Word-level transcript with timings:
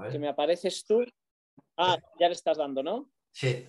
A 0.00 0.02
ver. 0.04 0.12
que 0.12 0.18
me 0.18 0.28
apareces 0.28 0.84
tú. 0.84 1.04
Ah, 1.76 1.96
ya 2.18 2.26
le 2.28 2.34
estás 2.34 2.58
dando, 2.58 2.82
¿no? 2.82 3.10
Sí. 3.32 3.66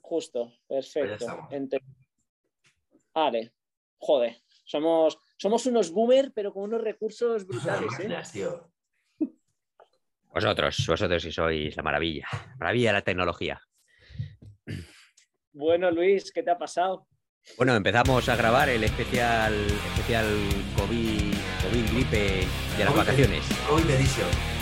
Justo, 0.00 0.52
perfecto. 0.68 1.26
Ente- 1.50 1.80
Vale, 3.12 3.52
joder, 3.98 4.36
somos, 4.64 5.18
somos 5.36 5.66
unos 5.66 5.90
boomer, 5.90 6.32
pero 6.32 6.52
con 6.52 6.62
unos 6.64 6.80
recursos 6.82 7.44
brutales, 7.46 7.92
¿eh? 7.92 7.96
Máquinas, 7.98 8.32
tío. 8.32 8.70
Vosotros, 10.32 10.84
vosotros 10.86 11.22
sí 11.22 11.32
sois 11.32 11.76
la 11.76 11.82
maravilla. 11.82 12.26
Maravilla 12.58 12.90
de 12.90 12.92
la 12.94 13.02
tecnología. 13.02 13.60
Bueno, 15.52 15.90
Luis, 15.90 16.30
¿qué 16.32 16.42
te 16.44 16.50
ha 16.52 16.58
pasado? 16.58 17.08
Bueno, 17.56 17.74
empezamos 17.74 18.28
a 18.28 18.36
grabar 18.36 18.68
el 18.68 18.84
especial, 18.84 19.52
especial 19.96 20.26
COVID, 20.76 21.34
COVID 21.64 21.92
gripe 21.92 22.16
de 22.76 22.84
las 22.84 22.88
COVID. 22.88 22.96
vacaciones. 22.98 23.44
COVID 23.68 23.90
Edition. 23.90 24.59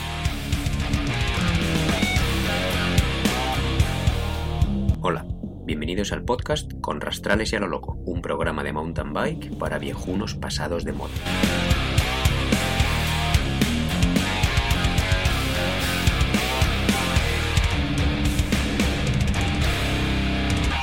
Hola, 5.00 5.26
bienvenidos 5.64 6.12
al 6.12 6.25
podcast 6.25 6.72
con 6.80 7.00
Rastrales 7.00 7.52
y 7.52 7.57
a 7.57 7.61
lo 7.61 7.68
Loco, 7.68 7.94
un 8.04 8.20
programa 8.22 8.62
de 8.64 8.72
mountain 8.72 9.12
bike 9.12 9.57
para 9.58 9.79
viejunos 9.79 10.34
pasados 10.34 10.84
de 10.84 10.93
moda. 10.93 11.14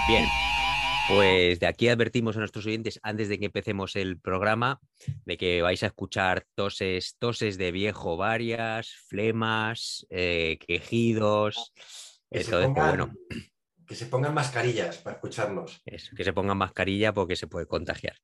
Bien, 0.07 0.25
pues 1.09 1.59
de 1.59 1.65
aquí 1.65 1.87
advertimos 1.87 2.35
a 2.35 2.39
nuestros 2.39 2.65
oyentes 2.67 2.99
antes 3.01 3.27
de 3.27 3.39
que 3.39 3.45
empecemos 3.45 3.95
el 3.95 4.19
programa 4.19 4.79
de 5.25 5.35
que 5.37 5.61
vais 5.63 5.81
a 5.81 5.87
escuchar 5.87 6.45
toses, 6.53 7.15
toses 7.17 7.57
de 7.57 7.71
viejo 7.71 8.15
varias, 8.15 8.91
flemas, 9.07 10.05
eh, 10.11 10.59
quejidos, 10.67 11.73
Que 12.31 12.43
se 12.43 12.51
pongan- 12.51 12.73
bueno. 12.89 13.13
Que 13.87 13.95
se 13.95 14.07
pongan 14.07 14.33
mascarillas 14.33 14.97
para 14.97 15.15
escucharnos. 15.15 15.81
Eso, 15.85 16.15
que 16.15 16.23
se 16.23 16.33
pongan 16.33 16.57
mascarilla 16.57 17.13
porque 17.13 17.35
se 17.35 17.47
puede 17.47 17.67
contagiar. 17.67 18.15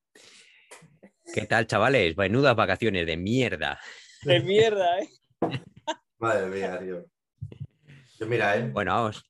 ¿Qué 1.34 1.46
tal, 1.46 1.68
chavales? 1.68 2.18
Menudas 2.18 2.56
vacaciones 2.56 3.06
de 3.06 3.18
mierda. 3.18 3.80
De 4.24 4.40
mierda, 4.42 5.00
¿eh? 5.00 5.10
Madre 6.20 6.48
mía, 6.48 6.80
tío. 6.80 7.06
Yo 8.20 8.28
mira, 8.28 8.58
¿eh? 8.58 8.70
Bueno, 8.70 8.94
vamos. 8.94 9.24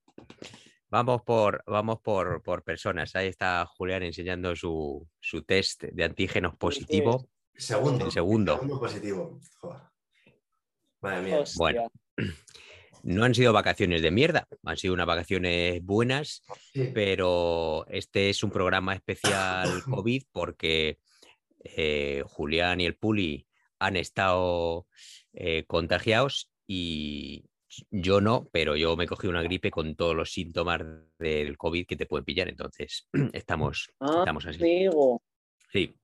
Vamos 0.89 1.21
por, 1.21 1.63
vamos 1.65 2.01
por, 2.01 2.41
por 2.43 2.63
personas. 2.63 3.15
Ahí 3.15 3.27
está 3.27 3.65
Julián 3.65 4.03
enseñando 4.03 4.55
su, 4.55 5.07
su 5.19 5.43
test 5.43 5.83
de 5.83 6.03
antígenos 6.03 6.55
positivo. 6.57 7.29
Segundo. 7.55 8.05
El 8.05 8.11
segundo. 8.11 8.53
Segundo 8.55 8.79
positivo. 8.79 9.39
Joder. 9.59 9.81
Madre 11.01 11.21
mía. 11.21 11.39
Hostia. 11.39 11.57
Bueno. 11.57 11.91
No 13.03 13.23
han 13.23 13.33
sido 13.35 13.51
vacaciones 13.53 14.01
de 14.01 14.11
mierda, 14.11 14.47
han 14.63 14.77
sido 14.77 14.93
unas 14.93 15.07
vacaciones 15.07 15.83
buenas, 15.83 16.43
Sí. 16.73 16.89
pero 16.93 17.85
este 17.89 18.29
es 18.29 18.43
un 18.43 18.51
programa 18.51 18.93
especial 18.93 19.63
COVID 20.03 20.23
porque 20.31 20.99
eh, 21.63 22.23
Julián 22.25 22.81
y 22.81 22.85
el 22.85 22.95
Puli 22.95 23.47
han 23.79 23.95
estado 23.97 24.87
eh, 25.33 25.63
contagiados 25.67 26.51
y 26.67 27.45
yo 27.89 28.19
no, 28.21 28.49
pero 28.51 28.75
yo 28.75 28.95
me 28.97 29.07
cogí 29.07 29.27
una 29.27 29.41
gripe 29.43 29.71
con 29.71 29.95
todos 29.95 30.15
los 30.15 30.31
síntomas 30.31 30.81
del 31.17 31.57
COVID 31.57 31.85
que 31.87 31.95
te 31.95 32.05
pueden 32.05 32.25
pillar, 32.25 32.49
entonces 32.49 33.07
estamos, 33.33 33.91
Ah, 33.99 34.17
estamos 34.19 34.45
así. 34.45 34.59
amigo. 34.59 35.21
Sí, 35.71 35.95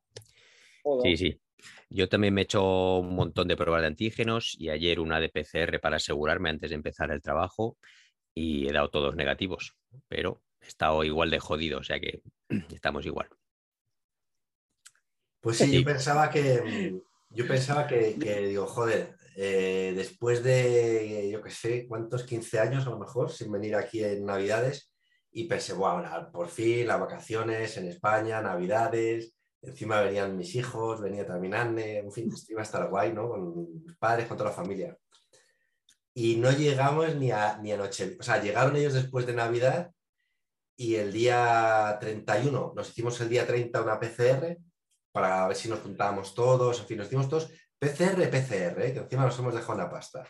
Joder. 0.83 1.17
sí, 1.17 1.31
sí. 1.31 1.41
Yo 1.89 2.09
también 2.09 2.33
me 2.33 2.41
he 2.41 2.43
hecho 2.43 2.97
un 2.97 3.15
montón 3.15 3.47
de 3.47 3.55
pruebas 3.55 3.81
de 3.81 3.87
antígenos 3.87 4.55
y 4.59 4.69
ayer 4.69 4.99
una 4.99 5.19
de 5.19 5.29
PCR 5.29 5.79
para 5.79 5.97
asegurarme 5.97 6.49
antes 6.49 6.69
de 6.69 6.75
empezar 6.75 7.11
el 7.11 7.21
trabajo 7.21 7.77
y 8.33 8.67
he 8.67 8.73
dado 8.73 8.89
todos 8.89 9.15
negativos, 9.15 9.75
pero 10.07 10.41
he 10.61 10.67
estado 10.67 11.03
igual 11.03 11.29
de 11.31 11.39
jodido, 11.39 11.79
o 11.79 11.83
sea 11.83 11.99
que 11.99 12.21
estamos 12.73 13.05
igual. 13.05 13.29
Pues 15.41 15.57
sí, 15.57 15.65
Sí. 15.65 15.79
yo 15.79 15.85
pensaba 15.85 16.29
que. 16.29 16.61
mm, 16.61 17.01
Yo 17.29 17.45
pensaba 17.47 17.85
que, 17.87 18.15
que, 18.17 18.47
digo, 18.47 18.65
joder, 18.65 19.15
eh, 19.35 19.93
después 19.95 20.43
de, 20.43 21.29
yo 21.29 21.41
qué 21.41 21.49
sé, 21.51 21.85
¿cuántos? 21.87 22.23
15 22.23 22.57
años 22.59 22.87
a 22.87 22.89
lo 22.89 22.97
mejor, 22.99 23.29
sin 23.31 23.51
venir 23.51 23.75
aquí 23.75 24.01
en 24.03 24.25
Navidades, 24.25 24.93
y 25.31 25.43
pensé, 25.43 25.73
bueno, 25.73 26.09
por 26.31 26.47
fin 26.47 26.87
las 26.87 26.99
vacaciones 26.99 27.75
en 27.77 27.87
España, 27.87 28.41
Navidades, 28.41 29.36
encima 29.61 30.01
venían 30.01 30.37
mis 30.37 30.55
hijos, 30.55 31.01
venía 31.01 31.25
también 31.25 31.53
Anne, 31.55 31.99
en 31.99 32.11
fin, 32.11 32.31
iba 32.49 32.61
a 32.61 32.63
estar 32.63 32.89
guay, 32.89 33.13
¿no? 33.13 33.29
Con 33.29 33.83
mis 33.83 33.95
padres, 33.97 34.27
con 34.27 34.37
toda 34.37 34.49
la 34.49 34.55
familia. 34.55 34.97
Y 36.13 36.37
no 36.37 36.51
llegamos 36.51 37.15
ni 37.15 37.31
a, 37.31 37.57
ni 37.57 37.71
a 37.71 37.77
noche, 37.77 38.17
o 38.19 38.23
sea, 38.23 38.41
llegaron 38.41 38.75
ellos 38.75 38.93
después 38.93 39.25
de 39.25 39.33
Navidad 39.33 39.91
y 40.75 40.95
el 40.95 41.11
día 41.11 41.97
31, 41.99 42.73
nos 42.75 42.89
hicimos 42.89 43.19
el 43.21 43.29
día 43.29 43.45
30 43.45 43.81
una 43.81 43.99
PCR 43.99 44.57
para 45.11 45.47
ver 45.47 45.55
si 45.55 45.69
nos 45.69 45.79
juntábamos 45.79 46.33
todos, 46.33 46.79
en 46.79 46.85
fin, 46.85 46.97
nos 46.97 47.07
hicimos 47.07 47.29
todos 47.29 47.51
PCR, 47.79 48.29
PCR, 48.29 48.81
¿eh? 48.81 48.93
que 48.93 48.99
encima 48.99 49.25
nos 49.25 49.37
hemos 49.39 49.53
dejado 49.53 49.75
una 49.75 49.89
pasta. 49.89 50.27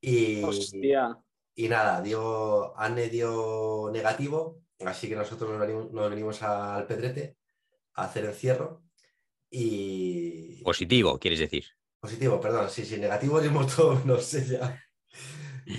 Y, 0.00 0.42
Hostia. 0.42 1.18
y 1.54 1.68
nada, 1.68 2.00
dio, 2.00 2.78
Anne 2.78 3.08
dio 3.08 3.90
negativo, 3.92 4.60
así 4.84 5.08
que 5.08 5.16
nosotros 5.16 5.50
nos 5.50 5.60
venimos, 5.60 5.90
nos 5.92 6.10
venimos 6.10 6.42
al 6.42 6.86
Pedrete 6.86 7.36
a 7.96 8.04
hacer 8.04 8.24
encierro. 8.26 8.82
Y 9.50 10.62
Positivo, 10.62 11.18
quieres 11.18 11.40
decir. 11.40 11.64
positivo, 12.00 12.40
perdón, 12.40 12.68
sí, 12.70 12.84
sí, 12.84 12.98
negativo 12.98 13.40
dimos 13.40 13.66
todos, 13.76 14.04
no 14.04 14.18
sé 14.18 14.44
ya. 14.46 14.80
Y, 15.66 15.74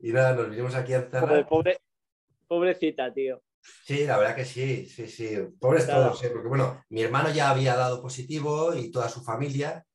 y 0.08 0.12
nada, 0.12 0.34
nos 0.34 0.50
vinimos 0.50 0.74
aquí 0.74 0.92
a 0.94 0.98
encerrar. 0.98 1.48
pobre, 1.48 1.78
pobrecita, 2.46 3.12
tío. 3.12 3.42
Sí, 3.84 4.04
la 4.04 4.18
verdad 4.18 4.34
que 4.36 4.44
sí, 4.44 4.86
sí, 4.86 5.06
sí. 5.06 5.36
Pobres 5.60 5.84
Claro. 5.84 6.08
todos, 6.10 6.24
¿eh? 6.24 6.30
porque 6.30 6.48
bueno, 6.48 6.84
mi 6.90 7.02
hermano 7.02 7.30
ya 7.32 7.50
había 7.50 7.76
dado 7.76 8.02
positivo 8.02 8.74
y 8.74 8.90
toda 8.90 9.08
su 9.08 9.22
familia. 9.22 9.86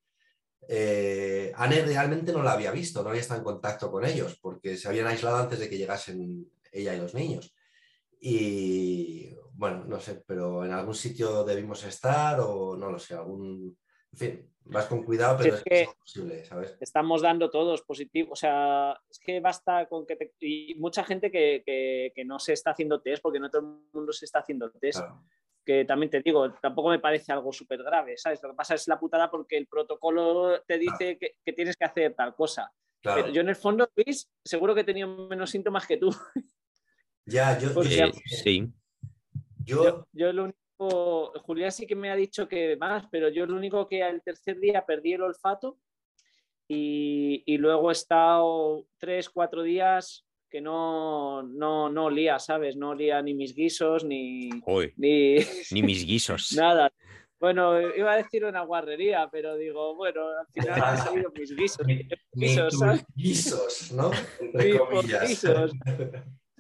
Eh, 0.70 1.52
Anne 1.56 1.82
realmente 1.86 2.32
no 2.32 2.44
la 2.44 2.54
había 2.54 2.72
visto, 2.72 3.04
no 3.04 3.10
había 3.10 3.22
estado 3.22 3.40
en 3.40 3.46
contacto 3.46 3.92
con 3.92 4.06
ellos, 4.06 4.38
porque 4.42 4.78
se 4.78 4.88
habían 4.88 5.08
aislado 5.08 5.38
antes 5.38 5.60
de 5.60 5.70
que 5.70 5.78
llegasen 5.78 6.50
ella 6.72 6.94
y 6.96 7.00
los 7.00 7.14
niños. 7.14 7.54
Y 8.22 9.36
bueno, 9.58 9.84
no 9.86 10.00
sé, 10.00 10.24
pero 10.26 10.64
en 10.64 10.72
algún 10.72 10.94
sitio 10.96 11.44
debimos 11.44 11.84
estar 11.84 12.40
o 12.40 12.76
no 12.78 12.92
lo 12.92 13.00
sé, 13.00 13.16
algún... 13.16 13.78
En 14.14 14.18
fin, 14.18 14.54
vas 14.64 14.86
con 14.86 15.04
cuidado, 15.04 15.38
pero 15.38 15.50
es 15.50 15.56
es, 15.60 15.64
que- 15.64 15.82
es 15.82 15.90
posible, 15.96 16.46
¿sabes? 16.46 16.78
Estamos 16.80 17.22
dando 17.22 17.50
todos 17.50 17.82
positivos. 17.82 18.32
O 18.34 18.36
sea, 18.36 18.98
es 19.10 19.20
que 19.20 19.40
basta 19.40 19.88
con 19.88 20.06
que 20.06 20.16
te... 20.16 20.34
Y 20.40 20.76
mucha 20.76 21.04
gente 21.04 21.30
que, 21.30 21.62
que- 21.66 22.12
que 22.16 22.24
no 22.26 22.40
se 22.40 22.54
está 22.54 22.72
haciendo 22.72 23.02
test, 23.02 23.22
porque 23.22 23.40
no 23.40 23.50
todo 23.50 23.62
el 23.62 23.68
mundo 23.94 24.14
se 24.14 24.26
está 24.26 24.40
haciendo 24.40 24.72
test. 24.72 25.00
Claro. 25.00 25.24
que 25.66 25.84
también 25.84 26.10
te 26.10 26.22
digo, 26.22 26.50
tampoco 26.62 26.90
me 26.90 27.00
parece 27.00 27.34
algo 27.34 27.52
súper 27.52 27.84
grave, 27.84 28.16
¿sabes? 28.18 28.42
Lo 28.42 28.50
que 28.52 28.56
pasa 28.56 28.76
es 28.76 28.88
la 28.88 28.98
putada 28.98 29.30
porque 29.30 29.58
el 29.58 29.68
protocolo 29.68 30.62
te 30.66 30.78
dice 30.78 31.18
que, 31.18 31.36
que 31.44 31.52
tienes 31.54 31.76
que 31.76 31.84
hacer 31.86 32.14
tal 32.16 32.34
cosa. 32.36 32.72
claro. 33.02 33.22
Pero 33.24 33.34
yo 33.34 33.42
en 33.42 33.50
el 33.50 33.56
fondo, 33.58 33.90
Luis, 33.96 34.30
seguro 34.46 34.74
que 34.74 34.82
he 34.82 34.86
tenido 34.86 35.10
menos 35.28 35.50
síntomas 35.50 35.86
que 35.86 35.98
tú. 35.98 36.10
Ya, 37.26 37.60
yo, 37.60 37.74
Pues 37.74 37.90
yo- 37.90 38.06
Eh, 38.06 38.12
sí, 38.26 38.72
yo- 39.68 39.84
Yo, 39.84 40.08
yo 40.14 40.34
lo 40.34 40.44
único, 40.46 41.34
Julián 41.42 41.72
sí 41.72 41.86
que 41.86 41.96
me 41.96 42.10
ha 42.10 42.16
dicho 42.16 42.48
que 42.48 42.76
más, 42.78 43.06
pero 43.12 43.30
yo 43.30 43.46
lo 43.46 43.56
único 43.56 43.88
que 43.88 44.02
al 44.04 44.22
tercer 44.24 44.60
día 44.60 44.86
perdí 44.86 45.14
el 45.14 45.22
olfato 45.24 45.78
y, 46.68 47.44
y 47.46 47.58
luego 47.58 47.90
he 47.90 47.94
estado 47.94 48.86
tres, 48.98 49.30
cuatro 49.30 49.64
días 49.64 50.26
que 50.50 50.62
no, 50.62 51.44
no, 51.44 51.90
no 51.90 52.06
olía, 52.06 52.40
¿sabes? 52.40 52.76
No 52.78 52.90
olía 52.92 53.22
ni 53.22 53.34
mis 53.34 53.54
guisos 53.54 54.04
ni, 54.06 54.50
Uy, 54.66 54.94
ni 54.98 55.36
ni 55.72 55.84
mis 55.84 56.06
guisos. 56.06 56.54
nada. 56.56 56.92
Bueno, 57.40 57.80
iba 57.96 58.14
a 58.14 58.18
decir 58.18 58.46
una 58.46 58.62
guarrería, 58.64 59.30
pero 59.32 59.56
digo, 59.58 59.94
bueno, 59.96 60.22
al 60.40 60.48
final 60.48 60.82
han 60.82 60.98
salido 60.98 61.32
mis 61.38 61.56
guisos. 61.56 61.86
Guisos, 62.34 62.70
tus 62.72 62.80
¿sabes? 62.80 63.06
guisos, 63.16 63.92
¿no? 63.92 64.12
Entre 64.40 64.72
Sí, 64.72 64.78
comillas. 64.78 65.28
guisos. 65.28 65.72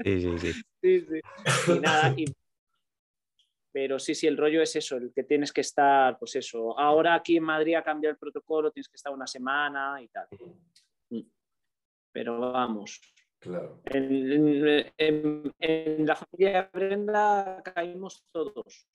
Sí, 0.03 0.21
sí, 0.21 0.37
sí. 0.37 0.51
Sí, 0.81 1.01
sí. 1.01 1.73
Y 1.75 1.79
nada, 1.79 2.13
y- 2.15 2.25
pero 3.79 3.99
sí, 3.99 4.15
sí, 4.15 4.25
el 4.25 4.37
rollo 4.37 4.59
es 4.63 4.75
eso, 4.75 4.97
el 4.97 5.13
que 5.13 5.21
tienes 5.23 5.53
que 5.53 5.61
estar, 5.61 6.17
pues 6.17 6.35
eso. 6.35 6.79
Ahora 6.79 7.13
aquí 7.13 7.37
en 7.37 7.43
Madrid 7.43 7.75
ha 7.75 7.83
cambiado 7.83 8.13
el 8.13 8.17
protocolo, 8.17 8.71
tienes 8.71 8.89
que 8.89 8.95
estar 8.95 9.13
una 9.13 9.27
semana 9.27 10.01
y 10.01 10.07
tal. 10.07 10.27
Mm. 11.11 11.19
Pero 12.11 12.39
vamos, 12.39 12.99
Claro. 13.37 13.79
en, 13.85 14.91
en- 14.97 15.53
en 15.59 16.05
la 16.07 16.15
familia 16.15 16.63
de 16.63 16.69
Brenda 16.79 17.61
caímos 17.63 18.25
todos. 18.31 18.87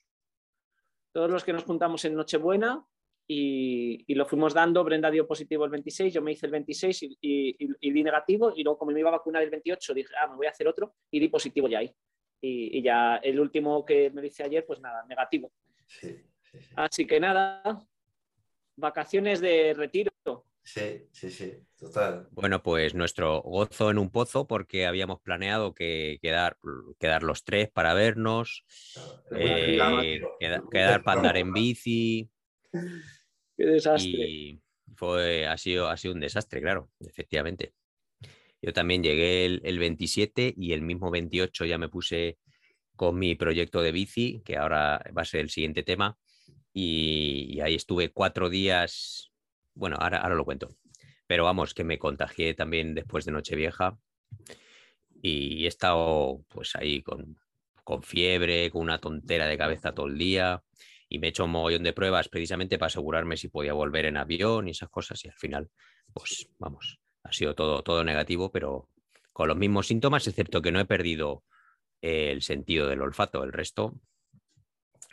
Todos 1.15 1.31
los 1.31 1.45
que 1.45 1.53
nos 1.53 1.63
juntamos 1.63 2.05
en 2.05 2.17
Nochebuena 2.17 2.85
y, 3.29 4.03
y 4.05 4.15
lo 4.17 4.27
fuimos 4.27 4.53
dando. 4.53 4.83
Brenda 4.83 5.13
dio 5.13 5.29
positivo 5.29 5.65
el 5.65 5.71
26, 5.71 6.13
yo 6.13 6.23
me 6.23 6.33
hice 6.33 6.47
el 6.47 6.53
26 6.53 7.03
y, 7.05 7.07
y- 7.21 7.57
y- 7.67 7.77
y 7.83 7.93
di 7.93 8.03
negativo. 8.03 8.53
Y 8.57 8.65
luego, 8.65 8.79
como 8.81 8.91
me 8.91 8.99
iba 8.99 9.11
a 9.11 9.13
vacunar 9.19 9.45
el 9.45 9.51
28, 9.51 9.95
dije, 9.95 10.13
ah, 10.21 10.27
me 10.27 10.35
voy 10.35 10.47
a 10.47 10.51
hacer 10.51 10.67
otro 10.67 10.97
y 11.09 11.21
di 11.21 11.29
positivo 11.29 11.69
ya 11.69 11.79
ahí. 11.79 11.95
Y, 12.43 12.77
y 12.79 12.83
ya 12.83 13.17
el 13.17 13.41
último 13.41 13.85
que 13.87 14.11
me 14.11 14.27
hice 14.27 14.43
ayer, 14.43 14.67
pues 14.67 14.81
nada, 14.81 15.05
negativo. 15.07 15.51
Sí, 15.87 16.23
sí, 16.43 16.61
sí. 16.61 16.69
Así 16.77 17.07
que 17.07 17.21
nada, 17.21 17.87
vacaciones 18.77 19.41
de 19.41 19.75
retiro. 19.75 20.11
Sí, 20.65 21.09
sí, 21.13 21.31
sí, 21.31 21.55
total. 21.79 22.29
Bueno, 22.33 22.63
pues 22.63 22.95
nuestro 22.95 23.43
gozo 23.43 23.91
en 23.91 23.99
un 23.99 24.11
pozo 24.11 24.47
porque 24.47 24.87
habíamos 24.87 25.21
planeado 25.21 25.75
que 25.75 26.19
quedar, 26.23 26.57
quedar 26.99 27.23
los 27.23 27.45
tres 27.45 27.71
para 27.71 27.95
vernos, 27.95 28.65
eh, 29.37 30.21
queda- 30.39 30.63
quedar 30.71 31.03
para 31.05 31.21
andar 31.21 31.37
en 31.37 31.53
bici 31.53 32.31
Qué 33.57 33.65
desastre. 33.67 34.27
y 34.29 34.61
fue, 34.97 35.47
ha, 35.47 35.57
sido, 35.59 35.89
ha 35.89 35.97
sido 35.97 36.15
un 36.15 36.21
desastre, 36.21 36.61
claro, 36.61 36.91
efectivamente. 37.01 37.75
Yo 38.63 38.73
también 38.73 39.03
llegué 39.03 39.45
el, 39.45 39.61
el 39.65 39.79
27 39.79 40.55
y 40.57 40.73
el 40.73 40.81
mismo 40.83 41.11
28 41.11 41.67
ya 41.67 41.77
me 41.77 41.89
puse 41.89 42.39
con 42.97 43.19
mi 43.19 43.35
proyecto 43.35 43.83
de 43.83 43.93
bici, 43.93 44.43
que 44.45 44.57
ahora 44.57 45.03
va 45.17 45.23
a 45.23 45.27
ser 45.27 45.41
el 45.41 45.51
siguiente 45.51 45.83
tema, 45.83 46.17
y, 46.73 47.61
ahí 47.61 47.75
estuve 47.75 48.11
cuatro 48.11 48.49
días, 48.49 49.33
bueno, 49.75 49.97
ahora, 50.01 50.19
ahora 50.19 50.35
lo 50.35 50.45
cuento, 50.45 50.75
pero 51.27 51.45
vamos, 51.45 51.75
que 51.75 51.85
me 51.85 51.99
contagié 51.99 52.55
también 52.55 52.95
después 52.95 53.25
de 53.25 53.33
Nochevieja 53.33 53.99
y 55.23 55.65
he 55.65 55.69
estado 55.69 56.45
pues 56.49 56.75
ahí 56.77 57.03
con, 57.03 57.39
con 57.85 58.03
fiebre, 58.03 58.71
con 58.71 58.83
una 58.83 58.99
tontera 58.99 59.47
de 59.47 59.59
cabeza 59.59 59.95
todo 59.95 60.07
el 60.07 60.19
día 60.19 60.63
y 61.09 61.19
me 61.19 61.27
he 61.27 61.31
hecho 61.31 61.45
un 61.45 61.51
mogollón 61.51 61.83
de 61.83 61.93
pruebas 61.93 62.29
precisamente 62.29 62.79
para 62.79 62.87
asegurarme 62.89 63.37
si 63.37 63.49
podía 63.49 63.75
volver 63.75 64.07
en 64.07 64.17
avión 64.17 64.69
y 64.69 64.73
esas 64.73 64.89
cosas 64.89 65.25
y 65.25 65.29
al 65.29 65.35
final, 65.35 65.71
pues 66.13 66.49
vamos, 66.59 67.02
ha 67.25 67.33
sido 67.33 67.55
todo, 67.55 67.83
todo 67.83 68.05
negativo, 68.05 68.51
pero 68.51 68.89
con 69.33 69.49
los 69.49 69.57
mismos 69.57 69.87
síntomas, 69.87 70.27
excepto 70.27 70.61
que 70.63 70.73
no 70.73 70.81
he 70.81 70.85
perdido 70.85 71.45
el 72.01 72.43
sentido 72.43 72.89
del 72.89 73.01
olfato, 73.03 73.45
el 73.45 73.53
resto, 73.53 73.95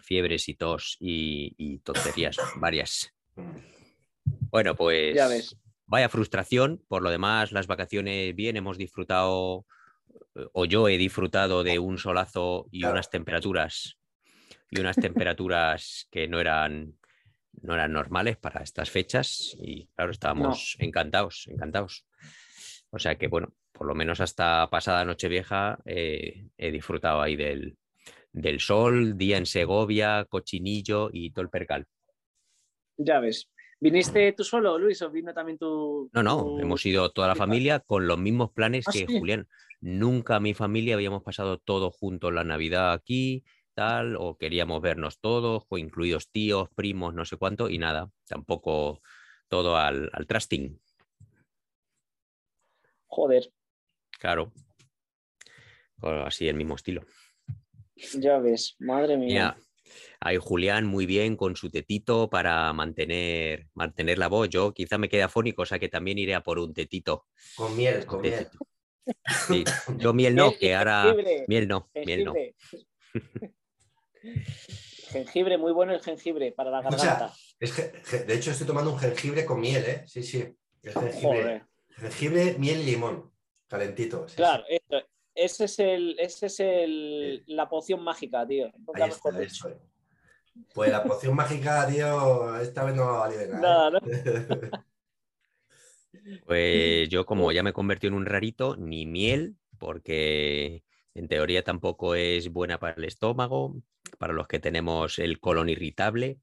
fiebres 0.04 0.50
y 0.50 0.56
tos 0.56 0.98
y, 1.00 1.54
y 1.58 1.80
tonterías 1.80 2.38
varias. 2.56 3.14
Bueno, 4.52 4.76
pues 4.76 5.16
Ya 5.16 5.28
ves. 5.28 5.56
vaya 5.86 6.10
frustración. 6.10 6.84
Por 6.88 7.04
lo 7.04 7.10
demás, 7.12 7.52
las 7.52 7.68
vacaciones 7.68 8.36
bien, 8.36 8.58
hemos 8.58 8.78
disfrutado, 8.78 9.66
eh, 10.36 10.48
o 10.54 10.66
yo 10.66 10.88
he 10.90 10.98
disfrutado 10.98 11.64
de 11.64 11.78
un 11.80 11.98
solazo 11.98 12.68
y 12.72 12.80
Claro. 12.82 12.94
unas 12.94 13.10
temperaturas, 13.10 13.98
y 14.72 14.80
unas 14.80 14.96
temperaturas 14.98 16.08
que 16.12 16.28
no 16.28 16.40
eran, 16.40 16.98
no 17.62 17.74
eran 17.74 17.92
normales 17.94 18.38
para 18.38 18.62
estas 18.62 18.90
fechas. 18.90 19.56
Y 19.62 19.88
claro, 19.96 20.12
estábamos 20.12 20.76
encantados, 20.80 21.48
encantados. 21.48 22.06
O 22.92 23.00
sea 23.00 23.16
que, 23.18 23.28
bueno, 23.28 23.54
por 23.72 23.88
lo 23.88 23.96
menos 23.96 24.20
hasta 24.20 24.70
pasada 24.70 25.06
Nochevieja 25.06 25.80
eh, 25.86 26.48
he 26.58 26.72
disfrutado 26.72 27.22
ahí 27.22 27.36
del, 27.36 27.78
del 28.32 28.60
sol, 28.60 29.18
día 29.18 29.38
en 29.38 29.46
Segovia, 29.46 30.26
cochinillo 30.30 31.10
y 31.14 31.32
todo 31.32 31.44
el 31.44 31.50
percal. 31.50 31.86
Ya 32.98 33.20
ves. 33.20 33.50
¿Viniste 33.82 34.34
tú 34.34 34.44
solo, 34.44 34.78
Luis, 34.78 35.02
o 35.04 35.10
vino 35.10 35.34
también 35.34 35.58
tu. 35.58 36.10
No, 36.12 36.22
no, 36.22 36.38
tu- 36.44 36.60
hemos 36.60 36.86
ido 36.86 37.10
toda 37.12 37.30
la 37.30 37.36
familia 37.36 37.80
con 37.80 38.08
los 38.08 38.18
mismos 38.18 38.52
planes 38.52 38.86
Ah, 38.88 38.92
que 38.92 39.08
sí. 39.08 39.18
Julián. 39.20 39.48
Nunca 39.80 40.42
mi 40.42 40.54
familia 40.54 40.96
habíamos 40.96 41.24
pasado 41.24 41.58
todo 41.60 41.90
juntos 41.90 42.34
la 42.34 42.44
Navidad 42.44 42.92
aquí, 42.92 43.46
tal, 43.74 44.16
o 44.18 44.38
queríamos 44.38 44.82
vernos 44.82 45.20
todos, 45.20 45.64
o 45.70 45.78
incluidos 45.78 46.30
tíos, 46.32 46.70
primos, 46.76 47.14
no 47.14 47.26
sé 47.26 47.38
cuánto, 47.38 47.70
y 47.70 47.78
nada, 47.78 48.12
tampoco 48.28 49.02
todo 49.48 49.78
al, 49.78 50.10
al 50.14 50.28
trusting, 50.28 50.80
Joder, 53.10 53.52
claro. 54.20 54.54
O 56.02 56.10
Así 56.10 56.48
el 56.48 56.56
mismo 56.56 56.76
estilo. 56.76 57.02
ya 58.14 58.38
ves. 58.38 58.76
Madre 58.80 59.18
mía. 59.18 59.28
Mira, 59.28 59.58
ahí 60.22 60.38
Julián 60.38 60.86
muy 60.86 61.06
bien 61.06 61.36
con 61.36 61.56
su 61.56 61.70
tetito 61.70 62.30
para 62.30 62.72
mantener, 62.72 63.68
mantener 63.74 64.20
la 64.20 64.28
voz. 64.28 64.48
Yo 64.50 64.74
quizá 64.74 64.98
me 64.98 65.10
quede 65.10 65.24
afónico, 65.24 65.64
o 65.64 65.66
sea 65.66 65.80
que 65.80 65.90
también 65.90 66.20
iré 66.20 66.36
a 66.36 66.44
por 66.44 66.60
un 66.60 66.74
tetito. 66.74 67.26
Con 67.56 67.76
miel, 67.76 68.06
con 68.06 68.22
miel. 68.22 68.36
tetito. 68.46 68.60
Sí, 69.48 69.64
Yo 69.98 70.14
miel 70.14 70.36
no, 70.36 70.54
que 70.54 70.76
ahora... 70.76 71.16
Miel 71.48 71.68
no, 71.68 71.90
miel 72.06 72.24
no. 72.24 72.34
jengibre. 75.10 75.58
muy 75.58 75.72
bueno 75.72 75.94
el 75.94 76.02
jengibre 76.02 76.52
para 76.52 76.70
la 76.72 76.82
garganta. 76.82 77.34
Es 77.60 77.76
de 78.28 78.34
hecho, 78.36 78.52
estoy 78.52 78.68
tomando 78.68 78.92
un 78.94 79.00
jengibre 79.00 79.46
con 79.46 79.60
miel, 79.60 79.84
¿eh? 79.86 80.04
Sí, 80.08 80.24
sí. 80.24 80.46
Es 80.82 80.94
jengibre, 80.94 81.22
Joder. 81.22 81.64
jengibre 81.98 82.56
miel 82.58 82.86
limón. 82.86 83.32
Calentito. 83.68 84.28
sí, 84.28 84.36
Claro, 84.38 84.64
sí. 84.68 84.76
esto- 84.76 85.08
ese 85.36 85.66
es 85.66 85.80
el, 85.80 86.20
ese 86.20 86.46
es 86.48 86.60
el, 86.60 87.44
la 87.48 87.70
poción 87.70 88.04
mágica, 88.04 88.46
tío. 88.48 88.72
Ahí 88.96 89.10
está, 89.10 89.42
es. 89.42 89.60
Pues 90.74 90.92
la 90.92 91.04
poción 91.04 91.36
mágica, 91.36 91.88
tío, 91.88 92.60
esta 92.60 92.84
vez 92.84 92.96
no 92.96 93.06
va 93.06 93.16
a 93.16 93.20
valer 93.30 93.50
nada. 93.52 93.92
Nada, 93.92 94.02
¿eh? 94.12 94.72
Pues 96.46 97.08
yo 97.10 97.26
como 97.26 97.52
ya 97.52 97.64
me 97.64 97.74
convertí 97.74 98.08
en 98.08 98.14
un 98.16 98.26
rarito, 98.26 98.76
ni 98.76 99.06
miel, 99.06 99.56
porque 99.78 100.84
en 101.20 101.28
teoría 101.28 101.64
tampoco 101.64 102.16
es 102.16 102.50
buena 102.50 102.80
para 102.80 102.96
el 102.96 103.04
estómago, 103.04 103.76
para 104.18 104.32
los 104.32 104.48
que 104.48 104.60
tenemos 104.60 105.20
el 105.20 105.42
colon 105.42 105.68
irritable. 105.68 106.40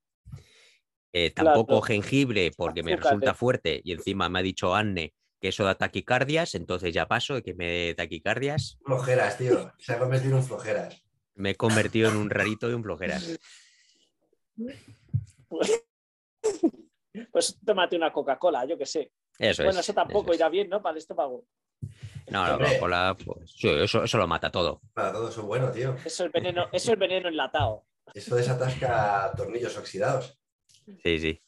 Eh, 1.14 1.31
tampoco 1.31 1.81
Claro. 1.81 1.82
jengibre, 1.82 2.50
porque 2.55 2.82
me 2.82 2.94
resulta 2.94 3.31
eh. 3.31 3.34
fuerte 3.34 3.81
y 3.82 3.93
encima 3.93 4.28
me 4.28 4.38
ha 4.40 4.43
dicho 4.43 4.75
Anne 4.75 5.14
que 5.40 5.49
eso 5.49 5.64
da 5.64 5.76
taquicardias, 5.76 6.55
entonces 6.55 6.93
ya 6.93 7.08
paso 7.08 7.34
de 7.34 7.43
que 7.43 7.55
me 7.55 7.67
dé 7.67 7.94
taquicardias. 7.94 8.78
flojeras, 8.84 9.38
tío. 9.38 9.73
Se 9.78 9.94
ha 9.94 9.99
convertido 9.99 10.32
en 10.32 10.38
un 10.38 10.44
flojeras. 10.44 11.02
Me 11.34 11.50
he 11.50 11.55
convertido 11.55 12.11
en 12.11 12.17
un 12.17 12.28
rarito 12.28 12.70
y 12.70 12.75
un 12.75 12.82
flojeras. 12.82 13.38
Pues 17.32 17.58
tómate 17.64 17.96
una 17.96 18.12
Coca-Cola, 18.12 18.67
yo 18.67 18.76
qué 18.76 18.84
sé. 18.84 19.11
Eso 19.38 19.62
bueno, 19.62 19.81
es. 19.81 19.87
eso 19.87 19.94
tampoco 19.94 20.34
irá 20.34 20.50
bien, 20.50 20.69
¿no? 20.69 20.82
Para 20.82 20.93
el 20.93 20.99
estómago. 20.99 21.46
No, 22.28 22.44
la 22.44 22.52
Hombre. 22.55 22.69
Coca-Cola, 22.69 23.17
pues, 23.25 23.50
sí, 23.56 23.69
eso, 23.69 24.05
eso 24.05 24.19
lo 24.19 24.26
mata 24.26 24.50
todo. 24.50 24.81
Para 24.94 25.12
todo 25.12 25.28
eso 25.28 25.40
es 25.40 25.46
bueno, 25.46 25.70
tío. 25.70 25.96
Eso 26.05 26.26
es 26.26 26.32
veneno, 26.32 26.69
eso 26.73 26.93
es 26.93 26.99
veneno 26.99 27.28
enlatado. 27.28 27.87
Eso 28.14 28.34
desatasca 28.37 29.32
tornillos 29.37 29.76
oxidados. 29.76 30.38
Sí, 31.02 31.19
sí. 31.19 31.43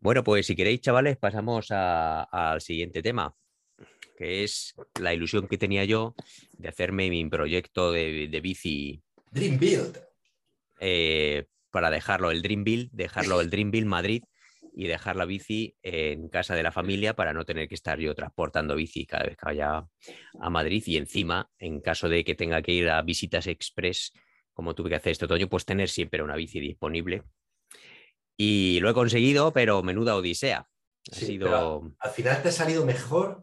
Bueno, 0.00 0.22
pues 0.22 0.46
si 0.46 0.54
queréis, 0.54 0.80
chavales, 0.80 1.16
pasamos 1.16 1.68
al 1.70 2.60
siguiente 2.60 3.02
tema, 3.02 3.34
que 4.16 4.44
es 4.44 4.74
la 5.00 5.12
ilusión 5.12 5.48
que 5.48 5.58
tenía 5.58 5.84
yo 5.84 6.14
de 6.52 6.68
hacerme 6.68 7.10
mi 7.10 7.28
proyecto 7.28 7.90
de, 7.92 8.28
de 8.28 8.40
bici 8.40 9.02
Dream 9.30 9.58
Build. 9.58 9.98
eh, 10.80 11.46
para 11.70 11.90
dejarlo 11.90 12.30
el 12.30 12.42
Dream 12.42 12.64
Build, 12.64 12.90
dejarlo 12.92 13.40
el 13.40 13.50
Dream 13.50 13.70
Build 13.70 13.86
Madrid 13.86 14.24
y 14.80 14.86
dejar 14.86 15.16
la 15.16 15.24
bici 15.24 15.76
en 15.82 16.28
casa 16.28 16.54
de 16.54 16.62
la 16.62 16.70
familia 16.70 17.16
para 17.16 17.32
no 17.32 17.44
tener 17.44 17.66
que 17.68 17.74
estar 17.74 17.98
yo 17.98 18.14
transportando 18.14 18.76
bici 18.76 19.06
cada 19.06 19.24
vez 19.24 19.36
que 19.36 19.44
vaya 19.46 19.88
a 20.40 20.50
Madrid 20.50 20.84
y 20.86 20.96
encima, 20.96 21.50
en 21.58 21.80
caso 21.80 22.08
de 22.08 22.22
que 22.22 22.36
tenga 22.36 22.62
que 22.62 22.70
ir 22.70 22.88
a 22.88 23.02
visitas 23.02 23.48
express, 23.48 24.12
como 24.52 24.76
tuve 24.76 24.90
que 24.90 24.94
hacer 24.94 25.10
este 25.10 25.24
otoño, 25.24 25.48
pues 25.48 25.64
tener 25.64 25.88
siempre 25.88 26.22
una 26.22 26.36
bici 26.36 26.60
disponible. 26.60 27.24
Y 28.36 28.78
lo 28.78 28.88
he 28.90 28.94
conseguido, 28.94 29.52
pero 29.52 29.82
menuda 29.82 30.14
odisea. 30.14 30.58
Ha 31.10 31.14
Sí, 31.14 31.26
sido... 31.26 31.82
Al 31.98 32.10
final 32.12 32.40
te 32.40 32.50
ha 32.50 32.52
salido 32.52 32.86
mejor. 32.86 33.42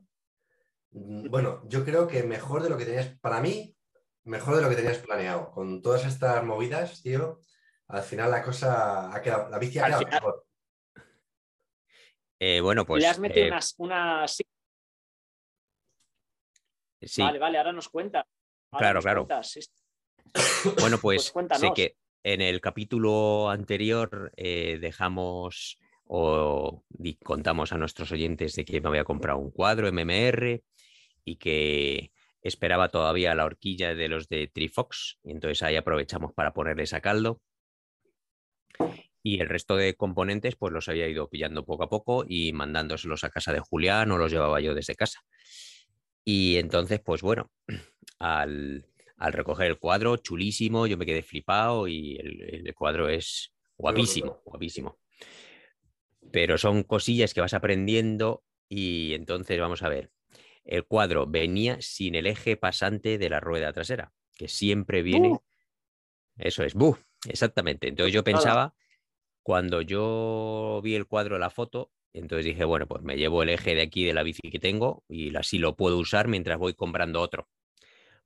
Mm, 0.91 1.29
Bueno, 1.29 1.63
yo 1.67 1.83
creo 1.83 2.07
que 2.07 2.23
mejor 2.23 2.63
de 2.63 2.69
lo 2.69 2.77
que 2.77 2.85
tenías, 2.85 3.07
para 3.19 3.41
mí, 3.41 3.75
mejor 4.23 4.55
de 4.55 4.61
lo 4.61 4.69
que 4.69 4.75
tenías 4.77 4.99
planeado. 4.99 5.51
Con 5.51 5.81
todas 5.81 6.05
estas 6.05 6.41
movidas, 6.45 7.01
tío, 7.03 7.41
al 7.89 8.03
final 8.03 8.31
la 8.31 8.41
cosa 8.41 9.13
ha 9.13 9.21
quedado, 9.21 9.49
la 9.49 9.59
bici 9.59 9.79
ha 9.79 9.83
Al 9.83 9.87
quedado 9.89 10.05
final- 10.05 10.13
mejor. 10.21 10.44
Eh, 12.39 12.59
bueno, 12.61 12.85
pues 12.85 13.01
Le 13.01 13.07
has 13.07 13.19
metido 13.19 13.45
eh, 13.45 13.49
unas, 13.49 13.75
unas- 13.77 14.37
sí, 17.01 17.21
Vale, 17.21 17.39
vale, 17.39 17.57
ahora 17.57 17.71
nos 17.71 17.89
cuenta. 17.89 18.19
Ahora 18.71 18.79
Claro, 18.79 18.95
nos 18.97 19.03
claro. 19.05 19.27
cuentas. 19.27 19.71
Bueno, 20.79 20.97
Pues 20.99 21.31
pues, 21.31 21.59
sé 21.59 21.71
que 21.73 21.95
en 22.23 22.41
el 22.41 22.59
capítulo 22.59 23.49
anterior 23.49 24.31
eh, 24.35 24.77
dejamos 24.81 25.79
o 26.07 26.83
contamos 27.23 27.71
a 27.71 27.77
nuestros 27.77 28.11
oyentes 28.11 28.55
de 28.55 28.65
que 28.65 28.81
me 28.81 28.89
había 28.89 29.03
comprado 29.03 29.39
un 29.39 29.51
cuadro 29.51 29.87
MMR 29.87 30.63
y 31.23 31.35
que 31.37 32.11
esperaba 32.41 32.89
todavía 32.89 33.33
la 33.33 33.45
horquilla 33.45 33.95
de 33.95 34.07
los 34.07 34.27
de 34.27 34.47
Trifox 34.47 35.19
y 35.23 35.31
entonces 35.31 35.63
ahí 35.63 35.75
aprovechamos 35.77 36.33
para 36.33 36.53
ponerles 36.53 36.93
a 36.93 37.01
caldo. 37.01 37.41
Y 39.25 39.41
el 39.41 39.49
resto 39.49 39.75
de 39.75 39.95
componentes 39.95 40.55
pues 40.55 40.71
los 40.71 40.87
había 40.87 41.07
ido 41.07 41.27
pillando 41.27 41.65
poco 41.65 41.81
a 41.81 41.89
poco 41.89 42.25
y 42.27 42.53
mandándoselos 42.53 43.23
a 43.23 43.31
casa 43.31 43.51
de 43.51 43.59
Julián 43.59 44.11
o 44.11 44.19
los 44.19 44.31
llevaba 44.31 44.61
yo 44.61 44.75
desde 44.75 44.93
casa. 44.93 45.21
Y 46.23 46.57
entonces 46.57 47.01
pues 47.03 47.23
bueno, 47.23 47.51
al, 48.19 48.85
al 49.17 49.33
recoger 49.33 49.65
el 49.65 49.79
cuadro, 49.79 50.17
chulísimo, 50.17 50.85
yo 50.85 50.95
me 50.95 51.07
quedé 51.07 51.23
flipado 51.23 51.87
y 51.87 52.17
el, 52.17 52.67
el 52.67 52.75
cuadro 52.75 53.09
es 53.09 53.51
guapísimo, 53.75 54.43
guapísimo. 54.45 54.99
Pero 56.31 56.59
son 56.59 56.83
cosillas 56.83 57.33
que 57.33 57.41
vas 57.41 57.55
aprendiendo 57.55 58.43
y 58.69 59.15
entonces 59.15 59.59
vamos 59.59 59.81
a 59.81 59.89
ver. 59.89 60.11
El 60.65 60.85
cuadro 60.85 61.25
venía 61.25 61.77
sin 61.81 62.13
el 62.13 62.27
eje 62.27 62.57
pasante 62.57 63.17
de 63.17 63.29
la 63.31 63.39
rueda 63.39 63.73
trasera, 63.73 64.13
que 64.37 64.47
siempre 64.47 65.01
viene. 65.01 65.39
Eso 66.37 66.63
es, 66.63 66.75
¡bu! 66.75 66.95
Exactamente. 67.27 67.87
Entonces 67.87 68.13
yo 68.13 68.23
pensaba, 68.23 68.75
cuando 69.45 69.83
yo 69.83 70.81
vi 70.83 70.95
el 70.95 71.05
cuadro, 71.05 71.37
la 71.37 71.51
foto, 71.51 71.91
Entonces 72.13 72.47
dije, 72.47 72.65
bueno, 72.65 72.87
pues 72.87 73.03
me 73.03 73.15
llevo 73.15 73.43
el 73.43 73.49
eje 73.49 73.75
de 73.75 73.83
aquí 73.83 74.03
de 74.03 74.15
la 74.15 74.23
bici 74.23 74.49
que 74.49 74.57
tengo 74.57 75.03
y 75.07 75.35
así 75.35 75.59
lo 75.59 75.75
puedo 75.75 75.99
usar 75.99 76.27
mientras 76.27 76.57
voy 76.57 76.73
comprando 76.73 77.21
otro. 77.21 77.47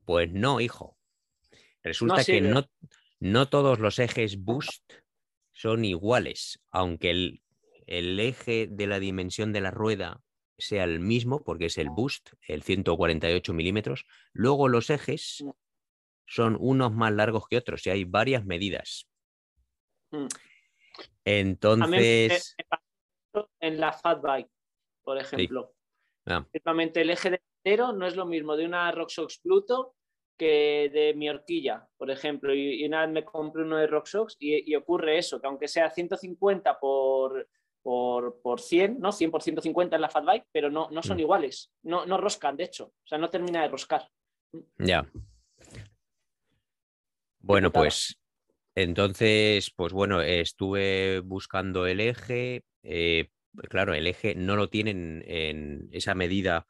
Pues 0.05 0.31
no, 0.31 0.61
hijo. 0.61 0.97
Resulta 1.83 2.23
que 2.23 2.39
no, 2.39 2.63
no 3.19 3.49
todos 3.49 3.79
los 3.79 3.99
ejes 3.99 4.41
Boost 4.41 4.93
son 5.51 5.83
iguales, 5.83 6.61
aunque 6.71 7.09
el, 7.09 7.41
el 7.85 8.17
eje 8.21 8.67
de 8.71 8.87
la 8.87 9.01
dimensión 9.01 9.51
de 9.51 9.59
la 9.59 9.71
rueda 9.71 10.21
sea 10.57 10.85
el 10.85 11.01
mismo, 11.01 11.43
porque 11.43 11.65
es 11.65 11.77
el 11.77 11.89
Boost, 11.89 12.29
el 12.47 12.63
148 12.63 13.53
milímetros, 13.53 14.05
luego 14.31 14.69
los 14.69 14.89
ejes 14.89 15.43
mm. 15.43 15.49
son 16.27 16.55
unos 16.61 16.93
más 16.93 17.11
largos 17.11 17.43
que 17.49 17.57
otros 17.57 17.85
y 17.87 17.89
hay 17.89 18.05
varias 18.05 18.45
medidas. 18.45 19.09
Entonces. 21.25 22.55
En 23.59 23.79
la 23.79 23.93
Fat 23.93 24.21
Bike, 24.21 24.49
por 25.03 25.17
ejemplo. 25.17 25.73
Ah. 26.25 26.45
el 26.51 27.09
eje 27.09 27.29
delantero 27.29 27.93
no 27.93 28.05
es 28.05 28.15
lo 28.15 28.25
mismo 28.25 28.55
de 28.55 28.65
una 28.65 28.91
Roxox 28.91 29.39
Pluto 29.39 29.95
que 30.37 30.89
de 30.93 31.13
mi 31.15 31.29
horquilla, 31.29 31.87
por 31.97 32.09
ejemplo. 32.09 32.53
Y, 32.53 32.85
una 32.85 33.01
vez 33.01 33.09
me 33.09 33.25
compré 33.25 33.63
uno 33.63 33.77
de 33.77 33.87
Roxox 33.87 34.37
y, 34.39 34.71
y, 34.71 34.75
ocurre 34.75 35.17
eso, 35.17 35.39
que 35.39 35.47
aunque 35.47 35.67
sea 35.67 35.89
150 35.89 36.79
por, 36.79 37.47
por, 37.81 38.41
por 38.41 38.59
100, 38.59 38.99
¿no? 38.99 39.11
100 39.11 39.31
por 39.31 39.43
150 39.43 39.95
en 39.95 40.01
la 40.01 40.09
Fat 40.09 40.25
Bike, 40.25 40.47
pero 40.51 40.69
no, 40.69 40.89
no 40.91 41.03
son 41.03 41.17
mm. 41.17 41.21
iguales. 41.21 41.71
No, 41.83 42.05
no 42.05 42.17
roscan, 42.17 42.55
de 42.55 42.65
hecho. 42.65 42.85
O 42.85 43.07
sea, 43.07 43.17
no 43.17 43.29
termina 43.29 43.61
de 43.61 43.67
roscar. 43.67 44.09
Ya. 44.77 45.09
Bueno, 47.39 47.71
pues 47.71 48.18
entonces, 48.83 49.71
pues 49.75 49.91
bueno, 49.91 50.21
estuve 50.21 51.19
buscando 51.19 51.85
el 51.85 51.99
eje. 51.99 52.63
Eh, 52.83 53.27
claro, 53.69 53.93
el 53.93 54.07
eje 54.07 54.35
no 54.35 54.55
lo 54.55 54.69
tienen 54.69 55.21
en 55.27 55.89
esa 55.91 56.15
medida 56.15 56.65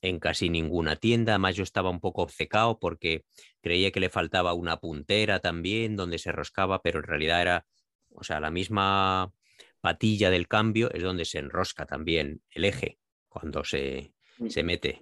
en 0.00 0.20
casi 0.20 0.48
ninguna 0.48 0.94
tienda. 0.94 1.32
Además, 1.32 1.56
yo 1.56 1.64
estaba 1.64 1.90
un 1.90 1.98
poco 1.98 2.22
obcecado 2.22 2.78
porque 2.78 3.24
creía 3.60 3.90
que 3.90 3.98
le 3.98 4.10
faltaba 4.10 4.54
una 4.54 4.78
puntera 4.78 5.40
también 5.40 5.96
donde 5.96 6.18
se 6.18 6.30
roscaba, 6.30 6.82
pero 6.82 7.00
en 7.00 7.06
realidad 7.06 7.42
era, 7.42 7.66
o 8.10 8.22
sea, 8.22 8.38
la 8.38 8.52
misma 8.52 9.32
patilla 9.80 10.30
del 10.30 10.46
cambio 10.46 10.88
es 10.92 11.02
donde 11.02 11.24
se 11.24 11.38
enrosca 11.38 11.84
también 11.84 12.42
el 12.50 12.64
eje 12.64 12.98
cuando 13.28 13.64
se, 13.64 14.14
se 14.48 14.62
mete. 14.62 15.00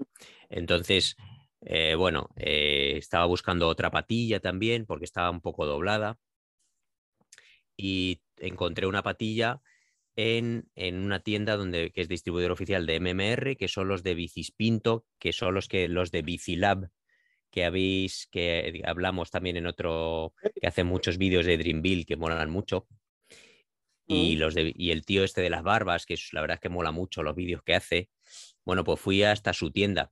Entonces, 0.49 1.14
eh, 1.61 1.95
bueno, 1.95 2.31
eh, 2.37 2.95
estaba 2.97 3.26
buscando 3.26 3.69
otra 3.69 3.90
patilla 3.90 4.40
también 4.40 4.87
porque 4.87 5.05
estaba 5.05 5.31
un 5.31 5.43
poco 5.43 5.67
doblada 5.67 6.19
y 7.79 8.21
encontré 8.37 8.87
una 8.87 9.03
patilla 9.03 9.63
en, 10.17 10.69
una 10.77 11.21
tienda 11.21 11.57
donde, 11.57 11.93
que 11.93 12.01
es 12.01 12.09
distribuidor 12.09 12.51
oficial 12.51 12.85
de 12.87 12.99
MMR, 12.99 13.57
que 13.57 13.69
son 13.69 13.87
los 13.87 14.03
de 14.03 14.15
Bicispinto, 14.15 15.07
que 15.19 15.33
son 15.33 15.55
los, 15.55 15.69
que, 15.69 15.89
los 15.89 16.11
de 16.11 16.23
Bicilab, 16.23 16.91
que 17.53 17.65
habéis, 17.65 18.27
que 18.31 18.83
hablamos 18.85 19.31
también 19.31 19.57
en 19.57 19.69
otro, 19.69 20.35
que 20.61 20.67
hace 20.67 20.83
muchos 20.83 21.19
vídeos 21.19 21.47
de 21.47 21.57
Dreamville 21.57 22.05
que 22.05 22.17
molan 22.17 22.51
mucho. 22.51 22.89
Y, 24.09 24.35
mm. 24.35 24.39
los 24.41 24.55
de, 24.55 24.73
y 24.75 24.91
el 24.91 25.05
tío 25.05 25.23
este 25.23 25.41
de 25.41 25.51
las 25.51 25.63
barbas, 25.63 26.05
que 26.05 26.17
la 26.33 26.41
verdad 26.41 26.57
es 26.57 26.61
que 26.61 26.69
mola 26.69 26.91
mucho 26.91 27.23
los 27.23 27.37
vídeos 27.37 27.63
que 27.63 27.77
hace. 27.77 28.11
Bueno, 28.65 28.83
pues 28.83 28.99
fui 28.99 29.23
hasta 29.23 29.53
su 29.53 29.71
tienda 29.71 30.11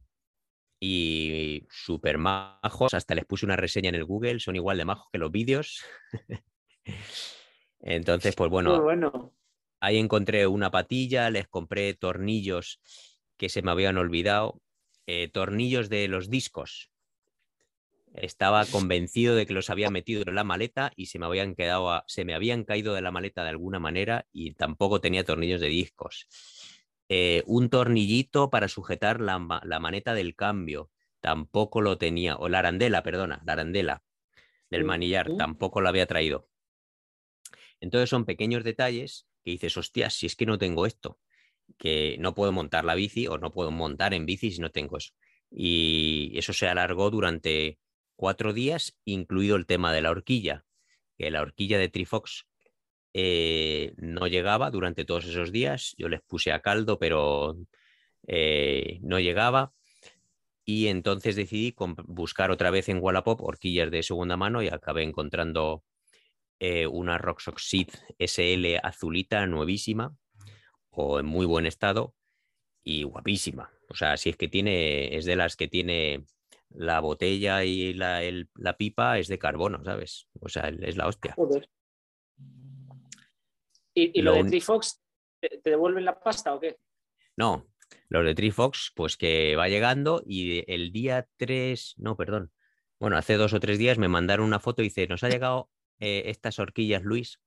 y 0.78 1.66
súper 1.68 2.18
majos, 2.18 2.94
hasta 2.94 3.14
les 3.16 3.24
puse 3.24 3.44
una 3.44 3.56
reseña 3.56 3.88
en 3.88 3.96
el 3.96 4.04
Google, 4.04 4.38
son 4.38 4.54
igual 4.54 4.78
de 4.78 4.84
majos 4.84 5.08
que 5.10 5.18
los 5.18 5.32
vídeos. 5.32 5.82
Entonces, 7.88 8.34
pues 8.34 8.50
bueno, 8.50 8.82
bueno, 8.82 9.32
ahí 9.78 9.98
encontré 9.98 10.48
una 10.48 10.72
patilla, 10.72 11.30
les 11.30 11.46
compré 11.46 11.94
tornillos 11.94 12.80
que 13.36 13.48
se 13.48 13.62
me 13.62 13.70
habían 13.70 13.96
olvidado, 13.96 14.60
eh, 15.06 15.28
tornillos 15.28 15.88
de 15.88 16.08
los 16.08 16.28
discos. 16.28 16.90
Estaba 18.12 18.66
convencido 18.66 19.36
de 19.36 19.46
que 19.46 19.52
los 19.52 19.70
había 19.70 19.88
metido 19.90 20.24
en 20.26 20.34
la 20.34 20.42
maleta 20.42 20.92
y 20.96 21.06
se 21.06 21.20
me 21.20 21.26
habían 21.26 21.54
quedado, 21.54 22.02
se 22.08 22.24
me 22.24 22.34
habían 22.34 22.64
caído 22.64 22.92
de 22.92 23.02
la 23.02 23.12
maleta 23.12 23.44
de 23.44 23.50
alguna 23.50 23.78
manera 23.78 24.26
y 24.32 24.54
tampoco 24.54 25.00
tenía 25.00 25.22
tornillos 25.22 25.60
de 25.60 25.68
discos. 25.68 26.26
Eh, 27.08 27.44
un 27.46 27.70
tornillito 27.70 28.50
para 28.50 28.66
sujetar 28.66 29.20
la, 29.20 29.38
maneta 29.38 30.12
del 30.12 30.34
cambio, 30.34 30.90
tampoco 31.20 31.80
lo 31.82 31.98
tenía, 31.98 32.34
o 32.34 32.48
la 32.48 32.58
arandela, 32.58 33.04
perdona, 33.04 33.40
la 33.46 33.52
arandela 33.52 34.02
del 34.70 34.82
manillar, 34.82 35.36
tampoco 35.36 35.80
la 35.80 35.90
había 35.90 36.06
traído. 36.06 36.48
Entonces 37.80 38.10
son 38.10 38.24
pequeños 38.24 38.64
detalles 38.64 39.26
que 39.44 39.52
dices, 39.52 39.76
hostia, 39.76 40.10
si 40.10 40.26
es 40.26 40.36
que 40.36 40.46
no 40.46 40.58
tengo 40.58 40.86
esto, 40.86 41.18
que 41.78 42.16
no 42.18 42.34
puedo 42.34 42.52
montar 42.52 42.84
la 42.84 42.94
bici 42.94 43.26
o 43.26 43.38
no 43.38 43.52
puedo 43.52 43.70
montar 43.70 44.14
en 44.14 44.26
bici 44.26 44.50
si 44.50 44.60
no 44.60 44.70
tengo 44.70 44.96
eso. 44.96 45.12
Y 45.50 46.32
eso 46.36 46.52
se 46.52 46.68
alargó 46.68 47.10
durante 47.10 47.78
cuatro 48.16 48.52
días, 48.52 48.98
incluido 49.04 49.56
el 49.56 49.66
tema 49.66 49.92
de 49.92 50.02
la 50.02 50.10
horquilla, 50.10 50.64
que 51.16 51.30
la 51.30 51.42
horquilla 51.42 51.78
de 51.78 51.88
Trifox 51.88 52.46
eh, 53.14 53.94
no 53.96 54.26
llegaba 54.26 54.70
durante 54.70 55.04
todos 55.04 55.24
esos 55.26 55.52
días. 55.52 55.94
Yo 55.96 56.08
les 56.08 56.22
puse 56.22 56.52
a 56.52 56.60
caldo, 56.60 56.98
pero 56.98 57.56
eh, 58.26 58.98
no 59.02 59.20
llegaba. 59.20 59.72
Y 60.64 60.88
entonces 60.88 61.36
decidí 61.36 61.74
buscar 62.06 62.50
otra 62.50 62.70
vez 62.70 62.88
en 62.88 62.98
Wallapop 63.00 63.40
horquillas 63.40 63.90
de 63.90 64.02
segunda 64.02 64.36
mano 64.36 64.62
y 64.62 64.68
acabé 64.68 65.04
encontrando 65.04 65.84
eh, 66.58 66.86
una 66.86 67.18
Roxoxid 67.18 67.88
SL 68.18 68.78
azulita, 68.82 69.46
nuevísima, 69.46 70.14
o 70.90 71.20
en 71.20 71.26
muy 71.26 71.46
buen 71.46 71.66
estado 71.66 72.14
y 72.82 73.02
guapísima. 73.02 73.70
O 73.88 73.94
sea, 73.94 74.16
si 74.16 74.30
es 74.30 74.36
que 74.36 74.48
tiene, 74.48 75.16
es 75.16 75.24
de 75.24 75.36
las 75.36 75.56
que 75.56 75.68
tiene 75.68 76.24
la 76.70 77.00
botella 77.00 77.64
y 77.64 77.94
la, 77.94 78.76
pipa 78.78 79.18
es 79.18 79.28
de 79.28 79.38
carbono, 79.38 79.84
¿sabes? 79.84 80.28
O 80.40 80.48
sea, 80.48 80.68
es 80.68 80.96
la 80.96 81.06
hostia. 81.06 81.34
¿Y, 83.94 84.20
lo, 84.20 84.34
de 84.34 84.44
Trifox, 84.44 85.02
¿te, 85.40 85.60
devuelven 85.64 86.04
la 86.04 86.18
pasta 86.18 86.54
o 86.54 86.60
qué? 86.60 86.76
No, 87.36 87.66
los 88.08 88.24
de 88.24 88.34
Trifox, 88.34 88.92
pues 88.94 89.16
que 89.16 89.56
va 89.56 89.68
llegando 89.68 90.22
y 90.26 90.70
el 90.70 90.92
día 90.92 91.28
3, 91.38 91.94
no, 91.98 92.16
perdón, 92.16 92.52
bueno, 92.98 93.16
hace 93.16 93.34
dos 93.34 93.52
o 93.52 93.60
tres 93.60 93.78
días 93.78 93.98
me 93.98 94.08
mandaron 94.08 94.46
una 94.46 94.60
foto 94.60 94.82
y 94.82 94.86
dice, 94.86 95.06
nos 95.06 95.24
ha 95.24 95.28
llegado 95.28 95.70
eh, 96.00 96.24
estas 96.26 96.58
horquillas, 96.58 97.02
Luis, 97.02 97.40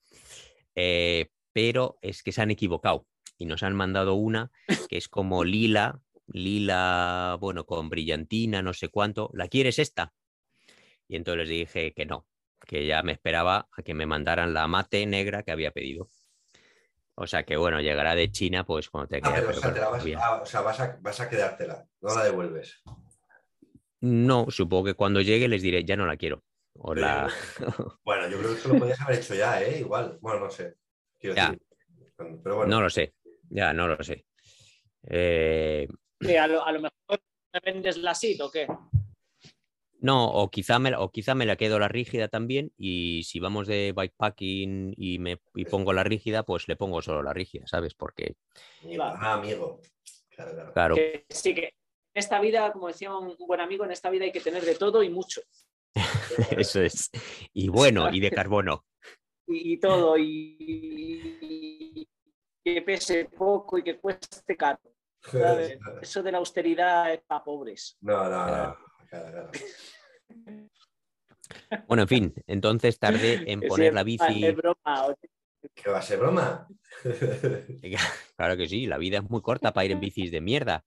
eh, 0.76 1.32
pero 1.54 2.00
es 2.02 2.24
que 2.24 2.32
se 2.32 2.42
han 2.42 2.52
equivocado 2.52 3.08
y 3.38 3.46
nos 3.46 3.64
han 3.64 3.76
mandado 3.76 4.16
una 4.16 4.52
que 4.90 4.98
es 4.98 5.08
como 5.08 5.44
lila, 5.44 6.02
lila, 6.28 7.38
bueno, 7.40 7.66
con 7.66 7.90
brillantina, 7.90 8.62
no 8.62 8.74
sé 8.74 8.90
cuánto. 8.90 9.30
¿La 9.34 9.48
quieres 9.48 9.80
esta? 9.80 10.14
Y 11.08 11.16
entonces 11.16 11.48
les 11.48 11.50
dije 11.50 11.94
que 11.94 12.06
no, 12.06 12.28
que 12.66 12.86
ya 12.86 13.02
me 13.02 13.14
esperaba 13.14 13.68
a 13.72 13.82
que 13.82 13.94
me 13.94 14.06
mandaran 14.06 14.54
la 14.54 14.68
mate 14.68 15.06
negra 15.06 15.44
que 15.44 15.52
había 15.52 15.72
pedido. 15.72 16.08
O 17.16 17.28
sea 17.28 17.44
que 17.44 17.58
bueno, 17.58 17.82
llegará 17.82 18.16
de 18.16 18.32
China 18.32 18.66
pues 18.66 18.90
cuando 18.90 19.10
te 19.10 19.20
ah, 19.22 20.40
o, 20.42 20.46
sea, 20.46 20.62
vas, 20.62 20.80
a, 20.80 20.98
vas 21.02 21.20
a 21.20 21.30
quedártela, 21.30 21.86
no 22.00 22.16
la 22.16 22.24
devuelves. 22.24 22.82
No, 24.02 24.50
supongo 24.50 24.86
que 24.86 24.94
cuando 24.94 25.20
llegue 25.20 25.50
les 25.50 25.62
diré, 25.62 25.84
ya 25.84 25.98
no 25.98 26.06
la 26.06 26.16
quiero. 26.16 26.44
bueno, 28.04 28.30
yo 28.30 28.38
creo 28.40 28.52
que 28.52 28.60
eso 28.60 28.70
lo 28.70 28.80
podías 28.80 29.02
haber 29.02 29.20
hecho 29.20 29.36
ya, 29.36 29.62
¿eh? 29.62 29.80
Igual. 29.80 30.18
Bueno, 30.22 30.42
no 30.42 30.50
sé. 30.50 30.76
No 32.46 32.82
lo 32.82 32.90
sé. 32.90 33.14
Ya, 33.50 33.74
no 33.74 33.88
lo 33.88 34.02
sé. 34.04 34.26
Eh, 35.04 35.88
a, 36.40 36.48
lo, 36.48 36.82
mejor 36.82 37.22
me 37.54 37.60
vendes 37.64 37.98
la 37.98 38.14
SIT 38.14 38.42
o 38.42 38.52
qué. 38.52 38.68
No, 40.02 40.32
o 40.32 40.50
quizá, 40.50 40.80
me, 40.80 40.96
o 40.96 41.12
quizá 41.12 41.36
me 41.36 41.46
la 41.46 41.58
quedo 41.58 41.78
la 41.78 41.90
rígida 41.90 42.30
también 42.30 42.72
y 42.78 43.24
si 43.24 43.40
vamos 43.40 43.68
de 43.68 43.94
bikepacking 43.96 44.94
y 44.96 45.20
me 45.20 45.42
y 45.56 45.66
pongo 45.66 45.92
la 45.92 46.06
rígida, 46.06 46.44
pues 46.44 46.70
le 46.70 46.78
pongo 46.78 47.02
solo 47.02 47.22
la 47.22 47.34
rígida, 47.34 47.68
¿sabes? 47.68 47.96
Porque... 47.96 48.36
Ah, 49.02 49.34
amigo. 49.34 49.82
Claro, 50.30 50.72
claro. 50.74 50.96
sí, 51.28 51.54
que 51.54 51.66
en 51.66 51.74
esta 52.14 52.40
vida, 52.40 52.72
como 52.72 52.88
decía 52.88 53.14
un 53.14 53.36
buen 53.46 53.60
amigo, 53.60 53.84
en 53.84 53.92
esta 53.92 54.10
vida 54.10 54.24
hay 54.24 54.32
que 54.32 54.40
tener 54.40 54.64
de 54.64 54.76
todo 54.76 55.04
y 55.04 55.10
mucho. 55.10 55.42
Eso 56.58 56.82
es. 56.82 57.10
Y 57.54 57.70
bueno, 57.70 58.10
y 58.12 58.20
de 58.20 58.32
carbono. 58.32 58.86
Y, 59.48 59.78
todo, 59.80 60.16
y, 60.18 62.08
que 62.64 62.82
pese 62.84 63.26
poco 63.26 63.78
y 63.80 63.84
que 63.84 63.98
cueste 63.98 64.56
caro. 64.56 64.80
Eso 66.02 66.24
de 66.24 66.32
la 66.32 66.38
austeridad 66.38 67.12
es 67.14 67.22
para 67.22 67.44
pobres. 67.44 67.98
No, 68.02 68.30
no, 68.30 68.48
no. 68.48 68.78
Bueno, 71.88 72.04
en 72.04 72.08
fin, 72.08 72.32
entonces 72.46 73.00
tardé 73.00 73.52
en 73.52 73.62
poner 73.62 73.92
la 73.92 74.04
bici. 74.04 74.56
¿Qué 75.74 75.90
va 75.90 75.98
a 75.98 76.02
ser 76.02 76.20
broma? 76.20 76.68
Claro 78.38 78.56
que 78.56 78.68
sí, 78.68 78.86
la 78.86 79.00
vida 79.00 79.18
es 79.18 79.30
muy 79.30 79.42
corta 79.42 79.74
para 79.74 79.86
ir 79.86 79.94
en 79.94 80.00
bicis 80.00 80.30
de 80.32 80.42
mierda. 80.42 80.86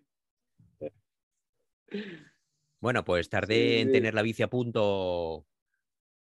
Bueno, 2.79 3.03
pues 3.03 3.29
tardé 3.29 3.81
en 3.81 3.91
tener 3.91 4.13
la 4.13 4.21
bici 4.21 4.43
a 4.43 4.49
punto 4.49 5.45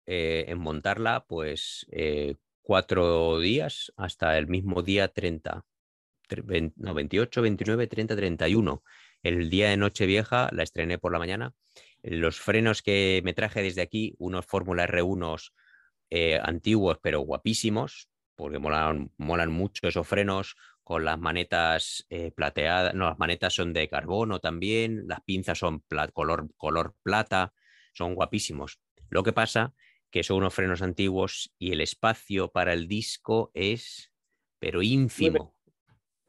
eh, 0.07 0.47
en 0.49 0.59
montarla, 0.59 1.27
pues 1.27 1.87
eh, 1.91 2.37
cuatro 2.63 3.39
días 3.41 3.93
hasta 3.97 4.39
el 4.39 4.47
mismo 4.47 4.83
día 4.83 5.09
30, 5.09 5.65
no, 6.77 6.95
28, 6.95 7.43
29, 7.43 7.87
30, 7.87 8.17
31. 8.17 8.83
El 9.23 9.51
día 9.51 9.71
de 9.71 9.77
Nochevieja 9.77 10.49
la 10.53 10.63
estrené 10.63 10.99
por 10.99 11.13
la 11.13 11.19
mañana. 11.19 11.55
Los 12.03 12.41
frenos 12.41 12.83
que 12.83 13.21
me 13.25 13.35
traje 13.35 13.63
desde 13.63 13.83
aquí, 13.83 14.15
unos 14.19 14.47
Fórmula 14.47 14.87
R1 14.87 15.53
eh, 16.11 16.39
antiguos 16.43 16.99
pero 17.03 17.21
guapísimos, 17.21 18.09
porque 18.37 18.59
molan, 18.59 19.11
molan 19.17 19.51
mucho 19.51 19.89
esos 19.89 20.07
frenos, 20.07 20.57
con 20.87 21.05
las 21.05 21.19
manetas 21.19 22.07
eh, 22.11 22.31
plateadas, 22.31 22.95
no, 22.95 23.09
las 23.09 23.19
manetas 23.19 23.53
son 23.53 23.73
de 23.73 23.89
carbono 23.89 24.39
también, 24.39 25.09
las 25.09 25.21
pinzas 25.23 25.59
son 25.59 25.83
color, 26.13 26.49
color 26.57 26.95
plata, 27.03 27.53
son 27.93 28.15
guapísimos. 28.15 28.79
Lo 29.11 29.25
que 29.25 29.33
pasa 29.33 29.75
que 30.13 30.23
son 30.23 30.37
unos 30.37 30.55
frenos 30.55 30.83
antiguos 30.83 31.53
y 31.59 31.73
el 31.73 31.81
espacio 31.81 32.53
para 32.53 32.73
el 32.73 32.87
disco 32.87 33.51
es, 33.53 34.13
pero 34.61 34.81
ínfimo. 34.81 35.57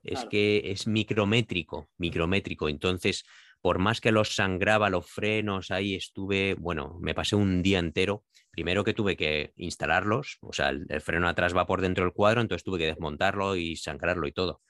Es 0.02 0.26
que 0.26 0.72
es 0.72 0.88
micrométrico, 0.88 1.92
micrométrico. 2.00 2.68
Entonces, 2.68 3.26
por 3.62 3.78
más 3.78 4.02
que 4.02 4.12
los 4.12 4.34
sangraba 4.34 4.90
los 4.90 5.06
frenos, 5.06 5.70
ahí 5.70 5.94
estuve, 5.94 6.56
bueno, 6.56 6.98
me 7.00 7.14
pasé 7.14 7.36
un 7.36 7.62
día 7.62 7.78
entero. 7.78 8.26
Primero 8.58 8.84
que 8.84 8.96
tuve 8.96 9.16
que 9.16 9.54
instalarlos, 9.58 10.40
o 10.42 10.52
sea, 10.52 10.70
el, 10.70 11.02
freno 11.02 11.30
atrás 11.30 11.56
va 11.56 11.68
por 11.68 11.80
dentro 11.80 12.06
del 12.06 12.12
cuadro, 12.12 12.42
entonces 12.42 12.64
tuve 12.64 12.80
que 12.80 12.88
desmontarlo 12.88 13.56
y 13.56 13.76
sangrarlo 13.76 14.26
y 14.26 14.32
todo. 14.32 14.64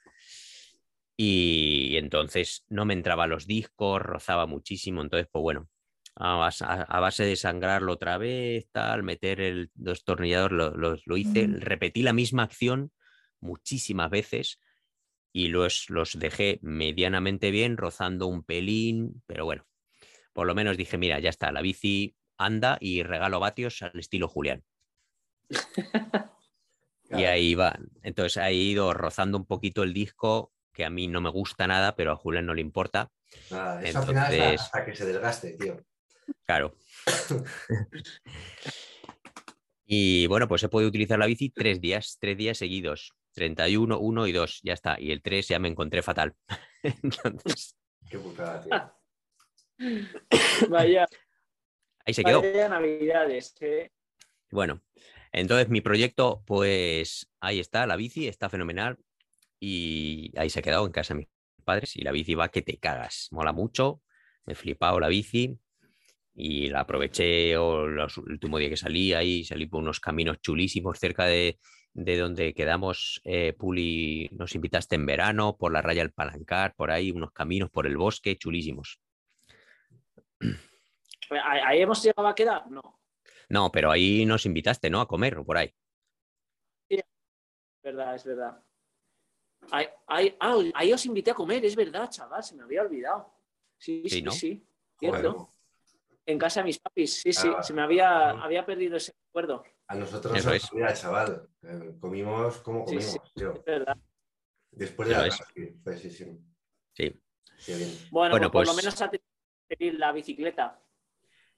Y, 1.15 1.95
entonces 1.95 2.65
no 2.67 2.83
me 2.83 2.93
entraba 2.93 3.27
los 3.27 3.47
discos, 3.47 4.01
rozaba 4.01 4.45
muchísimo, 4.45 5.01
entonces, 5.01 5.29
pues 5.31 5.41
bueno, 5.41 5.69
a 6.15 6.35
base, 6.35 7.23
de 7.23 7.37
sangrarlo 7.37 7.93
otra 7.93 8.17
vez, 8.17 8.67
tal, 8.73 9.03
meter 9.03 9.39
el 9.39 9.71
destornillador, 9.73 10.51
lo, 10.51 10.97
lo 11.05 11.15
hice, 11.15 11.47
repetí 11.47 12.01
la 12.01 12.11
misma 12.11 12.43
acción 12.43 12.91
muchísimas 13.39 14.09
veces 14.09 14.59
y 15.31 15.47
los, 15.47 15.89
los 15.89 16.19
dejé 16.19 16.59
medianamente 16.61 17.51
bien, 17.51 17.77
rozando 17.77 18.27
un 18.27 18.43
pelín, 18.43 19.23
pero 19.27 19.45
bueno, 19.45 19.65
por 20.33 20.45
lo 20.45 20.55
menos 20.55 20.75
dije, 20.75 20.97
mira, 20.97 21.21
ya 21.21 21.29
está, 21.29 21.53
la 21.53 21.61
bici 21.61 22.17
anda 22.37 22.77
y 22.79 23.03
regalo 23.03 23.39
vatios 23.39 23.81
al 23.81 23.99
estilo 23.99 24.27
Julián. 24.27 24.63
Y 27.09 27.23
ahí 27.23 27.55
va. 27.55 27.77
Entonces 28.03 28.37
ha 28.37 28.51
ido 28.51 28.93
rozando 28.93 29.37
un 29.37 29.45
poquito 29.45 29.83
el 29.83 29.93
disco, 29.93 30.51
que 30.73 30.85
a 30.85 30.89
mí 30.89 31.07
no 31.07 31.21
me 31.21 31.29
gusta 31.29 31.67
nada, 31.67 31.95
pero 31.95 32.11
a 32.11 32.15
Julián 32.15 32.45
no 32.45 32.53
le 32.53 32.61
importa. 32.61 33.11
Nada, 33.49 33.81
eso 33.81 33.99
al 33.99 34.07
final 34.07 34.41
hasta 34.55 34.85
que 34.85 34.95
se 34.95 35.05
desgaste, 35.05 35.53
tío. 35.53 35.77
Claro. 36.45 36.75
y 39.85 40.27
bueno, 40.27 40.47
pues 40.47 40.63
he 40.63 40.69
podido 40.69 40.89
utilizar 40.89 41.17
la 41.17 41.25
bici 41.25 41.49
tres 41.49 41.79
días, 41.79 42.17
tres 42.19 42.37
días 42.37 42.57
seguidos. 42.57 43.13
31, 43.33 43.99
1 43.99 44.27
y 44.27 44.31
2, 44.31 44.61
ya 44.63 44.73
está. 44.73 44.99
Y 44.99 45.11
el 45.11 45.21
3 45.21 45.47
ya 45.47 45.59
me 45.59 45.67
encontré 45.67 46.01
fatal. 46.01 46.35
Entonces... 46.83 47.77
Qué 48.09 48.17
putada, 48.17 48.61
tío. 48.61 49.89
Vaya. 50.69 51.05
Ahí 52.07 52.13
se 52.13 52.23
quedó. 52.23 52.41
Navidades, 52.41 53.53
¿eh? 53.59 53.91
Bueno, 54.49 54.81
entonces 55.33 55.67
mi 55.67 55.81
proyecto, 55.81 56.41
pues 56.45 57.29
ahí 57.41 57.59
está, 57.59 57.85
la 57.85 57.97
bici 57.97 58.27
está 58.27 58.49
fenomenal. 58.49 58.97
Y 59.59 60.31
ahí 60.37 60.49
se 60.49 60.59
ha 60.59 60.61
quedado 60.61 60.85
en 60.85 60.93
casa 60.93 61.13
de 61.13 61.19
mis 61.19 61.27
padres. 61.65 61.97
Y 61.97 62.03
la 62.03 62.13
bici 62.13 62.33
va 62.33 62.47
que 62.47 62.61
te 62.61 62.77
cagas. 62.77 63.27
Mola 63.31 63.51
mucho. 63.51 64.01
Me 64.45 64.53
he 64.53 64.55
flipado 64.55 65.01
la 65.01 65.09
bici. 65.09 65.59
Y 66.33 66.69
la 66.69 66.81
aproveché 66.81 67.51
el 67.51 67.99
último 67.99 68.57
día 68.57 68.69
que 68.69 68.77
salí 68.77 69.11
ahí, 69.11 69.43
salí 69.43 69.65
por 69.65 69.81
unos 69.81 69.99
caminos 69.99 70.39
chulísimos 70.39 70.99
cerca 70.99 71.25
de, 71.25 71.59
de 71.93 72.17
donde 72.17 72.53
quedamos, 72.53 73.19
eh, 73.25 73.53
Puli, 73.57 74.29
nos 74.31 74.53
invitaste 74.55 74.95
en 74.95 75.07
verano 75.07 75.57
por 75.57 75.73
la 75.73 75.81
raya 75.81 76.03
del 76.03 76.13
Palancar, 76.13 76.75
por 76.75 76.91
ahí, 76.91 77.09
unos 77.11 77.31
caminos 77.31 77.71
por 77.71 77.87
el 77.87 77.97
bosque, 77.97 78.37
chulísimos. 78.37 78.99
¿Ahí 81.29 81.81
hemos 81.81 82.03
llegado 82.03 82.27
a 82.27 82.35
quedar? 82.35 82.69
No. 82.69 82.99
No, 83.49 83.71
pero 83.71 83.91
ahí 83.91 84.25
nos 84.25 84.45
invitaste, 84.45 84.89
¿no? 84.89 84.99
A 85.01 85.07
comer 85.07 85.37
o 85.37 85.45
por 85.45 85.57
ahí. 85.57 85.73
Sí, 86.89 86.95
es 86.95 87.03
verdad, 87.81 88.15
es 88.15 88.25
verdad. 88.25 88.63
Ahí, 89.71 89.87
ah, 90.39 90.55
ahí, 90.75 90.93
os 90.93 91.05
invité 91.05 91.31
a 91.31 91.33
comer, 91.33 91.65
es 91.65 91.75
verdad, 91.75 92.09
chaval, 92.09 92.43
se 92.43 92.55
me 92.55 92.63
había 92.63 92.81
olvidado. 92.81 93.33
Sí, 93.77 94.03
sí, 94.07 94.23
sí, 94.31 94.67
cierto. 94.97 95.49
En 96.25 96.37
casa 96.37 96.59
de 96.59 96.65
mis 96.65 96.79
papis, 96.79 97.21
sí, 97.21 97.33
sí, 97.33 97.49
ah, 97.55 97.63
se 97.63 97.73
me 97.73 97.81
había, 97.81 98.31
había 98.31 98.65
perdido 98.65 98.97
ese 98.97 99.13
recuerdo. 99.27 99.63
A 99.87 99.95
nosotros 99.95 100.33
nos 100.33 100.53
es. 100.53 101.01
chaval. 101.01 101.49
Eh, 101.63 101.95
comimos 101.99 102.57
como 102.57 102.83
comimos, 102.83 103.05
sí, 103.05 103.19
sí, 103.35 103.43
Es 103.43 103.63
verdad. 103.63 103.97
Después 104.71 105.07
de 105.09 105.15
la 105.15 105.29
pues, 105.83 106.01
sí, 106.01 106.11
sí. 106.11 106.39
Sí. 106.93 107.21
Bueno, 108.11 108.31
pues, 108.31 108.51
por 108.51 108.65
lo 108.65 108.73
pues 108.73 108.75
menos 108.75 109.01
a 109.01 109.09
tener 109.09 109.93
la 109.95 110.11
bicicleta. 110.11 110.81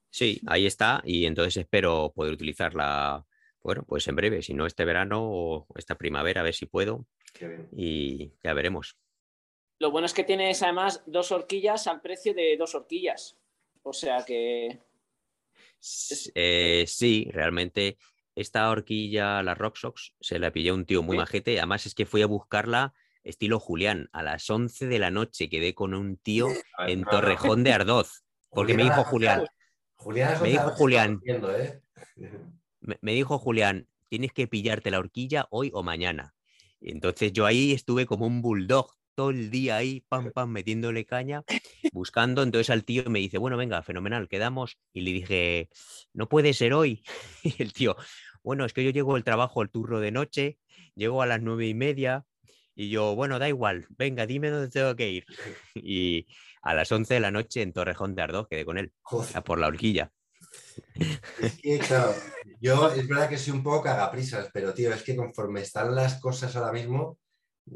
Sí, 0.09 0.41
ahí 0.47 0.65
está. 0.65 1.01
Y 1.03 1.25
entonces 1.25 1.57
espero 1.57 2.11
poder 2.15 2.33
utilizarla, 2.33 3.25
bueno, 3.61 3.83
pues 3.87 4.07
en 4.07 4.15
breve, 4.15 4.41
si 4.41 4.53
no 4.53 4.65
este 4.65 4.85
verano 4.85 5.21
o 5.23 5.67
esta 5.75 5.95
primavera, 5.95 6.41
a 6.41 6.43
ver 6.43 6.53
si 6.53 6.65
puedo. 6.65 7.05
Y 7.75 8.31
ya 8.43 8.53
veremos. 8.53 8.97
Lo 9.79 9.91
bueno 9.91 10.07
es 10.07 10.13
que 10.13 10.23
tienes 10.23 10.61
además 10.61 11.03
dos 11.05 11.31
horquillas 11.31 11.87
al 11.87 12.01
precio 12.01 12.33
de 12.33 12.57
dos 12.57 12.75
horquillas. 12.75 13.37
O 13.83 13.93
sea 13.93 14.25
que. 14.25 14.79
Eh, 16.35 16.83
sí, 16.87 17.29
realmente 17.31 17.97
esta 18.35 18.69
horquilla, 18.69 19.41
la 19.43 19.53
Rock 19.53 19.77
se 20.19 20.39
la 20.39 20.51
pilló 20.51 20.73
un 20.73 20.85
tío 20.85 21.01
muy 21.01 21.17
majete. 21.17 21.57
Además, 21.59 21.85
es 21.85 21.93
que 21.93 22.05
fui 22.05 22.21
a 22.21 22.27
buscarla 22.27 22.93
estilo 23.23 23.59
Julián. 23.59 24.09
A 24.11 24.23
las 24.23 24.49
11 24.49 24.87
de 24.87 24.99
la 24.99 25.11
noche 25.11 25.49
quedé 25.49 25.73
con 25.73 25.93
un 25.93 26.17
tío 26.17 26.47
en 26.79 27.03
Torrejón 27.03 27.63
de 27.63 27.73
Ardoz. 27.73 28.23
Porque 28.49 28.73
me 28.73 28.83
dijo 28.83 29.03
Julián. 29.03 29.45
Julián 29.99 30.41
me 30.41 30.49
dijo 30.49 30.69
Julián. 30.71 31.21
¿eh? 31.25 31.81
me, 33.01 33.13
dijo 33.13 33.37
Julián, 33.37 33.87
tienes 34.07 34.31
que 34.31 34.47
pillarte 34.47 34.91
la 34.91 34.99
horquilla 34.99 35.47
hoy 35.51 35.71
o 35.73 35.83
mañana. 35.83 36.33
entonces 36.79 37.33
yo 37.33 37.45
ahí 37.45 37.73
estuve 37.73 38.05
como 38.05 38.25
un 38.25 38.41
bulldog 38.41 38.93
todo 39.13 39.31
el 39.31 39.51
día 39.51 39.75
ahí, 39.75 39.99
pam, 40.07 40.31
pam, 40.31 40.49
metiéndole 40.49 41.05
caña, 41.05 41.43
buscando. 41.91 42.41
Entonces 42.41 42.69
al 42.69 42.85
tío 42.85 43.03
me 43.09 43.19
dice, 43.19 43.37
bueno, 43.37 43.57
venga, 43.57 43.83
fenomenal, 43.83 44.29
quedamos. 44.29 44.77
Y 44.93 45.01
le 45.01 45.11
dije, 45.11 45.69
no 46.13 46.29
puede 46.29 46.53
ser 46.53 46.73
hoy. 46.73 47.03
Y 47.43 47.61
el 47.61 47.73
tío, 47.73 47.97
bueno, 48.41 48.63
es 48.63 48.71
que 48.71 48.85
yo 48.85 48.91
llego 48.91 49.17
al 49.17 49.25
trabajo 49.25 49.61
al 49.61 49.69
turno 49.69 49.99
de 49.99 50.11
noche, 50.11 50.57
llego 50.95 51.21
a 51.21 51.25
las 51.25 51.41
nueve 51.41 51.67
y 51.67 51.73
media 51.73 52.25
y 52.75 52.89
yo, 52.89 53.15
bueno, 53.15 53.39
da 53.39 53.47
igual, 53.47 53.87
venga, 53.97 54.25
dime 54.25 54.49
dónde 54.49 54.69
tengo 54.69 54.95
que 54.95 55.09
ir. 55.09 55.25
Y 55.75 56.27
a 56.61 56.73
las 56.73 56.91
once 56.91 57.13
de 57.13 57.19
la 57.19 57.31
noche 57.31 57.61
en 57.61 57.73
Torrejón 57.73 58.15
de 58.15 58.21
Ardoz 58.21 58.47
quedé 58.49 58.65
con 58.65 58.77
él, 58.77 58.91
por 59.45 59.59
la 59.59 59.67
horquilla. 59.67 60.11
Es 61.63 61.87
claro, 61.87 62.13
yo 62.59 62.91
es 62.91 63.07
verdad 63.07 63.29
que 63.29 63.37
soy 63.37 63.53
un 63.53 63.63
poco 63.63 63.83
cagaprisas, 63.83 64.49
pero 64.53 64.73
tío, 64.73 64.93
es 64.93 65.03
que 65.03 65.15
conforme 65.15 65.61
están 65.61 65.93
las 65.93 66.19
cosas 66.19 66.55
ahora 66.55 66.71
mismo, 66.71 67.19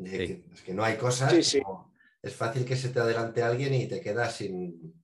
es 0.04 0.62
que 0.62 0.74
no 0.74 0.84
hay 0.84 0.98
cosas, 0.98 1.34
es 1.34 2.36
fácil 2.36 2.66
que 2.66 2.76
se 2.76 2.90
te 2.90 3.00
adelante 3.00 3.44
alguien 3.44 3.74
y 3.74 3.88
te 3.88 4.02
quedas 4.02 4.38
sin, 4.38 5.03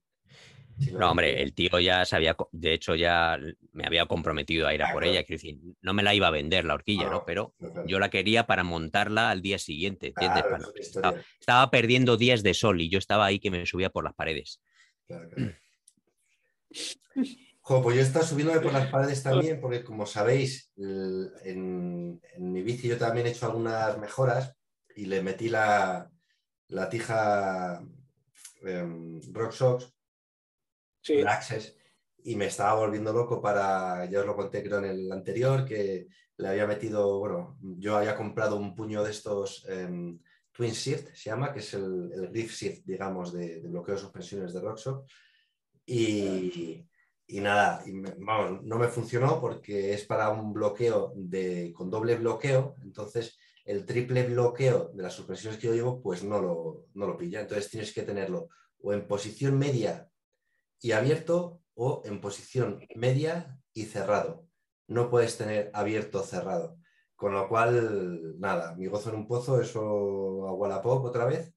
no, 0.92 1.10
hombre, 1.10 1.42
el 1.42 1.52
tío 1.52 1.78
ya 1.78 2.04
sabía, 2.04 2.36
de 2.52 2.72
hecho 2.72 2.94
ya 2.94 3.38
me 3.72 3.86
había 3.86 4.06
comprometido 4.06 4.66
a 4.66 4.74
ir 4.74 4.82
a 4.82 4.92
por 4.92 5.04
ella, 5.04 5.24
quiero 5.24 5.42
decir, 5.42 5.58
no 5.82 5.92
me 5.92 6.02
la 6.02 6.14
iba 6.14 6.28
a 6.28 6.30
vender 6.30 6.64
la 6.64 6.74
horquilla, 6.74 7.10
¿no? 7.10 7.24
Pero 7.26 7.54
yo 7.86 7.98
la 7.98 8.08
quería 8.08 8.46
para 8.46 8.64
montarla 8.64 9.30
al 9.30 9.42
día 9.42 9.58
siguiente, 9.58 10.08
¿entiendes? 10.08 10.44
estaba, 11.38 11.70
perdiendo 11.70 12.16
días 12.16 12.42
de 12.42 12.54
sol 12.54 12.80
y 12.80 12.88
yo 12.88 12.98
estaba 12.98 13.26
ahí 13.26 13.38
que 13.38 13.50
me 13.50 13.66
subía 13.66 13.90
por 13.90 14.04
las 14.04 14.14
paredes. 14.14 14.62
pues 17.64 17.96
yo 17.96 18.02
estaba 18.02 18.24
subiéndome 18.24 18.60
por 18.60 18.72
las 18.72 18.90
paredes 18.90 19.22
también, 19.22 19.60
porque 19.60 19.84
como 19.84 20.06
sabéis, 20.06 20.72
en, 20.76 22.20
mi 22.38 22.62
bici 22.62 22.88
yo 22.88 22.96
también 22.96 23.26
he 23.26 23.30
hecho 23.30 23.46
algunas 23.46 23.98
mejoras 23.98 24.56
y 24.96 25.04
le 25.06 25.22
metí 25.22 25.50
la, 25.50 26.10
tija 26.90 27.82
em, 28.62 29.20
Rock 29.32 29.52
Socks 29.52 29.99
y 32.22 32.36
me 32.36 32.46
estaba 32.46 32.74
volviendo 32.74 33.12
loco 33.12 33.40
para, 33.40 34.04
ya 34.06 34.20
os 34.20 34.26
lo 34.26 34.36
conté 34.36 34.62
creo 34.62 34.78
en 34.78 34.84
el 34.84 35.12
anterior, 35.12 35.64
que 35.64 36.08
le 36.36 36.48
había 36.48 36.66
metido, 36.66 37.18
bueno, 37.18 37.58
yo 37.60 37.96
había 37.96 38.16
comprado 38.16 38.56
un 38.56 38.74
puño 38.74 39.02
de 39.02 39.10
estos 39.10 39.66
em, 39.68 40.18
Twin 40.52 40.72
Shift, 40.72 41.14
se 41.14 41.30
llama, 41.30 41.52
que 41.52 41.60
es 41.60 41.74
el, 41.74 42.10
el 42.12 42.30
Shift, 42.32 42.84
digamos, 42.84 43.32
de, 43.32 43.60
bloqueo 43.60 43.94
de 43.94 44.00
suspensiones 44.00 44.52
de 44.52 44.60
Rockshop. 44.60 45.06
Y, 45.86 46.86
y 47.26 47.40
nada, 47.40 47.82
vamos, 48.18 48.62
no 48.62 48.78
me 48.78 48.88
funcionó 48.88 49.40
porque 49.40 49.94
es 49.94 50.04
para 50.04 50.30
un 50.30 50.52
bloqueo 50.52 51.12
de, 51.16 51.72
con 51.74 51.90
doble 51.90 52.16
bloqueo, 52.16 52.76
entonces 52.82 53.38
el 53.64 53.84
triple 53.84 54.24
bloqueo 54.24 54.90
de 54.94 55.02
las 55.02 55.14
suspensiones 55.14 55.58
que 55.58 55.68
yo 55.68 55.74
llevo, 55.74 56.02
pues 56.02 56.24
no 56.24 56.40
lo, 56.40 56.86
no 56.94 57.06
lo 57.06 57.16
pilla. 57.16 57.40
Entonces 57.40 57.70
tienes 57.70 57.92
que 57.92 58.02
tenerlo 58.02 58.48
o 58.82 58.92
en 58.92 59.06
posición 59.06 59.58
media 59.58 60.09
y 60.80 60.92
abierto 60.92 61.60
o 61.74 62.02
en 62.04 62.20
posición 62.20 62.80
media 62.94 63.58
y 63.72 63.84
cerrado. 63.84 64.46
no 64.88 65.08
puedes 65.08 65.38
tener 65.38 65.70
abierto 65.72 66.20
o 66.20 66.24
cerrado. 66.24 66.76
Con 67.14 67.32
lo 67.34 67.48
cual, 67.48 68.38
nada, 68.40 68.74
mi 68.76 68.86
gozo 68.86 69.10
en 69.10 69.16
un 69.16 69.28
pozo, 69.28 69.60
eso 69.60 70.46
a 70.48 70.52
Wallapop 70.54 71.04
otra 71.04 71.26
vez. 71.26 71.54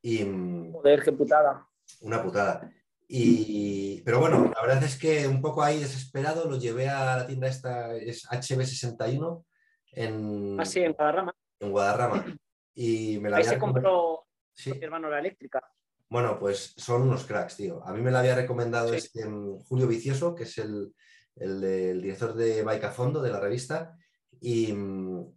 Y, 0.00 0.24
mm, 0.24 0.72
Joder, 0.72 1.02
qué 1.02 1.12
putada. 1.12 1.68
una 2.00 2.22
putada. 2.22 2.70
Y, 3.08 4.00
pero 4.02 4.20
bueno, 4.20 4.50
la 4.54 4.62
verdad 4.62 4.82
es 4.84 4.98
que 4.98 5.28
un 5.28 5.40
poco 5.42 5.62
ahí 5.62 5.78
desesperado 5.80 6.48
lo 6.48 6.56
llevé 6.56 6.88
a 6.88 7.16
la 7.18 7.26
tienda 7.26 7.46
esta, 7.48 7.94
es 7.94 8.24
HB61 8.26 9.44
en, 9.92 10.58
Así 10.60 10.80
en 10.80 10.92
Guadarrama. 10.92 11.34
en 11.60 11.70
Guadarrama. 11.70 12.24
Y 12.78 13.18
me 13.20 13.30
la 13.30 13.38
Ahí 13.38 13.44
se 13.44 13.58
compró 13.58 14.26
Sí. 14.52 14.70
mi 14.72 14.82
hermano 14.84 15.08
la 15.10 15.18
eléctrica. 15.18 15.62
Bueno, 16.08 16.38
pues 16.38 16.74
son 16.76 17.02
unos 17.02 17.24
cracks, 17.24 17.56
tío. 17.56 17.84
A 17.84 17.92
mí 17.92 18.00
me 18.00 18.10
la 18.10 18.20
había 18.20 18.36
recomendado 18.36 18.90
Sí. 18.90 18.96
este 18.96 19.26
mm, 19.26 19.58
Julio 19.64 19.86
Vicioso, 19.88 20.34
que 20.34 20.44
es 20.44 20.56
el, 20.58 20.94
el 21.36 22.00
director 22.00 22.34
de 22.34 22.62
Bike 22.62 22.84
a 22.84 22.90
Fondo 22.92 23.20
de 23.22 23.30
la 23.30 23.40
revista. 23.40 23.96
Y, 24.40 24.72
mm, 24.72 25.34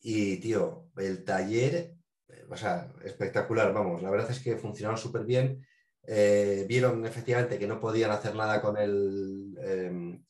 y, 0.00 0.36
tío, 0.38 0.88
el 0.96 1.24
taller, 1.24 1.94
eh, 2.28 2.44
o 2.50 2.56
sea, 2.56 2.92
espectacular, 3.04 3.72
vamos. 3.72 4.02
La 4.02 4.10
verdad 4.10 4.30
es 4.30 4.40
que 4.40 4.56
funcionaron 4.56 4.98
súper 4.98 5.24
bien. 5.24 5.64
Eh, 6.04 6.66
vieron 6.68 7.06
efectivamente 7.06 7.58
que 7.58 7.66
no 7.68 7.78
podían 7.80 8.10
hacer 8.10 8.34
nada 8.34 8.60
con 8.60 8.76
el, 8.76 9.56
em, 9.62 10.24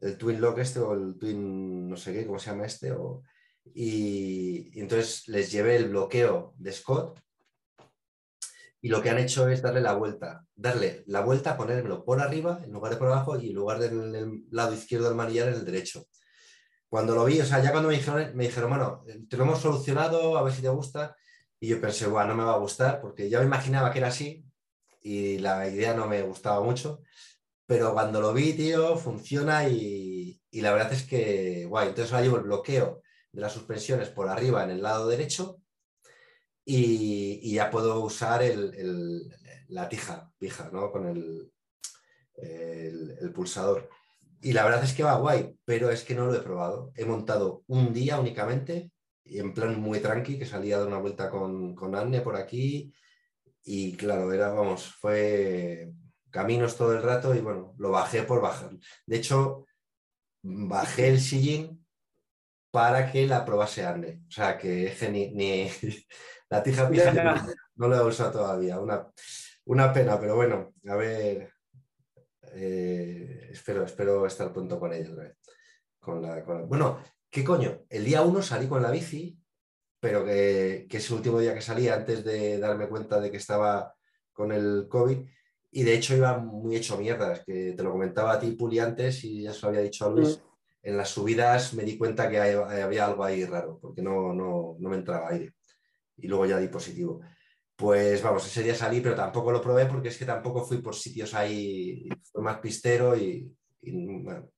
el 0.00 0.18
Twin 0.18 0.40
Lock 0.40 0.58
este 0.58 0.80
o 0.80 0.92
el 0.92 1.16
Twin, 1.18 1.88
no 1.88 1.96
sé 1.96 2.12
qué, 2.12 2.26
¿cómo 2.26 2.38
se 2.38 2.50
llama 2.50 2.66
este? 2.66 2.90
O, 2.92 3.22
y, 3.72 4.70
y 4.76 4.80
entonces 4.80 5.28
les 5.28 5.50
llevé 5.52 5.76
el 5.76 5.88
bloqueo 5.88 6.54
de 6.58 6.72
Scott 6.72 7.20
y 8.84 8.88
lo 8.90 9.00
que 9.00 9.08
han 9.08 9.16
hecho 9.16 9.48
es 9.48 9.62
darle 9.62 9.80
la 9.80 9.94
vuelta, 9.94 10.44
darle 10.54 11.04
la 11.06 11.22
vuelta, 11.22 11.56
ponérmelo 11.56 12.04
por 12.04 12.20
arriba 12.20 12.60
en 12.62 12.70
lugar 12.70 12.92
de 12.92 12.98
por 12.98 13.08
abajo 13.08 13.40
y 13.40 13.48
en 13.48 13.54
lugar 13.54 13.78
del 13.78 14.14
el 14.14 14.44
lado 14.50 14.74
izquierdo 14.74 15.06
del 15.06 15.14
manillar 15.14 15.48
en 15.48 15.54
el 15.54 15.64
derecho. 15.64 16.06
Cuando 16.90 17.14
lo 17.14 17.24
vi, 17.24 17.40
o 17.40 17.46
sea, 17.46 17.62
ya 17.62 17.70
cuando 17.70 17.88
me 17.88 17.94
dijeron, 17.94 18.36
me 18.36 18.44
dijeron, 18.44 18.68
bueno, 18.68 19.02
te 19.26 19.38
lo 19.38 19.44
hemos 19.44 19.60
solucionado, 19.60 20.36
a 20.36 20.42
ver 20.42 20.52
si 20.52 20.60
te 20.60 20.68
gusta. 20.68 21.16
Y 21.58 21.68
yo 21.68 21.80
pensé, 21.80 22.08
bueno, 22.08 22.28
no 22.28 22.34
me 22.34 22.44
va 22.44 22.52
a 22.52 22.58
gustar 22.58 23.00
porque 23.00 23.30
ya 23.30 23.38
me 23.38 23.46
imaginaba 23.46 23.90
que 23.90 24.00
era 24.00 24.08
así 24.08 24.44
y 25.00 25.38
la 25.38 25.66
idea 25.66 25.94
no 25.94 26.06
me 26.06 26.20
gustaba 26.20 26.62
mucho. 26.62 27.00
Pero 27.64 27.94
cuando 27.94 28.20
lo 28.20 28.34
vi, 28.34 28.52
tío, 28.52 28.98
funciona 28.98 29.66
y, 29.66 30.42
y 30.50 30.60
la 30.60 30.72
verdad 30.72 30.92
es 30.92 31.04
que, 31.04 31.64
guay, 31.70 31.88
entonces 31.88 32.12
ahora 32.12 32.26
llevo 32.26 32.36
el 32.36 32.42
bloqueo 32.42 33.00
de 33.32 33.40
las 33.40 33.54
suspensiones 33.54 34.10
por 34.10 34.28
arriba 34.28 34.62
en 34.62 34.72
el 34.72 34.82
lado 34.82 35.08
derecho 35.08 35.63
y, 36.64 37.52
ya 37.54 37.70
puedo 37.70 38.00
usar 38.02 38.42
el- 38.42 39.34
la 39.68 39.88
tija 39.88 40.30
fija, 40.38 40.70
¿no? 40.72 40.90
Con 40.92 41.06
el, 41.08 41.52
el- 42.36 43.32
pulsador. 43.34 43.88
Y 44.40 44.52
la 44.52 44.64
verdad 44.64 44.84
es 44.84 44.92
que 44.94 45.02
va 45.02 45.16
guay, 45.18 45.56
pero 45.64 45.90
es 45.90 46.04
que 46.04 46.14
no 46.14 46.26
lo 46.26 46.34
he 46.34 46.40
probado. 46.40 46.92
He 46.96 47.04
montado 47.04 47.64
un 47.68 47.92
día 47.92 48.20
únicamente 48.20 48.92
en 49.24 49.54
plan 49.54 49.80
muy 49.80 50.00
tranqui, 50.00 50.38
que 50.38 50.46
salía 50.46 50.78
de 50.78 50.86
una 50.86 50.98
vuelta 50.98 51.30
con, 51.30 51.74
con 51.74 51.94
Anne 51.94 52.20
por 52.20 52.36
aquí. 52.36 52.92
Y 53.64 53.96
claro, 53.96 54.32
era, 54.32 54.50
vamos, 54.50 54.86
fue 54.94 55.92
caminos 56.30 56.76
todo 56.76 56.94
el 56.94 57.02
rato 57.02 57.34
y 57.34 57.40
bueno, 57.40 57.74
lo 57.78 57.90
bajé 57.90 58.22
por 58.24 58.40
bajar. 58.42 58.72
De 59.06 59.16
hecho, 59.16 59.66
bajé 60.42 61.08
el 61.10 61.20
sillín 61.20 61.86
para 62.70 63.10
que 63.12 63.26
la 63.26 63.44
probase 63.44 63.84
Anne. 63.86 64.22
O 64.28 64.30
sea, 64.30 64.58
que 64.58 64.86
es 64.88 65.10
ni- 65.10 65.70
la 66.56 66.62
tija 66.62 66.88
pija 66.90 67.46
no, 67.76 67.88
lo 67.88 67.96
he 67.96 68.02
usado 68.04 68.30
todavía. 68.32 68.78
Una, 68.80 69.06
una 69.66 69.92
pena, 69.92 70.18
pero 70.18 70.36
bueno, 70.36 70.72
a 70.86 70.94
ver. 70.96 71.50
eh, 72.52 73.48
espero, 73.50 73.84
espero 73.84 74.26
estar 74.26 74.52
pronto 74.52 74.78
con 74.78 74.92
ella 74.92 75.10
otra 75.10 75.24
vez. 75.24 75.36
Con 75.98 76.22
la, 76.22 76.44
con 76.44 76.60
la- 76.60 76.66
Bueno, 76.66 76.98
¿qué 77.30 77.42
coño? 77.44 77.82
El 77.88 78.04
día 78.04 78.22
uno 78.22 78.42
salí 78.42 78.66
con 78.68 78.82
la 78.82 78.90
bici, 78.90 79.38
pero 80.00 80.24
que, 80.24 80.86
que 80.88 80.98
es 80.98 81.08
el 81.10 81.16
último 81.16 81.40
día 81.40 81.54
que 81.54 81.60
salí 81.62 81.88
antes 81.88 82.24
de 82.24 82.58
darme 82.58 82.88
cuenta 82.88 83.20
de 83.20 83.30
que 83.30 83.38
estaba 83.38 83.94
con 84.32 84.52
el 84.52 84.86
COVID. 84.88 85.18
Y 85.72 85.82
de 85.82 85.94
hecho 85.94 86.14
iba 86.14 86.38
muy 86.38 86.76
hecho 86.76 86.96
mierdas, 86.98 87.42
que 87.44 87.72
te 87.72 87.82
lo 87.82 87.90
comentaba 87.90 88.34
a 88.34 88.38
ti, 88.38 88.52
Puli, 88.52 88.78
antes, 88.78 89.24
y 89.24 89.42
ya 89.42 89.52
se 89.52 89.62
lo 89.62 89.68
había 89.68 89.80
dicho 89.80 90.06
a 90.06 90.10
Luis. 90.10 90.40
En 90.82 90.96
las 90.98 91.08
subidas 91.08 91.72
me 91.74 91.82
di 91.82 91.96
cuenta 91.98 92.28
que 92.28 92.38
había 92.38 93.06
algo 93.06 93.24
ahí 93.24 93.44
raro, 93.44 93.78
porque 93.80 94.02
no, 94.02 94.32
no, 94.34 94.76
no 94.78 94.88
me 94.90 94.96
entraba 94.96 95.30
aire. 95.30 95.54
Y 96.16 96.28
luego 96.28 96.46
ya 96.46 96.58
di 96.58 96.68
positivo. 96.68 97.20
Pues 97.76 98.22
vamos, 98.22 98.46
ese 98.46 98.62
día 98.62 98.74
salí, 98.74 99.00
pero 99.00 99.16
tampoco 99.16 99.50
lo 99.50 99.60
probé 99.60 99.86
porque 99.86 100.08
es 100.08 100.18
que 100.18 100.24
tampoco 100.24 100.64
fui 100.64 100.78
por 100.78 100.94
sitios 100.94 101.34
ahí, 101.34 102.08
fue 102.30 102.42
más 102.42 102.58
pistero 102.58 103.16
y, 103.16 103.52
y, 103.82 104.22
bueno, 104.22 104.48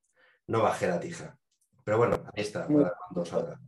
no 0.49 0.63
bajé 0.63 0.87
la 0.87 1.01
tija. 1.01 1.39
Pero 1.83 1.99
bueno, 1.99 2.23
ahí 2.35 2.43
está, 2.43 2.67
para 2.67 2.93
cuando 3.09 3.25
salga. 3.25 3.61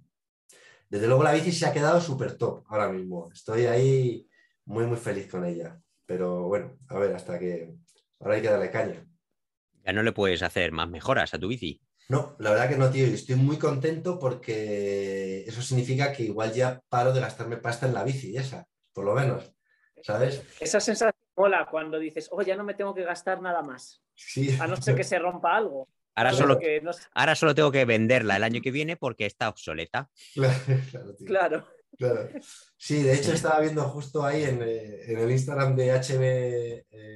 Desde 0.88 1.06
luego 1.06 1.22
la 1.22 1.32
bici 1.32 1.52
se 1.52 1.66
ha 1.66 1.72
quedado 1.72 2.00
súper 2.00 2.36
top 2.36 2.64
ahora 2.68 2.88
mismo. 2.88 3.30
Estoy 3.32 3.66
ahí 3.66 4.28
muy, 4.64 4.86
muy 4.86 4.96
feliz 4.96 5.28
con 5.30 5.44
ella. 5.44 5.78
Pero 6.06 6.44
bueno, 6.44 6.78
a 6.88 6.98
ver, 6.98 7.14
hasta 7.14 7.38
que... 7.38 7.74
Ahora 8.20 8.34
hay 8.34 8.42
que 8.42 8.48
darle 8.48 8.70
caña. 8.70 9.06
Ya 9.84 9.92
no 9.92 10.02
le 10.02 10.12
puedes 10.12 10.42
hacer 10.42 10.72
más 10.72 10.88
mejoras 10.88 11.32
a 11.34 11.38
tu 11.38 11.48
bici. 11.48 11.80
No, 12.08 12.36
la 12.38 12.50
verdad 12.50 12.70
que 12.70 12.76
no, 12.76 12.90
tío. 12.90 13.06
y 13.06 13.12
Estoy 13.12 13.36
muy 13.36 13.58
contento 13.58 14.18
porque 14.18 15.44
eso 15.46 15.60
significa 15.60 16.10
que 16.12 16.22
igual 16.24 16.52
ya 16.54 16.80
paro 16.88 17.12
de 17.12 17.20
gastarme 17.20 17.58
pasta 17.58 17.86
en 17.86 17.92
la 17.94 18.02
bici, 18.02 18.34
esa, 18.36 18.66
por 18.94 19.04
lo 19.04 19.14
menos. 19.14 19.52
¿Sabes? 20.02 20.42
Esa 20.60 20.80
sensación 20.80 21.12
mola 21.36 21.68
cuando 21.70 21.98
dices, 21.98 22.28
oh, 22.30 22.40
ya 22.42 22.56
no 22.56 22.64
me 22.64 22.74
tengo 22.74 22.94
que 22.94 23.02
gastar 23.04 23.42
nada 23.42 23.62
más. 23.62 24.02
Sí. 24.14 24.56
A 24.58 24.66
no 24.66 24.76
ser 24.76 24.94
que 24.96 25.04
se 25.04 25.18
rompa 25.18 25.54
algo. 25.56 25.88
Ahora 26.14 26.32
solo, 26.32 26.58
que 26.58 26.80
no 26.80 26.92
ahora 27.14 27.34
solo 27.36 27.54
tengo 27.54 27.70
que 27.70 27.84
venderla 27.84 28.36
el 28.36 28.44
año 28.44 28.60
que 28.62 28.70
viene 28.70 28.96
porque 28.96 29.26
está 29.26 29.48
obsoleta. 29.48 30.10
Claro, 30.34 30.54
claro, 30.90 31.14
tío. 31.14 31.26
Claro. 31.26 31.68
Claro. 31.96 32.28
Sí, 32.76 33.02
de 33.02 33.14
hecho 33.14 33.32
estaba 33.32 33.60
viendo 33.60 33.82
justo 33.84 34.24
ahí 34.24 34.44
en, 34.44 34.62
eh, 34.62 35.12
en 35.12 35.18
el 35.18 35.30
Instagram 35.30 35.74
de 35.74 35.92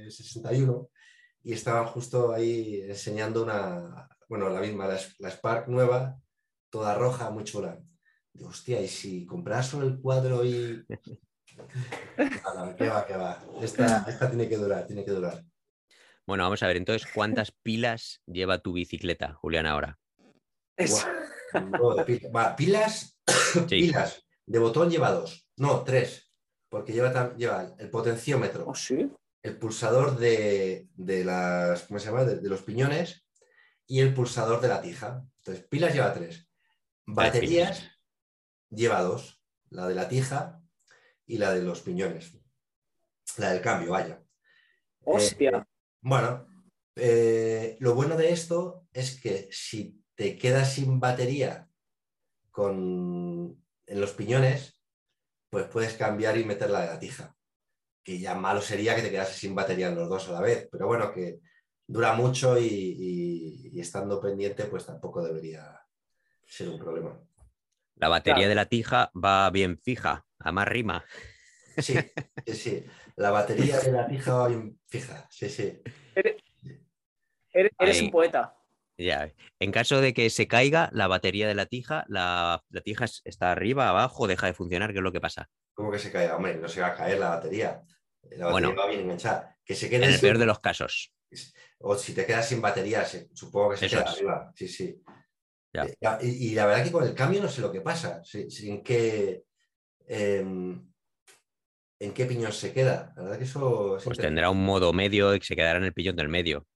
HB61 0.09 0.89
y 1.43 1.53
estaban 1.53 1.85
justo 1.85 2.33
ahí 2.33 2.81
enseñando 2.81 3.43
una, 3.43 4.09
bueno, 4.33 4.49
la 4.49 4.61
misma, 4.61 4.87
la, 4.87 4.99
la 5.19 5.29
Spark 5.29 5.67
nueva, 5.67 6.19
toda 6.71 6.95
roja, 6.95 7.29
muy 7.29 7.43
chula. 7.43 7.79
Digo, 8.33 8.49
hostia, 8.49 8.81
y 8.81 8.87
si 8.87 9.27
compras 9.27 9.67
solo 9.67 9.85
el 9.85 9.99
cuadro 9.99 10.43
y... 10.43 10.83
No, 12.17 12.75
que 12.75 12.89
va, 12.89 13.05
que 13.05 13.15
va. 13.15 13.45
Esta, 13.61 14.05
esta 14.09 14.27
tiene 14.27 14.49
que 14.49 14.57
durar, 14.57 14.87
tiene 14.87 15.05
que 15.05 15.11
durar. 15.11 15.43
Bueno, 16.25 16.45
vamos 16.45 16.63
a 16.63 16.67
ver 16.67 16.77
entonces 16.77 17.07
cuántas 17.13 17.51
pilas 17.51 18.21
lleva 18.25 18.57
tu 18.57 18.73
bicicleta, 18.73 19.33
Julián, 19.35 19.67
ahora. 19.67 19.99
Es- 20.75 21.05
No, 21.53 21.93
de 21.93 22.03
pila- 22.05 22.29
va, 22.35 22.55
pilas, 22.55 23.19
pilas. 23.69 24.25
De 24.47 24.57
botón 24.57 24.89
lleva 24.89 25.11
dos, 25.11 25.47
no, 25.57 25.83
tres, 25.83 26.31
porque 26.69 26.91
lleva, 26.91 27.13
tam- 27.13 27.35
lleva 27.35 27.75
el 27.77 27.91
potenciómetro, 27.91 28.65
Oh, 28.67 28.73
sí. 28.73 29.11
el 29.43 29.57
pulsador 29.59 30.17
de, 30.17 30.87
de 30.95 31.23
las, 31.23 31.83
¿cómo 31.83 31.99
se 31.99 32.07
llama? 32.07 32.23
De, 32.23 32.37
de 32.39 32.49
los 32.49 32.63
piñones 32.63 33.23
y 33.87 33.99
el 33.99 34.13
pulsador 34.13 34.61
de 34.61 34.67
la 34.67 34.81
tija. 34.81 35.25
Entonces, 35.37 35.65
pilas 35.67 35.93
lleva 35.93 36.13
tres. 36.13 36.47
Baterías 37.05 37.91
lleva 38.69 39.01
dos, 39.01 39.43
la 39.69 39.87
de 39.87 39.95
la 39.95 40.07
tija 40.07 40.61
y 41.25 41.37
la 41.37 41.53
de 41.53 41.61
los 41.61 41.81
piñones. 41.81 42.37
La 43.37 43.51
del 43.51 43.61
cambio, 43.61 43.91
vaya. 43.91 44.23
Hostia. 45.05 45.49
Eh, 45.49 45.63
bueno, 46.01 46.47
eh, 46.95 47.77
lo 47.79 47.95
bueno 47.95 48.15
de 48.15 48.31
esto 48.31 48.87
es 48.93 49.19
que 49.19 49.49
si 49.51 50.03
te 50.15 50.37
quedas 50.37 50.73
sin 50.73 50.99
batería 50.99 51.69
con, 52.51 53.63
en 53.85 54.01
los 54.01 54.11
piñones, 54.11 54.79
pues 55.49 55.65
puedes 55.65 55.93
cambiar 55.93 56.37
y 56.37 56.45
meterla 56.45 56.81
de 56.81 56.87
la 56.87 56.99
tija. 56.99 57.35
Que 58.03 58.19
ya 58.19 58.35
malo 58.35 58.61
sería 58.61 58.95
que 58.95 59.01
te 59.01 59.11
quedases 59.11 59.37
sin 59.37 59.55
batería 59.55 59.87
en 59.87 59.95
los 59.95 60.09
dos 60.09 60.27
a 60.29 60.33
la 60.33 60.41
vez, 60.41 60.67
pero 60.71 60.87
bueno, 60.87 61.11
que 61.11 61.39
dura 61.87 62.13
mucho 62.13 62.57
y, 62.57 62.65
y- 62.65 63.69
y 63.73 63.79
estando 63.79 64.19
pendiente, 64.21 64.65
pues 64.65 64.85
tampoco 64.85 65.23
debería 65.23 65.79
ser 66.45 66.69
un 66.69 66.79
problema. 66.79 67.19
La 67.95 68.07
batería 68.09 68.35
Claro. 68.35 68.49
de 68.49 68.55
la 68.55 68.65
tija 68.65 69.11
va 69.13 69.49
bien 69.49 69.77
fija, 69.77 70.25
a 70.39 70.51
más 70.51 70.67
rima. 70.67 71.05
Sí, 71.77 71.95
sí, 72.45 72.53
sí. 72.53 72.85
La 73.15 73.31
batería 73.31 73.79
de 73.79 73.91
la 73.91 74.07
tija 74.07 74.33
va 74.35 74.47
bien 74.47 74.79
fija, 74.87 75.27
sí, 75.29 75.49
sí. 75.49 75.81
Eres, 76.15 76.35
eres 77.79 78.01
un 78.01 78.11
poeta. 78.11 78.55
Ya. 78.97 79.31
En 79.59 79.71
caso 79.71 79.99
de 80.01 80.13
que 80.13 80.29
se 80.29 80.47
caiga 80.47 80.89
la 80.93 81.07
batería 81.07 81.47
de 81.47 81.55
la 81.55 81.65
tija, 81.65 82.05
la, 82.07 82.63
la 82.69 82.81
tija 82.81 83.05
es- 83.05 83.21
está 83.25 83.51
arriba, 83.51 83.89
abajo, 83.89 84.27
deja 84.27 84.47
de 84.47 84.53
funcionar, 84.53 84.91
¿qué 84.91 84.99
es 84.99 85.03
lo 85.03 85.11
que 85.11 85.21
pasa? 85.21 85.49
¿Cómo 85.73 85.91
que 85.91 85.97
se 85.99 86.11
cae? 86.11 86.31
Hombre, 86.31 86.55
no 86.55 86.67
se 86.67 86.81
va 86.81 86.87
a 86.87 86.95
caer 86.95 87.19
la 87.19 87.29
batería. 87.29 87.81
La 88.31 88.45
batería 88.45 88.51
Bueno. 88.51 88.75
va 88.75 88.87
bien 88.87 89.01
enganchada. 89.01 89.57
Que 89.65 89.73
se 89.75 89.85
En 89.87 89.91
quede 89.91 90.05
el 90.05 90.11
sin- 90.13 90.21
peor 90.21 90.37
de 90.37 90.45
los 90.45 90.59
casos. 90.59 91.11
O 91.79 91.95
si 91.95 92.13
te 92.13 92.25
quedas 92.25 92.47
sin 92.47 92.61
batería, 92.61 93.05
supongo 93.33 93.71
que 93.71 93.77
se 93.77 93.85
Eso 93.87 93.97
queda 93.97 94.05
es. 94.05 94.17
arriba. 94.17 94.51
Sí, 94.55 94.67
sí. 94.67 95.01
Ya. 95.73 95.83
Eh, 95.85 95.97
Y, 96.21 96.51
y 96.51 96.55
la 96.55 96.65
verdad 96.65 96.83
que 96.83 96.91
con 96.91 97.03
el 97.03 97.13
cambio 97.15 97.41
no 97.41 97.49
sé 97.49 97.61
lo 97.61 97.71
que 97.71 97.81
pasa. 97.81 98.23
si- 98.23 98.49
si- 98.49 98.69
en 98.69 98.83
qué 98.83 99.43
em, 100.07 100.91
en 101.99 102.13
qué 102.13 102.25
piñón 102.25 102.51
se 102.51 102.73
queda. 102.73 103.13
La 103.15 103.23
verdad 103.23 103.37
que 103.37 103.45
eso 103.45 103.97
es 103.97 104.03
Pues 104.03 104.17
tendrá 104.17 104.49
un 104.49 104.63
modo 104.65 104.91
medio 104.93 105.33
y 105.35 105.41
se 105.41 105.55
quedará 105.55 105.77
en 105.79 105.85
el 105.85 105.93
pillón 105.93 106.15
del 106.17 106.27
medio, 106.29 106.67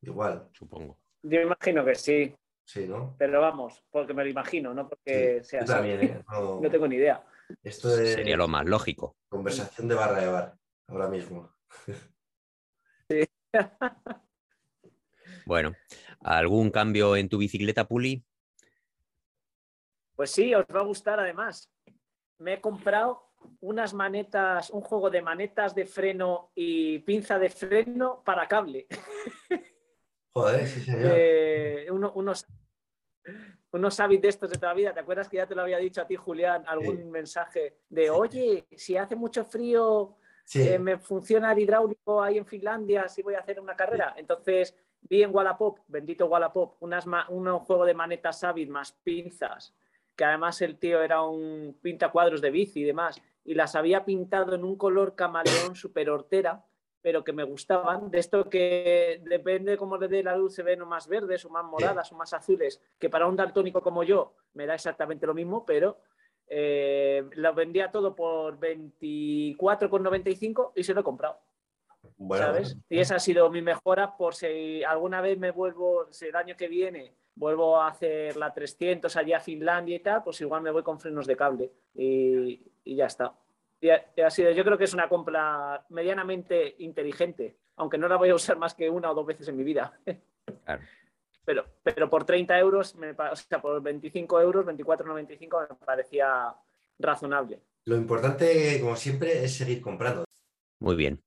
Igual. 0.00 0.48
supongo. 0.52 0.98
Yo 1.22 1.40
imagino 1.42 1.84
que 1.84 1.94
sí. 1.94 2.34
Sí, 2.64 2.86
¿no? 2.88 3.14
Pero 3.18 3.40
vamos, 3.40 3.84
porque 3.90 4.12
me 4.14 4.24
lo 4.24 4.30
imagino, 4.30 4.74
no 4.74 4.88
porque 4.88 5.40
Sí, 5.42 5.48
sea 5.50 5.60
yo 5.60 5.64
así. 5.64 5.72
también, 5.74 6.00
¿eh? 6.02 6.22
No, 6.32 6.60
No 6.60 6.70
tengo 6.70 6.88
ni 6.88 6.96
idea. 6.96 7.24
Esto 7.62 7.96
es 8.00 8.14
Sería 8.14 8.36
lo 8.36 8.48
más 8.48 8.64
lógico. 8.66 9.16
conversación 9.28 9.86
de 9.88 9.94
barra 9.94 10.20
de 10.20 10.26
bar, 10.28 10.56
ahora 10.88 11.08
mismo. 11.08 11.54
Bueno, 15.44 15.74
¿algún 16.20 16.70
cambio 16.70 17.16
en 17.16 17.28
tu 17.28 17.38
bicicleta, 17.38 17.86
Puli? 17.86 18.24
Pues 20.14 20.30
sí, 20.30 20.54
os 20.54 20.64
va 20.74 20.80
a 20.80 20.84
gustar 20.84 21.20
además. 21.20 21.70
Me 22.38 22.54
he 22.54 22.60
comprado 22.60 23.32
unas 23.60 23.94
manetas, 23.94 24.70
un 24.70 24.80
juego 24.80 25.10
de 25.10 25.22
manetas 25.22 25.74
de 25.74 25.86
freno 25.86 26.50
y 26.54 26.98
pinza 27.00 27.38
de 27.38 27.48
freno 27.50 28.22
para 28.24 28.48
cable. 28.48 28.86
Joder, 30.34 30.66
sí, 30.66 30.80
señor. 30.80 31.12
Eh, 31.16 31.86
uno- 31.90 32.12
unos, 32.14 32.46
unos 33.72 34.00
hábitos 34.00 34.22
de 34.22 34.28
estos 34.28 34.50
de 34.50 34.56
toda 34.56 34.68
la 34.72 34.74
vida. 34.76 34.94
¿Te 34.94 35.00
acuerdas 35.00 35.28
que 35.28 35.36
ya 35.36 35.46
te 35.46 35.54
lo 35.54 35.62
había 35.62 35.78
dicho 35.78 36.00
a 36.02 36.06
ti, 36.06 36.16
Julián, 36.16 36.64
algún 36.66 36.96
Sí. 36.96 37.04
mensaje 37.04 37.78
de, 37.88 38.10
oye, 38.10 38.66
si 38.76 38.96
hace 38.96 39.16
mucho 39.16 39.44
frío, 39.44 40.16
Sí, 40.46 40.62
eh, 40.62 40.78
me 40.78 40.96
funciona 40.96 41.50
el 41.50 41.58
hidráulico 41.58 42.22
ahí 42.22 42.38
en 42.38 42.46
Finlandia 42.46 43.08
si 43.08 43.20
voy 43.20 43.34
a 43.34 43.40
hacer 43.40 43.58
una 43.58 43.74
carrera? 43.74 44.14
Entonces 44.16 44.76
vi 45.00 45.24
en 45.24 45.34
Wallapop, 45.34 45.80
bendito 45.88 46.26
Wallapop, 46.26 46.76
unas 46.80 47.04
un 47.30 47.58
juego 47.58 47.84
de 47.84 47.94
manetas 47.94 48.44
Avid 48.44 48.68
más 48.68 48.92
pinzas, 48.92 49.74
que 50.14 50.24
además 50.24 50.62
el 50.62 50.78
tío 50.78 51.02
era 51.02 51.20
un 51.22 51.76
pinta 51.82 52.12
cuadros 52.12 52.40
de 52.40 52.50
bici 52.50 52.80
y 52.80 52.84
demás, 52.84 53.20
y 53.44 53.54
las 53.54 53.74
había 53.74 54.04
pintado 54.04 54.54
en 54.54 54.64
un 54.64 54.76
color 54.76 55.16
camaleón 55.16 55.74
súper 55.74 56.10
hortera, 56.10 56.64
pero 57.02 57.24
que 57.24 57.32
me 57.32 57.42
gustaban, 57.42 58.08
de 58.12 58.20
esto 58.20 58.48
que 58.48 59.20
depende 59.24 59.72
de 59.72 59.76
cómo 59.76 59.96
le 59.98 60.06
dé 60.06 60.22
la 60.22 60.36
luz, 60.36 60.54
se 60.54 60.62
ven 60.62 60.80
o 60.80 60.86
más 60.86 61.08
verdes 61.08 61.44
o 61.44 61.50
más 61.50 61.64
moradas 61.64 62.12
o 62.12 62.16
más 62.16 62.32
azules, 62.32 62.80
que 63.00 63.10
para 63.10 63.26
un 63.26 63.34
daltónico 63.34 63.82
como 63.82 64.04
yo 64.04 64.34
me 64.54 64.66
da 64.66 64.74
exactamente 64.74 65.26
lo 65.26 65.34
mismo, 65.34 65.66
pero 65.66 65.98
eh, 66.48 67.24
lo 67.32 67.54
vendía 67.54 67.90
todo 67.90 68.14
por 68.14 68.58
24,95 68.58 70.72
y 70.74 70.84
se 70.84 70.94
lo 70.94 71.00
he 71.00 71.04
comprado. 71.04 71.38
bueno, 72.16 72.44
¿sabes? 72.44 72.74
bueno. 72.74 72.86
Y 72.88 72.98
esa 73.00 73.16
ha 73.16 73.20
sido 73.20 73.50
mi 73.50 73.62
mejora 73.62 74.16
por 74.16 74.34
si 74.34 74.84
alguna 74.84 75.20
vez 75.20 75.38
me 75.38 75.50
vuelvo, 75.50 76.06
si 76.12 76.26
el 76.26 76.36
año 76.36 76.56
que 76.56 76.68
viene 76.68 77.14
vuelvo 77.34 77.80
a 77.80 77.88
hacer 77.88 78.36
la 78.36 78.52
300 78.52 79.14
allá 79.16 79.38
a 79.38 79.40
Finlandia 79.40 79.96
y 79.96 80.00
tal, 80.00 80.22
pues 80.22 80.40
igual 80.40 80.62
me 80.62 80.70
voy 80.70 80.82
con 80.82 80.98
frenos 80.98 81.26
de 81.26 81.36
cable 81.36 81.70
y, 81.94 82.62
y 82.84 82.96
ya 82.96 83.06
está. 83.06 83.34
Y 83.80 83.90
ha, 83.90 84.06
y 84.16 84.22
ha 84.22 84.30
sido, 84.30 84.50
yo 84.52 84.64
creo 84.64 84.78
que 84.78 84.84
es 84.84 84.94
una 84.94 85.08
compra 85.08 85.84
medianamente 85.90 86.76
inteligente, 86.78 87.56
aunque 87.76 87.98
no 87.98 88.08
la 88.08 88.16
voy 88.16 88.30
a 88.30 88.34
usar 88.34 88.56
más 88.56 88.74
que 88.74 88.88
una 88.88 89.10
o 89.10 89.14
dos 89.14 89.26
veces 89.26 89.48
en 89.48 89.56
mi 89.56 89.64
vida. 89.64 89.98
Claro. 90.64 90.82
Pero, 91.46 91.64
pero 91.82 92.10
por 92.10 92.26
30 92.26 92.58
euros, 92.58 92.94
me, 92.96 93.12
o 93.12 93.36
sea, 93.36 93.62
por 93.62 93.80
25 93.80 94.40
euros, 94.40 94.66
24,95 94.66 95.68
me 95.70 95.86
parecía 95.86 96.54
razonable. 96.98 97.60
Lo 97.84 97.96
importante, 97.96 98.78
como 98.80 98.96
siempre, 98.96 99.44
es 99.44 99.54
seguir 99.54 99.80
comprando. 99.80 100.24
Muy 100.80 100.96
bien. 100.96 101.22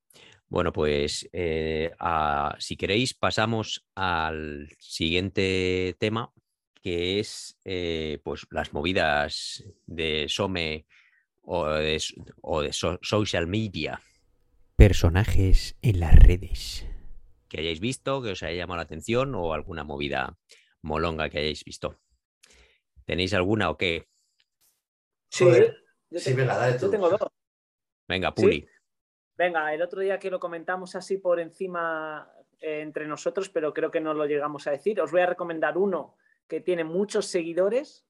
Bueno, 0.49 0.73
pues 0.73 1.29
eh, 1.31 1.91
a- 1.99 2.55
si 2.59 2.75
queréis 2.75 3.13
pasamos 3.13 3.85
al 3.95 4.69
siguiente 4.77 5.95
tema, 5.99 6.33
que 6.81 7.19
es 7.19 7.57
eh, 7.65 8.19
pues 8.23 8.45
las 8.51 8.73
movidas 8.73 9.63
de 9.85 10.25
Some 10.27 10.85
o 11.43 11.65
de, 11.67 12.01
o 12.41 12.61
de 12.61 12.73
so- 12.73 12.99
social 13.01 13.47
media 13.47 14.01
Personajes 14.75 15.75
en 15.81 15.99
las 15.99 16.15
redes. 16.15 16.85
Que 17.49 17.59
hayáis 17.59 17.79
visto, 17.79 18.21
que 18.21 18.31
os 18.31 18.43
haya 18.43 18.55
llamado 18.57 18.77
la 18.77 18.83
atención 18.83 19.33
o 19.35 19.53
alguna 19.53 19.83
movida 19.83 20.37
molonga 20.81 21.29
que 21.29 21.39
hayáis 21.39 21.63
visto. 21.65 21.99
¿Tenéis 23.05 23.33
alguna 23.33 23.69
o 23.69 23.77
qué? 23.77 24.07
Sí, 25.31 25.43
Joder. 25.45 25.83
yo, 26.09 26.19
Sí, 26.19 26.31
te- 26.31 26.35
venga, 26.37 26.57
dale 26.57 26.77
tú. 26.77 26.85
yo 26.85 26.91
tengo 26.91 27.09
dos. 27.09 27.19
Venga, 28.07 28.33
Sí. 28.35 28.41
Puli. 28.41 28.67
Venga, 29.37 29.73
el 29.73 29.81
otro 29.81 30.01
día 30.01 30.19
que 30.19 30.29
lo 30.29 30.39
comentamos 30.39 30.95
así 30.95 31.17
por 31.17 31.39
encima 31.39 32.29
eh, 32.59 32.81
entre 32.81 33.07
nosotros, 33.07 33.49
pero 33.49 33.73
creo 33.73 33.89
que 33.89 34.01
no 34.01 34.13
lo 34.13 34.25
llegamos 34.25 34.67
a 34.67 34.71
decir, 34.71 34.99
os 34.99 35.11
voy 35.11 35.21
a 35.21 35.25
recomendar 35.27 35.77
uno 35.77 36.15
que 36.47 36.59
tiene 36.61 36.83
muchos 36.83 37.25
seguidores, 37.27 38.05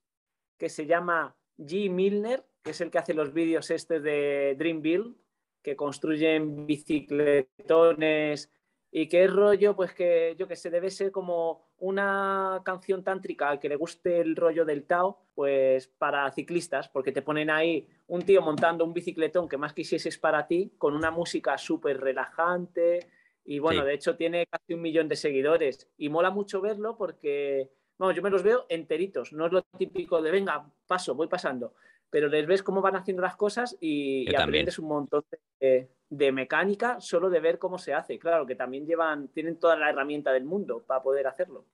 que 0.58 0.70
se 0.70 0.86
llama 0.88 1.36
G. 1.58 1.90
Milner, 1.92 2.46
que 2.64 2.72
es 2.72 2.82
el 2.82 2.90
que 2.90 2.98
hace 2.98 3.14
los 3.14 3.32
vídeos 3.34 3.70
estos 3.70 4.02
de 4.02 4.56
Dream 4.58 4.82
Build, 4.82 5.16
que 5.62 5.76
construyen 5.76 6.66
bicicletones 6.66 8.50
y 8.92 9.08
que 9.08 9.24
es 9.24 9.32
rollo, 9.32 9.76
pues 9.76 9.94
que 9.94 10.36
yo 10.38 10.48
que 10.48 10.56
sé, 10.56 10.70
debe 10.70 10.90
ser 10.90 11.12
como 11.12 11.68
una 11.78 12.62
canción 12.66 13.04
tántrica 13.04 13.50
al 13.50 13.60
que 13.60 13.70
le 13.70 13.76
guste 13.76 14.20
el 14.20 14.36
rollo 14.36 14.66
del 14.66 14.86
Tao, 14.86 15.26
pues 15.36 15.88
para 15.88 16.30
ciclistas, 16.32 16.90
porque 16.90 17.12
te 17.12 17.22
ponen 17.22 17.50
ahí 17.50 17.88
un 18.08 18.24
tío 18.24 18.42
montando 18.42 18.84
un 18.84 18.94
bicicletón 18.94 19.48
que 19.48 19.58
más 19.58 19.74
quisieses 19.74 20.18
para 20.18 20.48
ti, 20.48 20.74
con 20.78 20.96
una 20.96 21.12
música 21.12 21.58
súper 21.58 22.00
relajante. 22.00 23.08
Y 23.46 23.60
bueno, 23.60 23.82
Sí. 23.82 23.88
de 23.88 23.94
hecho 23.94 24.16
tiene 24.16 24.46
casi 24.48 24.74
un 24.74 24.82
millón 24.82 25.08
de 25.08 25.16
seguidores. 25.16 25.90
Y 25.98 26.10
mola 26.10 26.30
mucho 26.30 26.60
verlo 26.62 26.98
porque, 26.98 27.72
vamos, 27.98 28.16
yo 28.16 28.22
me 28.22 28.30
los 28.30 28.44
veo 28.44 28.66
enteritos. 28.70 29.34
No 29.34 29.46
es 29.46 29.52
lo 29.52 29.62
típico 29.78 30.22
de, 30.22 30.32
venga, 30.32 30.70
paso, 30.88 31.16
voy 31.16 31.28
pasando. 31.28 31.74
Pero 32.10 32.28
les 32.28 32.48
ves 32.48 32.64
cómo 32.64 32.82
van 32.82 32.96
haciendo 32.96 33.22
las 33.22 33.36
cosas 33.36 33.78
y, 33.80 34.22
y 34.22 34.26
también. 34.26 34.42
aprendes 34.42 34.80
un 34.80 34.88
montón 34.88 35.24
de, 35.60 35.90
de 36.10 36.32
mecánica 36.32 37.00
solo 37.00 37.30
de 37.30 37.40
ver 37.40 37.60
cómo 37.60 37.78
se 37.78 37.94
hace. 37.94 38.18
Claro, 38.18 38.46
que 38.46 38.56
también 38.56 38.86
llevan, 38.86 39.28
tienen 39.30 39.60
toda 39.60 39.76
la 39.76 39.90
herramienta 39.90 40.32
del 40.32 40.46
mundo 40.46 40.84
para 40.86 41.04
poder 41.04 41.28
hacerlo. 41.28 41.66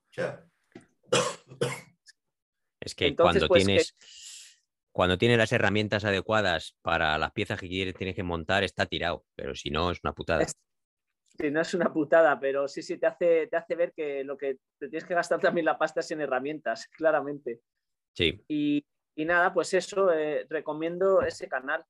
Es 2.79 2.95
que 2.95 3.07
Entonces, 3.07 3.47
cuando 3.47 3.47
pues, 3.47 3.65
tienes 3.65 3.95
cuando 4.95 5.17
tienes 5.17 5.37
las 5.37 5.51
herramientas 5.51 6.05
adecuadas 6.05 6.77
para 6.81 7.17
las 7.17 7.33
piezas 7.33 7.59
que 7.59 7.67
quieres, 7.67 7.95
tienes 7.95 8.15
que 8.15 8.23
montar, 8.23 8.63
está 8.63 8.85
tirado. 8.85 9.25
Pero 9.35 9.53
si 9.53 9.69
no, 9.69 9.91
es 9.91 9.99
una 10.01 10.13
putada. 10.13 10.45
Sí, 10.45 11.51
no 11.51 11.59
es 11.59 11.73
una 11.73 11.91
putada, 11.91 12.39
pero 12.39 12.65
sí, 12.69 12.81
sí, 12.81 12.97
te 12.97 13.05
hace, 13.05 13.47
te 13.47 13.57
hace 13.57 13.75
ver 13.75 13.91
que 13.91 14.23
lo 14.23 14.37
que 14.37 14.57
te 14.79 14.87
tienes 14.87 15.03
que 15.03 15.13
gastar 15.13 15.41
también 15.41 15.65
la 15.65 15.77
pasta 15.77 15.99
es 15.99 16.09
en 16.11 16.21
herramientas, 16.21 16.87
claramente. 16.95 17.59
Sí, 18.13 18.41
Y, 18.47 18.85
y 19.15 19.25
nada, 19.25 19.53
pues 19.53 19.73
eso, 19.73 20.11
eh, 20.11 20.45
recomiendo 20.49 21.21
ese 21.21 21.47
canal, 21.47 21.83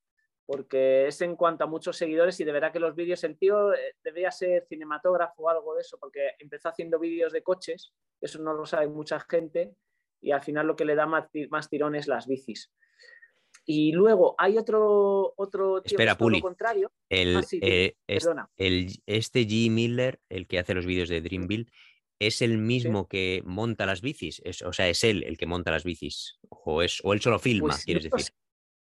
porque 0.46 1.08
es 1.08 1.22
en 1.22 1.36
cuanto 1.36 1.64
a 1.64 1.68
muchos 1.68 1.98
seguidores 1.98 2.40
y 2.40 2.44
de 2.44 2.52
verdad 2.52 2.72
que 2.72 2.80
los 2.80 2.96
vídeos, 2.96 3.24
el 3.24 3.36
tío 3.38 3.74
eh, 3.74 3.96
debería 4.04 4.32
ser 4.32 4.66
cinematógrafo 4.70 5.44
o 5.44 5.50
algo 5.50 5.74
de 5.76 5.82
eso, 5.82 5.98
porque 6.00 6.32
empezó 6.40 6.70
haciendo 6.70 7.00
vídeos 7.00 7.34
de 7.34 7.42
coches, 7.42 7.94
eso 8.22 8.40
no 8.42 8.54
lo 8.54 8.66
sabe 8.66 8.88
mucha 8.88 9.20
gente, 9.20 9.74
y 10.22 10.32
al 10.32 10.42
final 10.42 10.68
lo 10.68 10.76
que 10.76 10.86
le 10.86 10.96
da 10.96 11.06
más, 11.08 11.26
más 11.50 11.70
tirón 11.70 11.96
es 11.96 12.08
las 12.08 12.28
bicis. 12.28 12.72
Y 13.68 13.94
luego 13.94 14.36
hay 14.38 14.58
otro, 14.60 15.34
otro 15.38 15.82
tío 15.82 15.96
Espera, 15.98 16.12
que 16.12 16.14
es 16.14 16.18
todo 16.20 16.26
Puli. 16.28 16.38
lo 16.38 16.44
contrario. 16.44 16.92
el, 17.10 17.38
Ah, 17.38 17.42
sí, 17.42 17.60
eh, 17.64 17.96
es- 18.06 18.28
el- 18.58 18.90
este 19.08 19.48
G. 19.48 19.72
Miller, 19.72 20.20
el 20.30 20.46
que 20.48 20.60
hace 20.60 20.76
los 20.76 20.86
vídeos 20.86 21.10
de 21.10 21.22
Dreamville, 21.22 21.72
¿es 22.20 22.42
el 22.42 22.58
mismo 22.58 23.08
que 23.08 23.42
monta 23.46 23.86
las 23.86 24.02
bicis? 24.02 24.42
Es- 24.46 24.62
o 24.62 24.74
sea, 24.74 24.88
¿es 24.90 25.04
él 25.04 25.24
el 25.24 25.38
que 25.38 25.46
monta 25.46 25.72
las 25.72 25.84
bicis? 25.84 26.40
¿O, 26.50 26.82
es, 26.82 27.02
o 27.04 27.14
él 27.14 27.22
solo 27.22 27.40
filma, 27.40 27.70
Pues 27.70 27.86
quieres 27.86 28.04
no 28.06 28.10
lo 28.12 28.18
decir? 28.18 28.34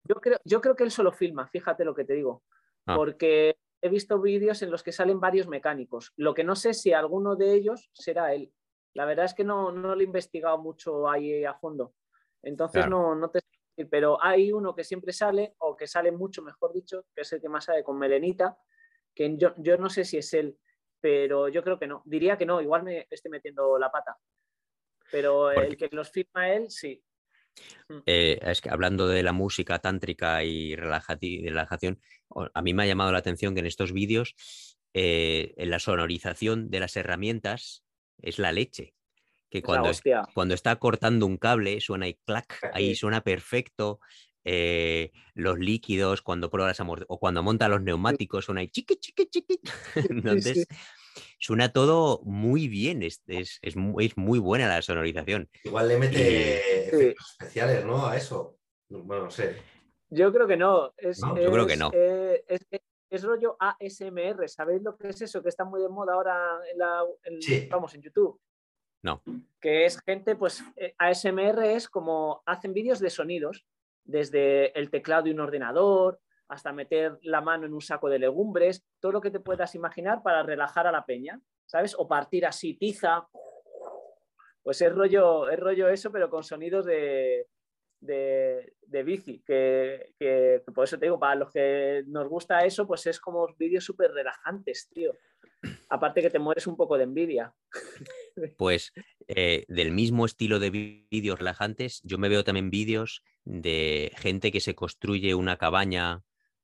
Yo 0.08 0.14
creo, 0.16 0.38
yo 0.44 0.60
creo 0.60 0.76
que 0.76 0.84
él 0.84 0.90
solo 0.90 1.12
filma, 1.12 1.48
fíjate 1.48 1.84
lo 1.84 1.94
que 1.94 2.04
te 2.04 2.14
digo. 2.14 2.44
Ah. 2.86 2.94
Porque 2.94 3.56
he 3.82 3.88
visto 3.88 4.20
vídeos 4.20 4.62
en 4.62 4.70
los 4.70 4.82
que 4.82 4.92
salen 4.92 5.18
varios 5.20 5.48
mecánicos. 5.48 6.12
Lo 6.16 6.32
que 6.34 6.44
no 6.44 6.54
sé 6.56 6.74
si 6.74 6.92
alguno 6.92 7.34
de 7.36 7.54
ellos 7.54 7.90
será 7.92 8.32
él. 8.32 8.52
La 8.94 9.04
verdad 9.04 9.24
es 9.26 9.34
que 9.34 9.44
no, 9.44 9.72
no 9.72 9.94
lo 9.94 10.00
he 10.00 10.04
investigado 10.04 10.58
mucho 10.58 11.08
ahí 11.10 11.44
a 11.44 11.54
fondo. 11.54 11.94
Entonces 12.42 12.82
Claro. 12.84 12.90
no, 12.90 13.14
no 13.16 13.30
te 13.30 13.40
sé 13.40 13.46
decir, 13.76 13.90
pero 13.90 14.22
hay 14.22 14.52
uno 14.52 14.74
que 14.74 14.84
siempre 14.84 15.12
sale, 15.12 15.54
o 15.58 15.76
que 15.76 15.86
sale 15.88 16.12
mucho, 16.12 16.42
mejor 16.42 16.72
dicho, 16.72 17.04
que 17.14 17.22
es 17.22 17.32
el 17.32 17.40
que 17.40 17.48
más 17.48 17.64
sale 17.64 17.82
con 17.82 17.98
Melenita, 17.98 18.56
que 19.14 19.36
yo, 19.36 19.54
yo 19.58 19.76
no 19.76 19.90
sé 19.90 20.04
si 20.04 20.18
es 20.18 20.32
él, 20.34 20.56
pero 21.06 21.46
yo 21.48 21.62
creo 21.62 21.78
que 21.78 21.86
no. 21.86 22.02
Diría 22.04 22.36
que 22.36 22.44
no, 22.44 22.60
igual 22.60 22.82
me 22.82 23.06
estoy 23.08 23.30
metiendo 23.30 23.78
la 23.78 23.92
pata. 23.92 24.16
Pero 25.08 25.52
el 25.52 25.76
que 25.76 25.88
los 25.92 26.10
firma 26.10 26.52
él, 26.52 26.68
sí. 26.68 27.00
Eh, 28.06 28.40
es 28.42 28.60
que 28.60 28.70
hablando 28.70 29.06
de 29.06 29.22
la 29.22 29.30
música 29.32 29.78
tántrica 29.78 30.42
y 30.42 30.74
relajación, 30.74 32.00
a 32.52 32.60
mí 32.60 32.74
me 32.74 32.82
ha 32.82 32.86
llamado 32.86 33.12
la 33.12 33.18
atención 33.18 33.54
que 33.54 33.60
en 33.60 33.66
estos 33.66 33.92
vídeos 33.92 34.34
eh, 34.94 35.54
en 35.56 35.70
la 35.70 35.78
sonorización 35.78 36.70
de 36.70 36.80
las 36.80 36.96
herramientas 36.96 37.84
es 38.20 38.40
la 38.40 38.50
leche. 38.50 38.94
Que 39.48 39.62
cuando, 39.62 39.90
es- 39.90 40.02
cuando 40.34 40.54
está 40.54 40.74
cortando 40.76 41.24
un 41.24 41.36
cable 41.36 41.80
suena 41.80 42.06
ahí 42.06 42.18
clac, 42.26 42.68
ahí 42.72 42.96
suena 42.96 43.20
perfecto. 43.20 44.00
Eh, 44.48 45.10
los 45.34 45.58
líquidos, 45.58 46.22
cuando 46.22 46.48
prueba 46.48 46.68
las 46.68 46.80
o 46.80 47.18
cuando 47.18 47.42
monta 47.42 47.68
los 47.68 47.82
neumáticos, 47.82 48.44
suena 48.44 48.60
ahí 48.60 48.68
chiqui, 48.68 48.96
chiqui, 48.96 49.26
chiqui. 49.26 49.60
Entonces, 50.10 50.66
suena 51.38 51.72
todo 51.72 52.20
muy 52.24 52.68
bien. 52.68 53.02
Es, 53.02 53.22
es, 53.26 53.58
es 53.62 53.76
mu- 53.76 54.00
es 54.00 54.16
muy 54.16 54.38
buena 54.38 54.68
la 54.68 54.80
sonorización. 54.82 55.48
igual 55.64 55.88
le 55.88 55.98
mete 55.98 56.20
Y- 56.20 56.88
efectos 56.94 57.30
especiales, 57.32 57.84
¿no? 57.84 58.06
A 58.06 58.16
eso. 58.16 58.56
Bueno, 58.88 59.24
no 59.24 59.30
sé. 59.30 59.56
Yo 60.10 60.32
creo 60.32 60.46
que 60.46 60.56
no. 60.56 60.94
Es, 60.96 61.20
No, 61.20 61.36
yo 61.36 61.50
creo 61.50 61.66
que 61.66 61.76
no. 61.76 61.90
eh, 61.92 62.44
es 63.10 63.22
rollo 63.24 63.56
ASMR. 63.58 64.48
¿Sabéis 64.48 64.82
lo 64.82 64.96
que 64.96 65.08
es 65.08 65.20
eso? 65.22 65.42
Que 65.42 65.48
está 65.48 65.64
muy 65.64 65.80
de 65.82 65.88
moda 65.88 66.14
ahora 66.14 66.60
en 66.72 66.78
la, 66.78 67.02
en- 67.24 67.42
Sí. 67.42 67.66
vamos, 67.70 67.92
en 67.94 68.02
YouTube. 68.02 68.40
No. 69.02 69.22
Que 69.60 69.84
es 69.86 70.00
gente, 70.00 70.34
pues 70.36 70.62
eh, 70.76 70.94
ASMR 70.98 71.74
es 71.74 71.88
como 71.88 72.42
hacen 72.46 72.72
vídeos 72.72 72.98
de 72.98 73.10
sonidos, 73.10 73.64
desde 74.06 74.76
el 74.78 74.90
teclado 74.90 75.24
de 75.24 75.32
un 75.32 75.40
ordenador 75.40 76.20
hasta 76.48 76.72
meter 76.72 77.18
la 77.22 77.40
mano 77.40 77.66
en 77.66 77.74
un 77.74 77.80
saco 77.80 78.08
de 78.08 78.18
legumbres, 78.20 78.84
todo 79.00 79.12
lo 79.12 79.20
que 79.20 79.30
te 79.32 79.40
puedas 79.40 79.74
imaginar 79.74 80.22
para 80.22 80.42
relajar 80.44 80.86
a 80.86 80.92
la 80.92 81.04
peña, 81.04 81.40
¿sabes? 81.66 81.94
O 81.98 82.06
partir 82.06 82.46
así 82.46 82.74
tiza. 82.74 83.26
Pues 84.62 84.80
es 84.80 84.92
rollo, 84.92 85.48
es 85.50 85.58
rollo 85.58 85.88
eso, 85.88 86.10
pero 86.10 86.28
con 86.30 86.42
sonidos 86.44 86.84
de, 86.86 87.48
de, 88.00 89.02
bici, 89.04 89.42
que- 89.44 90.14
que 90.18 90.62
por 90.74 90.84
eso 90.84 90.98
te 90.98 91.06
digo, 91.06 91.18
para 91.18 91.34
los 91.36 91.50
que 91.52 92.02
nos 92.06 92.28
gusta 92.28 92.64
eso, 92.64 92.86
pues 92.86 93.06
es 93.06 93.20
como 93.20 93.46
vídeos 93.58 93.84
súper 93.84 94.12
relajantes, 94.12 94.88
tío. 94.88 95.12
Aparte 95.88 96.22
que 96.22 96.30
te 96.30 96.38
mueres 96.38 96.66
un 96.66 96.76
poco 96.76 96.96
de 96.98 97.04
envidia. 97.04 97.54
Pues 98.56 98.92
eh, 99.28 99.64
del 99.68 99.90
mismo 99.92 100.26
estilo 100.26 100.58
de 100.58 100.70
vídeos 101.10 101.38
relajantes, 101.38 102.00
yo 102.04 102.18
me 102.18 102.28
veo 102.28 102.44
también 102.44 102.70
vídeos 102.70 103.22
de 103.44 104.12
gente 104.16 104.50
que 104.52 104.60
se 104.60 104.74
construye 104.74 105.34
una 105.34 105.56
cabaña. 105.56 106.22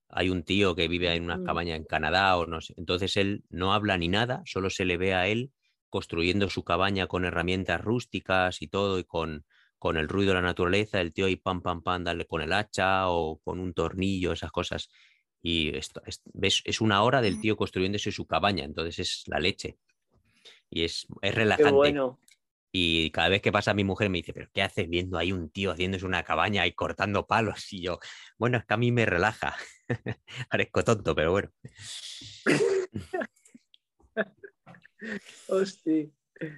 Hay 0.09 0.29
un 0.29 0.43
tío 0.43 0.75
que 0.75 0.89
vive 0.89 1.15
en 1.15 1.25
una 1.25 1.39
Mm. 1.39 1.45
cabaña 1.45 1.77
en 1.77 1.85
Canadá 1.85 2.37
o 2.37 2.47
no 2.47 2.61
sé. 2.61 2.75
Entonces 2.77 3.17
él 3.17 3.45
no 3.49 3.73
habla 3.73 3.97
ni 3.99 4.09
nada, 4.09 4.43
solo 4.45 4.71
se 4.71 4.85
le 4.85 4.97
ve 4.97 5.15
a 5.15 5.27
él 5.29 5.53
construyendo 5.89 6.49
su 6.49 6.65
cabaña 6.65 7.07
con 7.07 7.25
herramientas 7.25 7.81
rústicas 7.81 8.63
y 8.63 8.69
todo, 8.69 8.99
y 8.99 9.05
con, 9.05 9.45
con 9.79 9.97
el 9.99 10.09
ruido 10.09 10.31
de 10.31 10.37
la 10.41 10.47
naturaleza, 10.47 11.01
el 11.01 11.13
tío 11.13 11.27
ahí 11.27 11.37
pam, 11.37 11.61
pam, 11.61 11.83
pam, 11.83 12.05
darle 12.05 12.27
con 12.27 12.41
el 12.41 12.53
hacha 12.53 13.09
o 13.11 13.39
con 13.45 13.61
un 13.61 13.75
tornillo, 13.75 14.33
esas 14.33 14.51
cosas. 14.51 14.89
Y 15.43 15.77
esto, 15.77 16.01
es, 16.07 16.23
ves, 16.33 16.63
es 16.65 16.81
una 16.81 17.03
hora 17.03 17.21
del 17.21 17.41
tío 17.41 17.57
construyéndose 17.57 18.13
su 18.13 18.27
cabaña, 18.27 18.65
entonces 18.65 18.99
es 19.01 19.25
la 19.27 19.41
leche. 19.41 19.79
Y 20.71 20.85
es, 20.85 21.07
es 21.21 21.31
Qué 21.31 21.33
relajante. 21.33 21.73
bueno. 21.73 22.21
Y 22.75 23.11
cada 23.11 23.29
vez 23.29 23.43
que 23.43 23.53
pasa 23.53 23.75
mi 23.75 23.85
mujer 23.85 24.09
me 24.09 24.19
dice, 24.19 24.33
pero 24.33 24.49
¿qué 24.55 24.63
haces 24.63 24.89
viendo 24.89 25.19
ahí 25.19 25.31
un 25.31 25.51
tío 25.51 25.73
haciéndose 25.73 26.07
una 26.07 26.23
cabaña 26.23 26.67
y 26.67 26.73
cortando 26.73 27.27
palos? 27.27 27.71
Y 27.73 27.83
yo, 27.83 27.99
bueno, 28.39 28.57
es 28.57 28.65
que 28.65 28.73
a 28.73 28.79
mí 28.79 28.91
me 28.93 29.05
relaja. 29.05 29.55
Parezco 30.51 30.83
tonto, 30.83 31.15
pero 31.15 31.33
bueno. 31.33 31.51
Hostia. 35.49 36.07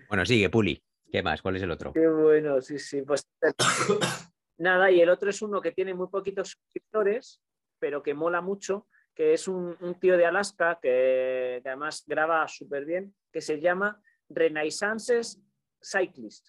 Bueno, 0.08 0.24
sigue, 0.24 0.50
Puli. 0.50 0.80
¿Qué 1.10 1.22
más? 1.22 1.42
¿Cuál 1.42 1.56
es 1.56 1.62
el 1.62 1.70
otro? 1.70 1.92
Qué 1.92 2.06
bueno, 2.06 2.60
sí, 2.60 2.78
sí. 2.78 3.02
Pues 3.02 3.28
nada, 4.58 4.90
y 4.90 5.00
el 5.00 5.08
otro 5.08 5.30
es 5.30 5.42
uno 5.42 5.60
que 5.60 5.72
tiene 5.72 5.94
muy 5.94 6.08
poquitos 6.08 6.50
suscriptores, 6.50 7.40
pero 7.84 8.02
que 8.02 8.14
mola 8.14 8.40
mucho, 8.40 8.86
que 9.14 9.34
es 9.34 9.46
un, 9.46 9.76
tío 10.00 10.16
de 10.16 10.24
Alaska 10.24 10.78
que, 10.80 11.60
además 11.62 12.02
graba 12.06 12.48
súper 12.48 12.86
bien, 12.86 13.14
que 13.30 13.42
se 13.42 13.60
llama 13.60 14.00
Renaissances 14.30 15.38
Cyclist. 15.82 16.48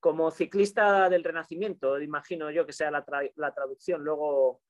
Como 0.00 0.30
ciclista 0.30 1.08
del 1.08 1.24
Renacimiento, 1.24 1.98
imagino 1.98 2.50
yo 2.50 2.66
que 2.66 2.74
sea 2.74 2.90
la, 2.90 3.06
tra- 3.06 3.32
la 3.36 3.54
traducción, 3.54 4.04
luego, 4.04 4.60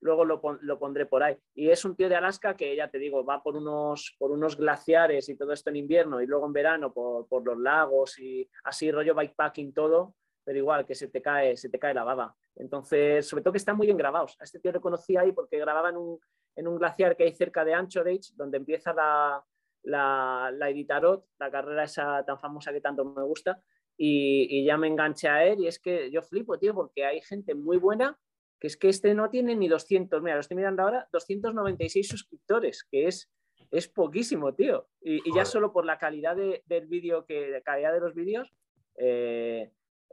luego 0.00 0.24
lo 0.24 0.78
pondré 0.78 1.06
por 1.06 1.24
ahí. 1.24 1.36
Y 1.52 1.70
es 1.70 1.84
un 1.84 1.96
tío 1.96 2.08
de 2.08 2.14
Alaska 2.14 2.54
que, 2.54 2.76
ya 2.76 2.88
te 2.88 3.00
digo, 3.00 3.24
va 3.24 3.42
por 3.42 3.56
unos, 3.56 4.14
por 4.20 4.30
unos 4.30 4.56
glaciares 4.56 5.28
y 5.28 5.36
todo 5.36 5.52
esto 5.52 5.70
en 5.70 5.76
invierno 5.76 6.20
y 6.20 6.28
luego 6.28 6.46
en 6.46 6.52
verano 6.52 6.92
por, 6.92 7.26
por 7.26 7.44
los 7.44 7.58
lagos 7.58 8.20
y 8.20 8.48
así 8.62 8.92
rollo 8.92 9.16
bikepacking 9.16 9.74
todo, 9.74 10.14
pero 10.44 10.58
igual 10.58 10.84
que 10.86 10.94
se 10.94 11.08
te 11.08 11.20
cae, 11.22 11.56
se 11.56 11.68
te 11.68 11.78
cae 11.78 11.94
la 11.94 12.04
baba. 12.04 12.34
Entonces, 12.56 13.26
sobre 13.28 13.42
todo 13.42 13.52
que 13.52 13.58
están 13.58 13.76
muy 13.76 13.86
bien 13.86 13.96
grabados. 13.98 14.36
A 14.40 14.44
este 14.44 14.58
tío 14.60 14.72
le 14.72 14.80
conocí 14.80 15.16
ahí 15.16 15.32
porque 15.32 15.58
grababa 15.58 15.90
en 15.90 15.96
un, 15.96 16.18
en 16.56 16.68
un 16.68 16.78
glaciar 16.78 17.16
que 17.16 17.24
hay 17.24 17.32
cerca 17.32 17.64
de 17.64 17.74
Anchorage, 17.74 18.32
donde 18.34 18.58
empieza 18.58 18.92
la, 18.92 19.44
la, 19.82 20.50
la 20.54 20.70
Iditarod, 20.70 21.22
la 21.38 21.50
carrera 21.50 21.84
esa 21.84 22.24
tan 22.24 22.38
famosa 22.38 22.72
que 22.72 22.80
tanto 22.80 23.04
me 23.04 23.22
gusta, 23.22 23.60
y, 23.96 24.46
y 24.50 24.64
ya 24.64 24.76
me 24.78 24.86
enganché 24.88 25.28
a 25.28 25.44
él 25.44 25.60
y 25.60 25.66
es 25.66 25.78
que 25.78 26.10
yo 26.10 26.22
flipo, 26.22 26.58
tío, 26.58 26.74
porque 26.74 27.04
hay 27.04 27.20
gente 27.20 27.54
muy 27.54 27.76
buena 27.76 28.18
que 28.58 28.66
es 28.66 28.76
que 28.76 28.88
este 28.90 29.14
no 29.14 29.30
tiene 29.30 29.54
ni 29.56 29.68
200, 29.68 30.20
mira, 30.22 30.34
lo 30.36 30.40
estoy 30.40 30.56
mirando 30.58 30.82
ahora, 30.82 31.08
296 31.12 32.06
suscriptores, 32.08 32.84
que 32.90 33.06
es, 33.06 33.30
es 33.70 33.88
poquísimo, 33.88 34.54
tío. 34.54 34.86
Y, 35.00 35.16
y 35.26 35.34
ya 35.34 35.46
solo 35.46 35.72
por 35.72 35.86
la 35.86 35.96
calidad 35.96 36.36
de- 36.36 36.62
del 36.66 36.86
vídeo, 36.86 37.24
que 37.24 37.48
la 37.48 37.62
calidad 37.62 37.92
de 37.94 38.00
los 38.00 38.14
vídeos, 38.14 38.52
eh, 38.96 39.70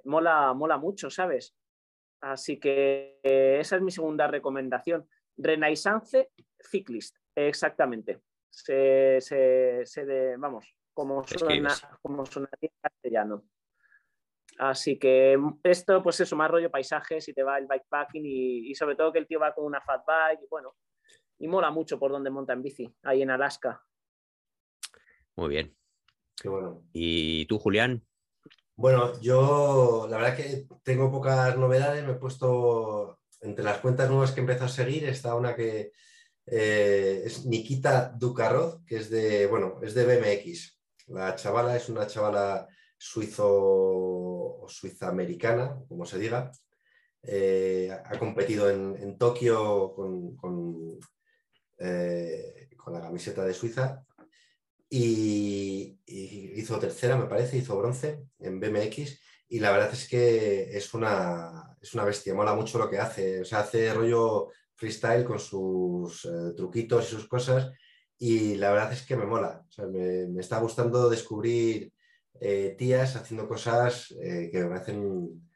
mola, 0.07 0.53
mola 0.53 0.77
mucho, 0.77 1.09
¿sabes? 1.09 1.55
Así 2.21 2.59
que 2.59 3.19
eh, 3.23 3.57
esa 3.59 3.75
es 3.75 3.81
mi 3.81 3.91
segunda 3.91 4.27
recomendación. 4.27 5.07
Renaissance 5.37 6.31
Cyclist, 6.59 7.15
exactamente. 7.35 8.21
Se, 8.49 9.19
se- 9.21 9.85
se 9.85 10.05
de, 10.05 10.37
vamos, 10.37 10.75
como 10.93 11.23
suena, 11.27 11.69
como 12.01 12.23
en 12.23 12.69
castellano. 12.81 13.43
Así 14.57 14.97
que 14.97 15.37
esto, 15.63 16.01
pues 16.01 16.19
eso, 16.19 16.35
más 16.35 16.49
rollo 16.49 16.71
paisajes 16.71 17.27
y 17.27 17.33
te 17.33 17.43
va 17.43 17.59
el 17.59 17.67
bikepacking 17.67 18.25
y, 18.25 18.71
y 18.71 18.73
sobre 18.75 18.95
todo 18.95 19.13
que 19.13 19.19
el 19.19 19.27
tío 19.27 19.39
va 19.39 19.53
con 19.53 19.65
una 19.65 19.81
fat 19.81 20.03
bike 20.07 20.41
y 20.41 20.47
bueno, 20.49 20.75
y 21.37 21.47
mola 21.47 21.69
mucho 21.69 21.99
por 21.99 22.11
donde 22.11 22.31
monta 22.31 22.53
en 22.53 22.63
bici, 22.63 22.91
ahí 23.03 23.21
en 23.21 23.29
Alaska. 23.29 23.85
Muy 25.35 25.49
bien. 25.49 25.77
Qué 26.41 26.49
bueno. 26.49 26.83
¿Y 26.93 27.45
tú, 27.45 27.59
Julián? 27.59 28.03
Bueno, 28.77 29.19
yo 29.21 30.07
la 30.07 30.17
verdad 30.17 30.37
que 30.37 30.67
tengo 30.83 31.11
pocas 31.11 31.57
novedades. 31.57 32.05
Me 32.05 32.11
he 32.11 32.15
puesto 32.15 33.19
entre 33.41 33.63
las 33.63 33.79
cuentas 33.79 34.07
nuevas 34.07 34.31
que 34.31 34.39
he 34.39 34.41
empezado 34.41 34.67
a 34.67 34.69
seguir, 34.69 35.05
está 35.05 35.33
una 35.35 35.55
que 35.55 35.91
eh, 36.45 37.23
es 37.25 37.45
Nikita 37.45 38.13
Dukarov, 38.15 38.85
que 38.85 38.97
es 38.97 39.09
de, 39.09 39.47
bueno, 39.47 39.79
es 39.81 39.95
de 39.95 40.05
BMX. 40.05 40.79
La 41.07 41.35
chavala 41.35 41.75
es 41.75 41.89
una 41.89 42.05
chavala 42.05 42.67
suizo 42.97 44.63
suiza-americana, 44.67 45.79
como 45.87 46.05
se 46.05 46.19
diga. 46.19 46.51
Eh, 47.23 47.89
ha 47.91 48.19
competido 48.19 48.69
en, 48.69 48.95
en 49.01 49.17
Tokio 49.17 49.91
con, 49.95 50.35
con, 50.35 50.99
eh, 51.79 52.69
con 52.77 52.93
la 52.93 53.01
camiseta 53.01 53.43
de 53.43 53.53
Suiza 53.55 54.05
y, 54.89 56.00
y 56.06 56.60
hizo 56.60 56.80
tercera, 56.80 57.17
me 57.17 57.26
parece, 57.28 57.58
hizo 57.58 57.78
bronce 57.78 58.23
en 58.39 58.60
BMX 58.60 59.19
y 59.50 59.60
la 59.60 59.71
verdad 59.71 59.91
es 59.93 60.08
que 60.08 60.76
es 60.78 60.93
una, 60.93 61.76
es 61.82 61.93
una 61.93 62.04
bestia, 62.06 62.34
mola 62.34 62.54
mucho 62.54 62.78
lo 62.78 62.89
que 62.89 63.00
hace, 63.00 63.41
o 63.41 63.45
sea, 63.45 63.60
hace 63.60 63.93
rollo 63.93 64.50
freestyle 64.76 65.23
con 65.26 65.39
sus 65.39 66.26
eh, 66.26 66.54
truquitos 66.56 67.06
y 67.08 67.15
sus 67.15 67.28
cosas 67.28 67.71
y 68.17 68.56
la 68.56 68.71
verdad 68.71 68.93
es 68.93 69.04
que 69.06 69.15
me 69.15 69.26
mola, 69.26 69.63
o 69.67 69.71
sea, 69.71 69.86
me, 69.88 70.28
me 70.28 70.41
está 70.41 70.60
gustando 70.60 71.10
descubrir 71.10 71.93
eh, 72.39 72.76
tías 72.78 73.15
haciendo 73.15 73.47
cosas 73.47 74.12
eh, 74.21 74.50
que 74.52 74.60
me 74.63 74.69
parecen 74.69 75.50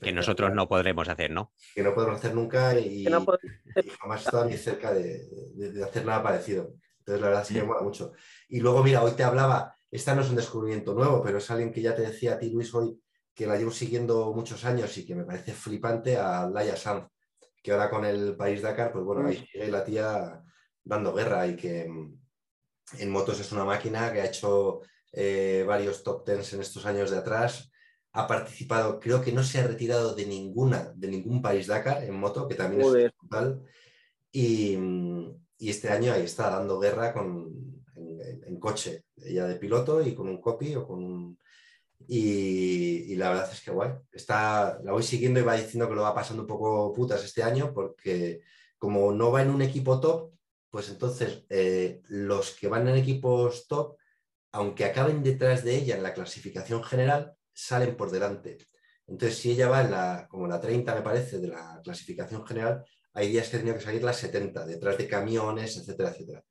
Que 0.00 0.12
nosotros 0.12 0.52
no 0.54 0.68
podremos 0.68 1.08
hacer, 1.08 1.30
¿no? 1.30 1.52
que 1.74 1.82
no 1.82 1.94
podemos 1.94 2.18
hacer 2.18 2.34
nunca 2.34 2.78
y, 2.78 3.04
no 3.04 3.26
jamás 4.00 4.22
he 4.22 4.24
estado 4.24 4.44
ni 4.46 4.56
cerca 4.56 4.92
de, 4.94 5.28
de- 5.54 5.72
de 5.72 5.84
hacer 5.84 6.04
nada 6.04 6.22
parecido. 6.22 6.74
Entonces, 7.06 7.20
la 7.20 7.28
verdad 7.28 7.42
es 7.42 7.48
que 7.48 7.60
me 7.60 7.68
mola 7.68 7.82
mucho. 7.82 8.12
Y 8.48 8.58
luego, 8.58 8.82
mira, 8.82 9.00
hoy 9.04 9.12
te 9.12 9.22
hablaba, 9.22 9.76
esta 9.88 10.12
no 10.16 10.22
es 10.22 10.28
un 10.28 10.34
descubrimiento 10.34 10.92
nuevo, 10.92 11.22
pero 11.22 11.38
es 11.38 11.48
alguien 11.52 11.72
que 11.72 11.80
ya 11.80 11.94
te 11.94 12.02
decía 12.02 12.34
a 12.34 12.38
ti, 12.38 12.50
Luis, 12.50 12.74
hoy, 12.74 13.00
que 13.32 13.46
la 13.46 13.56
llevo 13.56 13.70
siguiendo 13.70 14.32
muchos 14.34 14.64
años 14.64 14.96
y 14.98 15.06
que 15.06 15.14
me 15.14 15.24
parece 15.24 15.52
flipante, 15.52 16.16
a 16.16 16.48
Laia 16.48 16.74
Sanz, 16.74 17.06
que 17.62 17.70
ahora 17.70 17.88
con 17.88 18.04
el 18.04 18.36
País 18.36 18.60
Dakar, 18.60 18.90
pues 18.90 19.04
bueno, 19.04 19.28
ahí 19.28 19.36
sigue 19.36 19.68
la 19.68 19.84
tía 19.84 20.42
dando 20.82 21.14
guerra 21.14 21.46
y 21.46 21.54
que 21.54 21.88
mm, 21.88 22.18
en 22.98 23.10
motos 23.10 23.38
es 23.38 23.52
una 23.52 23.64
máquina 23.64 24.12
que 24.12 24.20
ha 24.20 24.26
hecho 24.26 24.80
eh, 25.12 25.64
varios 25.64 26.02
top 26.02 26.24
tens 26.24 26.52
en 26.54 26.60
estos 26.60 26.86
años 26.86 27.10
de 27.12 27.18
atrás. 27.18 27.70
Ha 28.14 28.26
participado, 28.26 28.98
creo 28.98 29.22
que 29.22 29.30
no 29.30 29.44
se 29.44 29.60
ha 29.60 29.66
retirado 29.66 30.12
de 30.12 30.26
ninguna, 30.26 30.92
de 30.96 31.06
ningún 31.06 31.40
País 31.40 31.68
Dakar 31.68 32.02
en 32.02 32.18
moto, 32.18 32.48
que 32.48 32.56
también 32.56 32.82
Joder. 32.82 33.06
es 33.06 33.12
brutal. 33.16 33.62
Y, 34.32 34.76
mm, 34.76 35.45
y 35.58 35.70
este 35.70 35.88
año 35.90 36.12
ahí 36.12 36.22
está 36.24 36.50
dando 36.50 36.78
guerra 36.80 37.12
con, 37.12 37.82
en, 37.96 38.20
en- 38.20 38.44
en 38.44 38.60
coche, 38.60 39.04
ella 39.16 39.46
de 39.46 39.56
piloto 39.56 40.02
y 40.02 40.14
con 40.14 40.28
un 40.28 40.40
copy 40.40 40.74
o 40.76 40.86
con 40.86 41.02
un... 41.04 41.38
Y, 42.08 43.12
y 43.12 43.16
la 43.16 43.30
verdad 43.30 43.50
es 43.52 43.60
que 43.62 43.70
guay. 43.70 43.90
Está, 44.12 44.78
la 44.84 44.92
voy 44.92 45.02
siguiendo 45.02 45.40
y 45.40 45.42
va 45.44 45.54
diciendo 45.56 45.88
que 45.88 45.94
lo 45.94 46.02
va 46.02 46.14
pasando 46.14 46.42
un 46.42 46.46
poco 46.48 46.92
putas 46.92 47.24
este 47.24 47.42
año 47.42 47.72
porque 47.74 48.40
como 48.78 49.12
no 49.12 49.32
va 49.32 49.42
en 49.42 49.50
un 49.50 49.62
equipo 49.62 49.98
top, 50.00 50.32
pues 50.70 50.88
entonces 50.90 51.44
eh, 51.48 52.02
los 52.08 52.52
que 52.54 52.68
van 52.68 52.86
en 52.88 52.96
equipos 52.96 53.66
top, 53.66 53.96
aunque 54.52 54.84
acaben 54.84 55.22
detrás 55.22 55.64
de 55.64 55.76
ella 55.76 55.96
en 55.96 56.02
la 56.02 56.14
clasificación 56.14 56.82
general, 56.84 57.34
salen 57.52 57.96
por 57.96 58.10
delante. 58.10 58.58
Entonces, 59.06 59.38
si 59.38 59.52
ella 59.52 59.68
va 59.68 59.82
en 59.82 59.90
la, 59.92 60.26
como 60.28 60.46
la 60.48 60.60
30, 60.60 60.94
me 60.94 61.02
parece, 61.02 61.38
de 61.38 61.48
la 61.48 61.80
clasificación 61.82 62.44
general, 62.46 62.84
hay 63.16 63.28
días 63.28 63.48
que 63.48 63.56
ha 63.56 63.60
tenido 63.60 63.76
que 63.76 63.82
salir 63.82 64.04
las 64.04 64.18
70, 64.18 64.66
detrás 64.66 64.98
de 64.98 65.08
camiones, 65.08 65.76
etcétera, 65.76 66.10
etcétera. 66.10 66.44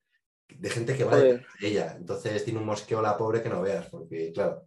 De 0.47 0.69
gente 0.69 0.97
que 0.97 1.03
va 1.03 1.15
detrás 1.15 1.53
de 1.61 1.67
ella. 1.67 1.95
Entonces 1.97 2.43
tiene 2.43 2.59
un 2.59 2.65
mosqueo 2.65 3.01
la 3.01 3.17
pobre 3.17 3.41
que 3.41 3.49
no 3.49 3.61
veas, 3.61 3.87
porque 3.89 4.31
claro, 4.33 4.65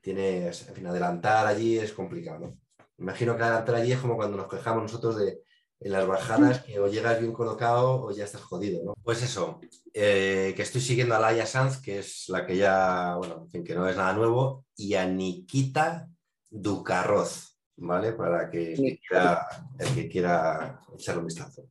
tiene, 0.00 0.46
en 0.46 0.52
fin, 0.52 0.86
adelantar 0.86 1.46
allí 1.46 1.78
es 1.78 1.92
complicado, 1.92 2.38
¿no? 2.38 2.58
Imagino 2.98 3.36
que 3.36 3.42
adelantar 3.42 3.74
allí 3.74 3.92
es 3.92 3.98
como 3.98 4.16
cuando 4.16 4.36
nos 4.36 4.48
quejamos 4.48 4.82
nosotros 4.82 5.16
de 5.16 5.42
en 5.84 5.92
las 5.92 6.06
bajadas 6.06 6.62
que 6.62 6.78
o 6.78 6.86
llegas 6.86 7.18
bien 7.18 7.32
colocado 7.32 8.04
o 8.04 8.12
ya 8.12 8.24
estás 8.24 8.42
jodido, 8.42 8.84
¿no? 8.84 8.94
Pues 9.02 9.22
eso, 9.22 9.60
eh, 9.92 10.52
que 10.54 10.62
estoy 10.62 10.80
siguiendo 10.80 11.14
a 11.14 11.18
Laia 11.18 11.44
Sanz, 11.44 11.80
que 11.80 11.98
es 11.98 12.28
la 12.28 12.46
que 12.46 12.56
ya, 12.56 13.16
bueno, 13.16 13.42
en 13.42 13.50
fin, 13.50 13.64
que 13.64 13.74
no 13.74 13.88
es 13.88 13.96
nada 13.96 14.12
nuevo, 14.12 14.64
y 14.76 14.94
a 14.94 15.06
Nikita 15.06 16.08
Ducarroz, 16.50 17.51
¿vale? 17.76 18.12
Para 18.12 18.50
que, 18.50 18.74
quiera, 19.08 19.46
el 19.78 19.94
que 19.94 20.08
quiera 20.08 20.80
echarle 20.94 21.20
un 21.20 21.26
vistazo. 21.26 21.62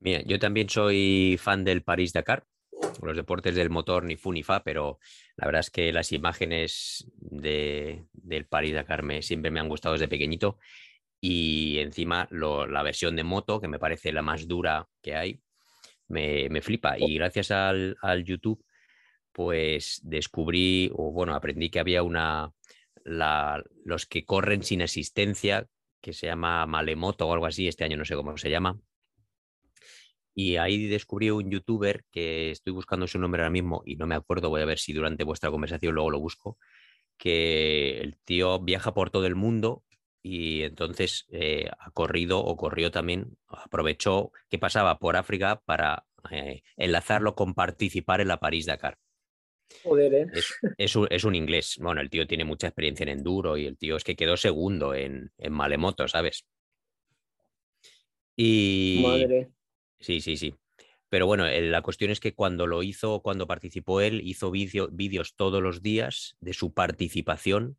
Mira, 0.00 0.22
yo 0.22 0.38
también 0.38 0.68
soy 0.68 1.38
fan 1.40 1.64
del 1.64 1.82
París 1.82 2.12
Dakar, 2.12 2.44
los 3.02 3.16
deportes 3.16 3.54
del 3.54 3.70
motor 3.70 4.04
ni 4.04 4.16
fu 4.16 4.32
ni 4.32 4.42
fa, 4.42 4.64
pero 4.64 4.98
la 5.36 5.46
verdad 5.46 5.60
es 5.60 5.70
que 5.70 5.92
las 5.92 6.10
imágenes 6.12 7.08
de, 7.16 8.04
del 8.12 8.46
París 8.46 8.74
Dakar 8.74 9.02
me, 9.04 9.22
siempre 9.22 9.50
me 9.52 9.60
han 9.60 9.68
gustado 9.68 9.92
desde 9.92 10.08
pequeñito 10.08 10.58
y 11.20 11.78
encima 11.78 12.26
lo- 12.30 12.66
la 12.66 12.82
versión 12.82 13.14
de 13.14 13.22
moto, 13.22 13.60
que 13.60 13.68
me 13.68 13.78
parece 13.78 14.12
la 14.12 14.22
más 14.22 14.48
dura 14.48 14.88
que 15.00 15.14
hay, 15.14 15.40
me, 16.08 16.48
me 16.48 16.60
flipa. 16.62 16.98
Y 16.98 17.14
gracias 17.14 17.52
al, 17.52 17.96
al 18.02 18.24
YouTube, 18.24 18.64
pues 19.30 20.00
descubrí, 20.02 20.90
o 20.94 21.12
bueno, 21.12 21.34
aprendí 21.34 21.70
que 21.70 21.78
había 21.78 22.02
una, 22.02 22.52
la- 23.04 23.62
los 23.84 24.06
que 24.06 24.24
corren 24.24 24.62
sin 24.62 24.82
asistencia, 24.82 25.66
que 26.00 26.12
se 26.12 26.26
llama 26.26 26.66
Malemoto 26.66 27.28
o 27.28 27.32
algo 27.32 27.46
así, 27.46 27.68
este 27.68 27.84
año 27.84 27.96
no 27.96 28.04
sé 28.04 28.14
cómo 28.16 28.36
se 28.38 28.50
llama. 28.50 28.78
Y 30.34 30.56
ahí 30.56 30.86
descubrí 30.86 31.30
un 31.30 31.50
youtuber 31.50 32.04
que 32.10 32.50
estoy 32.50 32.72
buscando 32.72 33.06
su 33.06 33.18
nombre 33.18 33.42
ahora 33.42 33.50
mismo 33.50 33.82
y 33.84 33.96
no 33.96 34.06
me 34.06 34.14
acuerdo, 34.14 34.48
voy 34.48 34.62
a 34.62 34.64
ver 34.66 34.78
si 34.78 34.92
durante 34.94 35.24
vuestra 35.24 35.50
conversación 35.50 35.94
luego 35.94 36.10
lo 36.10 36.20
busco, 36.20 36.58
que 37.18 38.00
el 38.00 38.18
tío 38.24 38.60
viaja 38.60 38.94
por 38.94 39.10
todo 39.10 39.26
el 39.26 39.36
mundo 39.36 39.84
y 40.22 40.62
entonces 40.62 41.26
eh, 41.32 41.70
ha 41.78 41.90
corrido 41.92 42.40
o 42.44 42.56
corrió 42.56 42.90
también, 42.92 43.38
aprovechó 43.48 44.32
que 44.50 44.58
pasaba 44.58 44.98
por 44.98 45.16
África 45.16 45.62
para 45.66 46.06
eh, 46.30 46.62
enlazarlo 46.76 47.34
con 47.36 47.54
participar 47.54 48.20
en 48.22 48.28
la 48.28 48.40
París-Dakar. 48.40 48.98
Joder, 49.82 50.14
¿eh? 50.14 50.26
Es, 50.32 50.54
es 50.78 50.96
un, 50.96 51.06
es 51.10 51.24
un 51.24 51.34
inglés. 51.34 51.76
Bueno, 51.80 52.00
el 52.00 52.10
tío 52.10 52.26
tiene 52.26 52.44
mucha 52.44 52.68
experiencia 52.68 53.04
en 53.04 53.10
enduro 53.10 53.56
y 53.56 53.66
el 53.66 53.76
tío 53.76 53.96
es 53.96 54.04
que 54.04 54.16
quedó 54.16 54.36
segundo 54.36 54.94
en, 54.94 55.32
en 55.38 55.52
Malemoto, 55.52 56.06
¿sabes? 56.08 56.44
Y 58.36 59.00
Madre. 59.02 59.50
sí, 60.00 60.20
sí, 60.20 60.36
sí. 60.36 60.54
Pero 61.08 61.26
bueno, 61.26 61.46
eh, 61.46 61.60
la 61.60 61.82
cuestión 61.82 62.10
es 62.10 62.20
que 62.20 62.34
cuando 62.34 62.66
lo 62.66 62.82
hizo, 62.82 63.20
cuando 63.20 63.46
participó 63.46 64.00
él, 64.00 64.22
hizo 64.24 64.50
vídeo- 64.50 64.88
vídeos 64.90 65.34
todos 65.36 65.62
los 65.62 65.82
días 65.82 66.36
de 66.40 66.54
su 66.54 66.72
participación 66.72 67.76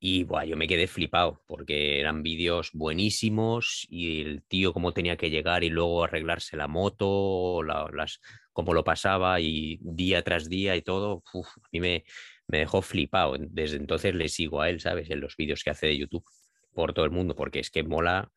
y 0.00 0.24
buah, 0.24 0.44
yo 0.44 0.56
me 0.56 0.66
quedé 0.66 0.86
flipado 0.86 1.42
porque 1.46 2.00
eran 2.00 2.22
vídeos 2.22 2.70
buenísimos 2.74 3.86
y 3.88 4.20
el 4.22 4.42
tío 4.42 4.72
cómo 4.72 4.92
tenía 4.92 5.16
que 5.16 5.30
llegar 5.30 5.62
y 5.64 5.70
luego 5.70 6.02
arreglarse 6.04 6.56
la 6.56 6.66
moto, 6.68 7.62
la- 7.62 7.88
las, 7.92 8.20
cómo 8.54 8.72
lo 8.72 8.84
pasaba 8.84 9.40
y 9.40 9.78
día 9.82 10.22
tras 10.22 10.48
día 10.48 10.76
y 10.76 10.82
todo, 10.82 11.22
a 11.34 11.68
mí 11.72 11.80
me, 11.80 12.04
me 12.48 12.58
dejó 12.60 12.80
flipado. 12.80 13.36
Desde 13.38 13.76
entonces 13.76 14.14
le 14.14 14.28
sigo 14.28 14.62
a 14.62 14.70
él, 14.70 14.80
¿sabes? 14.80 15.10
En 15.10 15.20
los 15.20 15.36
vídeos 15.36 15.62
que 15.62 15.70
hace 15.70 15.88
de 15.88 15.98
YouTube 15.98 16.24
por 16.72 16.94
todo 16.94 17.04
el 17.04 17.10
mundo 17.10 17.36
porque 17.36 17.60
es 17.60 17.70
que 17.70 17.82
mola 17.82 18.32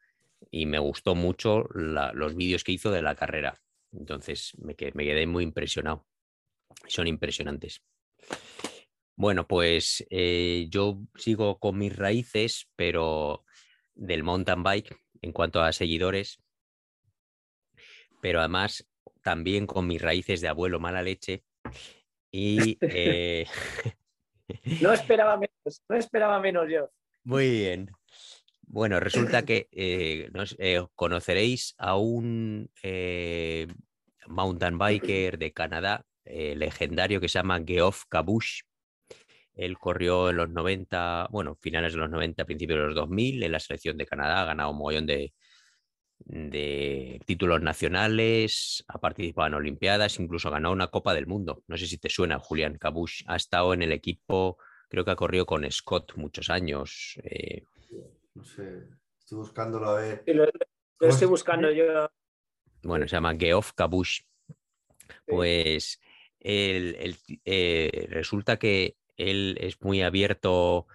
y 0.52 0.66
me 0.66 0.80
gustó 0.80 1.16
mucho 1.16 1.66
los 1.74 2.36
vídeos 2.36 2.64
que 2.64 2.74
hizo 2.74 2.92
de 2.92 3.02
la 3.02 3.16
carrera. 3.16 3.60
Entonces 3.94 4.54
me 4.60 4.76
quedé 4.76 5.26
muy 5.26 5.44
impresionado. 5.44 6.06
Son 6.88 7.08
impresionantes. 7.08 7.82
Bueno, 9.16 9.48
pues 9.48 10.06
eh, 10.12 10.68
yo 10.70 11.00
sigo 11.16 11.58
con 11.58 11.78
mis 11.80 11.96
raíces, 11.96 12.70
pero 12.76 13.44
del 13.96 14.24
mountain 14.24 14.62
bike 14.62 14.96
en 15.22 15.32
cuanto 15.32 15.62
a 15.62 15.74
seguidores, 15.74 16.40
pero 18.22 18.40
además 18.40 18.88
también 19.22 19.68
con 19.68 19.88
mis 19.88 20.02
raíces 20.02 20.42
de 20.42 20.48
abuelo 20.48 20.80
mala 20.80 21.02
leche. 21.02 21.44
Y 22.32 22.78
eh, 22.82 23.46
No 24.82 24.94
esperaba 24.94 25.38
menos, 25.38 25.84
no 25.90 25.96
esperaba 25.96 26.40
menos 26.40 26.68
yo. 26.70 26.90
Muy 27.24 27.50
bien. 27.50 27.92
Bueno, 28.62 29.00
resulta 29.00 29.46
que 29.46 29.70
eh, 29.72 30.30
eh, 30.58 30.86
conoceréis 30.96 31.74
a 31.78 31.96
un 31.96 32.70
mountain 34.28 34.78
biker 34.78 35.38
de 35.38 35.54
Canadá 35.54 36.06
legendario 36.26 37.22
que 37.22 37.30
se 37.30 37.40
llama 37.40 37.64
Geoff 37.66 38.04
Kabush. 38.10 38.62
Él 39.54 39.78
corrió 39.78 40.30
en 40.30 40.38
los 40.38 40.50
90, 40.50 41.30
bueno, 41.32 41.56
finales 41.56 41.94
de 41.94 42.00
los 42.00 42.10
90, 42.10 42.46
principios 42.46 42.80
de 42.80 42.86
los 42.88 42.96
2000 42.96 43.44
en 43.44 43.52
la 43.52 43.60
selección 43.60 43.98
de 43.98 44.06
Canadá, 44.06 44.42
ha 44.42 44.46
ganado 44.46 44.72
un 44.72 44.78
montón 44.78 45.08
de, 45.08 45.34
de 46.20 47.22
títulos 47.26 47.62
nacionales, 47.62 48.84
ha 48.88 49.00
participado 49.00 49.48
en 49.48 49.54
Olimpiadas, 49.56 50.20
incluso 50.20 50.48
ha 50.48 50.52
ganado 50.52 50.74
una 50.74 50.88
Copa 50.88 51.14
del 51.14 51.28
Mundo. 51.28 51.64
No 51.68 51.78
sé 51.78 51.88
si 51.88 51.98
te 51.98 52.10
suena, 52.10 52.40
Julián 52.40 52.78
Kabush. 52.78 53.24
Ha 53.28 53.36
estado 53.36 53.74
en 53.74 53.82
el 53.82 53.92
equipo, 53.92 54.58
creo 54.90 55.06
que 55.06 55.12
ha 55.12 55.16
corrido 55.16 55.46
con 55.46 55.70
Scott 55.72 56.16
muchos 56.16 56.50
años. 56.50 57.18
eh, 57.24 57.64
No 58.34 58.44
sé, 58.44 58.84
estoy 59.20 59.38
buscándolo 59.40 59.90
a 59.90 60.02
ver. 60.02 60.24
Lo, 60.28 60.46
lo 60.46 60.52
¿Cómo 60.98 61.12
estoy 61.12 61.28
buscando 61.28 61.72
yo. 61.72 62.10
bueno, 62.84 63.08
se 63.08 63.16
llama 63.16 63.36
Geoff 63.36 63.74
Kabush. 63.74 64.22
Pues 65.26 66.00
el- 66.40 66.96
el- 67.00 67.18
eh, 67.46 68.08
resulta 68.10 68.58
que 68.58 68.98
él 69.16 69.58
es 69.62 69.82
muy 69.82 70.02
abierto 70.02 70.88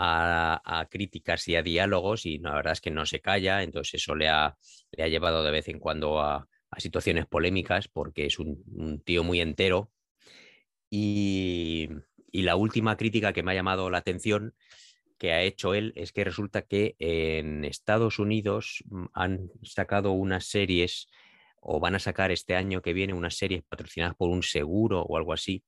a, 0.00 0.62
a 0.64 0.86
críticas 0.86 1.48
y 1.48 1.56
a 1.56 1.62
diálogos 1.62 2.24
y 2.24 2.38
la 2.38 2.54
verdad 2.54 2.74
es 2.74 2.80
que 2.80 2.92
no 2.92 3.04
se 3.04 3.20
calla, 3.20 3.64
entonces 3.64 3.94
eso 4.00 4.14
le 4.14 4.28
ha, 4.28 4.56
le 4.92 5.02
ha 5.02 5.08
llevado 5.08 5.42
de 5.42 5.50
vez 5.50 5.68
en 5.68 5.80
cuando 5.80 6.20
a, 6.20 6.46
situaciones 6.76 7.26
polémicas 7.26 7.88
porque 7.88 8.26
es 8.26 8.38
un, 8.38 8.62
un 8.74 9.00
tío 9.00 9.24
muy 9.24 9.40
entero. 9.40 9.90
Y, 10.90 11.88
y 12.30 12.42
la 12.42 12.56
última 12.56 12.96
crítica 12.96 13.32
que 13.32 13.42
me 13.42 13.52
ha 13.52 13.54
llamado 13.54 13.90
la 13.90 13.98
atención 13.98 14.54
que 15.18 15.32
ha 15.32 15.42
hecho 15.42 15.74
él 15.74 15.92
es 15.96 16.12
que 16.12 16.24
resulta 16.24 16.62
que 16.62 16.94
en 17.00 17.64
Estados 17.64 18.20
Unidos 18.20 18.84
mm, 18.88 19.06
han 19.14 19.50
sacado 19.62 20.12
unas 20.12 20.46
series 20.46 21.08
o 21.60 21.80
van 21.80 21.96
a 21.96 21.98
sacar 21.98 22.30
este 22.30 22.54
año 22.54 22.82
que 22.82 22.92
viene 22.92 23.14
unas 23.14 23.36
series 23.36 23.64
patrocinadas 23.64 24.14
por 24.14 24.30
un 24.30 24.44
seguro 24.44 25.02
o 25.02 25.16
algo 25.16 25.32
así, 25.32 25.64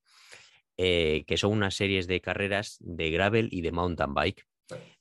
eh, 0.83 1.25
que 1.27 1.37
son 1.37 1.53
unas 1.53 1.75
series 1.75 2.07
de 2.07 2.23
carreras 2.23 2.79
de 2.81 3.11
gravel 3.11 3.51
y 3.53 3.61
de 3.61 3.71
mountain 3.71 4.15
bike, 4.15 4.47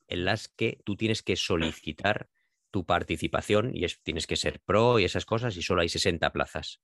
en 0.09 0.25
las 0.25 0.49
que 0.49 0.81
tú 0.83 0.97
tienes 0.97 1.23
que 1.23 1.37
solicitar 1.37 2.27
tu 2.69 2.85
participación 2.85 3.71
y 3.73 3.85
es- 3.85 4.01
tienes 4.03 4.27
que 4.27 4.35
ser 4.35 4.59
pro 4.59 4.99
y 4.99 5.05
esas 5.05 5.25
cosas 5.25 5.55
y 5.55 5.61
solo 5.61 5.81
hay 5.81 5.87
60 5.87 6.33
plazas, 6.33 6.81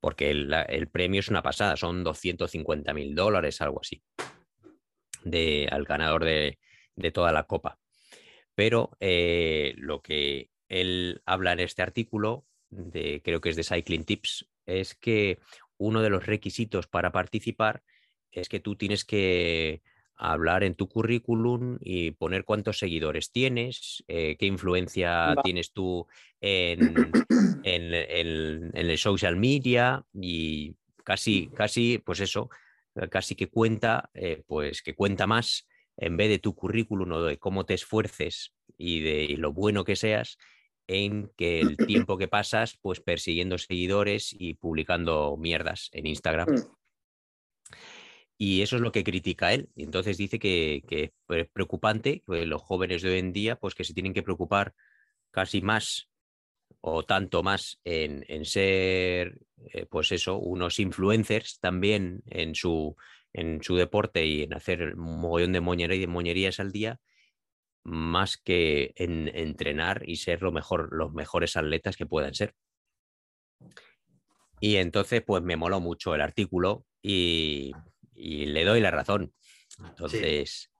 porque 0.00 0.30
el, 0.30 0.88
premio 0.90 1.20
es 1.20 1.28
una 1.28 1.42
pasada, 1.42 1.76
son 1.76 2.02
250 2.02 2.94
mil 2.94 3.14
dólares, 3.14 3.60
algo 3.60 3.82
así, 3.82 4.02
al 5.70 5.84
ganador 5.84 6.24
de, 6.24 6.58
de 6.96 7.12
toda 7.12 7.32
la 7.32 7.42
copa. 7.42 7.78
Pero 8.54 8.96
eh, 8.98 9.74
lo 9.76 10.00
que 10.00 10.48
él 10.70 11.20
habla 11.26 11.52
en 11.52 11.60
este 11.60 11.82
artículo, 11.82 12.46
de, 12.70 13.20
creo 13.22 13.42
que 13.42 13.50
es 13.50 13.56
de 13.56 13.64
Cycling 13.64 14.04
Tips, 14.04 14.48
es 14.64 14.94
que 14.94 15.38
uno 15.76 16.00
de 16.00 16.08
los 16.08 16.24
requisitos 16.24 16.86
para 16.86 17.12
participar 17.12 17.82
es 18.32 18.48
que 18.48 18.60
tú 18.60 18.76
tienes 18.76 19.04
que 19.04 19.82
hablar 20.16 20.64
en 20.64 20.74
tu 20.74 20.88
currículum 20.88 21.78
y 21.80 22.10
poner 22.10 22.44
cuántos 22.44 22.78
seguidores 22.78 23.30
tienes, 23.30 24.02
eh, 24.08 24.36
qué 24.38 24.46
influencia 24.46 25.34
Va. 25.36 25.42
tienes 25.42 25.72
tú 25.72 26.06
en, 26.40 27.12
en- 27.62 27.94
en- 27.94 28.70
en 28.74 28.90
el 28.90 28.98
social 28.98 29.36
media 29.36 30.04
y 30.12 30.74
casi, 31.04 31.48
casi, 31.54 31.98
pues 31.98 32.20
eso, 32.20 32.50
eh, 32.96 33.08
casi 33.08 33.34
que 33.36 33.48
cuenta, 33.48 34.10
eh, 34.14 34.42
pues 34.46 34.82
que 34.82 34.94
cuenta 34.94 35.26
más 35.26 35.68
en 35.96 36.16
vez 36.16 36.28
de 36.28 36.38
tu 36.38 36.54
currículum 36.54 37.12
o 37.12 37.22
de 37.22 37.38
cómo 37.38 37.64
te 37.64 37.74
esfuerces 37.74 38.52
y 38.76 39.00
de 39.00 39.24
y 39.24 39.36
lo 39.36 39.52
bueno 39.52 39.84
que 39.84 39.96
seas, 39.96 40.36
en 40.88 41.30
que 41.36 41.60
el 41.60 41.78
tiempo 41.86 42.18
que 42.18 42.28
pasas 42.28 42.76
pues 42.82 43.00
persiguiendo 43.00 43.56
seguidores 43.58 44.34
y 44.36 44.54
publicando 44.54 45.36
mierdas 45.36 45.90
en 45.92 46.06
Instagram. 46.06 46.48
Y 48.40 48.62
eso 48.62 48.76
es 48.76 48.82
lo 48.82 48.92
que 48.92 49.02
critica 49.02 49.52
él. 49.52 49.68
Entonces 49.74 50.16
dice 50.16 50.38
que, 50.38 50.84
es 51.28 51.48
preocupante 51.50 52.22
que 52.24 52.46
los 52.46 52.62
jóvenes 52.62 53.02
de 53.02 53.10
hoy 53.10 53.18
en 53.18 53.32
día, 53.32 53.56
pues 53.56 53.74
que 53.74 53.82
se 53.82 53.92
tienen 53.94 54.14
que 54.14 54.22
preocupar 54.22 54.74
casi 55.32 55.60
más 55.60 56.08
o 56.80 57.02
tanto 57.02 57.42
más 57.42 57.80
en, 57.82 58.24
en 58.28 58.44
ser, 58.44 59.40
eh, 59.72 59.86
pues 59.86 60.12
eso, 60.12 60.38
unos 60.38 60.78
influencers 60.78 61.58
también 61.58 62.22
en 62.26 62.54
su, 62.54 62.94
en 63.32 63.60
su 63.60 63.74
deporte 63.74 64.24
y 64.24 64.44
en 64.44 64.54
hacer 64.54 64.94
un 64.94 65.20
mogollón 65.20 65.52
de, 65.52 65.60
moñería- 65.60 65.98
de 65.98 66.06
moñerías 66.06 66.60
al 66.60 66.70
día, 66.70 67.00
más 67.82 68.36
que 68.36 68.92
en 68.94 69.26
entrenar 69.34 70.08
y 70.08 70.16
ser 70.16 70.42
lo 70.42 70.52
mejor, 70.52 70.90
los 70.92 71.12
mejores 71.12 71.56
atletas 71.56 71.96
que 71.96 72.06
puedan 72.06 72.34
ser. 72.34 72.54
Y 74.60 74.76
entonces, 74.76 75.22
pues 75.26 75.42
me 75.42 75.56
moló 75.56 75.80
mucho 75.80 76.14
el 76.14 76.20
artículo 76.20 76.84
y, 77.02 77.72
y 78.18 78.46
le 78.46 78.64
doy 78.64 78.80
la 78.80 78.90
razón. 78.90 79.32
Entonces, 79.78 80.72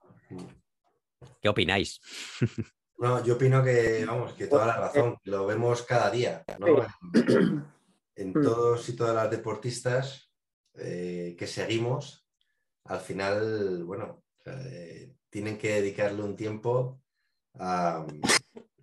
¿qué 1.41 1.49
opináis? 1.49 1.99
No, 3.01 3.23
yo 3.23 3.35
opino 3.35 3.63
que, 3.63 4.03
vamos, 4.05 4.33
que 4.33 4.47
toda 4.47 4.67
la 4.67 4.75
razón, 4.75 5.17
lo 5.23 5.45
vemos 5.45 5.83
cada 5.83 6.11
día, 6.11 6.43
¿no? 6.59 6.85
En, 7.13 7.63
en 8.13 8.33
todos 8.33 8.89
y 8.89 8.95
todas 8.97 9.15
las 9.15 9.31
deportistas 9.31 10.29
eh, 10.75 11.33
que 11.39 11.47
seguimos, 11.47 12.27
al 12.83 12.99
final, 12.99 13.85
bueno, 13.85 14.25
eh, 14.45 15.13
tienen 15.29 15.57
que 15.57 15.75
dedicarle 15.75 16.23
un 16.23 16.35
tiempo 16.35 17.01
a, 17.53 18.05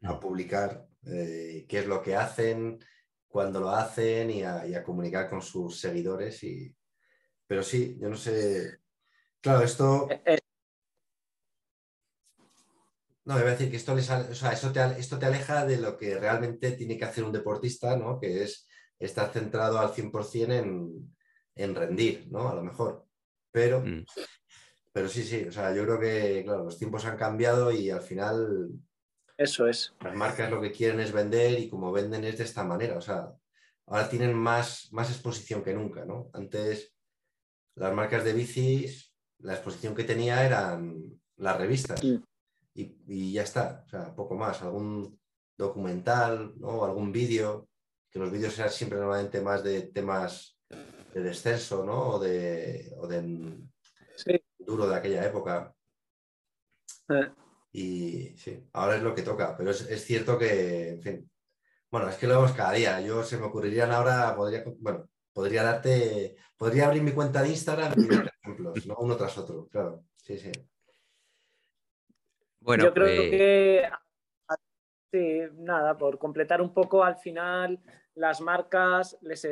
a 0.02 0.20
publicar 0.20 0.88
eh, 1.04 1.66
qué 1.68 1.80
es 1.80 1.86
lo 1.86 2.00
que 2.00 2.16
hacen, 2.16 2.78
cuándo 3.28 3.61
lo 3.61 3.68
hacen 3.68 4.30
y 4.30 4.42
a, 4.44 4.66
y 4.66 4.74
a 4.74 4.82
comunicar 4.82 5.28
con 5.28 5.42
sus 5.42 5.78
seguidores. 5.78 6.42
Y... 6.42 6.74
Pero 7.47 7.62
sí, 7.62 7.97
yo 8.01 8.09
no 8.09 8.16
sé. 8.16 8.78
Claro, 9.40 9.62
esto. 9.64 10.09
Eh, 10.11 10.22
eh, 10.26 10.38
No, 13.24 13.36
iba 13.40 13.49
a 13.49 13.53
decir 13.53 13.70
que 13.70 13.76
esto, 13.76 13.92
les, 13.94 14.09
o 14.09 14.34
sea, 14.36 14.53
eso 14.53 14.70
te, 14.72 14.80
esto 15.01 15.18
te 15.18 15.26
aleja 15.26 15.66
de 15.66 15.78
lo 15.78 15.97
que 15.97 16.16
realmente 16.16 16.72
tiene 16.72 16.97
que 16.97 17.05
hacer 17.07 17.24
un 17.24 17.32
deportista, 17.32 17.97
¿no? 17.97 18.20
Que 18.20 18.44
es 18.44 18.68
estar 19.01 19.32
centrado 19.32 19.78
al 19.80 19.90
100% 19.92 20.53
en, 20.53 21.16
en 21.57 21.74
rendir, 21.74 22.28
¿no? 22.30 22.49
A 22.49 22.55
lo 22.55 22.62
mejor. 22.62 23.05
Pero, 23.51 23.80
Mm. 23.80 24.05
pero 24.92 25.09
sí, 25.09 25.24
sí, 25.24 25.44
o 25.49 25.51
sea, 25.53 25.74
yo 25.74 25.82
creo 25.84 25.99
que, 25.99 26.42
claro, 26.44 26.64
los 26.64 26.78
tiempos 26.78 27.05
han 27.05 27.16
cambiado 27.16 27.72
y 27.72 27.90
al 27.90 28.01
final 28.03 28.70
Eso 29.36 29.66
es. 29.66 29.92
las 30.01 30.14
marcas 30.14 30.49
lo 30.51 30.61
que 30.61 30.70
quieren 30.70 31.01
es 31.01 31.11
vender 31.12 31.59
y 31.59 31.68
como 31.68 31.90
venden 31.90 32.22
es 32.24 32.38
de 32.38 32.44
esta 32.44 32.62
manera, 32.62 32.97
o 32.97 33.01
sea, 33.01 33.32
ahora 33.86 34.09
tienen 34.09 34.34
más, 34.34 34.88
más 34.92 35.11
exposición 35.11 35.64
que 35.64 35.74
nunca, 35.74 36.05
¿no? 36.05 36.30
Antes 36.32 36.94
las 37.77 37.95
marcas 37.95 38.24
de 38.24 38.33
bicis, 38.33 39.14
la 39.39 39.55
exposición 39.55 39.95
que 39.95 40.05
tenía 40.05 40.45
eran 40.45 41.20
las 41.37 41.57
revistas 41.57 42.03
y, 42.03 42.22
y 42.74 43.33
ya 43.33 43.43
está, 43.43 43.85
o 43.87 43.89
sea, 43.89 44.14
poco 44.14 44.35
más, 44.35 44.62
algún 44.62 45.18
documental, 45.57 46.55
¿no? 46.59 46.85
Algún 46.85 47.12
vídeo, 47.12 47.68
que 48.11 48.18
los 48.18 48.31
vídeos 48.31 48.59
eran 48.59 48.70
siempre 48.70 48.99
normalmente 48.99 49.41
más 49.41 49.62
de 49.62 49.83
temas 49.83 50.59
de 51.14 51.22
descenso, 51.22 51.85
¿no? 51.85 52.09
O 52.14 52.18
de, 52.18 52.93
o 52.99 53.07
de 53.07 53.59
Sí. 54.16 54.33
duro 54.59 54.89
de 54.89 54.97
aquella 54.97 55.24
época. 55.24 55.74
Eh, 57.11 57.31
Y 57.72 58.35
sí, 58.39 58.66
ahora 58.72 58.97
es 58.97 59.03
lo 59.03 59.14
que 59.14 59.20
toca, 59.22 59.55
pero 59.57 59.70
es, 59.70 59.83
es 59.83 60.03
cierto 60.05 60.39
que, 60.39 60.91
en 60.91 61.03
fin, 61.03 61.31
bueno, 61.91 62.09
es 62.09 62.16
que 62.16 62.27
lo 62.27 62.37
vemos 62.37 62.53
cada 62.53 62.72
día. 62.72 63.01
Yo 63.03 63.22
se 63.22 63.37
me 63.37 63.45
ocurrirían 63.45 63.93
ahora, 63.93 64.35
podría, 64.35 64.64
bueno, 64.79 65.09
podría 65.37 65.62
darte, 65.62 66.34
podría 66.57 66.87
abrir 66.87 67.03
mi 67.03 67.12
cuenta 67.12 67.43
de 67.43 67.51
Instagram 67.51 67.93
y 67.99 68.09
darte 68.09 68.30
ejemplos, 68.43 68.87
¿no? 68.87 68.97
Uno 69.01 69.18
tras 69.18 69.37
otro, 69.37 69.68
claro. 69.68 70.03
Sí, 70.16 70.39
sí. 70.39 70.51
Bueno, 72.59 72.84
Yo 72.84 72.95
creo 72.95 73.07
eh, 73.07 73.30
que, 73.30 73.91
sí, 75.12 75.55
nada, 75.59 75.99
por 75.99 76.18
completar 76.18 76.62
un 76.62 76.72
poco, 76.72 77.05
al 77.05 77.16
final 77.16 77.78
las 78.14 78.41
marcas, 78.41 79.18
les, 79.20 79.47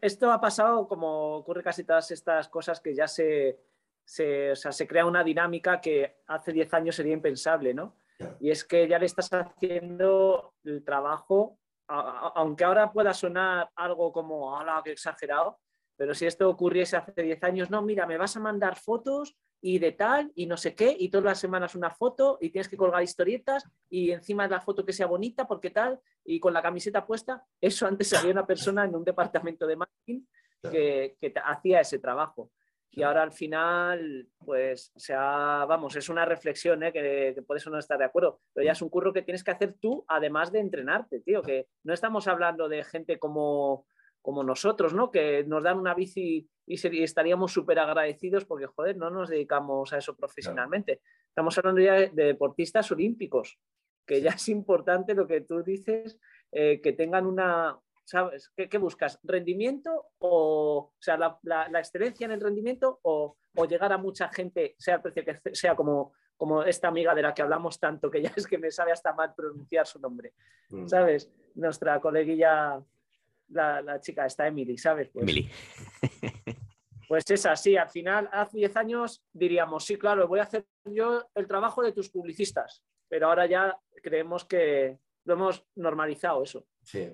esto 0.00 0.30
ha 0.30 0.40
pasado 0.40 0.86
como 0.86 1.34
ocurre 1.34 1.64
casi 1.64 1.82
todas 1.82 2.08
estas 2.12 2.48
cosas 2.48 2.78
que 2.80 2.94
ya 2.94 3.08
se, 3.08 3.58
se, 4.04 4.52
o 4.52 4.56
sea, 4.56 4.70
se 4.70 4.86
crea 4.86 5.04
una 5.04 5.24
dinámica 5.24 5.80
que 5.80 6.18
hace 6.28 6.52
10 6.52 6.74
años 6.74 6.94
sería 6.94 7.12
impensable, 7.12 7.74
¿no? 7.74 7.96
Y 8.38 8.52
es 8.52 8.62
que 8.62 8.86
ya 8.86 9.00
le 9.00 9.06
estás 9.06 9.32
haciendo 9.32 10.54
el 10.62 10.84
trabajo, 10.84 11.58
a- 11.88 12.00
a- 12.00 12.32
aunque 12.36 12.64
ahora 12.64 12.92
pueda 12.92 13.12
sonar 13.14 13.70
algo 13.76 14.12
como, 14.12 14.56
¡hala, 14.58 14.80
qué 14.84 14.92
exagerado! 14.92 15.58
Pero 15.96 16.14
si 16.14 16.26
esto 16.26 16.48
ocurriese 16.48 16.96
hace 16.96 17.22
10 17.22 17.42
años, 17.44 17.70
no, 17.70 17.82
mira, 17.82 18.06
me 18.06 18.16
vas 18.16 18.36
a 18.36 18.40
mandar 18.40 18.76
fotos 18.76 19.36
y 19.60 19.78
de 19.78 19.92
tal 19.92 20.32
y 20.34 20.46
no 20.46 20.56
sé 20.56 20.74
qué, 20.74 20.96
y 20.98 21.08
todas 21.08 21.24
las 21.24 21.38
semanas 21.38 21.74
una 21.76 21.90
foto 21.90 22.38
y 22.40 22.50
tienes 22.50 22.68
que 22.68 22.76
colgar 22.76 23.02
historietas 23.02 23.64
y 23.88 24.10
encima 24.10 24.44
de 24.44 24.50
la 24.50 24.60
foto 24.60 24.84
que 24.84 24.92
sea 24.92 25.06
bonita 25.06 25.46
porque 25.46 25.70
tal, 25.70 26.00
y 26.24 26.40
con 26.40 26.52
la 26.52 26.62
camiseta 26.62 27.06
puesta, 27.06 27.44
eso 27.60 27.86
antes 27.86 28.12
había 28.14 28.32
una 28.32 28.46
persona 28.46 28.84
en 28.84 28.94
un 28.96 29.04
departamento 29.04 29.66
de 29.66 29.76
marketing 29.76 30.22
que, 30.62 31.16
que 31.20 31.32
hacía 31.44 31.80
ese 31.80 31.98
trabajo. 31.98 32.50
Y 32.94 33.02
ahora 33.02 33.22
al 33.22 33.32
final, 33.32 34.28
pues, 34.44 34.92
o 34.94 35.00
sea, 35.00 35.64
vamos, 35.66 35.96
es 35.96 36.10
una 36.10 36.26
reflexión, 36.26 36.82
¿eh? 36.82 36.92
que, 36.92 37.32
que 37.34 37.42
puedes 37.42 37.66
o 37.66 37.70
no 37.70 37.78
estar 37.78 37.98
de 37.98 38.04
acuerdo, 38.04 38.40
pero 38.52 38.66
ya 38.66 38.72
es 38.72 38.82
un 38.82 38.90
curro 38.90 39.14
que 39.14 39.22
tienes 39.22 39.42
que 39.42 39.50
hacer 39.50 39.76
tú, 39.80 40.04
además 40.08 40.52
de 40.52 40.60
entrenarte, 40.60 41.20
tío, 41.20 41.40
que 41.40 41.68
no 41.84 41.94
estamos 41.94 42.28
hablando 42.28 42.68
de 42.68 42.84
gente 42.84 43.18
como, 43.18 43.86
como 44.20 44.44
nosotros, 44.44 44.92
¿no? 44.92 45.10
Que 45.10 45.42
nos 45.44 45.62
dan 45.62 45.78
una 45.78 45.94
bici 45.94 46.46
y 46.66 47.02
estaríamos 47.02 47.52
súper 47.52 47.78
agradecidos 47.78 48.44
porque, 48.44 48.66
joder, 48.66 48.98
no 48.98 49.08
nos 49.08 49.30
dedicamos 49.30 49.92
a 49.94 49.98
eso 49.98 50.14
profesionalmente. 50.14 51.00
Estamos 51.28 51.56
hablando 51.56 51.80
ya 51.80 51.94
de, 51.94 52.10
de 52.10 52.24
deportistas 52.24 52.92
olímpicos, 52.92 53.58
que 54.06 54.20
ya 54.20 54.32
es 54.32 54.48
importante 54.50 55.14
lo 55.14 55.26
que 55.26 55.40
tú 55.40 55.62
dices, 55.62 56.18
eh, 56.52 56.80
que 56.82 56.92
tengan 56.92 57.26
una, 57.26 57.78
¿sabes? 58.12 58.50
¿Qué, 58.54 58.68
qué 58.68 58.76
buscas? 58.76 59.18
¿Rendimiento 59.22 60.08
o, 60.18 60.92
o 60.92 60.94
sea, 61.00 61.16
la, 61.16 61.38
la- 61.44 61.68
la 61.70 61.78
excelencia 61.78 62.26
en 62.26 62.32
el 62.32 62.40
rendimiento 62.42 63.00
o, 63.02 63.38
o 63.56 63.64
llegar 63.64 63.90
a 63.90 63.96
mucha 63.96 64.28
gente, 64.28 64.74
sea 64.78 64.96
el 64.96 65.00
precio 65.02 65.24
que 65.24 65.54
sea, 65.54 65.74
como, 65.74 66.12
como 66.36 66.62
esta 66.62 66.88
amiga 66.88 67.14
de 67.14 67.22
la 67.22 67.32
que 67.32 67.40
hablamos 67.40 67.80
tanto, 67.80 68.10
que 68.10 68.20
ya 68.20 68.30
es 68.36 68.46
que 68.46 68.58
me 68.58 68.70
sabe 68.70 68.92
hasta 68.92 69.14
mal 69.14 69.34
pronunciar 69.34 69.86
su 69.86 69.98
nombre, 69.98 70.34
Mm. 70.68 70.88
¿sabes? 70.88 71.30
Nuestra 71.54 72.00
coleguilla, 72.00 72.82
la, 73.48 73.80
la 73.82 74.00
chica, 74.00 74.24
está 74.26 74.46
Emily, 74.46 74.76
¿sabes? 74.78 75.08
Pues, 75.10 75.22
Emily. 75.22 75.50
pues 77.08 77.24
es 77.30 77.44
así, 77.46 77.76
al 77.76 77.88
final, 77.90 78.28
hace 78.32 78.58
10 78.58 78.76
años 78.76 79.24
diríamos, 79.32 79.84
sí, 79.84 79.96
claro, 79.96 80.28
voy 80.28 80.40
a 80.40 80.44
hacer 80.44 80.66
yo 80.84 81.28
el 81.34 81.46
trabajo 81.46 81.82
de 81.82 81.92
tus 81.92 82.08
publicistas, 82.10 82.82
pero 83.08 83.28
ahora 83.28 83.46
ya 83.46 83.78
creemos 84.02 84.44
que 84.44 84.98
lo 85.24 85.34
hemos 85.34 85.64
normalizado 85.76 86.42
eso. 86.42 86.66
Sí. 86.82 87.10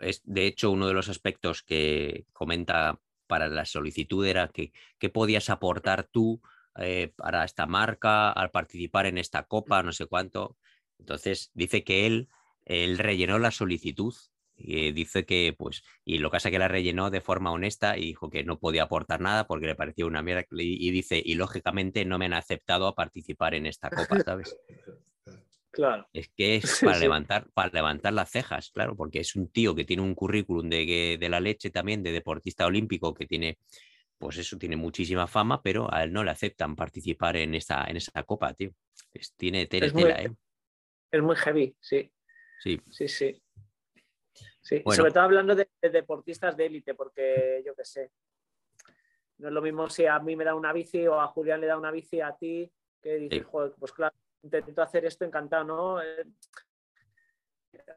Es 0.00 0.22
de 0.24 0.46
hecho 0.46 0.70
uno 0.70 0.86
de 0.86 0.94
los 0.94 1.08
aspectos 1.08 1.62
que 1.62 2.26
comenta 2.32 3.00
para 3.26 3.48
la 3.48 3.64
solicitud 3.64 4.26
era 4.26 4.48
que 4.48 4.72
qué 4.98 5.08
podías 5.08 5.50
aportar 5.50 6.04
tú 6.04 6.40
eh, 6.76 7.12
para 7.16 7.44
esta 7.44 7.66
marca 7.66 8.32
al 8.32 8.50
participar 8.50 9.06
en 9.06 9.18
esta 9.18 9.44
copa, 9.44 9.82
no 9.82 9.92
sé 9.92 10.06
cuánto. 10.06 10.56
Entonces 10.98 11.50
dice 11.54 11.84
que 11.84 12.06
él, 12.06 12.28
él 12.64 12.98
rellenó 12.98 13.38
la 13.38 13.50
solicitud. 13.50 14.14
Y 14.56 14.92
dice 14.92 15.26
que, 15.26 15.52
pues, 15.58 15.82
y 16.04 16.18
lo 16.18 16.30
que 16.30 16.36
pasa 16.36 16.48
es 16.48 16.52
que 16.52 16.60
la 16.60 16.68
rellenó 16.68 17.10
de 17.10 17.20
forma 17.20 17.50
honesta 17.50 17.98
y 17.98 18.02
dijo 18.02 18.30
que 18.30 18.44
no 18.44 18.60
podía 18.60 18.84
aportar 18.84 19.20
nada 19.20 19.48
porque 19.48 19.66
le 19.66 19.74
parecía 19.74 20.06
una 20.06 20.22
mierda. 20.22 20.46
Y, 20.52 20.88
y 20.88 20.90
dice, 20.92 21.20
y 21.24 21.34
lógicamente 21.34 22.04
no 22.04 22.18
me 22.18 22.26
han 22.26 22.34
aceptado 22.34 22.86
a 22.86 22.94
participar 22.94 23.54
en 23.54 23.66
esta 23.66 23.90
copa, 23.90 24.20
¿sabes? 24.24 24.56
Claro. 25.74 26.06
Es 26.12 26.28
que 26.28 26.56
es 26.56 26.62
para, 26.84 26.94
sí. 26.94 27.02
levantar, 27.02 27.50
para 27.52 27.70
levantar 27.72 28.12
las 28.12 28.30
cejas, 28.30 28.70
claro, 28.70 28.94
porque 28.96 29.18
es 29.20 29.34
un 29.36 29.48
tío 29.48 29.74
que 29.74 29.84
tiene 29.84 30.02
un 30.02 30.14
currículum 30.14 30.68
de, 30.70 31.16
de 31.20 31.28
la 31.28 31.40
leche 31.40 31.70
también, 31.70 32.02
de 32.02 32.12
deportista 32.12 32.64
olímpico, 32.66 33.12
que 33.12 33.26
tiene, 33.26 33.58
pues 34.18 34.38
eso, 34.38 34.56
tiene 34.56 34.76
muchísima 34.76 35.26
fama, 35.26 35.60
pero 35.62 35.92
a 35.92 36.04
él 36.04 36.12
no 36.12 36.22
le 36.22 36.30
aceptan 36.30 36.76
participar 36.76 37.36
en 37.36 37.54
esa, 37.56 37.84
en 37.84 37.96
esa 37.96 38.22
copa, 38.22 38.54
tío. 38.54 38.70
Es- 39.12 39.34
tiene 39.34 39.66
tela, 39.66 39.86
Es 39.86 39.94
muy- 39.94 40.04
tela, 40.04 40.22
¿eh? 40.22 40.30
Es 41.10 41.22
muy 41.22 41.36
heavy, 41.36 41.76
sí. 41.80 42.10
Sí. 42.62 42.80
Sí, 42.90 43.08
sí. 43.08 43.42
Sí, 44.62 44.80
Bueno. 44.84 44.96
sobre 44.96 45.12
todo 45.12 45.24
hablando 45.24 45.54
de, 45.54 45.68
de 45.82 45.90
deportistas 45.90 46.56
de 46.56 46.66
élite, 46.66 46.94
porque 46.94 47.62
yo 47.66 47.74
qué 47.74 47.84
sé. 47.84 48.10
No 49.38 49.48
es 49.48 49.54
lo 49.54 49.60
mismo 49.60 49.90
si 49.90 50.06
a 50.06 50.18
mí 50.20 50.36
me 50.36 50.44
da 50.44 50.54
una 50.54 50.72
bici 50.72 51.06
o 51.06 51.20
a 51.20 51.26
Julián 51.26 51.60
le 51.60 51.66
da 51.66 51.76
una 51.76 51.90
bici 51.90 52.20
a 52.20 52.32
ti, 52.36 52.70
que 53.02 53.16
dices, 53.16 53.44
joder, 53.44 53.72
pues 53.78 53.92
claro, 53.92 54.14
intento 54.44 54.82
hacer 54.82 55.04
esto 55.04 55.24
encantado, 55.24 55.64
¿no? 55.64 56.02
Eh, 56.02 56.24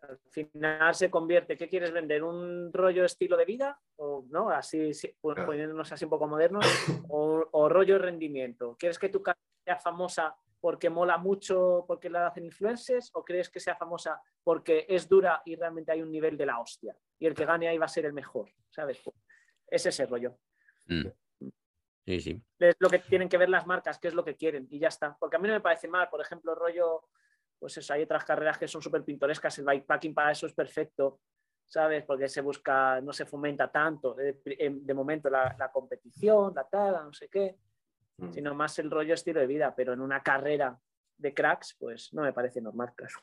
al 0.01 0.19
final 0.29 0.95
se 0.95 1.09
convierte, 1.11 1.55
¿qué 1.55 1.67
quieres 1.67 1.91
vender? 1.91 2.23
¿Un 2.23 2.71
rollo 2.73 3.05
estilo 3.05 3.37
de 3.37 3.45
vida? 3.45 3.79
O 3.97 4.25
no, 4.29 4.49
así 4.49 4.93
sí, 4.93 5.15
poniéndonos 5.21 5.91
así 5.91 6.05
un 6.05 6.09
poco 6.09 6.27
modernos, 6.27 6.65
o, 7.09 7.47
o 7.51 7.69
rollo 7.69 7.97
rendimiento. 7.97 8.75
¿Quieres 8.79 8.97
que 8.97 9.09
tu 9.09 9.21
carrera 9.21 9.41
sea 9.63 9.77
famosa 9.77 10.35
porque 10.59 10.89
mola 10.89 11.17
mucho, 11.17 11.85
porque 11.87 12.09
la 12.09 12.27
hacen 12.27 12.45
influencers, 12.45 13.11
o 13.13 13.23
crees 13.23 13.49
que 13.49 13.59
sea 13.59 13.75
famosa 13.75 14.19
porque 14.43 14.85
es 14.89 15.07
dura 15.07 15.41
y 15.45 15.55
realmente 15.55 15.91
hay 15.91 16.01
un 16.01 16.11
nivel 16.11 16.37
de 16.37 16.45
la 16.45 16.59
hostia? 16.59 16.95
Y 17.19 17.27
el 17.27 17.35
que 17.35 17.45
gane 17.45 17.67
ahí 17.67 17.77
va 17.77 17.85
a 17.85 17.89
ser 17.89 18.05
el 18.05 18.13
mejor, 18.13 18.49
¿sabes? 18.69 19.01
Es 19.67 19.85
ese 19.85 20.05
rollo. 20.05 20.37
Mm. 20.87 21.07
Sí, 22.07 22.21
sí. 22.21 22.41
Es 22.57 22.75
lo 22.79 22.89
que 22.89 22.99
tienen 22.99 23.27
que 23.27 23.37
ver 23.37 23.49
las 23.49 23.67
marcas, 23.67 23.99
qué 23.99 24.07
es 24.07 24.13
lo 24.13 24.23
que 24.23 24.37
quieren, 24.37 24.65
y 24.71 24.79
ya 24.79 24.87
está. 24.87 25.17
Porque 25.19 25.35
a 25.35 25.39
mí 25.39 25.47
no 25.47 25.53
me 25.53 25.61
parece 25.61 25.87
mal, 25.89 26.09
por 26.09 26.21
ejemplo, 26.21 26.55
rollo, 26.55 27.03
pues 27.59 27.77
eso, 27.77 27.93
hay 27.93 28.03
otras 28.03 28.23
carreras 28.23 28.57
que 28.57 28.67
son 28.67 28.81
súper 28.81 29.03
pintorescas, 29.03 29.59
el 29.59 29.65
bikepacking 29.65 30.13
para 30.13 30.31
eso 30.31 30.47
es 30.47 30.53
perfecto, 30.53 31.19
¿sabes? 31.65 32.05
Porque 32.05 32.29
se 32.29 32.39
busca, 32.39 33.01
no 33.01 33.11
se 33.11 33.25
fomenta 33.25 33.69
tanto, 33.69 34.13
de, 34.13 34.39
de 34.81 34.93
momento, 34.93 35.29
la, 35.29 35.53
la 35.59 35.69
competición, 35.69 36.53
la 36.55 36.63
tal, 36.67 36.93
la 36.93 37.03
no 37.03 37.13
sé 37.13 37.27
qué, 37.29 37.57
Mm. 38.19 38.31
sino 38.31 38.55
más 38.55 38.79
el 38.79 38.89
rollo 38.89 39.13
estilo 39.13 39.39
de 39.39 39.45
vida, 39.45 39.75
pero 39.75 39.93
en 39.93 40.01
una 40.01 40.23
carrera 40.23 40.75
de 41.17 41.33
cracks, 41.35 41.75
pues 41.77 42.11
no 42.13 42.23
me 42.23 42.33
parece 42.33 42.59
normal, 42.61 42.91
claro. 42.95 43.13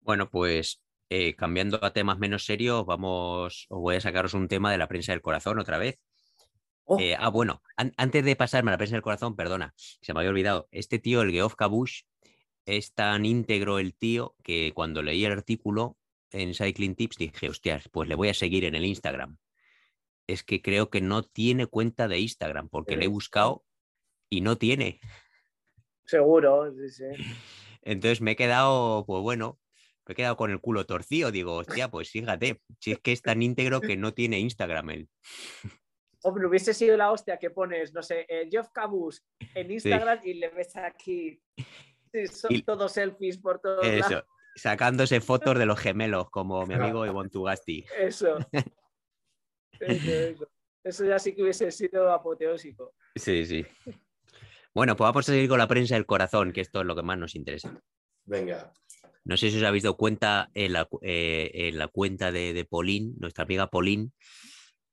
Bueno, 0.00 0.30
pues 0.30 0.82
eh, 1.08 1.34
cambiando 1.36 1.82
a 1.84 1.92
temas 1.92 2.18
menos 2.18 2.44
serios, 2.44 2.84
vamos, 2.86 3.66
os 3.68 3.80
voy 3.80 3.96
a 3.96 4.00
sacaros 4.00 4.34
un 4.34 4.48
tema 4.48 4.72
de 4.72 4.78
la 4.78 4.88
prensa 4.88 5.12
del 5.12 5.22
corazón 5.22 5.58
otra 5.58 5.78
vez. 5.78 5.98
Oh. 6.84 6.98
Eh, 7.00 7.16
ah, 7.18 7.28
bueno, 7.30 7.62
an- 7.76 7.92
antes 7.96 8.24
de 8.24 8.36
pasarme 8.36 8.70
a 8.70 8.74
la 8.74 8.78
prensa 8.78 8.94
del 8.96 9.02
corazón, 9.02 9.34
perdona, 9.36 9.74
se 9.76 10.12
me 10.12 10.20
había 10.20 10.30
olvidado. 10.30 10.68
Este 10.70 10.98
tío, 10.98 11.22
el 11.22 11.32
Geoff 11.32 11.54
Kabush, 11.54 12.02
es 12.64 12.92
tan 12.94 13.24
íntegro 13.24 13.78
el 13.78 13.94
tío 13.96 14.34
que 14.42 14.72
cuando 14.74 15.02
leí 15.02 15.24
el 15.24 15.32
artículo 15.32 15.96
en 16.32 16.54
Cycling 16.54 16.96
Tips 16.96 17.16
dije, 17.16 17.48
hostias, 17.48 17.88
pues 17.90 18.08
le 18.08 18.14
voy 18.16 18.28
a 18.28 18.34
seguir 18.34 18.64
en 18.64 18.74
el 18.74 18.84
Instagram. 18.84 19.38
Es 20.26 20.42
que 20.42 20.60
creo 20.60 20.90
que 20.90 21.00
no 21.00 21.22
tiene 21.22 21.66
cuenta 21.66 22.08
de 22.08 22.18
Instagram 22.18 22.68
porque 22.68 22.96
le 22.96 23.04
he 23.04 23.08
buscado 23.08 23.64
y 24.28 24.40
no 24.40 24.58
tiene. 24.58 24.98
Seguro, 26.04 26.72
sí, 26.74 26.88
sí. 26.90 27.04
Entonces 27.82 28.20
me 28.20 28.32
he 28.32 28.36
quedado, 28.36 29.04
pues 29.06 29.22
bueno, 29.22 29.60
me 30.06 30.12
he 30.12 30.14
quedado 30.16 30.36
con 30.36 30.50
el 30.50 30.60
culo 30.60 30.86
torcido. 30.86 31.30
Digo, 31.30 31.54
hostia, 31.56 31.88
pues 31.90 32.10
fíjate, 32.10 32.62
si 32.80 32.92
es 32.92 32.98
que 33.00 33.12
es 33.12 33.22
tan 33.22 33.42
íntegro 33.42 33.80
que 33.80 33.96
no 33.96 34.14
tiene 34.14 34.38
Instagram 34.38 34.90
él. 34.90 35.08
Hombre, 36.22 36.46
hubiese 36.46 36.74
sido 36.74 36.96
la 36.96 37.10
hostia 37.12 37.38
que 37.38 37.50
pones, 37.50 37.92
no 37.92 38.02
sé, 38.02 38.26
eh, 38.28 38.48
Geoff 38.50 38.68
Cabus 38.72 39.24
en 39.54 39.70
Instagram 39.70 40.20
y 40.24 40.34
le 40.34 40.48
ves 40.48 40.76
aquí. 40.76 41.40
Sí, 42.12 42.26
son 42.28 42.54
Y- 42.54 42.62
todos 42.62 42.92
selfies 42.92 43.38
por 43.38 43.60
todos 43.60 43.86
lados. 43.86 44.06
Eso, 44.10 44.24
sacándose 44.56 45.20
fotos 45.20 45.58
de 45.58 45.66
los 45.66 45.78
gemelos, 45.78 46.30
como 46.30 46.64
mi 46.66 46.74
amigo 46.74 47.04
Ivonne 47.06 47.30
Tugasti. 47.30 47.84
Eso. 47.98 48.38
Eso, 49.78 50.10
eso. 50.10 50.48
Eso 50.82 51.04
ya 51.04 51.18
sí 51.18 51.34
que 51.34 51.42
hubiese 51.42 51.70
sido 51.70 52.10
apoteósico. 52.12 52.94
Sí, 53.14 53.44
sí. 53.44 53.66
Bueno, 54.74 54.96
pues 54.96 55.06
vamos 55.08 55.28
a 55.28 55.32
seguir 55.32 55.48
con 55.48 55.58
la 55.58 55.66
prensa 55.66 55.96
del 55.96 56.06
corazón, 56.06 56.52
que 56.52 56.60
esto 56.62 56.80
es 56.80 56.86
lo 56.86 56.94
que 56.96 57.02
más 57.02 57.18
nos 57.18 57.34
interesa. 57.34 57.78
Venga. 58.24 58.72
No 59.26 59.36
sé 59.36 59.50
si 59.50 59.56
os 59.58 59.64
habéis 59.64 59.82
dado 59.84 59.96
cuenta 59.96 60.50
en 60.54 60.72
la, 60.72 60.88
eh, 61.02 61.50
en 61.54 61.78
la 61.78 61.88
cuenta 61.88 62.32
de, 62.32 62.52
de 62.52 62.64
Pauline, 62.64 63.14
nuestra 63.18 63.44
amiga 63.44 63.68
Pauline, 63.70 64.10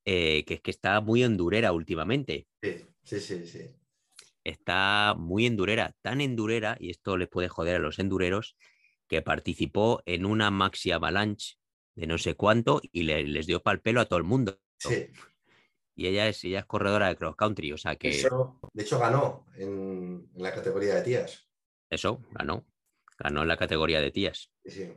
eh, 0.06 0.44
que 0.46 0.56
es 0.56 0.62
que 0.62 0.72
está 0.72 1.02
muy 1.02 1.24
endurera 1.24 1.72
últimamente. 1.74 2.48
Sí, 2.64 2.72
sí, 3.04 3.20
sí, 3.20 3.48
sí. 3.48 3.76
Está 4.44 5.16
muy 5.18 5.46
endurera, 5.46 5.96
tan 6.02 6.20
endurera, 6.22 6.76
y 6.80 6.90
esto 6.90 7.18
les 7.18 7.30
puede 7.30 7.48
joder 7.48 7.78
a 7.78 7.80
los 7.80 8.00
endureros, 8.00 8.58
que 9.08 9.22
participó 9.22 10.02
en 10.06 10.26
una 10.26 10.52
maxi 10.52 10.92
avalanche 10.92 11.56
de 11.96 12.08
no 12.08 12.18
sé 12.18 12.36
cuánto 12.36 12.82
y 12.92 13.04
le- 13.04 13.24
les 13.28 13.46
dio 13.48 13.62
pal 13.62 13.82
pelo 13.82 14.02
a 14.02 14.06
todo 14.06 14.18
el 14.18 14.26
mundo. 14.26 14.60
Sí. 14.80 15.08
Y 15.96 16.08
ella 16.08 16.28
es, 16.28 16.44
ella 16.44 16.60
es 16.60 16.66
corredora 16.66 17.08
de 17.08 17.16
cross 17.16 17.36
country, 17.36 17.72
o 17.72 17.78
sea 17.78 17.96
que 17.96 18.10
eso, 18.10 18.28
Eso, 18.28 18.60
de 18.74 18.84
hecho, 18.84 19.00
ganó 19.00 19.46
en, 19.56 20.30
en 20.36 20.44
la 20.44 20.52
categoría 20.54 20.96
de 20.96 21.02
tías. 21.04 21.48
ganó. 22.32 22.66
Ganó 23.18 23.42
en 23.44 23.48
la 23.48 23.58
categoría 23.58 24.02
de 24.02 24.12
tías. 24.12 24.52
Sí. 24.66 24.94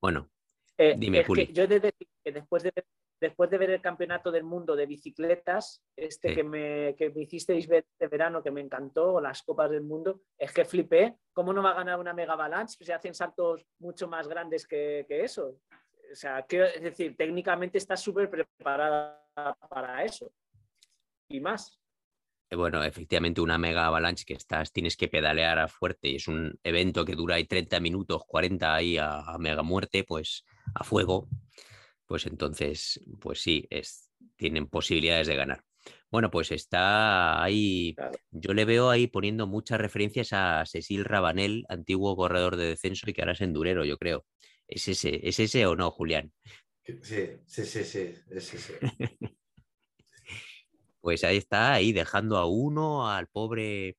Bueno, 0.00 0.30
Eh, 0.78 0.94
Dime, 0.98 1.20
es 1.20 1.26
Puli. 1.26 1.46
que 1.46 1.52
yo 1.54 1.62
he 1.62 1.66
de 1.66 1.80
decir 1.80 2.06
que 2.22 2.32
después 2.32 2.62
de, 2.62 2.70
ver, 2.74 2.84
después 3.18 3.48
de 3.48 3.56
ver 3.56 3.70
el 3.70 3.80
campeonato 3.80 4.30
del 4.30 4.44
mundo 4.44 4.76
de 4.76 4.84
bicicletas, 4.84 5.82
este 5.96 6.28
Sí. 6.28 6.34
que, 6.34 6.44
me, 6.44 6.94
que 6.98 7.08
me 7.10 7.22
hicisteis 7.22 7.66
ver 7.66 7.86
este 7.90 8.08
verano, 8.08 8.42
que 8.42 8.50
me 8.50 8.60
encantó, 8.60 9.14
o 9.14 9.20
las 9.22 9.42
copas 9.42 9.70
del 9.70 9.82
mundo, 9.84 10.20
es 10.36 10.52
que 10.52 10.66
flipé. 10.66 11.16
¿Cómo 11.32 11.54
no 11.54 11.62
va 11.62 11.70
a 11.70 11.74
ganar 11.76 11.98
una 11.98 12.12
mega 12.12 12.34
avalanche? 12.34 12.76
Pues 12.78 12.86
se 12.88 12.92
hacen 12.92 13.14
saltos 13.14 13.64
mucho 13.78 14.06
más 14.06 14.28
grandes 14.28 14.66
que, 14.66 15.06
que 15.08 15.24
eso. 15.24 15.58
O 16.12 16.14
sea, 16.14 16.42
quiero- 16.46 16.66
es 16.66 16.82
decir, 16.82 17.16
técnicamente 17.16 17.78
está 17.78 17.96
súper 17.96 18.28
preparada 18.28 19.26
para 19.70 20.04
eso. 20.04 20.30
Y 21.30 21.40
más. 21.40 21.80
Eh, 22.50 22.56
bueno, 22.56 22.82
efectivamente 22.84 23.40
una 23.40 23.58
mega 23.58 23.86
avalanche 23.86 24.24
que 24.24 24.34
estás, 24.34 24.72
tienes 24.72 24.96
que 24.96 25.08
pedalear 25.08 25.58
a 25.58 25.68
fuerte 25.68 26.08
y 26.08 26.16
es 26.16 26.28
un 26.28 26.58
evento 26.62 27.04
que 27.04 27.14
dura 27.14 27.36
ahí 27.36 27.44
30 27.44 27.80
minutos, 27.80 28.22
40 28.26 28.74
ahí 28.74 28.98
a, 28.98 29.20
a 29.20 29.38
mega 29.38 29.62
muerte, 29.62 30.04
pues 30.04 30.44
a 30.74 30.84
fuego, 30.84 31.28
pues 32.06 32.26
entonces, 32.26 33.00
pues 33.20 33.40
sí, 33.40 33.66
es, 33.70 34.10
tienen 34.36 34.68
posibilidades 34.68 35.26
de 35.26 35.36
ganar. 35.36 35.64
Bueno, 36.10 36.30
pues 36.30 36.50
está 36.52 37.42
ahí, 37.42 37.94
Claro. 37.94 38.18
yo 38.30 38.54
le 38.54 38.64
veo 38.64 38.90
ahí 38.90 39.06
poniendo 39.06 39.46
muchas 39.46 39.80
referencias 39.80 40.32
a 40.32 40.64
Cecil 40.66 41.04
Rabanel, 41.04 41.64
antiguo 41.68 42.16
corredor 42.16 42.56
de 42.56 42.68
descenso 42.68 43.08
y 43.08 43.12
que 43.12 43.22
ahora 43.22 43.32
es 43.32 43.40
endurero, 43.40 43.84
yo 43.84 43.98
creo. 43.98 44.24
¿Es 44.68 44.88
ese, 44.88 45.20
¿Es 45.28 45.38
ese 45.38 45.66
o 45.66 45.76
no, 45.76 45.90
Julián? 45.90 46.32
Sí, 46.82 46.98
sí, 47.46 47.64
sí, 47.64 47.84
sí, 47.84 48.14
es 48.30 48.54
ese. 48.54 48.78
Pues 51.06 51.22
ahí 51.22 51.36
está, 51.36 51.72
ahí 51.74 51.92
dejando 51.92 52.36
a 52.36 52.46
uno, 52.46 53.08
al 53.08 53.28
pobre, 53.28 53.96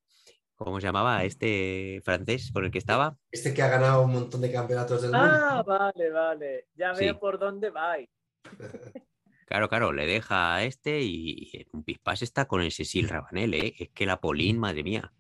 ¿cómo 0.58 0.82
se 0.82 0.88
llamaba? 0.88 1.24
Este 1.24 2.02
francés 2.04 2.52
con 2.52 2.66
el 2.66 2.70
que 2.70 2.80
estaba. 2.80 3.16
Este 3.32 3.54
que 3.54 3.62
ha 3.62 3.70
ganado 3.70 4.02
un 4.02 4.12
montón 4.12 4.42
de 4.42 4.52
campeonatos 4.52 5.04
del 5.04 5.12
mundo. 5.12 5.26
Ah, 5.26 5.64
vale, 5.66 6.10
vale. 6.10 6.66
Ya 6.76 6.94
Sí. 6.96 7.06
veo 7.06 7.18
por 7.18 7.40
dónde 7.40 7.70
va. 7.70 7.96
Claro, 9.46 9.70
claro, 9.70 9.94
le 9.94 10.06
deja 10.06 10.56
a 10.56 10.66
este 10.66 11.00
y 11.02 11.50
en 11.54 11.68
un 11.72 11.84
pispás 11.86 12.22
está 12.22 12.44
con 12.50 12.62
el 12.62 12.74
Cecil 12.74 13.08
Rabanel, 13.08 13.54
¿eh? 13.54 13.74
Es 13.80 13.90
que 13.92 14.06
la 14.06 14.20
Polín, 14.20 14.60
madre 14.60 14.84
mía. 14.84 15.14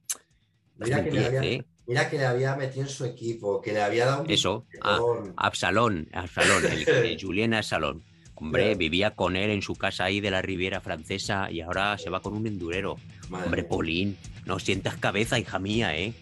Mira 0.75 1.01
que, 1.01 1.11
le 1.11 1.21
2010, 1.21 1.27
había, 1.37 1.51
¿eh? 1.53 1.65
mira 1.87 2.09
que 2.09 2.17
le 2.17 2.25
había 2.25 2.55
metido 2.57 2.81
en 2.81 2.89
su 2.89 3.05
equipo, 3.05 3.61
que 3.61 3.71
le 3.71 3.81
había 3.81 4.07
dado 4.07 4.23
un 4.23 4.29
Eso, 4.29 4.65
bicicletón. 4.69 5.33
Absalón, 5.37 6.09
Absalón, 6.11 6.65
el, 6.65 6.89
el 6.89 7.17
Julien 7.21 7.53
Absalón. 7.53 8.03
Hombre, 8.39 8.75
vivía 8.75 9.11
con 9.11 9.35
él 9.35 9.49
en 9.49 9.61
su 9.61 9.75
casa 9.75 10.05
ahí 10.05 10.21
de 10.21 10.29
la 10.29 10.41
Riviera 10.41 10.79
Francesa 10.79 11.49
y 11.51 11.61
ahora 11.61 11.97
se 11.97 12.09
va 12.09 12.21
con 12.21 12.35
un 12.35 12.45
endurero. 12.45 12.97
Madre 13.29 13.45
Hombre, 13.45 13.61
mía. 13.63 13.69
Polín, 13.69 14.17
no 14.45 14.59
sientas 14.59 14.95
cabeza, 14.97 15.39
hija 15.39 15.57
mía, 15.59 15.97
¿eh? 15.97 16.13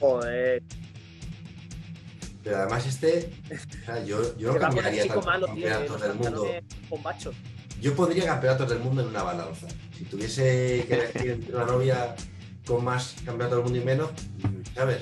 Joder. 0.00 0.62
Pero 2.42 2.58
además 2.58 2.86
este, 2.86 3.30
yo, 4.06 4.36
yo 4.38 4.58
cambiaría 4.58 5.02
chico 5.02 5.20
tantos 5.20 5.26
malo, 5.26 5.46
tío. 5.54 5.68
campeonatos 5.68 6.02
del 6.02 6.14
mundo. 6.14 6.46
Yo 7.80 7.94
pondría 7.94 8.24
campeonatos 8.24 8.68
del 8.70 8.78
mundo 8.78 9.02
en 9.02 9.08
una 9.08 9.22
balanza. 9.22 9.66
Si 9.96 10.04
tuviese 10.04 10.84
que 10.88 10.94
elegir 10.94 11.30
entre 11.32 11.54
una 11.54 11.66
novia 11.66 12.16
con 12.66 12.84
más 12.84 13.14
campeonatos 13.24 13.58
del 13.58 13.64
mundo 13.64 13.78
y 13.78 13.84
menos, 13.84 14.10
¿sabes? 14.74 14.98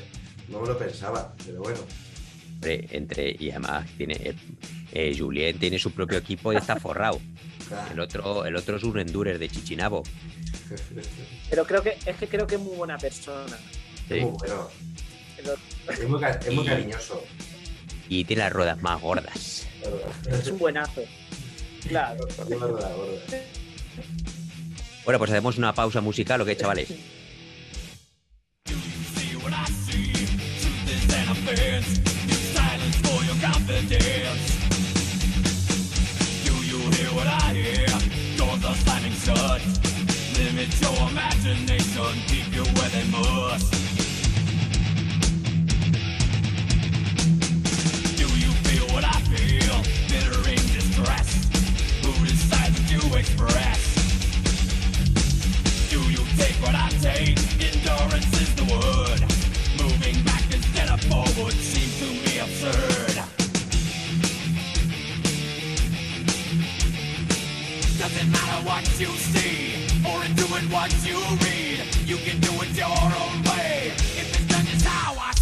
No 0.49 0.61
me 0.61 0.69
lo 0.69 0.79
pensaba, 0.79 1.35
pero 1.47 1.63
bueno. 1.63 1.79
Entre, 2.67 3.37
y 3.39 3.51
además 3.51 3.87
tiene, 3.97 4.15
eh, 4.15 4.35
eh, 4.93 5.15
Julien 5.19 5.59
tiene 5.59 5.79
su 5.79 5.91
propio 5.93 6.19
equipo 6.19 6.53
y 6.53 6.57
está 6.57 6.77
forrado. 6.77 7.21
El 7.93 8.01
otro, 8.01 8.45
el 8.45 8.57
otro 8.57 8.77
es 8.77 8.83
un 8.85 8.99
endurer 8.99 9.39
de 9.39 9.49
Chichinabo. 9.49 10.03
Pero 11.51 11.65
creo 11.67 11.83
que 11.83 11.97
es 12.07 12.17
que 12.17 12.27
creo 12.29 12.47
que 12.47 12.55
es 12.57 12.61
muy 12.61 12.77
buena 12.77 12.99
persona. 12.99 13.57
Sí. 14.09 14.15
Es 14.15 14.23
muy 14.23 14.31
bueno. 14.33 14.69
El 15.39 15.49
otro 15.49 15.63
Es 15.93 16.09
muy, 16.09 16.21
ca- 16.21 16.31
es 16.47 16.53
muy 16.55 16.65
Y- 16.65 16.67
cariñoso. 16.69 17.25
Y 18.09 18.25
tiene 18.25 18.43
las 18.43 18.53
ruedas 18.53 18.81
más 18.83 19.01
gordas. 19.01 19.67
Es 20.31 20.49
un 20.49 20.59
buenazo. 20.59 21.03
Claro. 21.89 22.27
Bueno, 25.05 25.19
pues 25.19 25.31
hacemos 25.31 25.59
una 25.59 25.75
pausa 25.75 26.01
musical, 26.01 26.41
¿o 26.41 26.45
qué, 26.45 26.57
chavales? 26.57 26.89
Do 33.67 33.73
you 36.67 36.79
hear 36.91 37.11
what 37.17 37.27
I 37.27 37.55
hear? 37.55 37.87
Doors 38.37 38.63
are 38.63 38.75
slamming 38.75 39.13
shut. 39.13 39.63
Limit 40.37 40.69
your 40.83 41.09
imagination. 41.09 42.15
Keep 42.27 42.55
you 42.55 42.65
where 42.77 42.91
they 42.91 43.05
must. 43.09 43.73
Do 48.19 48.27
you 48.37 48.53
feel 48.69 48.87
what 48.93 49.05
I 49.05 49.19
feel? 49.33 49.83
Distress. 50.75 51.49
Who 52.05 52.13
decides 52.27 52.79
express? 53.17 53.81
Do 55.89 56.01
you 56.11 56.23
take 56.37 56.57
what 56.61 56.75
I 56.75 56.91
take? 57.01 57.39
Endurance 57.65 58.41
is 58.43 58.55
the 58.57 58.65
word. 58.65 59.21
Moving 59.81 60.23
back 60.25 60.45
instead 60.53 60.91
of 60.91 61.01
forward 61.05 61.55
seems 61.55 61.99
to 62.01 62.07
me 62.07 62.39
absurd. 62.41 63.14
Doesn't 68.05 68.33
matter 68.33 68.69
what 68.69 68.85
you 69.01 69.07
see 69.17 69.87
or 70.05 70.23
in 70.27 70.35
doing 70.35 70.69
what 70.71 70.93
you 71.07 71.17
read. 71.41 71.81
You 72.05 72.19
can 72.19 72.39
do 72.39 72.51
it 72.61 72.77
your 72.77 72.85
own 72.85 73.43
way. 73.45 73.93
If 73.97 74.29
it's 74.29 74.47
done 74.47 74.67
just 74.67 74.85
how 74.85 75.15
I 75.19 75.33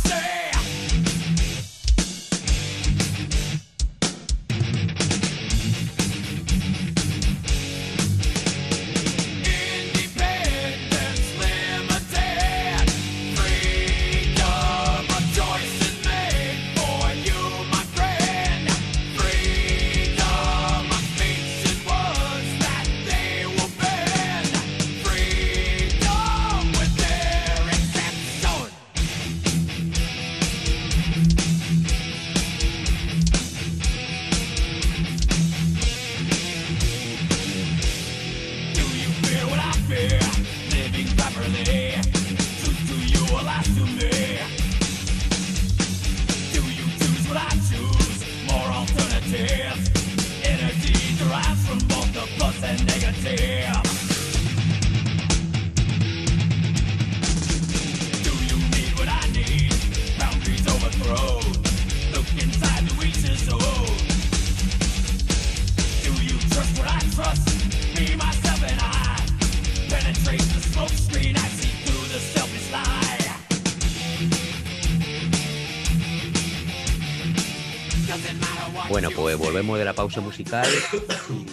pausa 79.94 80.20
musical 80.20 80.68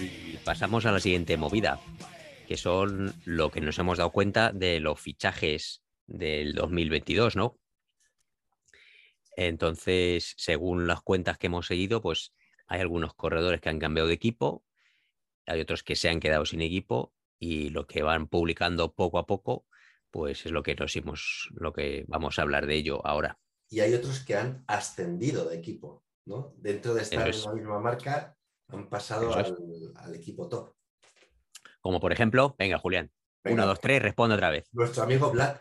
y 0.01 0.37
pasamos 0.37 0.85
a 0.85 0.91
la 0.91 0.99
siguiente 0.99 1.37
movida, 1.37 1.79
que 2.47 2.57
son 2.57 3.13
lo 3.25 3.51
que 3.51 3.61
nos 3.61 3.77
hemos 3.79 3.97
dado 3.97 4.11
cuenta 4.11 4.51
de 4.51 4.79
los 4.79 4.99
fichajes 4.99 5.83
del 6.07 6.53
2022, 6.53 7.35
¿no? 7.35 7.59
Entonces, 9.35 10.33
según 10.37 10.87
las 10.87 11.01
cuentas 11.01 11.37
que 11.37 11.47
hemos 11.47 11.67
seguido, 11.67 12.01
pues 12.01 12.33
hay 12.67 12.81
algunos 12.81 13.13
corredores 13.13 13.61
que 13.61 13.69
han 13.69 13.79
cambiado 13.79 14.07
de 14.07 14.15
equipo, 14.15 14.63
hay 15.45 15.61
otros 15.61 15.83
que 15.83 15.95
se 15.95 16.09
han 16.09 16.19
quedado 16.19 16.45
sin 16.45 16.61
equipo 16.61 17.13
y 17.39 17.69
lo 17.69 17.87
que 17.87 18.03
van 18.03 18.27
publicando 18.27 18.93
poco 18.93 19.17
a 19.17 19.25
poco, 19.25 19.65
pues 20.11 20.45
es 20.45 20.51
lo 20.51 20.63
que 20.63 20.75
nos 20.75 20.95
hemos, 20.95 21.49
lo 21.55 21.73
que 21.73 22.03
vamos 22.07 22.37
a 22.37 22.41
hablar 22.41 22.67
de 22.67 22.75
ello 22.75 23.05
ahora. 23.05 23.39
Y 23.69 23.79
hay 23.81 23.93
otros 23.93 24.19
que 24.21 24.35
han 24.35 24.63
ascendido 24.67 25.47
de 25.47 25.57
equipo, 25.57 26.03
¿no? 26.30 26.53
Dentro 26.57 26.93
de 26.93 27.01
estar 27.01 27.27
es. 27.27 27.43
en 27.43 27.49
la 27.49 27.53
misma 27.55 27.80
marca, 27.80 28.38
han 28.67 28.88
pasado 28.88 29.34
al, 29.34 29.57
al 29.95 30.15
equipo 30.15 30.47
top. 30.47 30.73
Como 31.82 31.99
por 31.99 32.13
ejemplo, 32.13 32.55
venga, 32.57 32.77
Julián, 32.77 33.11
Venga, 33.43 33.63
uno, 33.63 33.67
dos, 33.67 33.80
tres, 33.82 34.01
responde 34.01 34.36
otra 34.36 34.49
vez. 34.49 34.65
Nuestro 34.71 35.03
amigo 35.03 35.32
Vlad. 35.32 35.57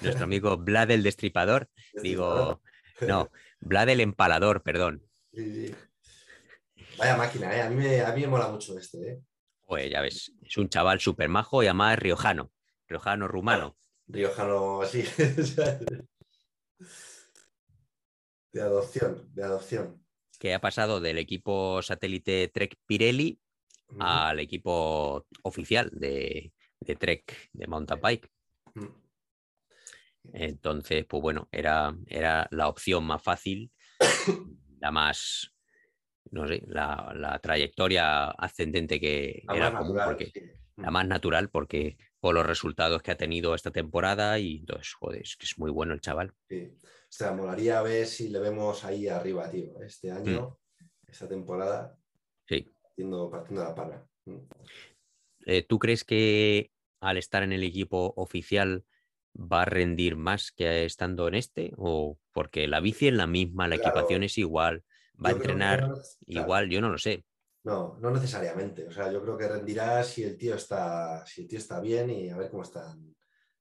Nuestro 0.00 0.24
amigo 0.24 0.56
Vlad 0.56 0.90
el 0.90 1.02
Destripador, 1.02 1.68
digo, 2.02 2.62
no, 3.06 3.30
Vlad 3.60 3.88
el 3.88 4.00
Empalador, 4.00 4.62
perdón. 4.62 5.02
Sí, 5.32 5.68
sí. 5.68 5.74
Vaya 6.96 7.16
máquina, 7.16 7.54
¿eh? 7.56 7.62
A 7.62 7.68
mí, 7.68 7.74
me, 7.74 8.00
a 8.02 8.12
mí 8.12 8.20
me 8.20 8.28
mola 8.28 8.48
mucho 8.48 8.78
este, 8.78 8.98
¿eh? 9.10 9.20
Pues 9.66 9.90
ya 9.90 10.00
ves, 10.00 10.32
es 10.42 10.56
un 10.58 10.68
chaval 10.68 11.00
súper 11.00 11.28
majo 11.28 11.62
y 11.62 11.66
además 11.66 11.98
riojano, 11.98 12.52
riojano 12.86 13.26
rumano. 13.26 13.76
Riojano, 14.06 14.82
sí. 14.84 15.02
de 18.52 18.62
adopción, 18.62 19.28
de 19.34 19.42
adopción. 19.42 20.03
Que 20.44 20.52
ha 20.52 20.60
pasado 20.60 21.00
del 21.00 21.16
equipo 21.16 21.80
satélite 21.80 22.48
Trek 22.48 22.76
Pirelli 22.84 23.40
al 23.98 24.40
equipo 24.40 25.26
oficial 25.42 25.88
de, 25.90 26.52
de 26.80 26.96
Trek 26.96 27.48
de 27.54 27.66
mountain 27.66 27.98
bike. 27.98 28.30
Ujú. 28.74 28.94
Entonces, 30.34 31.06
pues 31.06 31.22
bueno, 31.22 31.48
era, 31.50 31.96
era 32.06 32.46
la 32.50 32.68
opción 32.68 33.04
más 33.04 33.22
fácil, 33.22 33.72
la 34.80 34.90
más, 34.90 35.54
no 36.30 36.46
sé, 36.46 36.62
la, 36.66 37.14
la 37.16 37.38
trayectoria 37.38 38.26
ascendente 38.26 39.00
que 39.00 39.44
La 39.46 39.56
era 39.56 39.70
común, 39.70 39.96
natural, 39.96 40.08
porque 40.10 40.26
sí. 40.26 40.42
la 40.76 40.90
más 40.90 41.06
natural, 41.06 41.48
porque 41.48 41.96
por 42.20 42.34
los 42.34 42.44
resultados 42.44 43.00
que 43.00 43.12
ha 43.12 43.16
tenido 43.16 43.54
esta 43.54 43.70
temporada 43.70 44.38
y 44.38 44.58
entonces, 44.58 44.92
joder, 44.92 45.22
es 45.22 45.36
que 45.38 45.46
es 45.46 45.58
muy 45.58 45.70
bueno 45.70 45.94
el 45.94 46.02
chaval. 46.02 46.34
Sí. 46.50 46.70
O 47.14 47.16
sea, 47.16 47.30
molaría 47.30 47.80
ver 47.80 48.08
si 48.08 48.28
le 48.28 48.40
vemos 48.40 48.82
ahí 48.84 49.06
arriba, 49.06 49.48
tío. 49.48 49.80
Este 49.80 50.10
año, 50.10 50.58
esta 51.06 51.28
temporada, 51.28 51.96
Sí. 52.48 52.68
partiendo, 52.82 53.30
partiendo 53.30 53.62
la 53.62 53.72
parra. 53.72 54.04
Mm. 54.24 54.38
Eh, 55.46 55.62
¿Tú 55.62 55.78
crees 55.78 56.02
que 56.02 56.72
al 57.00 57.16
estar 57.16 57.44
en 57.44 57.52
el 57.52 57.62
equipo 57.62 58.14
oficial 58.16 58.84
va 59.32 59.62
a 59.62 59.64
rendir 59.64 60.16
más 60.16 60.50
que 60.50 60.84
estando 60.84 61.28
en 61.28 61.36
este? 61.36 61.72
¿O 61.76 62.18
porque 62.32 62.66
la 62.66 62.80
bici 62.80 63.06
es 63.06 63.14
la 63.14 63.28
misma, 63.28 63.68
la 63.68 63.78
Claro. 63.78 63.90
equipación 63.90 64.24
es 64.24 64.36
igual, 64.36 64.82
va 65.24 65.28
a 65.28 65.32
Yo 65.34 65.36
entrenar 65.36 65.82
no- 65.82 65.86
claro, 65.94 66.02
igual? 66.26 66.68
Yo 66.68 66.80
no 66.80 66.88
lo 66.88 66.98
sé. 66.98 67.24
No, 67.62 67.96
no 68.00 68.10
necesariamente. 68.10 68.88
O 68.88 68.90
sea, 68.90 69.12
yo 69.12 69.22
creo 69.22 69.38
que 69.38 69.46
rendirá 69.46 70.02
si 70.02 70.24
el 70.24 70.36
tío 70.36 70.56
está, 70.56 71.24
si 71.26 71.42
el 71.42 71.46
tío 71.48 71.58
está 71.60 71.78
bien 71.78 72.10
y 72.10 72.28
a 72.28 72.36
ver 72.36 72.50
cómo 72.50 72.64
están 72.64 73.14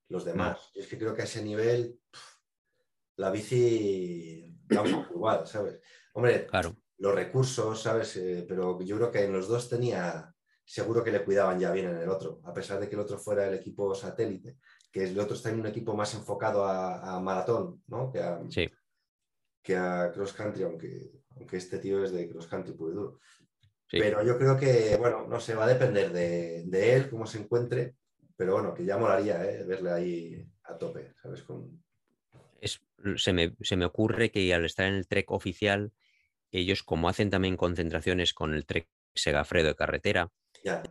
los 0.09 0.25
demás. 0.25 0.71
Y 0.73 0.79
es 0.79 0.87
que 0.87 0.97
creo 0.97 1.13
que 1.13 1.21
a 1.21 1.25
ese 1.25 1.43
nivel 1.43 1.99
la 3.17 3.31
bici 3.31 4.55
poco 4.67 5.05
igual, 5.13 5.47
¿sabes? 5.47 5.79
Hombre, 6.13 6.47
Claro, 6.47 6.75
los 6.97 7.15
recursos, 7.15 7.81
¿sabes? 7.81 8.15
Eh, 8.17 8.45
pero 8.47 8.81
yo 8.81 8.95
creo 8.97 9.11
que 9.11 9.23
en 9.25 9.33
los 9.33 9.47
dos 9.47 9.69
tenía, 9.69 10.33
seguro 10.63 11.03
que 11.03 11.11
le 11.11 11.23
cuidaban 11.23 11.59
ya 11.59 11.71
bien 11.71 11.89
en 11.89 11.97
el 11.97 12.09
otro, 12.09 12.39
a 12.43 12.53
pesar 12.53 12.79
de 12.79 12.87
que 12.87 12.95
el 12.95 13.01
otro 13.01 13.17
fuera 13.17 13.47
el 13.47 13.55
equipo 13.55 13.93
satélite, 13.93 14.57
que 14.91 15.05
el 15.05 15.19
otro 15.19 15.35
está 15.35 15.49
en 15.49 15.59
un 15.59 15.67
equipo 15.67 15.95
más 15.95 16.13
enfocado 16.13 16.65
a, 16.65 17.15
a 17.15 17.19
maratón, 17.19 17.83
¿no? 17.87 18.11
Que 18.11 18.19
a, 18.19 18.41
sí. 18.49 18.69
que 19.61 19.75
a 19.75 20.11
cross 20.13 20.33
country, 20.33 20.63
aunque, 20.63 21.11
aunque 21.35 21.57
este 21.57 21.79
tío 21.79 22.03
es 22.03 22.11
de 22.11 22.29
cross 22.29 22.47
country 22.47 22.73
puro 22.73 22.91
y 22.91 22.95
duro. 22.95 23.19
Sí. 23.87 23.99
Pero 23.99 24.23
yo 24.23 24.37
creo 24.37 24.57
que, 24.57 24.95
bueno, 24.97 25.27
no 25.27 25.39
sé, 25.39 25.55
va 25.55 25.65
a 25.65 25.67
depender 25.67 26.11
de, 26.11 26.63
de 26.65 26.95
él, 26.95 27.09
cómo 27.09 27.25
se 27.25 27.39
encuentre, 27.39 27.95
pero 28.35 28.53
bueno, 28.53 28.73
que 28.73 28.85
ya 28.85 28.97
molaría 28.97 29.43
¿eh? 29.43 29.63
verle 29.65 29.91
ahí 29.91 30.51
a 30.63 30.77
tope, 30.77 31.13
¿sabes? 31.21 31.43
Con... 31.43 31.82
Se, 33.15 33.33
me, 33.33 33.53
se 33.61 33.75
me 33.75 33.85
ocurre 33.85 34.31
que 34.31 34.53
al 34.53 34.65
estar 34.65 34.87
en 34.87 34.95
el 34.95 35.07
Trek 35.07 35.31
oficial, 35.31 35.91
ellos 36.51 36.83
como 36.83 37.09
hacen 37.09 37.29
también 37.29 37.57
concentraciones 37.57 38.33
con 38.33 38.53
el 38.53 38.65
Trek 38.65 38.87
Segafredo 39.15 39.69
de 39.69 39.75
carretera, 39.75 40.31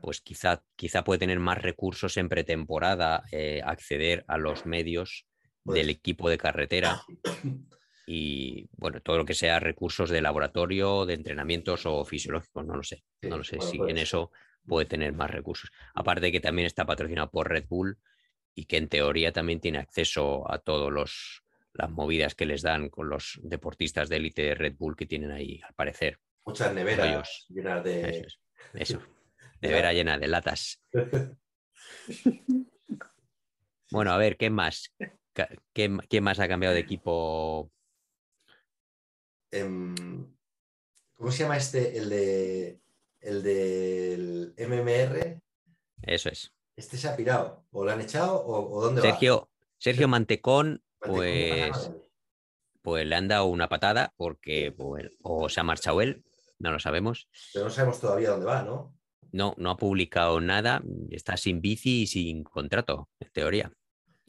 pues 0.01 0.21
quizá, 0.21 0.63
quizá 0.77 1.03
puede 1.03 1.21
tener 1.21 1.39
más 1.39 1.61
recursos 1.61 2.17
en 2.17 2.29
pretemporada, 2.29 3.25
eh, 3.33 3.63
acceder 3.65 4.25
a 4.29 4.37
los 4.39 4.67
medios 4.67 5.27
Puede 5.65 5.81
del 5.81 5.91
equipo 5.91 6.29
de 6.29 6.39
carretera 6.39 7.03
y 8.07 8.69
bueno, 8.73 9.01
todo 9.01 9.19
lo 9.19 9.25
que 9.25 9.35
sea 9.35 9.61
recursos 9.61 10.11
de 10.11 10.21
laboratorio, 10.21 11.07
de 11.07 11.15
entrenamientos 11.15 11.87
o 11.87 12.05
fisiológicos, 12.05 12.67
no 12.67 12.77
lo 12.77 12.83
sé. 12.83 13.05
Sí, 13.21 13.29
no 13.29 13.39
lo 13.39 13.45
sé 13.45 13.57
bueno, 13.57 13.71
si 13.71 13.79
puede 13.79 13.91
en 13.93 13.99
eso 13.99 14.33
puede 14.67 14.87
tener 14.87 15.13
más 15.13 15.31
recursos. 15.31 15.71
Aparte 15.95 16.27
de 16.27 16.33
que 16.33 16.41
también 16.41 16.67
está 16.67 16.85
patrocinado 16.85 17.31
por 17.31 17.49
Red 17.49 17.67
Bull 17.69 17.99
y 18.55 18.67
que 18.67 18.77
en 18.77 18.89
teoría 18.89 19.33
también 19.33 19.61
tiene 19.61 19.79
acceso 19.79 20.51
a 20.53 20.59
todos 20.59 20.93
los 20.93 21.42
las 21.75 21.91
movidas 21.91 22.35
que 22.35 22.47
les 22.47 22.63
dan 22.63 22.89
con 22.91 23.09
los 23.09 23.41
deportistas 23.43 24.09
de 24.09 24.17
élite 24.17 24.43
de 24.43 24.55
Red 24.55 24.77
Bull 24.77 24.97
que 24.97 25.07
tienen 25.07 25.31
ahí, 25.31 25.61
al 25.67 25.75
parecer. 25.75 26.19
muchas 26.45 26.75
neveras 26.75 27.47
llenas 27.49 27.79
Eso 27.79 27.89
de... 27.89 28.19
es. 28.19 28.39
Eso. 28.75 29.03
Nevera 29.61 29.93
llena 29.93 30.19
de 30.19 30.29
latas. 30.29 30.83
Bueno, 33.93 34.11
a 34.13 34.17
ver, 34.17 34.39
¿qué 34.39 34.49
más? 34.49 34.91
¿Qué, 35.35 35.99
quién 36.09 36.25
más 36.25 36.41
ha 36.41 36.49
cambiado 36.49 36.75
de 36.75 36.81
equipo? 36.81 37.71
Em, 39.51 39.95
¿Cómo 41.15 41.31
se 41.31 41.43
llama 41.43 41.59
este? 41.59 41.99
El 41.99 42.09
de 42.09 42.81
el 43.21 43.43
del 43.43 44.55
MMR. 44.57 45.43
Eso 46.03 46.31
es. 46.31 46.55
¿Este 46.75 46.97
se 46.97 47.07
ha 47.07 47.15
pirado? 47.15 47.67
¿O 47.71 47.85
lo 47.85 47.93
han 47.93 48.01
echado? 48.01 48.37
¿O, 48.37 48.79
o 48.79 48.83
dónde 48.83 49.03
va? 49.03 49.11
Sergio, 49.11 49.51
Sergio 49.77 50.09
Mantecón, 50.09 50.67
Mantecón, 50.69 50.83
¿qué 50.83 50.92
pues, 51.11 51.87
él? 51.89 52.03
pues 52.83 53.07
le 53.07 53.15
han 53.15 53.29
dado 53.29 53.47
una 53.47 53.69
patada 53.69 54.13
porque 54.17 54.73
pues, 54.77 55.11
o 55.23 55.49
se 55.49 55.61
ha 55.61 55.65
marchado 55.65 56.01
él, 56.03 56.25
no 56.59 56.71
lo 56.73 56.79
sabemos. 56.79 57.29
Pero 57.53 57.67
no 57.67 57.71
sabemos 57.71 58.01
todavía 58.01 58.31
dónde 58.31 58.47
va, 58.47 58.63
¿no? 58.63 58.97
No, 59.33 59.55
no 59.57 59.71
ha 59.71 59.77
publicado 59.77 60.41
nada, 60.41 60.83
está 61.11 61.37
sin 61.37 61.61
bici 61.61 62.03
y 62.03 62.07
sin 62.07 62.45
contrato, 62.45 63.09
en 63.19 63.31
teoría. 63.31 63.73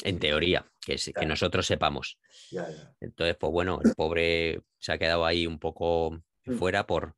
En 0.03 0.19
teoría, 0.19 0.65
que, 0.83 0.93
es- 0.95 1.11
que 1.13 1.25
nosotros 1.25 1.67
sepamos. 1.67 2.17
Ya, 2.51 2.69
ya. 2.69 2.95
Entonces, 2.99 3.35
pues 3.37 3.51
bueno, 3.51 3.79
el 3.83 3.93
pobre 3.95 4.61
se 4.79 4.91
ha 4.93 4.97
quedado 4.97 5.25
ahí 5.25 5.45
un 5.45 5.59
poco 5.59 6.19
Mm. 6.45 6.57
fuera 6.57 6.85
por 6.85 7.15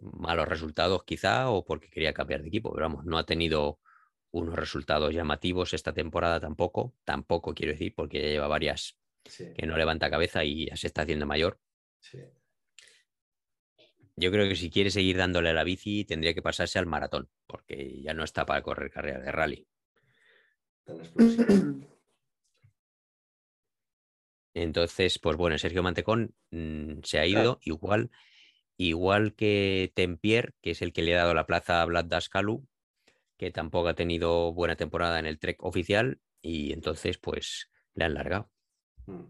malos 0.00 0.46
resultados 0.48 1.02
quizá 1.04 1.50
o 1.50 1.64
porque 1.64 1.88
quería 1.90 2.12
cambiar 2.14 2.42
de 2.42 2.48
equipo, 2.48 2.72
pero 2.72 2.84
vamos, 2.86 3.04
no 3.04 3.18
ha 3.18 3.24
tenido 3.26 3.80
unos 4.34 4.56
resultados 4.56 5.14
llamativos 5.14 5.74
esta 5.74 5.92
temporada 5.92 6.40
tampoco, 6.40 6.92
tampoco 7.04 7.54
quiero 7.54 7.72
decir, 7.72 7.94
porque 7.94 8.20
ya 8.20 8.28
lleva 8.28 8.48
varias 8.48 8.98
Sí, 9.26 9.54
que 9.56 9.66
no 9.66 9.78
levanta 9.78 10.10
cabeza 10.10 10.44
y 10.44 10.66
ya 10.66 10.76
se 10.76 10.86
está 10.86 11.02
haciendo 11.02 11.24
mayor. 11.24 11.58
sí. 12.00 12.18
Yo 14.16 14.30
creo 14.30 14.48
que 14.48 14.54
si 14.54 14.70
quiere 14.70 14.90
seguir 14.90 15.16
dándole 15.16 15.50
a 15.50 15.54
la 15.54 15.64
bici 15.64 16.04
tendría 16.04 16.34
que 16.34 16.42
pasarse 16.42 16.78
al 16.78 16.86
maratón, 16.86 17.28
porque 17.46 18.00
ya 18.02 18.12
no 18.12 18.22
está 18.22 18.44
para 18.44 18.62
correr 18.62 18.90
carreras 18.90 19.24
de 19.24 19.32
rally. 19.32 19.66
Entonces, 24.54 25.18
pues 25.18 25.36
bueno, 25.36 25.58
Sergio 25.58 25.82
Mantecón 25.82 26.34
mm, 26.50 27.00
se 27.02 27.18
ha 27.18 27.26
ido 27.26 27.58
igual, 27.62 28.10
igual 28.76 29.34
que 29.34 29.92
Tempier, 29.94 30.54
que 30.60 30.72
es 30.72 30.82
el 30.82 30.92
que 30.92 31.02
le 31.02 31.14
ha 31.14 31.18
dado 31.18 31.34
la 31.34 31.46
plaza 31.46 31.82
a 31.82 31.84
Vlad 31.86 32.04
Daskalu, 32.04 32.64
que 33.36 33.50
tampoco 33.50 33.88
ha 33.88 33.94
tenido 33.94 34.52
buena 34.52 34.76
temporada 34.76 35.18
en 35.18 35.26
el 35.26 35.38
Trek 35.38 35.62
oficial 35.64 36.20
y 36.40 36.72
entonces 36.72 37.18
pues 37.18 37.70
le 37.94 38.04
han 38.04 38.14
largado. 38.14 38.50
Mm. 39.06 39.24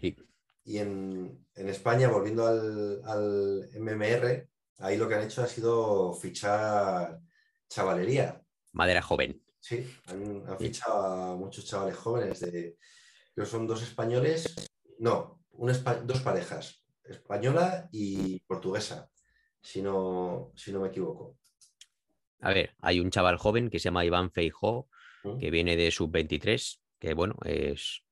Sí. 0.00 0.16
Y 0.64 0.78
en, 0.78 1.46
en 1.54 1.68
España, 1.68 2.08
volviendo 2.08 2.46
al, 2.46 3.02
al 3.04 3.68
MMR, 3.78 4.48
ahí 4.78 4.96
lo 4.96 5.08
que 5.08 5.14
han 5.14 5.22
hecho 5.24 5.42
ha 5.42 5.46
sido 5.46 6.12
fichar 6.14 7.20
chavalería. 7.68 8.42
Madera 8.72 9.02
joven. 9.02 9.42
Sí, 9.60 9.86
han, 10.06 10.46
han 10.48 10.58
Sí. 10.58 10.66
fichado 10.66 11.02
a 11.02 11.36
muchos 11.36 11.64
chavales 11.64 11.96
jóvenes 11.96 12.40
de, 12.40 12.76
creo 13.34 13.44
que 13.46 13.50
son 13.50 13.66
dos 13.66 13.82
españoles, 13.82 14.54
no, 14.98 15.42
un 15.52 15.72
dos 16.06 16.20
parejas, 16.20 16.84
española 17.04 17.88
y 17.92 18.40
portuguesa, 18.40 19.10
si 19.62 19.80
no, 19.80 20.52
si 20.54 20.72
no 20.72 20.80
me 20.80 20.88
equivoco. 20.88 21.38
A 22.44 22.52
ver, 22.52 22.74
hay 22.82 23.00
un 23.00 23.10
chaval 23.10 23.38
joven 23.38 23.70
que 23.70 23.78
se 23.78 23.84
llama 23.84 24.04
Iván 24.04 24.30
Feijó, 24.30 24.88
¿Mm? 25.22 25.38
que 25.38 25.50
viene 25.50 25.76
de 25.76 25.90
sub-23, 25.90 26.78
que 26.98 27.14
bueno, 27.14 27.36
es 27.44 28.02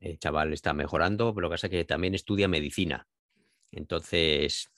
el 0.00 0.18
chaval 0.18 0.52
está 0.52 0.72
mejorando, 0.72 1.32
pero 1.32 1.42
lo 1.42 1.48
que 1.48 1.54
pasa 1.54 1.68
es 1.68 1.70
que 1.70 1.84
también 1.84 2.16
estudia 2.16 2.48
medicina. 2.48 3.06
Entonces, 3.70 4.68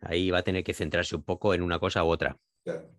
ahí 0.00 0.32
va 0.32 0.38
a 0.38 0.42
tener 0.42 0.64
que 0.64 0.74
centrarse 0.74 1.14
un 1.14 1.22
poco 1.22 1.54
en 1.54 1.62
una 1.62 1.78
cosa 1.78 2.02
u 2.02 2.08
otra, 2.08 2.36
Claro. 2.64 2.90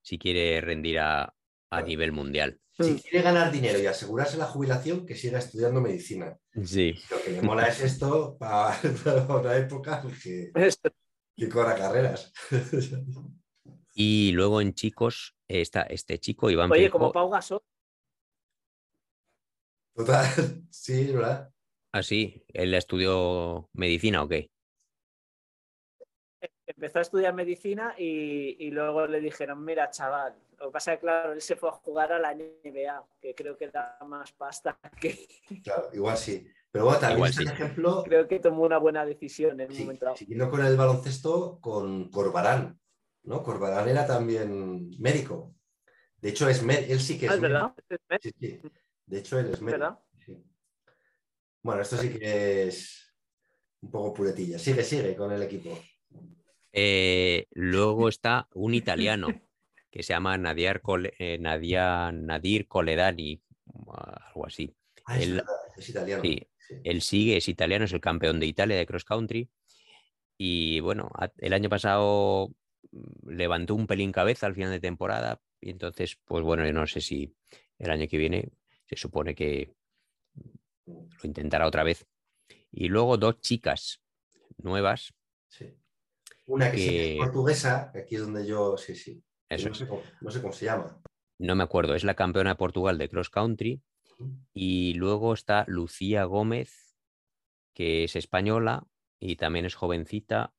si 0.00 0.16
quiere 0.18 0.62
rendir 0.62 0.98
a, 0.98 1.24
a 1.24 1.34
Claro. 1.68 1.86
nivel 1.86 2.12
mundial. 2.12 2.58
Si 2.70 3.02
quiere 3.02 3.20
ganar 3.20 3.52
dinero 3.52 3.78
y 3.80 3.86
asegurarse 3.86 4.38
la 4.38 4.46
jubilación, 4.46 5.04
que 5.04 5.14
siga 5.14 5.40
estudiando 5.40 5.82
medicina. 5.82 6.38
Sí. 6.64 6.94
Lo 7.10 7.22
que 7.22 7.30
me 7.32 7.42
mola 7.42 7.68
es 7.68 7.80
esto 7.80 8.34
para, 8.40 8.74
para 9.04 9.26
otra 9.28 9.58
época 9.58 10.02
que, 10.22 10.50
que 11.36 11.48
corra 11.50 11.74
carreras. 11.76 12.32
Y 13.94 14.32
luego 14.32 14.60
en 14.60 14.74
chicos 14.74 15.34
está 15.48 15.82
este 15.82 16.18
chico, 16.18 16.50
Iván 16.50 16.70
Oye, 16.72 16.90
como 16.90 17.12
Pau 17.12 17.28
Gasol, 17.30 17.62
Total, 19.94 20.24
sí, 20.70 21.00
es 21.02 21.12
¿verdad? 21.14 21.52
Ah, 21.92 22.02
sí, 22.02 22.44
él 22.48 22.72
estudió 22.74 23.68
medicina 23.74 24.22
o 24.22 24.28
qué. 24.28 24.50
empezó 26.66 26.98
a 26.98 27.02
estudiar 27.02 27.34
medicina 27.34 27.94
y, 27.98 28.56
y 28.66 28.70
luego 28.70 29.06
le 29.06 29.20
dijeron, 29.20 29.64
mira, 29.64 29.90
chaval, 29.90 30.34
lo 30.58 30.66
que 30.66 30.72
pasa 30.72 30.92
es 30.94 30.98
que, 30.98 31.02
claro, 31.02 31.32
él 31.32 31.40
se 31.40 31.56
fue 31.56 31.68
a 31.68 31.72
jugar 31.72 32.12
a 32.12 32.18
la 32.18 32.34
NBA, 32.34 33.06
que 33.20 33.34
creo 33.34 33.56
que 33.56 33.68
da 33.68 33.98
más 34.06 34.32
pasta 34.32 34.78
que... 35.00 35.28
Claro, 35.62 35.90
igual 35.92 36.16
sí. 36.16 36.46
Pero 36.70 36.86
bueno, 36.86 37.00
también 37.00 37.26
el 37.26 37.32
sí. 37.34 37.44
ejemplo, 37.44 38.02
Creo 38.02 38.26
que 38.26 38.40
tomó 38.40 38.62
una 38.62 38.78
buena 38.78 39.04
decisión 39.04 39.60
en 39.60 39.70
un 39.70 39.76
sí, 39.76 39.82
momento 39.82 40.06
dado. 40.06 40.16
siguiendo 40.16 40.50
con 40.50 40.64
el 40.64 40.76
baloncesto, 40.76 41.60
con 41.60 42.10
Corbarán. 42.10 42.80
¿No? 43.24 43.42
Corbarán 43.42 43.88
era 43.88 44.06
también 44.06 44.90
médico. 44.98 45.54
De 46.20 46.30
hecho, 46.30 46.48
es 46.48 46.62
él 46.62 47.00
sí 47.00 47.18
que 47.18 47.26
es 47.26 47.32
Ah, 47.32 47.34
es 47.34 47.40
verdad, 47.40 47.62
médico. 47.62 47.82
verdad, 48.08 48.20
Sí, 48.22 48.30
sí. 48.38 48.60
De 49.06 49.18
hecho, 49.18 49.38
él 49.38 49.50
es 49.52 49.60
médico. 49.60 50.04
Bueno, 51.62 51.82
esto 51.82 51.96
sí 51.96 52.10
que 52.10 52.64
es 52.68 53.14
un 53.82 53.90
poco 53.90 54.14
puretilla. 54.14 54.58
Sigue, 54.58 54.82
sigue 54.82 55.14
con 55.16 55.32
el 55.32 55.42
equipo. 55.42 55.78
Eh, 56.72 57.46
luego 57.52 58.08
está 58.08 58.48
un 58.54 58.74
italiano 58.74 59.28
que 59.90 60.02
se 60.02 60.12
llama 60.12 60.36
Nadir, 60.38 60.80
Cole- 60.80 61.14
eh, 61.18 61.38
Nadia- 61.38 62.10
Nadir 62.12 62.66
Coledani, 62.66 63.42
algo 63.86 64.46
así. 64.46 64.74
Ah, 65.04 65.18
es, 65.18 65.26
Él- 65.28 65.34
verdad, 65.36 65.54
es 65.76 65.88
italiano. 65.88 66.22
sí. 66.22 66.48
sí. 66.58 66.74
Él 66.84 67.02
sigue, 67.02 67.36
es 67.36 67.48
italiano, 67.48 67.84
es 67.84 67.92
el 67.92 68.00
campeón 68.00 68.40
de 68.40 68.46
Italia 68.46 68.76
de 68.76 68.86
cross 68.86 69.04
country. 69.04 69.48
Y 70.38 70.80
bueno, 70.80 71.10
el 71.38 71.52
año 71.52 71.68
pasado 71.68 72.50
levantó 73.26 73.74
un 73.74 73.86
pelín 73.86 74.12
cabeza 74.12 74.46
al 74.46 74.54
final 74.54 74.70
de 74.70 74.80
temporada. 74.80 75.40
Y 75.60 75.70
entonces, 75.70 76.18
pues 76.24 76.44
bueno, 76.44 76.64
yo 76.66 76.72
no 76.72 76.86
sé 76.86 77.00
si 77.00 77.34
el 77.78 77.90
año 77.90 78.06
que 78.08 78.18
viene 78.18 78.52
se 78.86 78.96
supone 78.96 79.34
que 79.34 79.74
lo 80.86 81.08
intentará 81.22 81.66
otra 81.66 81.84
vez. 81.84 82.06
Y 82.70 82.88
luego 82.88 83.16
dos 83.16 83.40
chicas 83.40 84.02
nuevas. 84.58 85.14
Sí. 85.48 85.74
Una 86.46 86.70
que, 86.70 87.12
es 87.12 87.18
portuguesa, 87.18 87.92
aquí 87.94 88.16
es 88.16 88.22
donde 88.22 88.46
yo, 88.46 88.76
sí, 88.76 88.94
sí. 88.94 89.22
Eso 89.48 89.68
no, 89.68 89.74
sé 89.74 89.86
cómo, 89.86 90.02
no 90.20 90.30
sé 90.30 90.40
cómo 90.40 90.52
se 90.52 90.64
llama. 90.64 91.00
No 91.38 91.54
me 91.54 91.62
acuerdo, 91.62 91.94
es 91.94 92.04
la 92.04 92.14
campeona 92.14 92.50
de 92.50 92.56
Portugal 92.56 92.98
de 92.98 93.08
cross 93.08 93.30
country. 93.30 93.82
Y 94.54 94.94
luego 94.94 95.34
está 95.34 95.64
Lucía 95.66 96.24
Gómez, 96.24 96.96
que 97.74 98.04
es 98.04 98.16
española 98.16 98.86
y 99.18 99.36
también 99.36 99.64
es 99.64 99.74
jovencita. 99.74 100.54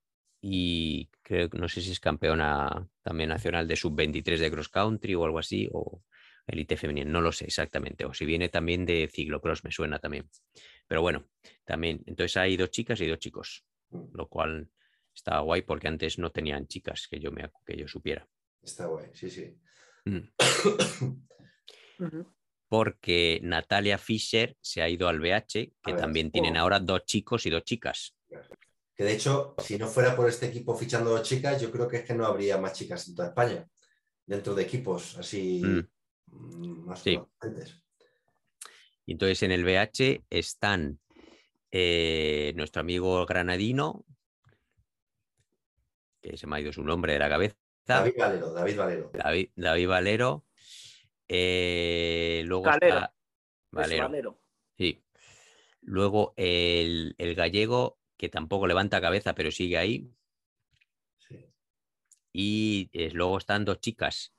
Y 0.45 1.09
creo 1.21 1.49
que 1.49 1.57
no 1.57 1.69
sé 1.69 1.81
si 1.81 1.91
es 1.91 2.01
campeona 2.01 2.85
también 3.01 3.29
nacional 3.29 3.65
de 3.65 3.77
sub-23 3.77 4.39
de 4.39 4.51
cross 4.51 4.67
country 4.67 5.15
o 5.15 5.23
algo 5.23 5.39
así, 5.39 5.69
o 5.71 6.03
elite 6.45 6.75
femenina, 6.75 7.09
no 7.09 7.21
lo 7.21 7.31
sé 7.31 7.45
exactamente. 7.45 8.03
O 8.03 8.13
si 8.13 8.25
viene 8.25 8.49
también 8.49 8.85
de 8.85 9.09
ciclocross, 9.09 9.63
me 9.63 9.71
suena 9.71 9.99
también. 9.99 10.29
Pero 10.85 11.01
bueno, 11.01 11.29
también. 11.63 12.03
Entonces 12.07 12.35
hay 12.35 12.57
dos 12.57 12.71
chicas 12.71 12.99
y 12.99 13.07
dos 13.07 13.19
chicos, 13.19 13.65
lo 14.11 14.27
cual 14.27 14.69
está 15.15 15.39
guay 15.39 15.61
porque 15.61 15.87
antes 15.87 16.19
no 16.19 16.29
tenían 16.29 16.67
chicas 16.67 17.07
que 17.09 17.21
yo, 17.21 17.31
me, 17.31 17.49
que 17.65 17.77
yo 17.77 17.87
supiera. 17.87 18.27
Está 18.61 18.87
guay, 18.87 19.11
sí, 19.13 19.29
sí. 19.29 19.57
Mm. 20.03 20.27
Porque 22.67 23.39
Natalia 23.43 23.97
Fischer 23.97 24.57
se 24.59 24.81
ha 24.81 24.89
ido 24.89 25.07
al 25.07 25.19
BH, 25.19 25.47
que 25.47 25.73
ver, 25.85 25.95
también 25.95 26.31
tienen 26.31 26.57
oh. 26.57 26.61
ahora 26.61 26.79
dos 26.79 27.05
chicos 27.05 27.45
y 27.45 27.51
dos 27.51 27.63
chicas. 27.63 28.15
Que 28.95 29.03
de 29.03 29.13
hecho, 29.13 29.55
si 29.57 29.77
no 29.77 29.87
fuera 29.87 30.15
por 30.15 30.29
este 30.29 30.45
equipo 30.47 30.75
fichando 30.75 31.09
dos 31.09 31.23
chicas, 31.23 31.59
yo 31.61 31.71
creo 31.71 31.87
que 31.87 31.97
es 31.97 32.03
que 32.05 32.13
no 32.13 32.25
habría 32.25 32.57
más 32.57 32.73
chicas 32.73 33.07
en 33.07 33.15
toda 33.15 33.29
España. 33.29 33.67
Dentro 34.25 34.53
de 34.55 34.63
equipos 34.63 35.17
así 35.17 35.61
Mm. 35.63 35.87
mm, 36.27 36.85
más 36.85 37.01
Sí. 37.01 37.19
Y 39.05 39.11
entonces 39.13 39.43
en 39.43 39.51
el 39.51 39.63
BH 39.65 40.23
están 40.29 40.99
eh, 41.71 42.53
nuestro 42.55 42.79
amigo 42.81 43.25
granadino, 43.25 44.05
que 46.21 46.37
se 46.37 46.45
me 46.47 46.55
ha 46.55 46.61
ido 46.61 46.71
su 46.71 46.83
nombre 46.83 47.13
de 47.13 47.19
la 47.19 47.27
cabeza, 47.29 47.55
David 47.85 48.13
Valero, 48.17 48.53
David 48.53 48.77
Valero. 48.77 49.11
David, 49.13 49.49
David 49.55 49.87
Valero. 49.87 50.45
eh, 51.27 52.43
luego 52.45 52.63
Valero. 52.65 52.95
está 52.95 53.05
Es 53.05 53.71
Valero, 53.71 54.03
Valero. 54.03 54.39
sí. 54.77 55.03
Luego 55.81 56.33
el, 56.37 57.13
el 57.17 57.35
gallego, 57.35 57.97
que 58.23 58.29
tampoco 58.29 58.67
levanta 58.67 59.01
cabeza, 59.01 59.35
pero 59.35 59.51
sigue 59.51 59.77
ahí. 59.77 60.09
Sí. 61.17 61.45
Y 62.31 62.89
eh, 62.93 63.11
luego 63.11 63.37
están 63.37 63.65
dos 63.65 63.81
chicas, 63.81 64.33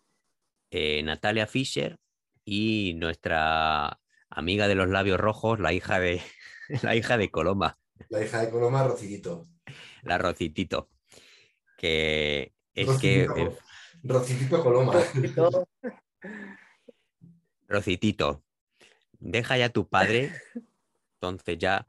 eh, 0.70 1.02
Natalia 1.02 1.46
Fischer 1.46 1.98
y 2.46 2.94
nuestra 2.94 4.00
amiga 4.30 4.68
de 4.68 4.74
los 4.74 4.88
labios 4.88 5.20
rojos, 5.20 5.60
la 5.60 5.74
hija 5.74 6.00
de, 6.00 6.22
la 6.82 6.96
hija 6.96 7.18
de 7.18 7.30
Coloma, 7.30 7.78
La 8.08 8.24
hija 8.24 8.40
de 8.40 8.50
Coloma, 8.50 8.84
Rocidito. 8.84 9.48
la 10.02 10.16
Rocitito, 10.16 10.88
que 11.76 12.54
es 12.72 12.88
que 12.98 13.26
Rocitito, 13.26 13.36
eh, 13.36 13.58
Rocitito 14.02 14.62
Coloma. 14.62 14.94
Rocitito, 17.68 18.42
deja 19.18 19.58
ya 19.58 19.66
a 19.66 19.68
tu 19.68 19.86
padre, 19.86 20.32
entonces 21.16 21.58
ya 21.58 21.86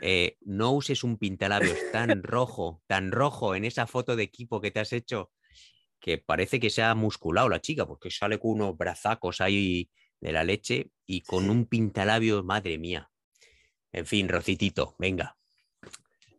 eh, 0.00 0.36
no 0.40 0.72
uses 0.72 1.04
un 1.04 1.16
pintalabios 1.16 1.78
tan 1.92 2.22
rojo, 2.22 2.82
tan 2.86 3.12
rojo 3.12 3.54
en 3.54 3.64
esa 3.64 3.86
foto 3.86 4.16
de 4.16 4.24
equipo 4.24 4.60
que 4.60 4.70
te 4.70 4.80
has 4.80 4.92
hecho, 4.92 5.30
que 6.00 6.18
parece 6.18 6.58
que 6.58 6.70
se 6.70 6.82
ha 6.82 6.94
musculado 6.94 7.48
la 7.48 7.60
chica, 7.60 7.86
porque 7.86 8.10
sale 8.10 8.38
con 8.38 8.52
unos 8.52 8.76
brazacos 8.76 9.40
ahí 9.40 9.90
de 10.20 10.32
la 10.32 10.44
leche 10.44 10.90
y 11.06 11.22
con 11.22 11.50
un 11.50 11.66
pintalabios, 11.66 12.44
madre 12.44 12.78
mía. 12.78 13.10
En 13.92 14.06
fin, 14.06 14.28
Rocitito, 14.28 14.96
venga. 14.98 15.36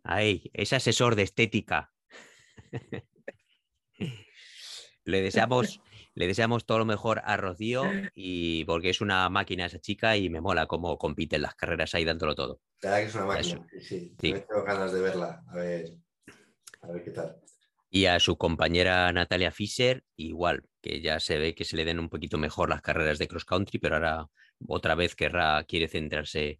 Ahí, 0.04 0.50
es 0.54 0.74
asesor 0.74 1.16
de 1.16 1.24
estética. 1.24 1.94
Le 5.06 5.22
deseamos, 5.22 5.82
le 6.16 6.28
deseamos 6.28 6.66
todo 6.66 6.80
lo 6.80 6.86
mejor 6.86 7.22
a 7.26 7.38
Rocío 7.38 7.84
y 8.16 8.66
porque 8.66 8.89
es 8.89 9.01
una 9.01 9.30
máquina 9.30 9.66
esa 9.66 9.80
chica 9.80 10.18
y 10.18 10.30
me 10.30 10.41
mola 10.41 10.68
cómo 10.68 10.97
compite 10.97 11.38
en 11.38 11.43
las 11.43 11.55
carreras 11.55 11.95
ahí 11.95 12.05
dándolo 12.05 12.36
todo. 12.36 12.61
La 12.82 12.91
verdad 12.91 13.03
que 13.03 13.09
es 13.09 13.16
una 13.16 13.26
máquina. 13.26 13.68
Sí, 13.72 13.82
sí. 13.82 14.16
Sí. 14.20 14.34
Me 14.34 14.39
tengo 14.39 14.64
ganas 14.64 14.91
de 14.91 15.01
verla. 15.01 15.43
A 15.47 15.55
ver, 15.55 15.86
a 16.82 16.88
ver 16.88 17.03
qué 17.03 17.11
tal. 17.11 17.41
Y 17.89 18.05
a 18.05 18.20
su 18.20 18.38
compañera 18.38 19.11
Natalia 19.14 19.51
Fischer, 19.51 20.03
igual, 20.16 20.64
que 20.82 20.99
ya 20.99 21.20
se 21.20 21.38
ve 21.38 21.53
que 21.53 21.64
se 21.64 21.76
le 21.76 21.86
den 21.86 21.99
un 21.99 22.09
poquito 22.09 22.39
mejor 22.39 22.70
las 22.70 22.82
carreras 22.82 23.20
de 23.20 23.28
cross 23.28 23.45
country, 23.45 23.78
pero 23.78 23.95
ahora 23.95 24.30
otra 24.68 24.95
vez 24.95 25.16
querrá, 25.16 25.64
quiere 25.66 25.88
centrarse, 25.88 26.59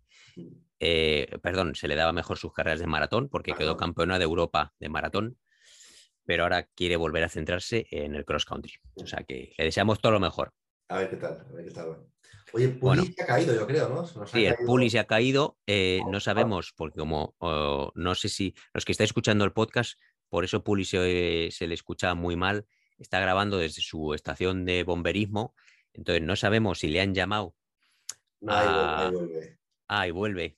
eh, 0.80 1.28
perdón, 1.42 1.74
se 1.74 1.88
le 1.88 1.96
daba 1.96 2.14
mejor 2.14 2.38
sus 2.38 2.54
carreras 2.54 2.80
de 2.80 2.86
maratón 2.86 3.30
porque 3.30 3.54
quedó 3.54 3.78
campeona 3.78 4.20
de 4.20 4.26
Europa 4.26 4.76
de 4.80 4.90
maratón, 4.90 5.40
pero 6.26 6.44
ahora 6.44 6.64
quiere 6.76 6.96
volver 6.96 7.24
a 7.24 7.30
centrarse 7.30 7.88
en 7.92 8.16
el 8.16 8.26
cross 8.26 8.46
country. 8.46 8.74
O 8.96 9.06
sea 9.08 9.24
que 9.24 9.54
le 9.58 9.66
deseamos 9.66 10.00
todo 10.00 10.12
lo 10.14 10.20
mejor. 10.20 10.54
A 10.90 11.00
ver 11.00 11.10
qué 11.10 11.16
tal. 11.18 11.46
A 11.50 11.54
ver 11.54 11.66
qué 11.66 11.72
tal. 11.72 11.98
Oye, 12.54 12.68
Puli 12.70 12.80
Bueno. 12.80 13.04
se 13.16 13.24
ha 13.24 13.26
caído, 13.26 13.56
yo 13.56 13.66
creo, 13.66 13.90
¿no? 13.90 14.06
Sí, 14.28 14.46
el 14.46 14.56
Puli 14.66 14.90
se 14.90 15.00
ha 15.00 15.06
caído, 15.06 15.58
eh, 15.66 16.02
no 16.10 16.20
sabemos, 16.20 16.72
porque 16.76 17.00
como 17.00 17.34
oh, 17.40 17.92
no 17.96 18.14
sé 18.14 18.30
si 18.30 18.54
los 18.74 18.86
que 18.86 18.92
estáis 18.92 19.10
escuchando 19.10 19.44
el 19.44 19.54
podcast, 19.54 20.00
por 20.30 20.44
eso 20.44 20.64
Puli 20.64 20.86
se, 20.86 21.50
se 21.52 21.66
le 21.68 21.74
escucha 21.74 22.14
muy 22.14 22.36
mal, 22.36 22.68
está 23.00 23.20
grabando 23.20 23.58
desde 23.58 23.82
su 23.82 24.14
estación 24.14 24.66
de 24.66 24.84
bomberismo, 24.84 25.56
entonces 25.94 26.22
no 26.24 26.36
sabemos 26.36 26.78
si 26.80 26.90
le 26.90 27.02
han 27.02 27.16
llamado, 27.16 27.56
No, 28.40 28.54
ahí 28.54 28.68
vuelve, 28.68 28.88
Ah. 28.88 29.02
ahí 29.08 29.12
vuelve. 29.16 29.58
ah, 29.88 30.08
y 30.08 30.12
vuelve, 30.12 30.58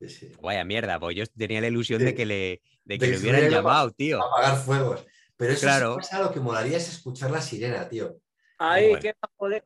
Sí, 0.00 0.08
sí. 0.08 0.32
vaya 0.42 0.64
mierda, 0.64 1.00
pues 1.00 1.16
yo 1.16 1.24
tenía 1.26 1.60
la 1.60 1.68
ilusión 1.68 2.04
de 2.04 2.14
que 2.14 2.26
le, 2.26 2.60
de 2.84 2.98
que 2.98 3.06
le 3.06 3.18
hubieran 3.18 3.40
hubiera 3.40 3.56
llamado, 3.56 3.90
tío. 3.92 4.22
Apagar 4.22 4.56
fuegos. 4.56 5.06
Pero 5.36 5.52
eso 5.52 5.62
Claro. 5.62 5.92
sí 5.94 5.96
pasa, 6.00 6.22
lo 6.22 6.32
que 6.32 6.40
molaría 6.40 6.76
es 6.76 6.88
escuchar 6.88 7.30
la 7.30 7.40
sirena, 7.40 7.88
tío. 7.88 8.16
Ahí, 8.58 8.88
Bueno. 8.90 9.02
que 9.02 9.14
joder. 9.36 9.64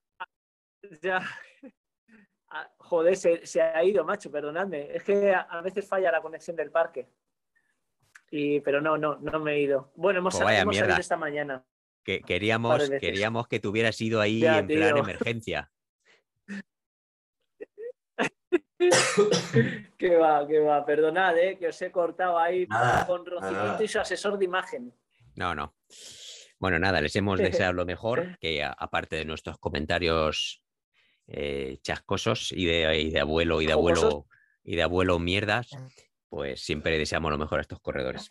Ya. 1.03 1.21
Ah, 2.53 2.69
Joder, 2.79 3.17
se, 3.17 3.47
se 3.47 3.63
ha 3.63 3.85
ido, 3.85 4.05
macho, 4.05 4.29
perdonadme. 4.29 4.89
Es 4.93 5.05
que 5.05 5.33
a, 5.33 5.43
a 5.43 5.61
veces 5.63 5.87
falla 5.87 6.11
la 6.11 6.21
conexión 6.21 6.57
del 6.57 6.73
parque. 6.73 7.07
Y, 8.33 8.59
pero 8.59 8.81
no, 8.81 8.99
no, 8.99 9.19
no 9.21 9.39
me 9.39 9.53
he 9.55 9.61
ido. 9.61 9.93
Bueno, 9.95 10.19
hemos, 10.19 10.35
Pues 10.35 10.45
vaya 10.47 10.63
hemos 10.63 10.77
salido 10.77 10.99
esta 10.99 11.17
mañana. 11.17 11.65
Que 12.03 12.21
queríamos, 12.23 12.91
queríamos 13.01 13.47
que 13.47 13.61
te 13.61 13.69
hubieras 13.69 14.01
ido 14.01 14.21
ahí 14.21 14.41
Ya, 14.41 14.59
en 14.59 14.67
plan 14.67 14.97
emergencia. 14.97 15.71
que 19.99 20.17
va, 20.17 20.47
que 20.47 20.59
va. 20.61 20.85
Perdonad, 20.85 21.37
eh, 21.39 21.59
que 21.59 21.69
os 21.69 21.83
he 21.83 21.91
cortado 21.93 22.39
ahí 22.39 22.67
Nada, 22.67 23.07
con 23.07 23.25
nada. 23.41 23.83
y 23.83 23.89
su 23.89 24.01
asesor 24.01 24.39
de 24.39 24.45
imagen. 24.47 24.93
No, 25.37 25.55
no. 25.55 25.75
Bueno, 26.59 26.79
nada, 26.79 27.01
les 27.01 27.15
hemos 27.17 27.39
deseado 27.67 27.73
lo 27.73 27.85
mejor, 27.87 28.39
que 28.41 28.63
aparte 28.65 29.17
de 29.17 29.25
nuestros 29.25 29.59
comentarios 29.59 30.63
eh, 31.27 31.79
chascosos 31.83 32.53
y 32.53 32.67
de, 32.67 33.01
y 33.01 33.11
de 33.11 33.21
abuelo 33.21 33.61
y 33.63 33.67
de 33.67 33.73
abuelo 33.73 34.27
y 34.65 34.77
de 34.77 34.83
abuelo 34.83 35.19
mierdas, 35.19 35.71
pues 36.29 36.61
siempre 36.63 36.99
deseamos 36.99 37.31
lo 37.31 37.39
mejor 37.39 37.59
a 37.59 37.63
estos 37.63 37.81
corredores. 37.81 38.31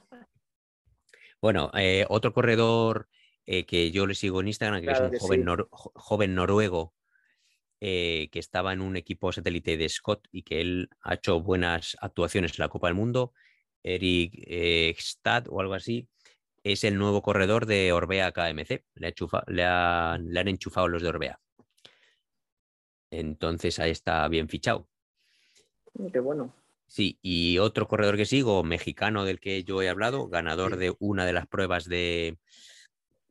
Bueno, 1.42 1.72
eh, 1.74 2.06
otro 2.10 2.34
corredor 2.34 3.08
eh, 3.46 3.66
que 3.66 3.92
yo 3.92 4.06
le 4.06 4.14
sigo 4.16 4.42
en 4.42 4.48
Instagram, 4.48 4.82
que 4.82 4.88
Claro 4.88 5.06
es 5.06 5.12
que 5.12 5.16
un 5.18 5.22
joven, 5.22 5.40
sí. 5.40 5.46
nor- 5.46 5.68
jo- 5.72 5.92
joven 5.96 6.36
noruego 6.36 6.94
eh, 7.82 8.30
que 8.32 8.40
estaba 8.40 8.74
en 8.74 8.82
un 8.82 8.96
equipo 8.98 9.32
satélite 9.32 9.78
de 9.78 9.88
Scott 9.90 10.28
y 10.32 10.44
que 10.44 10.62
él 10.62 10.90
ha 11.02 11.14
hecho 11.16 11.40
buenas 11.42 11.96
actuaciones 12.02 12.52
en 12.58 12.64
la 12.64 12.70
Copa 12.70 12.88
del 12.88 12.96
Mundo, 12.96 13.34
Eric 13.84 14.34
eh, 14.48 14.94
Stad 14.98 15.46
o 15.50 15.62
algo 15.62 15.74
así, 15.74 16.08
es 16.64 16.84
el 16.84 16.98
nuevo 16.98 17.22
corredor 17.22 17.66
de 17.66 17.94
Orbea 17.94 18.32
KMC. 18.34 18.84
Le, 18.96 19.08
ha 19.08 19.12
enchufa- 19.12 19.44
le, 19.48 19.64
ha- 19.64 20.18
le 20.22 20.40
han 20.40 20.48
enchufado 20.50 20.88
los 20.90 21.02
de 21.02 21.08
Orbea. 21.10 21.40
Entonces 23.12 23.80
ahí 23.80 23.92
está 23.92 24.28
bien 24.28 24.50
fichado. 24.50 24.88
Qué 26.12 26.20
bueno. 26.20 26.54
Sí, 26.88 27.20
y 27.22 27.60
otro 27.60 27.88
corredor 27.88 28.18
que 28.18 28.26
sigo, 28.26 28.64
mexicano 28.64 29.24
del 29.26 29.40
que 29.40 29.64
yo 29.64 29.82
he 29.82 29.90
hablado, 29.90 30.28
ganador 30.28 30.78
de 30.78 30.96
una 31.00 31.26
de 31.26 31.34
las 31.34 31.48
pruebas 31.48 31.86
de, 31.86 32.38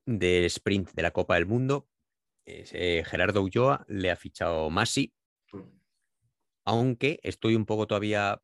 de 0.07 0.47
sprint 0.47 0.91
de 0.93 1.03
la 1.03 1.11
Copa 1.11 1.35
del 1.35 1.47
Mundo, 1.47 1.89
eh, 2.49 3.05
Gerardo 3.05 3.43
Ulloa, 3.43 3.85
le 3.89 4.11
ha 4.11 4.17
fichado 4.17 4.71
Masi, 4.71 5.13
aunque 6.65 7.21
estoy 7.23 7.55
un 7.55 7.67
poco 7.67 7.87
todavía 7.87 8.41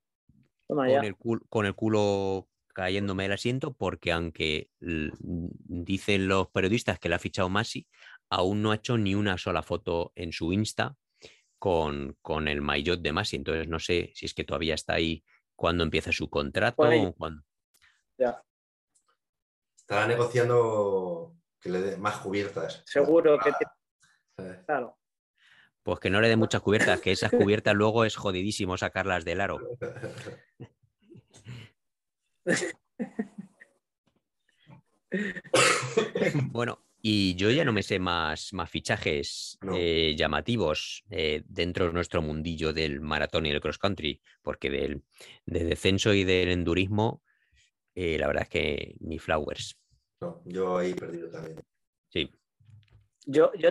con 0.96 1.05
el, 1.05 1.16
cul- 1.16 1.42
con 1.48 1.66
el 1.66 1.74
culo 1.74 2.48
cayéndome 2.74 3.26
el 3.26 3.32
asiento, 3.32 3.72
porque 3.74 4.12
aunque 4.12 4.70
dicen 4.80 6.26
los 6.28 6.48
periodistas 6.48 6.98
que 6.98 7.09
le 7.09 7.14
ha 7.14 7.18
fichado 7.18 7.48
Masi, 7.48 7.86
aún 8.30 8.62
no 8.62 8.72
ha 8.72 8.76
hecho 8.76 8.98
ni 8.98 9.14
una 9.14 9.38
sola 9.38 9.62
foto 9.62 10.12
en 10.14 10.32
su 10.32 10.52
Insta 10.52 10.96
con, 11.59 12.16
con 12.20 12.48
el 12.48 12.61
maillot 12.62 13.00
de 13.00 13.12
Masi. 13.12 13.36
Entonces 13.36 13.68
no 13.68 13.78
sé 13.78 14.11
si 14.14 14.26
es 14.26 14.34
que 14.34 14.44
todavía 14.44 14.74
está 14.74 14.94
ahí 14.94 15.24
cuando 15.55 15.84
empieza 15.84 16.12
su 16.12 16.28
contrato. 16.28 16.82
O 16.82 16.84
ya. 18.18 18.42
Estará 19.76 20.07
negociando 20.09 21.36
que 21.61 21.68
le 21.68 21.80
dé 21.80 21.96
más 21.96 22.16
cubiertas. 22.18 22.82
Seguro 22.86 23.38
que 23.38 23.50
Eh, 23.50 23.52
Claro. 24.66 24.99
Pues 25.82 26.01
que 26.01 26.11
no 26.11 26.20
le 26.20 26.28
dé 26.28 26.37
muchas 26.37 26.62
cubiertas, 26.62 27.01
que 27.01 27.12
esas 27.12 27.30
cubiertas 27.30 27.74
luego 27.74 28.05
es 28.05 28.16
jodidísimo 28.16 28.76
sacarlas 28.78 29.24
del 29.24 29.41
aro. 29.43 29.61
Bueno, 36.51 36.80
y 37.03 37.35
yo 37.35 37.51
ya 37.51 37.64
no 37.64 37.72
me 37.72 37.82
sé 37.82 37.99
más, 37.99 38.53
más 38.53 38.70
fichajes 38.70 39.59
No. 39.62 39.74
eh, 39.76 40.14
llamativos 40.16 41.05
eh, 41.11 41.43
dentro 41.47 41.87
de 41.87 41.93
nuestro 41.93 42.22
mundillo 42.22 42.72
del 42.72 43.01
maratón 43.01 43.47
y 43.47 43.51
el 43.51 43.61
cross 43.61 43.78
country, 43.78 44.20
porque 44.43 44.70
del, 44.70 45.03
de 45.47 45.64
descenso 45.64 46.14
y 46.14 46.24
del 46.24 46.49
endurismo, 46.49 47.22
eh, 47.95 48.18
la 48.18 48.26
verdad 48.26 48.45
es 48.45 48.49
que 48.49 48.97
ni 49.01 49.18
flowers. 49.18 49.78
No, 50.20 50.43
yo 50.47 50.78
ahí 50.78 50.93
he 50.93 50.95
perdido 50.95 51.28
también. 51.30 51.62
Sí, 52.09 52.30
Yo, 53.26 53.53
yo, 53.55 53.70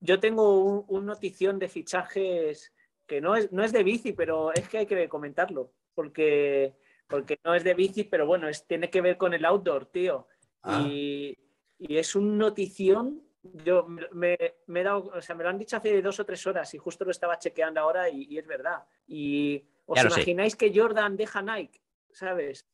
yo 0.00 0.20
tengo 0.20 0.58
un, 0.64 0.84
un 0.88 1.06
notición 1.06 1.58
de 1.58 1.68
fichajes 1.68 2.72
que 3.06 3.20
no 3.20 3.34
es, 3.36 3.50
no 3.52 3.64
es 3.64 3.72
de 3.72 3.82
bici, 3.82 4.12
pero 4.12 4.52
es 4.52 4.68
que 4.68 4.78
hay 4.78 4.86
que 4.86 5.08
comentarlo, 5.08 5.72
porque, 5.94 6.74
porque 7.08 7.38
no 7.44 7.54
es 7.54 7.64
de 7.64 7.74
bici, 7.74 8.04
pero 8.04 8.26
bueno, 8.26 8.48
es, 8.48 8.66
tiene 8.66 8.90
que 8.90 9.00
ver 9.00 9.16
con 9.16 9.32
el 9.34 9.44
outdoor, 9.44 9.86
tío. 9.86 10.26
Ah. 10.62 10.82
Y, 10.86 11.36
y 11.78 11.96
es 11.96 12.14
un 12.14 12.36
notición. 12.38 13.22
Yo 13.64 13.86
me, 13.86 14.06
me- 14.12 14.54
me 14.66 14.80
he 14.80 14.84
dado, 14.84 15.10
o 15.14 15.20
sea, 15.22 15.34
me 15.34 15.42
lo 15.44 15.48
han 15.50 15.58
dicho 15.58 15.76
hace 15.76 16.02
dos 16.02 16.20
o 16.20 16.26
tres 16.26 16.46
horas 16.46 16.74
y 16.74 16.78
justo 16.78 17.04
lo 17.04 17.10
estaba 17.12 17.38
chequeando 17.38 17.80
ahora 17.80 18.10
y, 18.10 18.24
y 18.24 18.36
es 18.38 18.46
verdad. 18.46 18.84
Y 19.06 19.64
os 19.86 19.98
sé. 20.00 20.06
imagináis 20.06 20.54
que 20.56 20.72
Jordan 20.74 21.16
deja 21.16 21.40
Nike, 21.40 21.80
¿sabes? 22.12 22.66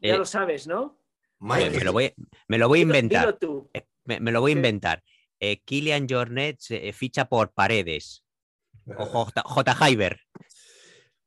Ya 0.00 0.14
Eh, 0.14 0.18
lo 0.18 0.24
sabes, 0.24 0.66
¿no? 0.66 0.98
me, 1.38 1.70
me 1.70 1.84
lo 1.84 1.92
voy, 1.92 2.12
me 2.48 2.58
lo 2.58 2.68
voy 2.68 2.78
a 2.80 2.82
inventar. 2.82 3.26
dilo 3.26 3.38
tú. 3.38 3.70
eh, 3.74 3.86
Me, 4.04 4.18
me 4.18 4.32
lo 4.32 4.40
voy 4.40 4.52
a 4.52 4.56
inventar. 4.56 5.02
Eh, 5.46 5.60
Kilian 5.64 6.06
Jornet 6.08 6.58
se- 6.58 6.88
eh, 6.88 6.92
ficha 6.94 7.28
por 7.28 7.52
Paredes 7.52 8.24
o 8.96 9.04
J. 9.04 9.42
J. 9.44 9.74
Hyber. 9.90 10.20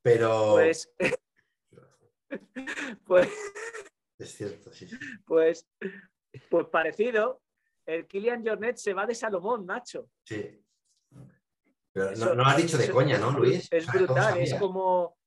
pero 0.01 0.53
Pues, 0.55 0.91
pues, 3.05 3.30
es 4.20 4.36
cierto, 4.36 4.72
sí. 4.74 4.88
pues, 5.26 5.68
pues 6.49 6.65
parecido. 6.68 7.41
El 7.86 8.05
Kilian 8.07 8.45
Jornet 8.45 8.78
se 8.78 8.93
va 8.93 9.05
de 9.05 9.15
Salomón, 9.15 9.65
macho. 9.65 10.09
Sí. 10.26 10.61
Pero 11.93 12.07
no, 12.07 12.11
Eso- 12.11 12.26
no 12.36 12.43
lo 12.43 12.45
has 12.45 12.57
dicho 12.57 12.78
de 12.78 12.89
coña, 12.89 13.18
¿no, 13.20 13.32
Luis? 13.32 13.68
Es 13.72 13.88
O 13.88 13.91
sea, 13.91 13.93
¿cómo 13.93 14.05
brutal, 14.13 14.38
es 14.39 14.53
como. 14.55 15.18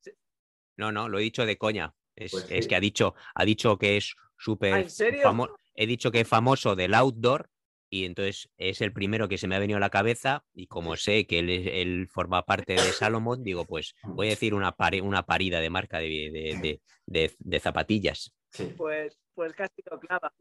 No, 0.78 0.92
no, 0.92 1.08
lo 1.08 1.18
he 1.18 1.22
dicho 1.22 1.46
de 1.46 1.56
coña. 1.56 1.94
Es, 2.16 2.32
Pues 2.32 2.46
es 2.50 2.66
que 2.68 2.76
ha 2.76 2.80
dicho, 2.80 3.14
ha 3.34 3.44
dicho 3.44 3.78
que 3.78 3.96
es 3.96 4.14
súper 4.36 4.74
¿Ah, 4.74 4.80
¿En 4.80 4.90
serio? 4.90 5.22
famo- 5.22 5.56
He 5.74 5.86
dicho 5.86 6.10
que 6.10 6.20
es 6.20 6.28
famoso 6.28 6.76
del 6.76 6.92
outdoor 6.94 7.48
y 7.90 8.04
entonces 8.06 8.48
es 8.56 8.80
el 8.80 8.92
primero 8.92 9.28
que 9.28 9.36
se 9.36 9.48
me 9.48 9.56
ha 9.56 9.58
venido 9.58 9.76
a 9.76 9.80
la 9.80 9.90
cabeza 9.90 10.44
y 10.54 10.68
como 10.68 10.96
sé 10.96 11.26
que 11.26 11.40
él, 11.40 11.50
es- 11.50 11.66
él 11.72 12.08
forma 12.08 12.46
parte 12.46 12.74
de 12.74 12.78
Salomón, 12.78 13.42
digo, 13.42 13.64
pues 13.66 13.94
voy 14.04 14.28
a 14.28 14.30
decir 14.38 14.54
una, 14.54 14.72
pare- 14.76 15.02
una 15.02 15.24
parida 15.26 15.60
de 15.60 15.70
marca 15.70 15.98
de, 15.98 16.06
de- 16.08 16.58
de- 16.62 16.80
de- 17.06 17.34
de 17.38 17.60
zapatillas. 17.60 18.32
Sí. 18.52 18.72
Pues, 18.76 19.18
pues 19.34 19.52
casi 19.54 19.82
lo 19.90 19.98
clava. 19.98 20.32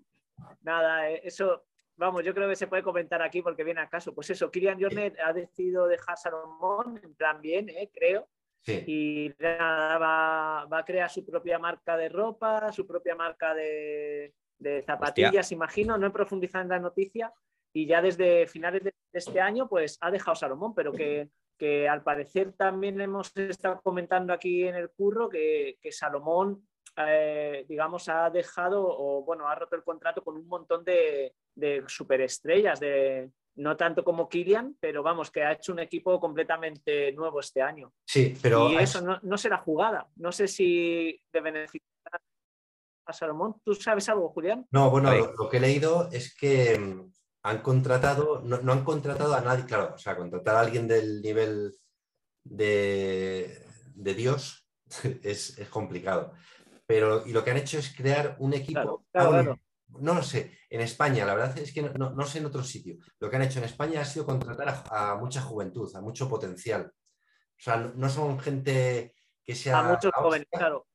Nada, 0.62 1.10
eh, 1.12 1.22
eso, 1.24 1.66
vamos, 1.96 2.24
yo 2.24 2.34
creo 2.34 2.48
que 2.48 2.56
se 2.56 2.68
puede 2.68 2.84
comentar 2.84 3.22
aquí 3.22 3.42
porque 3.42 3.64
viene 3.64 3.82
a 3.82 3.90
caso. 3.90 4.14
Pues 4.14 4.30
eso, 4.30 4.50
Kilian 4.52 4.80
Jornet 4.82 5.18
ha 5.20 5.34
decidido 5.34 5.88
dejar 5.88 6.18
Salomón, 6.18 7.00
en 7.04 7.14
plan 7.16 7.42
bien, 7.42 7.70
eh, 7.70 7.90
creo. 7.94 8.28
Sí. 8.62 8.84
y 8.88 9.34
nada, 9.40 9.98
va, 9.98 10.66
va 10.66 10.80
a 10.80 10.86
crear 10.86 11.10
su 11.10 11.26
propia 11.26 11.58
marca 11.58 11.96
de 11.96 12.10
ropa, 12.10 12.74
su 12.74 12.86
propia 12.86 13.16
marca 13.16 13.54
de, 13.56 14.34
de 14.60 14.84
zapatillas, 14.84 15.52
imagino, 15.52 15.98
no 15.98 16.08
he 16.08 16.12
profundizado 16.12 16.64
en 16.64 16.70
la 16.70 16.80
noticia 16.80 17.34
y 17.74 17.86
ya 17.86 18.02
desde 18.02 18.48
finales 18.48 18.84
de 18.84 18.94
este 19.14 19.40
año 19.40 19.68
pues 19.68 19.98
ha 20.02 20.12
dejado 20.12 20.36
Salomón, 20.36 20.74
pero 20.76 20.92
que, 20.92 21.30
que 21.58 21.88
al 21.88 22.04
parecer 22.04 22.54
también 22.54 23.00
hemos 23.02 23.36
estado 23.38 23.80
comentando 23.82 24.34
aquí 24.34 24.68
en 24.68 24.76
el 24.76 24.90
curro 24.90 25.30
que, 25.30 25.78
que 25.82 25.92
Salomón, 25.92 26.68
eh, 26.98 27.66
digamos, 27.68 28.10
ha 28.10 28.30
dejado 28.30 28.86
o 28.86 29.24
bueno, 29.24 29.48
ha 29.48 29.56
roto 29.56 29.76
el 29.76 29.84
contrato 29.84 30.24
con 30.24 30.36
un 30.36 30.48
montón 30.48 30.84
de, 30.84 31.34
de 31.56 31.84
superestrellas, 31.88 32.80
de, 32.80 33.30
no 33.56 33.76
tanto 33.76 34.04
como 34.04 34.30
Kilian, 34.30 34.78
pero 34.80 35.04
vamos, 35.04 35.30
que 35.32 35.44
ha 35.44 35.52
hecho 35.52 35.74
un 35.74 35.80
equipo 35.80 36.20
completamente 36.20 37.12
nuevo 37.12 37.40
este 37.40 37.62
año. 37.62 37.94
Sí, 38.06 38.38
pero 38.42 38.70
y 38.72 38.78
eso 38.78 39.02
no, 39.02 39.20
no 39.22 39.38
será 39.38 39.58
jugada. 39.58 40.08
No 40.16 40.32
sé 40.32 40.48
si 40.48 41.22
de 41.32 41.42
beneficiar 41.42 41.89
a 43.10 43.14
Salomón. 43.14 43.56
¿Tú 43.64 43.74
sabes 43.76 44.08
algo, 44.10 44.30
Julián? 44.30 44.68
No, 44.72 44.90
bueno, 44.90 45.14
lo, 45.14 45.34
lo 45.34 45.50
que 45.50 45.58
he 45.58 45.60
leído 45.62 46.10
es 46.12 46.36
que 46.36 46.78
mm, 46.78 47.12
han 47.44 47.62
contratado, 47.62 48.42
no, 48.42 48.58
no 48.62 48.72
han 48.74 48.84
contratado 48.84 49.34
a 49.34 49.42
nadie, 49.42 49.66
claro, 49.66 49.94
o 49.96 49.98
sea, 49.98 50.16
contratar 50.18 50.56
a 50.56 50.60
alguien 50.62 50.88
del 50.88 51.22
nivel 51.22 51.74
de, 52.44 53.66
de 53.96 54.14
Dios 54.14 54.68
es, 55.24 55.58
es 55.58 55.70
complicado. 55.70 56.34
Pero 56.86 57.26
y 57.28 57.32
lo 57.34 57.44
que 57.44 57.52
han 57.52 57.58
hecho 57.58 57.78
es 57.78 57.96
crear 57.96 58.36
un 58.40 58.54
equipo. 58.54 58.74
Claro, 58.82 59.06
claro, 59.12 59.30
bueno, 59.30 59.44
claro. 59.44 59.60
No 60.02 60.14
lo 60.14 60.22
sé, 60.24 60.56
en 60.70 60.82
España, 60.82 61.26
la 61.26 61.34
verdad 61.34 61.58
es 61.58 61.74
que 61.74 61.82
no, 61.82 61.90
no- 61.94 62.12
no 62.12 62.26
sé 62.26 62.38
en 62.40 62.46
otro 62.46 62.64
sitio. 62.64 62.98
Lo 63.20 63.30
que 63.30 63.36
han 63.36 63.42
hecho 63.42 63.58
en 63.60 63.66
España 63.66 64.02
ha 64.02 64.06
sido 64.06 64.26
contratar 64.26 64.70
a, 64.70 65.12
a 65.12 65.16
mucha 65.16 65.42
juventud, 65.42 65.92
a 65.96 66.02
mucho 66.02 66.30
potencial. 66.30 66.92
O 66.92 67.62
sea, 67.62 67.78
no, 67.78 67.92
no 67.96 68.10
son 68.10 68.40
gente 68.40 69.16
que 69.44 69.56
sea. 69.56 69.80
A 69.80 69.84
muchos 69.84 70.12
jóvenes, 70.14 70.48
claro. 70.52 70.88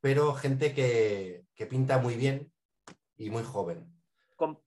Pero 0.00 0.32
gente 0.34 0.72
que, 0.74 1.41
que 1.54 1.66
pinta 1.66 1.98
muy 1.98 2.14
bien 2.16 2.52
y 3.16 3.30
muy 3.30 3.42
joven. 3.42 3.88
con, 4.36 4.58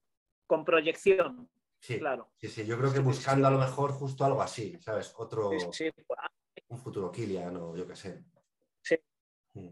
con 0.46 0.64
proyección, 0.64 1.48
Sí, 1.80 1.98
claro. 1.98 2.30
sí, 2.36 2.48
sí, 2.48 2.64
yo 2.66 2.78
creo 2.78 2.92
que 2.92 3.00
buscando 3.00 3.46
a 3.46 3.50
lo 3.50 3.58
mejor 3.58 3.92
justo 3.92 4.24
algo 4.24 4.40
así, 4.42 4.78
¿sabes? 4.80 5.12
Otro, 5.18 5.50
Sí, 5.72 5.90
sí. 5.90 5.90
un 6.68 6.78
futuro 6.78 7.12
Kilian 7.12 7.56
o 7.56 7.76
yo 7.76 7.86
qué 7.86 7.94
sé. 7.94 8.24
Sí. 8.82 8.96
Mm. 9.54 9.68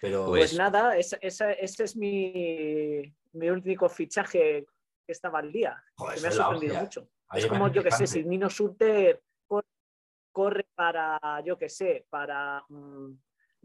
Pero 0.00 0.26
Pues, 0.26 0.50
Pues- 0.50 0.58
nada, 0.58 0.96
esa- 0.96 1.18
esa- 1.20 1.52
ese 1.52 1.84
es 1.84 1.96
mi, 1.96 3.02
mi 3.32 3.50
único 3.50 3.88
fichaje 3.88 4.66
que 5.04 5.12
estaba 5.12 5.38
al 5.40 5.52
día. 5.52 5.82
joder, 5.96 6.14
que 6.16 6.20
me 6.22 6.26
ha 6.28 6.30
es 6.30 6.36
sorprendido 6.36 6.72
hostia. 6.74 6.82
mucho. 6.82 7.10
Es 7.34 7.46
como, 7.46 7.68
yo 7.68 7.82
que 7.82 7.90
sé, 7.90 8.06
si 8.06 8.24
Nino 8.24 8.48
Surter 8.48 9.22
cor- 9.46 9.66
corre 10.32 10.66
para, 10.74 11.18
yo 11.44 11.58
que 11.58 11.68
sé, 11.68 12.06
para 12.08 12.64
mm, 12.68 13.12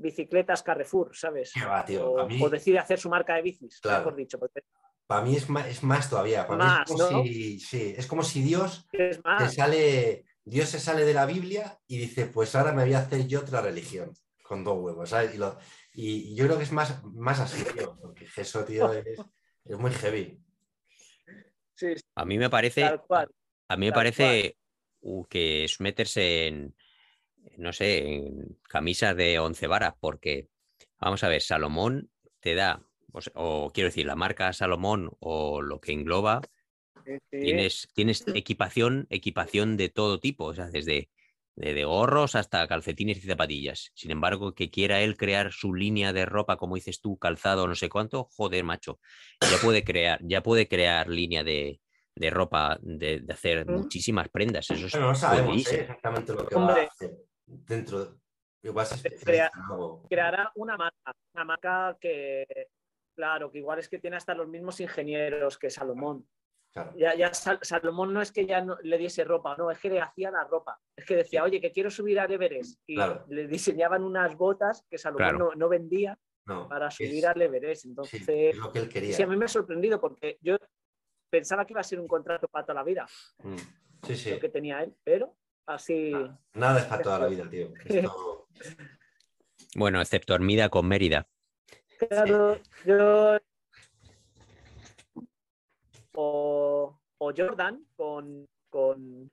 bicicletas 0.01 0.63
Carrefour, 0.63 1.15
¿sabes? 1.15 1.51
Qué 1.53 1.65
va, 1.65 1.85
tío, 1.85 2.09
o, 2.11 2.27
mí- 2.27 2.41
o 2.43 2.49
decide 2.49 2.79
hacer 2.79 2.99
su 2.99 3.09
marca 3.09 3.35
de 3.35 3.41
bicis, 3.41 3.79
Claro. 3.79 3.99
mejor 3.99 4.15
dicho. 4.15 4.39
Porque 4.39 4.61
Para 5.07 5.21
mí 5.23 5.35
es 5.35 5.49
más, 5.49 5.67
es 5.67 5.83
más 5.83 6.09
todavía. 6.09 6.47
Para 6.47 6.59
mí 6.59 6.65
Más, 6.65 6.81
es 6.81 6.87
como 6.97 7.11
¿no? 7.11 7.23
si, 7.23 7.59
sí, 7.59 7.93
es 7.97 8.07
como 8.07 8.23
si 8.23 8.41
Dios 8.41 8.87
es 8.93 9.21
te 9.21 9.49
sale, 9.49 10.25
Dios 10.43 10.69
se 10.69 10.79
sale 10.79 11.05
de 11.05 11.13
la 11.13 11.25
Biblia 11.25 11.79
y 11.87 11.97
dice, 11.97 12.25
pues 12.27 12.55
ahora 12.55 12.71
me 12.71 12.83
voy 12.83 12.93
a 12.93 12.99
hacer 12.99 13.27
yo 13.27 13.41
otra 13.41 13.61
religión, 13.61 14.11
con 14.43 14.63
dos 14.63 14.77
huevos, 14.79 15.09
¿sabes? 15.09 15.35
Y, 15.35 15.37
lo- 15.37 15.57
y 15.93 16.35
yo 16.35 16.45
creo 16.45 16.57
que 16.57 16.63
es 16.63 16.71
más, 16.71 17.03
más 17.03 17.39
así, 17.39 17.63
tío, 17.73 17.97
porque 18.01 18.25
eso, 18.37 18.63
tío, 18.63 18.91
es, 18.93 19.19
es 19.65 19.77
muy 19.77 19.91
heavy. 19.91 20.39
Sí, 21.75 21.95
sí, 21.95 22.01
A 22.15 22.25
mí 22.25 22.37
me 22.37 22.49
parece, 22.49 22.83
a 22.85 23.77
mí 23.77 23.85
me 23.85 23.91
tal 23.91 23.95
parece 23.95 24.57
uh, 25.01 25.25
que 25.25 25.63
es 25.65 25.79
meterse 25.81 26.47
en, 26.47 26.75
no 27.57 27.73
sé, 27.73 28.15
en 28.15 28.59
camisas 28.67 29.15
de 29.15 29.39
once 29.39 29.67
varas, 29.67 29.93
porque, 29.99 30.47
vamos 30.99 31.23
a 31.23 31.27
ver, 31.29 31.41
Salomón 31.41 32.09
te 32.39 32.55
da, 32.55 32.83
o, 33.33 33.71
quiero 33.73 33.89
decir, 33.89 34.05
la 34.05 34.15
marca 34.15 34.51
Salomón 34.53 35.11
o 35.19 35.61
lo 35.61 35.79
que 35.79 35.91
engloba, 35.93 36.41
tienes, 37.29 37.89
tienes 37.93 38.23
equipación, 38.33 39.07
equipación 39.09 39.77
de 39.77 39.89
todo 39.89 40.19
tipo, 40.19 40.45
o 40.45 40.53
sea, 40.53 40.67
desde 40.67 41.09
de 41.55 41.83
gorros 41.83 42.35
hasta 42.35 42.65
calcetines 42.67 43.17
y 43.17 43.27
zapatillas. 43.27 43.91
Sin 43.93 44.09
embargo, 44.09 44.53
que 44.55 44.69
quiera 44.71 45.01
él 45.01 45.17
crear 45.17 45.51
su 45.51 45.73
línea 45.73 46.13
de 46.13 46.25
ropa, 46.25 46.57
como 46.57 46.75
dices 46.75 47.01
tú, 47.01 47.17
calzado, 47.17 47.67
no 47.67 47.75
sé 47.75 47.89
cuánto, 47.89 48.29
joder, 48.31 48.63
macho. 48.63 48.99
Ya 49.41 49.57
puede 49.61 49.83
crear, 49.83 50.19
ya 50.23 50.41
puede 50.41 50.67
crear 50.67 51.09
línea 51.09 51.43
de, 51.43 51.81
de 52.15 52.29
ropa, 52.29 52.79
de, 52.81 53.19
de 53.19 53.33
hacer 53.33 53.67
Mm. 53.67 53.73
muchísimas 53.73 54.29
prendas. 54.29 54.71
Eso 54.71 54.87
es 54.87 54.95
no 54.95 55.13
sabemos. 55.13 55.71
¿eh? 55.71 55.81
exactamente 55.81 56.33
lo 56.33 56.47
que 56.47 56.55
va 56.55 56.61
Hombre. 56.61 56.81
a 56.83 56.85
hacer 56.85 57.17
dentro. 57.65 58.05
de- 58.05 58.21
Igual 58.63 58.85
se 58.85 59.09
Crea- 59.17 59.49
creará 60.07 60.51
una 60.55 60.77
marca, 60.77 61.11
una 61.33 61.43
marca 61.45 61.97
que, 61.99 62.45
claro, 63.15 63.49
que 63.49 63.57
igual 63.57 63.79
es 63.79 63.89
que 63.89 63.97
tiene 63.97 64.17
hasta 64.17 64.35
los 64.35 64.47
mismos 64.47 64.79
ingenieros 64.79 65.57
que 65.57 65.71
Salomón. 65.71 66.27
Claro. 66.71 66.93
Ya, 66.95 67.15
ya 67.15 67.33
Sal- 67.33 67.57
Salomón 67.63 68.13
no 68.13 68.21
es 68.21 68.31
que 68.31 68.45
ya 68.45 68.61
no, 68.61 68.77
le 68.83 68.97
diese 68.99 69.23
ropa, 69.23 69.55
no, 69.57 69.71
es 69.71 69.79
que 69.79 69.89
le 69.89 69.99
hacía 69.99 70.29
la 70.29 70.43
ropa. 70.43 70.79
Es 70.95 71.05
que 71.05 71.15
decía, 71.15 71.43
oye, 71.43 71.59
que 71.59 71.71
quiero 71.71 71.89
subir 71.89 72.19
al 72.19 72.31
Everest. 72.31 72.79
Y 72.85 72.95
Claro. 72.95 73.25
le 73.29 73.47
diseñaban 73.47 74.03
unas 74.03 74.37
botas 74.37 74.85
que 74.87 74.97
Salomón 74.99 75.29
Claro. 75.29 75.37
no, 75.49 75.55
no 75.55 75.67
vendía 75.67 76.17
No, 76.45 76.67
para 76.69 76.87
es- 76.89 76.95
subir 76.95 77.25
al 77.25 77.41
Everest. 77.41 77.81
sí, 77.81 77.89
Entonces, 77.89 78.29
es 78.29 78.57
lo 78.57 78.71
que 78.71 78.77
él 78.79 78.89
quería. 78.89 79.13
sí, 79.15 79.23
a 79.23 79.27
mí 79.27 79.35
me 79.35 79.45
ha 79.45 79.49
sorprendido 79.49 79.99
porque 79.99 80.37
yo 80.39 80.55
pensaba 81.31 81.65
que 81.65 81.73
iba 81.73 81.81
a 81.81 81.83
ser 81.83 81.99
un 81.99 82.07
contrato 82.07 82.47
para 82.47 82.63
toda 82.63 82.75
la 82.75 82.83
vida, 82.83 83.07
Mm. 83.43 83.55
Sí, 84.05 84.15
sí. 84.15 84.29
lo 84.31 84.39
que 84.39 84.49
tenía 84.49 84.83
él, 84.83 84.95
pero 85.03 85.35
así. 85.75 86.13
Nada 86.53 86.79
es 86.79 86.85
para 86.85 87.01
toda 87.03 87.19
la 87.19 87.27
vida, 87.27 87.49
tío. 87.49 87.73
Esto- 87.85 88.47
Bueno, 89.75 90.01
excepto 90.01 90.33
Armida 90.33 90.67
con 90.67 90.85
Mérida. 90.85 91.27
Claro, 92.09 92.59
yo. 92.85 93.37
O, 96.13 96.99
o 97.17 97.33
Jordan 97.35 97.85
con, 97.95 98.47
con, 98.69 99.31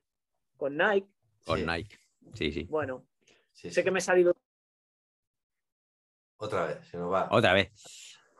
con 0.55 0.77
Nike. 0.77 1.07
Con 1.45 1.59
sí, 1.59 1.65
Nike. 1.65 1.99
Sí, 2.35 2.51
sí. 2.51 2.63
Bueno, 2.69 3.05
sí, 3.51 3.69
sé 3.69 3.81
sí. 3.81 3.83
que 3.83 3.91
me 3.91 3.99
he 3.99 4.01
salido. 4.01 4.33
Otra 6.37 6.67
vez, 6.67 6.87
se 6.87 6.97
nos 6.97 7.11
va. 7.11 7.27
Otra 7.31 7.53
vez. 7.53 7.71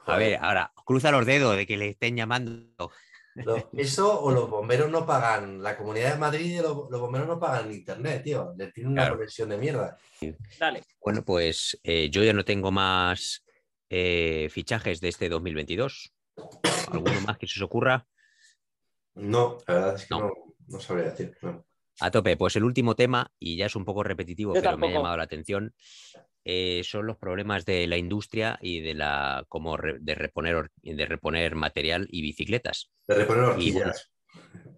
A 0.05 0.17
ver, 0.17 0.39
ahora, 0.41 0.71
cruza 0.85 1.11
los 1.11 1.25
dedos 1.25 1.55
de 1.57 1.67
que 1.67 1.75
le 1.77 1.89
estén 1.89 2.15
llamando. 2.15 2.91
Lo- 3.45 3.69
eso 3.73 4.21
o 4.21 4.31
los 4.31 4.49
bomberos 4.49 4.89
no 4.89 5.05
pagan, 5.05 5.61
la 5.63 5.77
comunidad 5.77 6.13
de 6.13 6.19
Madrid, 6.19 6.61
los, 6.61 6.89
los 6.89 6.99
bomberos 7.01 7.27
no 7.27 7.39
pagan 7.39 7.71
internet, 7.71 8.23
tío. 8.23 8.53
Le 8.57 8.71
tienen 8.71 8.93
una 8.93 9.03
Claro. 9.03 9.15
conexión 9.17 9.49
de 9.49 9.57
mierda. 9.57 9.97
Dale. 10.59 10.83
Bueno, 11.03 11.23
pues 11.23 11.79
eh, 11.83 12.09
yo 12.09 12.23
ya 12.23 12.33
no 12.33 12.43
tengo 12.45 12.71
más 12.71 13.45
eh, 13.89 14.47
fichajes 14.51 14.99
de 15.01 15.07
este 15.09 15.29
2022. 15.29 16.13
¿Alguno 16.91 17.21
más 17.21 17.37
que 17.37 17.47
se 17.47 17.59
os 17.59 17.63
ocurra? 17.63 18.05
No, 19.15 19.57
la 19.67 19.73
verdad 19.73 19.95
es 19.95 20.05
que 20.05 20.15
No. 20.15 20.19
no, 20.21 20.31
no 20.67 20.79
sabría 20.79 21.11
decir. 21.11 21.37
no. 21.41 21.65
A 22.01 22.11
tope, 22.11 22.37
pues 22.37 22.55
el 22.55 22.63
último 22.63 22.95
tema, 22.95 23.29
y 23.39 23.57
ya 23.57 23.65
es 23.65 23.75
un 23.75 23.83
poco 23.83 24.03
repetitivo, 24.03 24.55
Yo 24.55 24.61
pero 24.61 24.77
me 24.77 24.87
ha 24.87 24.91
llamado 24.91 25.17
la 25.17 25.23
atención, 25.23 25.75
eh, 26.45 26.81
son 26.83 27.05
los 27.07 27.17
problemas 27.17 27.65
de 27.65 27.85
la 27.87 27.97
industria 27.97 28.57
y 28.61 28.79
de 28.81 28.93
la 28.93 29.45
como 29.49 29.77
re- 29.77 29.97
de 29.99 30.15
reponer 30.15 30.69
de 30.81 31.05
reponer 31.05 31.55
material 31.55 32.07
y 32.09 32.21
bicicletas 32.21 32.91
De 33.07 33.15
reponer 33.15 33.43
horquillas. 33.43 34.09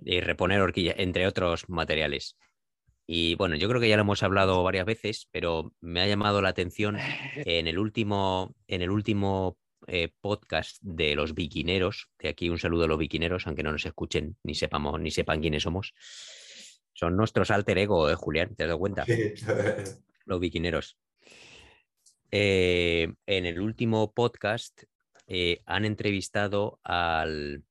y 0.03 0.19
reponer 0.21 0.61
horquilla, 0.61 0.93
entre 0.97 1.27
otros 1.27 1.69
materiales. 1.69 2.37
Y 3.07 3.35
bueno, 3.35 3.55
yo 3.55 3.67
creo 3.67 3.81
que 3.81 3.89
ya 3.89 3.97
lo 3.97 4.03
hemos 4.03 4.23
hablado 4.23 4.63
varias 4.63 4.85
veces, 4.85 5.27
pero 5.31 5.73
me 5.81 6.01
ha 6.01 6.07
llamado 6.07 6.41
la 6.41 6.49
atención 6.49 6.97
en 7.35 7.67
el 7.67 7.77
último, 7.77 8.55
en 8.67 8.81
el 8.81 8.89
último 8.89 9.57
eh, 9.87 10.09
podcast 10.21 10.77
de 10.81 11.15
los 11.15 11.33
biquineros, 11.33 12.09
que 12.17 12.29
aquí 12.29 12.49
un 12.49 12.59
saludo 12.59 12.85
a 12.85 12.87
los 12.87 12.97
biquineros, 12.99 13.47
aunque 13.47 13.63
no 13.63 13.71
nos 13.71 13.85
escuchen 13.85 14.37
ni 14.43 14.55
sepamos, 14.55 14.99
ni 15.01 15.11
sepan 15.11 15.41
quiénes 15.41 15.63
somos. 15.63 15.93
Son 16.93 17.15
nuestros 17.17 17.49
alter 17.51 17.77
ego, 17.79 18.09
¿eh, 18.09 18.15
Julián? 18.15 18.55
¿Te 18.55 18.63
has 18.63 18.67
dado 18.69 18.79
cuenta? 18.79 19.05
Los 20.25 20.39
biquineros. 20.39 20.97
Eh, 22.31 23.13
en 23.25 23.45
el 23.45 23.59
último 23.59 24.13
podcast 24.13 24.83
eh, 25.27 25.61
han 25.65 25.85
entrevistado 25.85 26.79
al, 26.83 27.63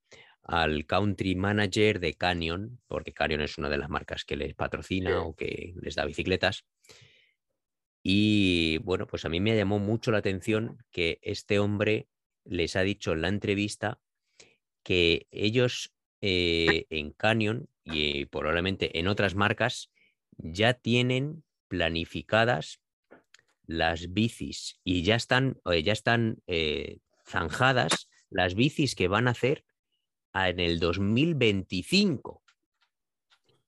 al 0.43 0.87
country 0.87 1.35
manager 1.35 1.99
de 2.01 2.15
Canyon, 2.15 2.81
porque 2.87 3.13
Canyon 3.13 3.41
es 3.41 3.59
una 3.59 3.69
de 3.69 3.79
las 3.79 3.89
marcas 3.89 4.25
que 4.25 4.37
les 4.37 4.55
patrocina 4.55 5.11
Sí. 5.11 5.17
o 5.17 5.35
que 5.35 5.75
les 5.81 5.95
da 5.95 6.05
bicicletas. 6.05 6.65
Y 8.03 8.79
bueno, 8.79 9.07
pues 9.07 9.25
a 9.25 9.29
mí 9.29 9.41
me 9.41 9.57
llamó 9.57 9.79
mucho 9.79 10.11
la 10.11 10.19
atención 10.19 10.79
que 10.91 11.19
este 11.23 11.59
hombre 11.59 12.09
les 12.45 12.77
ha 12.77 12.83
dicho 12.83 13.13
en 13.13 13.21
la 13.23 13.29
entrevista 13.29 14.01
que 14.83 15.27
ellos 15.31 15.93
eh, 16.23 16.87
en 16.91 17.13
Canyon 17.13 17.69
y 17.85 18.25
probablemente 18.27 18.99
en 18.99 19.07
otras 19.09 19.35
marcas 19.35 19.91
ya 20.39 20.75
tienen 20.75 21.45
planificadas 21.69 22.81
las 23.71 24.13
bicis 24.13 24.81
y 24.83 25.03
ya 25.05 25.15
están, 25.15 25.61
eh, 25.71 25.83
ya 25.85 25.93
están 25.93 26.43
eh, 26.49 26.99
zanjadas 27.25 28.09
las 28.29 28.55
bicis 28.57 28.95
que 28.97 29.07
van 29.09 29.29
a 29.29 29.31
hacer 29.31 29.65
en 30.35 30.59
el 30.61 30.81
2025 30.81 32.43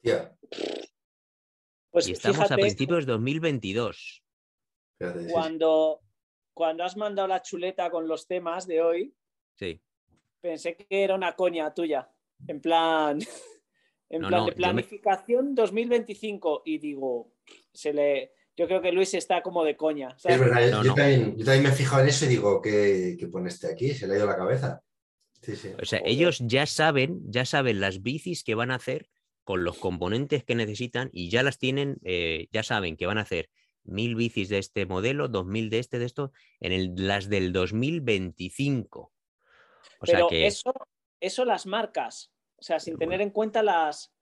Tía, 0.01 0.37
Pues 1.91 2.09
y 2.09 2.13
estamos 2.13 2.51
a 2.51 2.57
principios 2.57 3.07
de 3.07 3.13
2022. 3.13 4.25
espérate, 4.99 5.21
sí, 5.21 5.27
sí. 5.27 5.33
cuando, 5.33 6.01
cuando 6.53 6.83
has 6.83 6.97
mandado 6.97 7.29
la 7.29 7.41
chuleta 7.43 7.89
con 7.91 8.09
los 8.09 8.27
temas 8.27 8.67
de 8.67 8.83
hoy, 8.83 9.15
Sí. 9.55 9.81
pensé 10.41 10.75
que 10.77 10.87
era 11.05 11.15
una 11.15 11.37
coña 11.37 11.73
tuya. 11.73 12.11
En 12.49 12.61
plan, 12.61 13.21
en 14.11 14.23
No, 14.23 14.29
plan 14.29 14.41
no, 14.41 14.47
de 14.47 14.51
me- 14.53 14.57
planificación 14.57 15.55
2025. 15.55 16.63
Y 16.65 16.79
digo, 16.79 17.33
se 17.73 17.93
le. 17.93 18.33
Yo 18.57 18.67
creo 18.67 18.83
que 18.83 18.93
Luis 18.93 19.15
está 19.15 19.43
como 19.43 19.65
de 19.65 19.77
coña. 19.77 20.09
Es 20.17 20.23
¿sabes? 20.23 20.41
verdad, 20.41 20.71
No, 20.71 20.83
yo, 20.83 20.91
no. 20.91 20.95
También, 20.95 21.37
yo 21.37 21.45
también 21.45 21.63
me 21.65 21.69
he 21.71 21.73
fijado 21.73 22.03
en 22.03 22.09
eso 22.09 22.25
y 22.27 22.29
digo, 22.29 22.61
¿qué, 22.61 23.17
qué 23.19 23.27
pone 23.29 23.49
este 23.49 23.69
aquí? 23.69 23.95
Se 23.95 24.07
le 24.07 24.15
ha 24.15 24.17
ido 24.19 24.27
la 24.27 24.37
cabeza. 24.37 24.83
Sí, 25.41 25.57
sí. 25.57 25.73
O 25.81 25.85
sea, 25.85 26.01
ellos 26.05 26.39
ya 26.41 26.67
saben, 26.67 27.21
ya 27.27 27.45
saben 27.45 27.81
las 27.81 28.03
bicis 28.03 28.45
que 28.45 28.55
van 28.55 28.71
a 28.71 28.77
hacer 28.77 29.09
con 29.45 29.65
los 29.65 29.79
componentes 29.79 30.45
que 30.45 30.55
necesitan 30.55 31.11
y 31.13 31.31
ya 31.31 31.43
las 31.43 31.59
tienen, 31.59 31.99
eh, 32.05 32.49
ya 32.53 32.63
saben 32.63 32.97
que 32.97 33.07
van 33.07 33.19
a 33.19 33.23
hacer 33.23 33.51
mil 33.85 34.15
bicis 34.15 34.49
de 34.49 34.59
este 34.59 34.87
modelo, 34.87 35.29
dos 35.29 35.47
mil 35.47 35.69
de 35.71 35.79
este, 35.81 35.99
de 35.99 36.05
esto, 36.05 36.33
en 36.61 36.73
el, 36.73 36.95
las 36.97 37.29
del 37.29 37.53
2025. 37.53 39.13
O 39.99 40.07
sea 40.07 40.21
que 40.29 40.47
eso, 40.47 40.73
eso 41.21 41.45
las 41.45 41.67
marcas, 41.67 42.33
o 42.57 42.63
sea, 42.63 42.79
sin 42.79 42.97
tener 42.97 43.21
en 43.21 43.31
cuenta 43.31 43.63
las, 43.63 44.13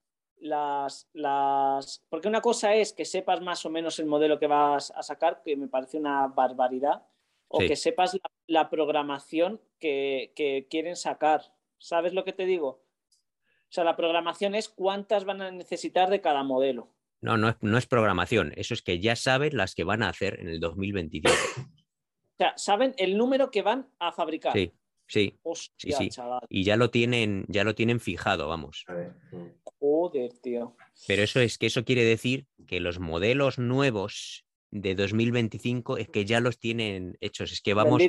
las, 0.41 1.09
las... 1.13 2.05
Porque 2.09 2.29
una 2.29 2.41
cosa 2.41 2.75
es 2.75 2.93
que 2.93 3.05
sepas 3.05 3.41
más 3.41 3.65
o 3.67 3.71
menos 3.71 3.99
el 3.99 4.07
modelo 4.07 4.39
que 4.39 4.47
vas 4.47 4.91
a 4.91 5.03
sacar, 5.03 5.43
que 5.45 5.57
me 5.57 5.69
parece 5.69 5.99
una 5.99 6.27
barbaridad, 6.29 7.07
o 7.49 7.61
Sí. 7.61 7.69
que 7.69 7.77
sepas 7.77 8.15
la, 8.15 8.21
la 8.47 8.71
programación 8.71 9.61
que, 9.79 10.33
que 10.37 10.67
quieren 10.71 10.97
sacar. 10.97 11.43
¿Sabes 11.79 12.13
lo 12.15 12.25
que 12.25 12.33
te 12.33 12.47
digo? 12.47 12.69
O 12.69 13.73
sea, 13.73 13.85
la 13.85 13.97
programación 13.97 14.55
es 14.55 14.69
cuántas 14.69 15.25
van 15.25 15.41
a 15.43 15.51
necesitar 15.51 16.11
de 16.11 16.21
cada 16.21 16.43
modelo. 16.43 16.93
no, 17.21 17.37
no 17.37 17.51
es, 17.51 17.57
no 17.61 17.79
es 17.79 17.87
programación, 17.87 18.53
eso 18.57 18.75
es 18.75 18.83
que 18.83 18.99
ya 19.01 19.15
saben 19.17 19.57
las 19.57 19.75
que 19.75 19.85
van 19.85 20.03
a 20.03 20.09
hacer 20.09 20.41
en 20.41 20.49
el 20.49 20.59
2025. 20.61 21.31
O 21.31 22.37
sea, 22.39 22.55
saben 22.57 22.95
el 22.97 23.19
número 23.19 23.51
que 23.51 23.63
van 23.63 23.89
a 23.99 24.13
fabricar. 24.13 24.53
Sí, 24.55 24.73
sí. 25.11 25.39
Hostia, 25.43 25.99
sí. 25.99 26.09
chaval. 26.09 26.41
Y 26.49 26.65
ya 26.65 26.77
lo 26.77 26.91
tienen, 26.91 27.45
ya 27.49 27.65
lo 27.65 27.75
tienen 27.75 28.01
fijado, 28.01 28.49
vamos. 28.49 28.85
Mm. 29.33 29.47
Joder, 29.79 30.33
tío. 30.41 30.77
Pero 31.07 31.23
eso 31.23 31.41
es 31.41 31.59
que 31.59 31.67
eso 31.67 31.85
quiere 31.85 32.05
decir 32.05 32.47
que 32.67 32.81
los 32.81 33.01
modelos 33.01 33.59
nuevos 33.59 34.47
de 34.71 34.95
2025 34.95 35.99
es 35.99 36.09
que 36.09 36.25
ya 36.25 36.41
los 36.41 36.59
tienen 36.59 37.17
hechos. 37.21 37.53
Es 37.53 37.61
que 37.61 37.75
vamos, 37.75 38.03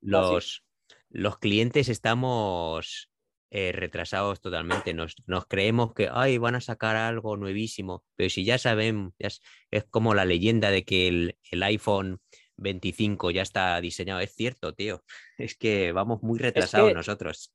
los, 0.00 0.64
los 1.08 1.38
clientes 1.38 1.88
estamos 1.88 3.10
eh, 3.50 3.72
retrasados 3.72 4.40
totalmente. 4.40 4.94
Nos, 4.94 5.16
nos 5.26 5.46
creemos 5.46 5.92
que 5.94 6.08
ay, 6.12 6.38
van 6.38 6.54
a 6.54 6.60
sacar 6.60 6.96
algo 6.96 7.36
nuevísimo, 7.36 8.04
pero 8.16 8.30
si 8.30 8.44
ya 8.44 8.58
saben, 8.58 9.14
ya 9.18 9.28
es, 9.28 9.40
es 9.70 9.84
como 9.84 10.14
la 10.14 10.24
leyenda 10.24 10.70
de 10.70 10.84
que 10.84 11.08
el, 11.08 11.38
el 11.50 11.62
iPhone 11.62 12.20
25 12.60 13.30
ya 13.30 13.42
está 13.42 13.80
diseñado. 13.80 14.20
Es 14.20 14.34
cierto, 14.34 14.72
tío. 14.74 15.02
Es 15.38 15.56
que 15.56 15.92
vamos 15.92 16.22
muy 16.22 16.38
retrasados 16.38 16.88
que- 16.90 16.94
nosotros. 16.94 17.52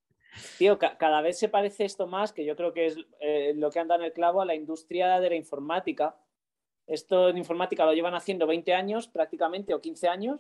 Tío, 0.58 0.78
ca- 0.78 0.98
cada 0.98 1.22
vez 1.22 1.40
se 1.40 1.48
parece 1.48 1.86
esto 1.86 2.08
más, 2.08 2.34
que 2.34 2.44
yo 2.44 2.58
creo 2.58 2.74
que 2.74 2.88
es 2.88 2.98
eh, 3.22 3.54
lo 3.56 3.72
que 3.72 3.80
anda 3.80 3.96
en 3.96 4.02
el 4.04 4.12
clavo, 4.12 4.42
a 4.42 4.46
la 4.46 4.54
industria 4.56 5.20
de 5.22 5.30
la 5.30 5.36
informática. 5.36 6.18
Esto 6.88 7.30
en 7.30 7.38
informática 7.38 7.86
lo 7.86 7.94
llevan 7.94 8.16
haciendo 8.16 8.46
20 8.46 8.74
años 8.74 9.08
prácticamente 9.08 9.74
o 9.74 9.80
15 9.82 10.08
años 10.10 10.40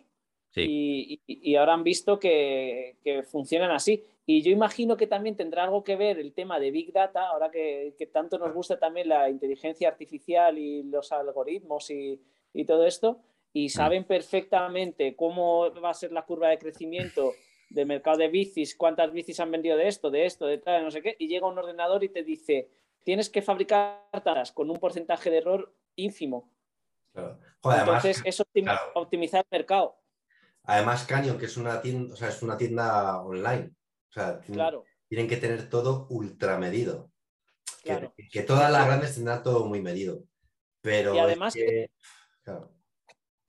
Sí. 0.51 0.61
y, 0.61 1.21
y- 1.27 1.51
y 1.51 1.55
ahora 1.57 1.73
han 1.73 1.83
visto 1.83 2.17
que, 2.19 2.97
que 3.03 3.23
funcionan 3.23 3.71
así. 3.71 4.03
Y 4.25 4.41
yo 4.41 4.51
imagino 4.51 4.95
que 4.97 5.05
también 5.07 5.35
tendrá 5.35 5.63
algo 5.63 5.83
que 5.83 5.95
ver 5.95 6.17
el 6.19 6.33
tema 6.33 6.59
de 6.59 6.71
Big 6.71 6.91
Data, 6.93 7.27
ahora 7.27 7.49
que, 7.51 7.93
que 7.97 8.05
tanto 8.07 8.37
nos 8.37 8.53
gusta 8.53 8.77
también 8.79 9.09
la 9.09 9.29
inteligencia 9.29 9.87
artificial 9.89 10.57
y 10.57 10.83
los 10.83 11.11
algoritmos 11.11 11.89
y, 11.91 12.21
y 12.53 12.63
todo 12.65 12.85
esto, 12.85 13.21
y 13.56 13.69
saben 13.69 14.03
perfectamente 14.03 15.15
cómo 15.15 15.72
va 15.82 15.91
a 15.91 15.94
ser 15.94 16.11
la 16.11 16.26
curva 16.26 16.49
de 16.49 16.57
crecimiento 16.57 17.32
del 17.69 17.86
mercado 17.86 18.18
de 18.18 18.27
bicis, 18.27 18.76
cuántas 18.76 19.14
bicis 19.14 19.40
han 19.40 19.49
vendido 19.49 19.77
de 19.77 19.88
esto, 19.88 20.11
de 20.11 20.26
esto, 20.26 20.45
de 20.45 20.57
tal, 20.57 20.84
no 20.84 20.91
sé 20.91 21.02
qué, 21.02 21.15
y 21.18 21.30
llega 21.30 21.48
un 21.48 21.57
ordenador 21.57 22.03
y 22.03 22.10
te 22.10 22.22
dice, 22.22 22.69
tienes 23.06 23.30
que 23.30 23.41
fabricar 23.41 24.10
tantas 24.11 24.52
con 24.52 24.69
un 24.69 24.76
porcentaje 24.76 25.30
de 25.30 25.38
error 25.38 25.73
ínfimo. 25.95 26.52
Claro. 27.14 27.40
Joder, 27.61 27.80
además, 27.80 28.03
Entonces, 28.03 28.41
es 28.41 28.45
claro. 28.61 28.91
optimizar 28.94 29.45
el 29.49 29.57
mercado. 29.57 30.02
además 30.64 31.06
Canyon, 31.06 31.38
que 31.38 31.45
es 31.45 31.56
una 31.56 31.82
tienda, 31.82 32.14
o 32.14 32.18
sea, 32.18 32.27
es 32.27 32.44
una 32.44 32.57
tienda 32.57 33.22
online. 33.22 33.72
O 34.10 34.11
sea, 34.11 34.41
tienen, 34.41 34.56
Claro, 34.56 34.84
tienen 35.07 35.30
que 35.30 35.38
tener 35.38 35.69
todo 35.69 36.07
ultra 36.10 36.57
medido. 36.57 37.10
Que, 37.82 37.91
claro. 37.91 38.14
que 38.30 38.41
todas 38.41 38.69
las 38.69 38.86
grandes 38.86 39.15
tendrán 39.15 39.44
todo 39.44 39.65
muy 39.65 39.82
medido. 39.82 40.26
Pero 40.82 41.15
Y 41.15 41.19
además 41.19 41.56
es 41.56 41.64
que, 41.64 41.91
claro, 42.44 42.74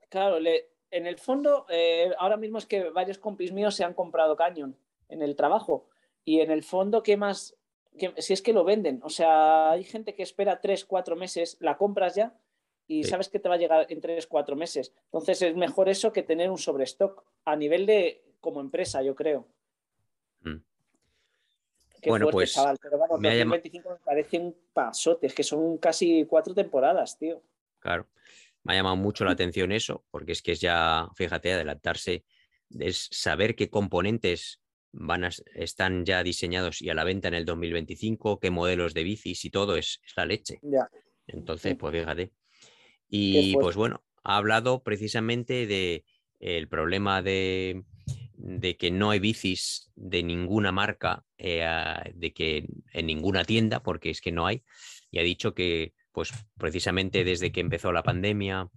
Claro, 0.09 0.39
le- 0.41 0.69
en 0.91 1.07
el 1.07 1.19
fondo, 1.19 1.66
eh, 1.69 2.12
ahora 2.19 2.37
mismo 2.37 2.59
es 2.59 2.66
que 2.66 2.91
varios 2.91 3.19
compis 3.19 3.53
míos 3.53 3.74
se 3.74 3.85
han 3.85 3.95
comprado 3.95 4.37
Canyon 4.37 4.77
en 5.09 5.23
el 5.23 5.37
trabajo. 5.37 5.87
Y 6.24 6.41
en 6.41 6.51
el 6.51 6.62
fondo, 6.62 7.03
¿qué 7.03 7.16
más? 7.16 7.57
¿Qué- 7.99 8.15
si 8.19 8.33
es 8.33 8.43
que 8.43 8.53
lo 8.53 8.65
venden. 8.65 9.01
O 9.03 9.09
sea, 9.09 9.70
hay 9.73 9.85
gente 9.85 10.15
que 10.15 10.23
espera 10.23 10.61
tres, 10.61 10.85
cuatro 10.85 11.16
meses, 11.16 11.57
la 11.61 11.77
compras 11.77 12.15
ya 12.15 12.35
y 12.87 13.05
Sí. 13.05 13.11
sabes 13.11 13.28
que 13.28 13.39
te 13.41 13.49
va 13.49 13.55
a 13.55 13.59
llegar 13.59 13.87
en 13.89 14.01
tres, 14.01 14.27
cuatro 14.27 14.55
meses. 14.55 14.93
Entonces 15.07 15.41
es 15.43 15.57
mejor 15.57 15.89
eso 15.89 16.12
que 16.12 16.23
tener 16.23 16.51
un 16.51 16.59
sobrestock 16.59 17.24
a 17.45 17.57
nivel 17.57 17.87
de 17.87 18.23
como 18.41 18.61
empresa, 18.61 19.03
yo 19.03 19.15
creo. 19.15 19.47
Mm. 20.43 20.57
Qué 22.03 22.11
Bueno, 22.11 22.27
fuerte, 22.27 22.37
pues, 22.37 22.53
chaval. 22.53 22.78
Pero 22.81 22.99
vamos, 22.99 23.19
me 23.19 23.28
ha 23.31 23.35
llama- 23.35 23.57
2025 23.57 23.91
me 23.91 23.97
parece 24.05 24.39
un 24.39 24.55
pasote, 24.73 25.27
es 25.27 25.35
que 25.35 25.43
son 25.43 25.78
casi 25.78 26.24
cuatro 26.27 26.55
temporadas, 26.55 27.19
tío. 27.19 27.41
Claro. 27.81 28.07
Me 28.66 28.72
ha 28.72 28.76
llamado 28.76 28.97
mucho 28.97 29.24
la 29.24 29.30
atención 29.30 29.70
eso, 29.70 30.05
porque 30.10 30.32
es 30.32 30.43
que 30.43 30.52
es 30.52 30.60
ya, 30.60 31.09
fíjate, 31.14 31.52
adelantarse, 31.52 32.24
es 32.78 33.09
saber 33.12 33.55
qué 33.55 33.70
componentes 33.70 34.60
van 34.93 35.24
a, 35.24 35.30
están 35.55 36.05
ya 36.05 36.22
diseñados 36.24 36.82
y 36.82 36.90
a 36.90 36.94
la 36.94 37.05
venta 37.05 37.28
en 37.28 37.34
el 37.34 37.44
2025, 37.44 38.40
qué 38.40 38.51
modelos 38.51 38.93
de 38.93 39.05
bicis 39.05 39.44
y 39.44 39.51
todo, 39.51 39.76
es, 39.76 40.01
es 40.05 40.12
la 40.16 40.26
leche. 40.26 40.59
Ya. 40.62 40.88
Entonces, 41.28 41.76
pues 41.78 41.93
fíjate. 41.93 42.32
Y 43.09 43.55
pues 43.55 43.76
bueno, 43.76 44.02
ha 44.24 44.36
hablado 44.36 44.82
precisamente 44.82 45.66
de 45.68 46.05
el 46.40 46.66
problema 46.66 47.22
de, 47.22 47.84
de 48.34 48.76
que 48.76 48.90
no 48.90 49.10
hay 49.10 49.20
bicis 49.20 49.93
de 49.94 50.24
ninguna 50.24 50.72
marca, 50.72 51.24
eh, 51.38 51.64
de 52.14 52.32
que 52.32 52.66
en 52.93 53.06
ninguna 53.06 53.44
tienda, 53.44 53.82
porque 53.82 54.10
es 54.10 54.20
que 54.20 54.32
no 54.32 54.47
hay, 54.47 54.64
y 55.12 55.20
ha 55.20 55.22
dicho 55.22 55.55
que, 55.55 55.94
pues 56.16 56.32
precisamente 56.56 57.24
desde 57.24 57.52
que 57.52 57.60
empezó 57.60 57.93
la 57.93 58.02
pandemia, 58.02 58.70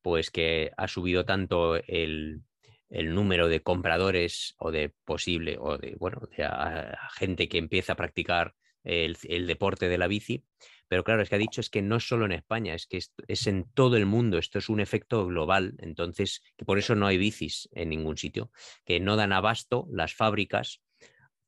pues 0.00 0.30
que 0.30 0.70
ha 0.78 0.88
subido 0.88 1.26
tanto 1.26 1.76
el, 1.76 2.44
el 2.88 3.14
número 3.14 3.46
de 3.48 3.60
compradores 3.60 4.54
o 4.56 4.70
de 4.70 4.94
posible, 5.04 5.58
o 5.60 5.76
de, 5.76 5.96
bueno, 6.00 6.22
de 6.34 6.44
a- 6.44 6.92
a 6.92 7.10
gente 7.10 7.46
que 7.46 7.58
empieza 7.58 7.92
a 7.92 7.96
practicar 7.96 8.54
el, 8.84 9.18
el 9.24 9.46
deporte 9.46 9.90
de 9.90 9.98
la 9.98 10.06
bici, 10.06 10.46
pero 10.88 11.04
claro, 11.04 11.20
es 11.20 11.28
que 11.28 11.34
ha 11.34 11.38
dicho 11.38 11.60
es 11.60 11.68
que 11.68 11.82
no 11.82 11.96
es 11.96 12.08
solo 12.08 12.24
en 12.24 12.32
España, 12.32 12.74
es 12.74 12.86
que 12.86 12.96
es, 12.96 13.12
es 13.26 13.46
en 13.46 13.70
todo 13.74 13.98
el 13.98 14.06
mundo, 14.06 14.38
esto 14.38 14.58
es 14.58 14.70
un 14.70 14.80
efecto 14.80 15.26
global, 15.26 15.74
entonces, 15.80 16.40
que 16.56 16.64
por 16.64 16.78
eso 16.78 16.94
no 16.94 17.06
hay 17.06 17.18
bicis 17.18 17.68
en 17.72 17.90
ningún 17.90 18.16
sitio, 18.16 18.50
que 18.86 18.98
no 18.98 19.16
dan 19.16 19.34
abasto 19.34 19.86
las 19.92 20.14
fábricas 20.14 20.80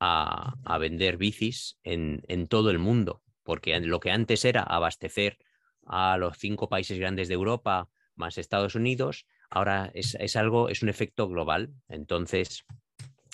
a, 0.00 0.52
a 0.66 0.76
vender 0.76 1.16
bicis 1.16 1.78
en, 1.82 2.20
en 2.28 2.46
todo 2.46 2.70
el 2.70 2.78
mundo, 2.78 3.22
porque 3.50 3.80
lo 3.80 3.98
que 3.98 4.12
antes 4.12 4.44
era 4.44 4.62
abastecer 4.62 5.36
a 5.84 6.16
los 6.18 6.38
cinco 6.38 6.68
países 6.68 7.00
grandes 7.00 7.26
de 7.26 7.34
Europa 7.34 7.88
más 8.14 8.38
Estados 8.38 8.76
Unidos, 8.76 9.26
ahora 9.50 9.90
es, 9.92 10.14
es 10.20 10.36
algo, 10.36 10.68
es 10.68 10.84
un 10.84 10.88
efecto 10.88 11.26
global, 11.28 11.74
entonces, 11.88 12.64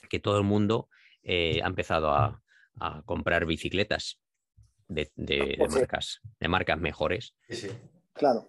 que 0.09 0.19
todo 0.19 0.39
el 0.39 0.45
mundo 0.45 0.89
eh, 1.23 1.61
ha 1.63 1.67
empezado 1.67 2.13
a, 2.13 2.43
a 2.81 3.03
comprar 3.05 3.45
bicicletas 3.45 4.19
de, 4.89 5.13
de- 5.17 5.37
de 5.49 5.55
Pues 5.59 5.75
sí. 5.75 5.79
marcas, 5.81 6.21
de 6.41 6.49
marcas 6.49 6.81
mejores. 6.81 7.35
sí, 7.51 7.57
sí. 7.57 7.69
Claro. 8.15 8.49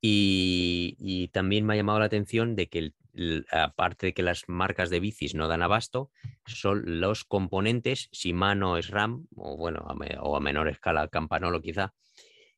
Y, 0.00 0.96
y 0.98 1.28
también 1.28 1.64
me 1.64 1.74
ha 1.74 1.76
llamado 1.76 2.00
la 2.00 2.06
atención 2.06 2.56
de 2.56 2.66
que, 2.68 2.78
el- 2.80 2.94
el- 2.94 2.94
aparte 3.50 4.06
de 4.06 4.14
que 4.14 4.22
las 4.22 4.48
marcas 4.48 4.90
de 4.90 5.00
bicis 5.00 5.34
no 5.34 5.48
dan 5.48 5.62
abasto, 5.62 6.10
son 6.46 7.00
los 7.00 7.24
componentes, 7.24 8.08
Shimano, 8.12 8.76
SRAM, 8.78 9.26
o 9.36 9.56
bueno, 9.56 9.84
a 9.88 9.94
me- 9.94 10.16
o 10.20 10.36
a 10.36 10.40
menor 10.40 10.68
escala 10.68 11.08
Campanolo 11.08 11.60
quizá, 11.60 11.94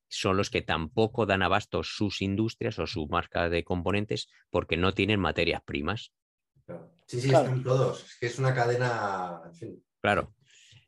son 0.08 0.36
los 0.36 0.50
que 0.50 0.62
tampoco 0.62 1.26
dan 1.26 1.42
abasto 1.42 1.82
sus 1.82 2.22
industrias 2.22 2.78
o 2.78 2.86
su 2.86 3.08
marca 3.08 3.48
de 3.48 3.64
componentes 3.64 4.28
porque 4.50 4.76
no 4.76 4.94
tienen 4.94 5.18
materias 5.20 5.62
primas. 5.64 6.12
Sí, 7.06 7.20
sí, 7.20 7.28
Claro. 7.28 7.46
están 7.46 7.62
todos. 7.64 8.04
Es 8.04 8.16
que 8.18 8.26
es 8.26 8.38
una 8.38 8.54
cadena, 8.54 9.42
en 9.46 9.54
fin. 9.54 9.84
Claro. 10.00 10.34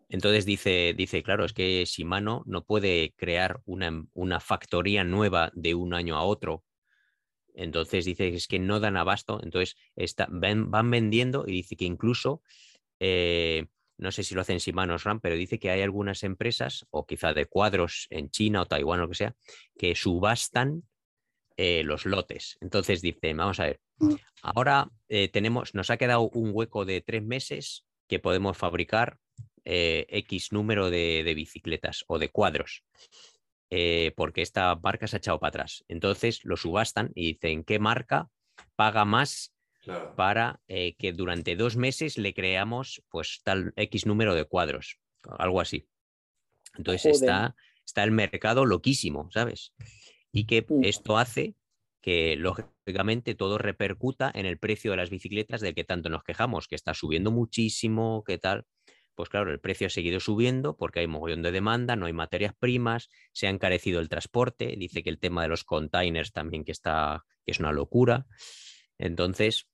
Entonces 0.08 0.46
dice, 0.46 0.94
dice, 0.96 1.24
claro, 1.24 1.44
es 1.44 1.52
que 1.52 1.84
Shimano 1.84 2.44
no 2.46 2.64
puede 2.64 3.12
crear 3.16 3.60
una, 3.64 4.04
una 4.12 4.38
factoría 4.38 5.02
nueva 5.02 5.50
de 5.54 5.74
un 5.74 5.92
año 5.94 6.16
a 6.16 6.22
otro. 6.22 6.62
Entonces 7.56 8.04
dice 8.04 8.30
que 8.30 8.36
es 8.36 8.46
que 8.46 8.58
no 8.60 8.78
dan 8.78 8.96
abasto. 8.96 9.40
Entonces 9.42 9.76
está- 9.96 10.28
ven- 10.30 10.70
van 10.70 10.90
vendiendo 10.90 11.44
y 11.46 11.52
dice 11.52 11.74
que 11.76 11.86
incluso, 11.86 12.42
eh, 13.00 13.66
no 13.98 14.12
sé 14.12 14.22
si 14.22 14.34
lo 14.34 14.42
hacen 14.42 14.58
Shimano 14.58 14.94
o 14.94 14.98
SRAM, 14.98 15.20
pero 15.20 15.34
dice 15.36 15.58
que 15.58 15.70
hay 15.70 15.80
algunas 15.82 16.22
empresas, 16.22 16.86
o 16.90 17.06
quizá 17.06 17.32
de 17.32 17.46
cuadros 17.46 18.06
en 18.10 18.30
China 18.30 18.62
o 18.62 18.66
Taiwán 18.66 19.00
o 19.00 19.02
lo 19.04 19.08
que 19.08 19.14
sea, 19.14 19.34
que 19.78 19.94
subastan 19.94 20.84
eh, 21.56 21.82
los 21.84 22.04
lotes. 22.04 22.58
Entonces 22.60 23.00
dice, 23.00 23.32
vamos 23.32 23.58
a 23.60 23.64
ver, 23.64 23.80
ahora 24.42 24.90
eh, 25.08 25.28
tenemos, 25.28 25.74
nos 25.74 25.88
ha 25.88 25.96
quedado 25.96 26.28
un 26.28 26.50
hueco 26.52 26.84
de 26.84 27.00
tres 27.00 27.22
meses 27.24 27.86
que 28.06 28.18
podemos 28.18 28.58
fabricar 28.58 29.18
eh, 29.64 30.04
X 30.10 30.52
número 30.52 30.90
de, 30.90 31.22
de 31.24 31.34
bicicletas 31.34 32.04
o 32.06 32.18
de 32.18 32.28
cuadros, 32.28 32.84
eh, 33.70 34.12
porque 34.16 34.42
esta 34.42 34.74
marca 34.76 35.06
se 35.06 35.16
ha 35.16 35.18
echado 35.18 35.40
para 35.40 35.48
atrás. 35.48 35.84
Entonces 35.88 36.44
lo 36.44 36.56
subastan 36.56 37.10
y 37.14 37.32
dicen 37.32 37.64
qué 37.64 37.78
marca 37.78 38.30
paga 38.76 39.04
más 39.04 39.52
Claro. 39.82 40.16
para 40.16 40.60
eh, 40.66 40.96
que 40.98 41.12
durante 41.12 41.54
dos 41.54 41.76
meses 41.76 42.18
le 42.18 42.34
creamos 42.34 43.04
pues 43.08 43.40
tal 43.44 43.72
X 43.76 44.04
número 44.04 44.34
de 44.34 44.44
cuadros, 44.44 44.98
algo 45.38 45.60
así. 45.60 45.86
Entonces 46.76 47.20
está, 47.20 47.54
está 47.84 48.02
el 48.02 48.10
mercado 48.10 48.66
loquísimo, 48.66 49.30
¿sabes? 49.30 49.72
Y 50.32 50.44
que 50.46 50.66
Mm. 50.68 50.82
esto 50.82 51.18
hace 51.18 51.54
que 52.00 52.34
lógicamente 52.36 53.34
todo 53.36 53.58
repercuta 53.58 54.30
en 54.34 54.46
el 54.46 54.58
precio 54.58 54.90
de 54.90 54.96
las 54.96 55.10
bicicletas 55.10 55.60
del 55.60 55.74
que 55.74 55.84
tanto 55.84 56.08
nos 56.08 56.24
quejamos, 56.24 56.66
que 56.66 56.74
está 56.74 56.92
subiendo 56.92 57.30
muchísimo, 57.30 58.24
que 58.24 58.38
tal. 58.38 58.64
Pues 59.16 59.30
claro, 59.30 59.50
el 59.50 59.58
precio 59.58 59.86
ha 59.86 59.90
seguido 59.90 60.20
subiendo 60.20 60.76
porque 60.76 61.00
hay 61.00 61.06
mogollón 61.06 61.42
de 61.42 61.50
demanda, 61.50 61.96
no 61.96 62.04
hay 62.06 62.12
materias 62.12 62.54
primas, 62.56 63.08
se 63.32 63.46
ha 63.46 63.50
encarecido 63.50 63.98
el 64.00 64.10
transporte, 64.10 64.76
dice 64.76 65.02
que 65.02 65.08
el 65.10 65.18
tema 65.18 65.42
de 65.42 65.48
los 65.48 65.64
containers 65.64 66.32
también 66.32 66.64
que 66.64 66.72
está, 66.72 67.24
que 67.44 67.52
es 67.52 67.58
una 67.58 67.72
locura. 67.72 68.26
Entonces, 68.98 69.68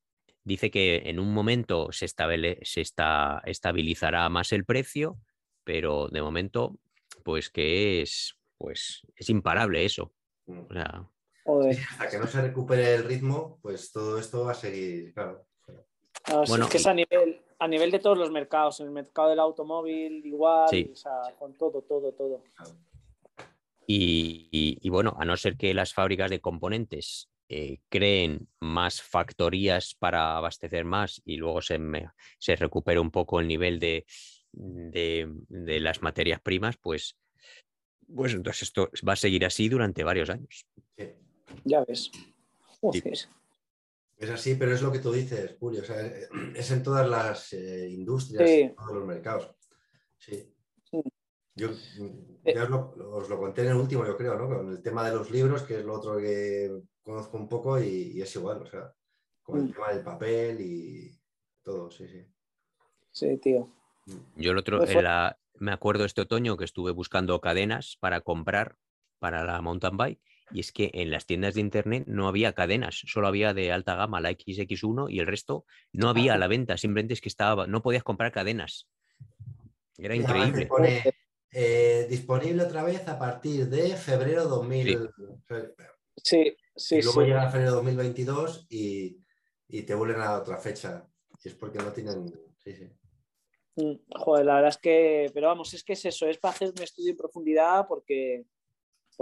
dice 0.45 0.71
que 0.71 1.03
en 1.07 1.19
un 1.19 1.35
momento 1.35 1.91
se, 1.91 2.07
estabele- 2.07 2.61
se 2.63 2.81
está, 2.81 3.43
estabilizará 3.45 4.29
más 4.29 4.53
el 4.53 4.65
precio, 4.65 5.19
pero 5.65 6.09
de 6.09 6.23
momento, 6.23 6.79
pues 7.25 7.51
que 7.51 8.01
es, 8.01 8.39
pues 8.59 9.03
es 9.17 9.29
imparable 9.29 9.85
eso. 9.85 10.15
Mm. 10.47 10.61
O 10.71 10.73
sea, 10.73 11.09
Joder. 11.45 11.77
Hasta 11.91 12.09
que 12.09 12.19
no 12.19 12.29
se 12.29 12.41
recupere 12.41 12.95
el 12.95 13.03
ritmo, 13.03 13.59
pues 13.61 13.91
todo 13.91 14.17
esto 14.19 14.45
va 14.45 14.53
a 14.53 14.55
seguir, 14.55 15.13
claro. 15.13 15.45
Bueno, 16.47 16.67
es 16.67 16.71
que 16.71 16.77
es 16.77 16.87
a 16.87 16.95
nivel, 16.95 17.42
a 17.63 17.69
nivel 17.69 17.91
de 17.93 17.99
todos 18.01 18.19
los 18.19 18.31
mercados, 18.31 18.81
en 18.81 18.87
el 18.87 18.93
mercado 18.93 19.31
del 19.31 19.39
automóvil 19.39 20.25
igual, 20.27 20.69
Sí. 20.69 20.89
o 20.93 20.97
sea, 20.97 21.21
con 21.39 21.55
todo, 21.55 21.83
todo, 21.83 22.13
todo. 22.13 22.43
Y, 23.87 24.49
y- 24.51 24.79
y 24.81 24.89
bueno, 24.91 25.15
a 25.19 25.25
no 25.25 25.37
ser 25.37 25.57
que 25.57 25.75
las 25.75 25.93
fábricas 25.95 26.31
de 26.31 26.41
componentes 26.41 27.29
eh, 27.49 27.81
creen 27.91 28.49
más 28.61 29.03
factorías 29.03 29.95
para 29.95 30.37
abastecer 30.39 30.85
más 30.87 31.21
y 31.25 31.37
luego 31.37 31.61
se, 31.61 31.79
me- 31.79 32.09
se 32.39 32.57
recupere 32.57 32.99
un 32.99 33.11
poco 33.11 33.41
el 33.41 33.47
nivel 33.49 33.79
de, 33.79 34.07
de- 34.53 35.29
de 35.49 35.81
las 35.81 36.01
materias 36.03 36.41
primas, 36.41 36.77
pues, 36.79 37.17
pues 38.15 38.33
entonces 38.35 38.63
esto 38.63 38.91
va 39.07 39.13
a 39.13 39.17
seguir 39.17 39.45
así 39.45 39.69
durante 39.69 40.03
varios 40.03 40.31
años. 40.31 40.67
Sí. 40.97 41.11
Ya 41.65 41.85
ves. 41.85 42.11
Joder. 42.81 43.19
Es 44.23 44.31
así, 44.31 44.55
pero 44.55 44.73
es 44.73 44.81
lo 44.83 44.93
que 44.93 45.01
tú 45.01 45.11
dices, 45.11 45.57
Julio. 45.59 45.83
O 45.83 45.85
sea, 45.85 46.01
es, 46.07 46.29
es 46.55 46.71
en 46.71 46.83
todas 46.83 47.09
las 47.09 47.53
eh, 47.55 47.89
industrias, 47.91 48.49
Sí. 48.49 48.61
en 48.61 48.75
todos 48.77 48.93
los 48.95 49.05
mercados. 49.05 49.55
Sí. 50.17 50.49
Yo 51.55 51.69
mm, 51.69 52.47
ya 52.55 52.63
os 52.65 52.71
lo, 52.71 52.95
os 53.17 53.29
lo 53.29 53.39
conté 53.39 53.63
en 53.63 53.69
el 53.73 53.77
último, 53.77 54.07
yo 54.07 54.17
creo, 54.17 54.37
¿no? 54.39 54.49
Con 54.49 54.71
el 54.71 54.81
tema 54.83 55.05
de 55.09 55.15
los 55.15 55.31
libros, 55.31 55.63
que 55.65 55.81
es 55.81 55.85
lo 55.85 55.95
otro 55.95 56.17
que 56.19 56.71
conozco 57.03 57.37
un 57.37 57.49
poco 57.49 57.79
y, 57.81 58.13
y 58.15 58.23
es 58.23 58.35
igual, 58.37 58.63
o 58.63 58.67
sea, 58.67 58.95
con 59.43 59.59
el 59.59 59.65
Mm. 59.65 59.73
tema 59.73 59.93
del 59.93 60.05
papel 60.05 60.61
y 60.61 61.21
todo, 61.63 61.91
sí, 61.91 62.07
sí. 62.09 62.25
Sí, 63.11 63.37
tío. 63.39 63.69
Yo 64.37 64.53
el 64.53 64.59
otro, 64.59 64.79
Pues 64.79 64.91
en 64.91 64.95
fue- 64.95 65.03
la- 65.03 65.39
me 65.57 65.73
acuerdo 65.73 66.05
este 66.05 66.23
otoño 66.23 66.57
que 66.57 66.65
estuve 66.65 66.93
buscando 66.93 67.41
cadenas 67.41 67.97
para 68.01 68.21
comprar 68.23 68.77
para 69.19 69.45
la 69.45 69.61
mountain 69.61 69.97
bike 69.97 70.21
y 70.51 70.61
es 70.61 70.73
que 70.73 70.91
en 70.95 71.11
las 71.11 71.27
tiendas 71.27 71.55
de 71.55 71.61
internet 71.61 72.05
no 72.07 72.29
había 72.29 72.53
cadenas, 72.53 73.03
solo 73.07 73.29
había 73.29 73.55
de 73.55 73.73
alta 73.73 73.95
gama 73.95 74.21
la 74.21 74.31
XX1 74.31 75.11
y 75.11 75.21
el 75.21 75.27
resto 75.27 75.65
no 75.93 76.09
había 76.09 76.35
a 76.35 76.39
la 76.39 76.49
venta, 76.49 76.77
simplemente 76.77 77.15
es 77.15 77.21
que 77.21 77.29
estaba, 77.29 77.67
no 77.67 77.83
podías 77.83 78.03
comprar 78.03 78.33
cadenas. 78.33 78.89
Era 79.99 80.15
increíble. 80.15 80.67
pone, 80.67 81.03
eh, 81.51 82.07
disponible 82.09 82.63
otra 82.65 82.83
vez 82.83 83.07
a 83.09 83.19
partir 83.19 83.69
de 83.69 83.97
febrero 83.97 84.45
2000. 84.45 84.97
o 84.97 85.11
sea, 85.47 85.73
Sí, 86.17 86.57
sí, 86.77 86.97
y 86.97 87.03
luego 87.03 87.21
sí. 87.21 87.27
llega 87.27 87.51
febrero 87.51 87.73
2022 87.73 88.67
y, 88.69 89.19
y 89.69 89.83
te 89.83 89.95
vuelven 89.95 90.21
a 90.21 90.39
otra 90.39 90.59
fecha. 90.59 91.07
Y 91.43 91.49
es 91.49 91.55
porque 91.55 91.79
no 91.79 91.93
tienen. 91.93 92.33
Sí, 92.59 92.75
sí. 92.75 92.91
Mm, 93.77 93.95
Joder, 94.17 94.45
la 94.47 94.55
verdad 94.57 94.69
es 94.69 94.79
que, 94.79 95.31
pero 95.33 95.49
vamos, 95.49 95.73
es 95.75 95.83
que 95.83 95.95
es 95.95 96.05
eso, 96.05 96.27
es 96.27 96.39
para 96.39 96.55
hacer 96.55 96.73
un 96.77 96.83
estudio 96.83 97.11
en 97.11 97.17
profundidad 97.17 97.87
porque, 97.89 98.45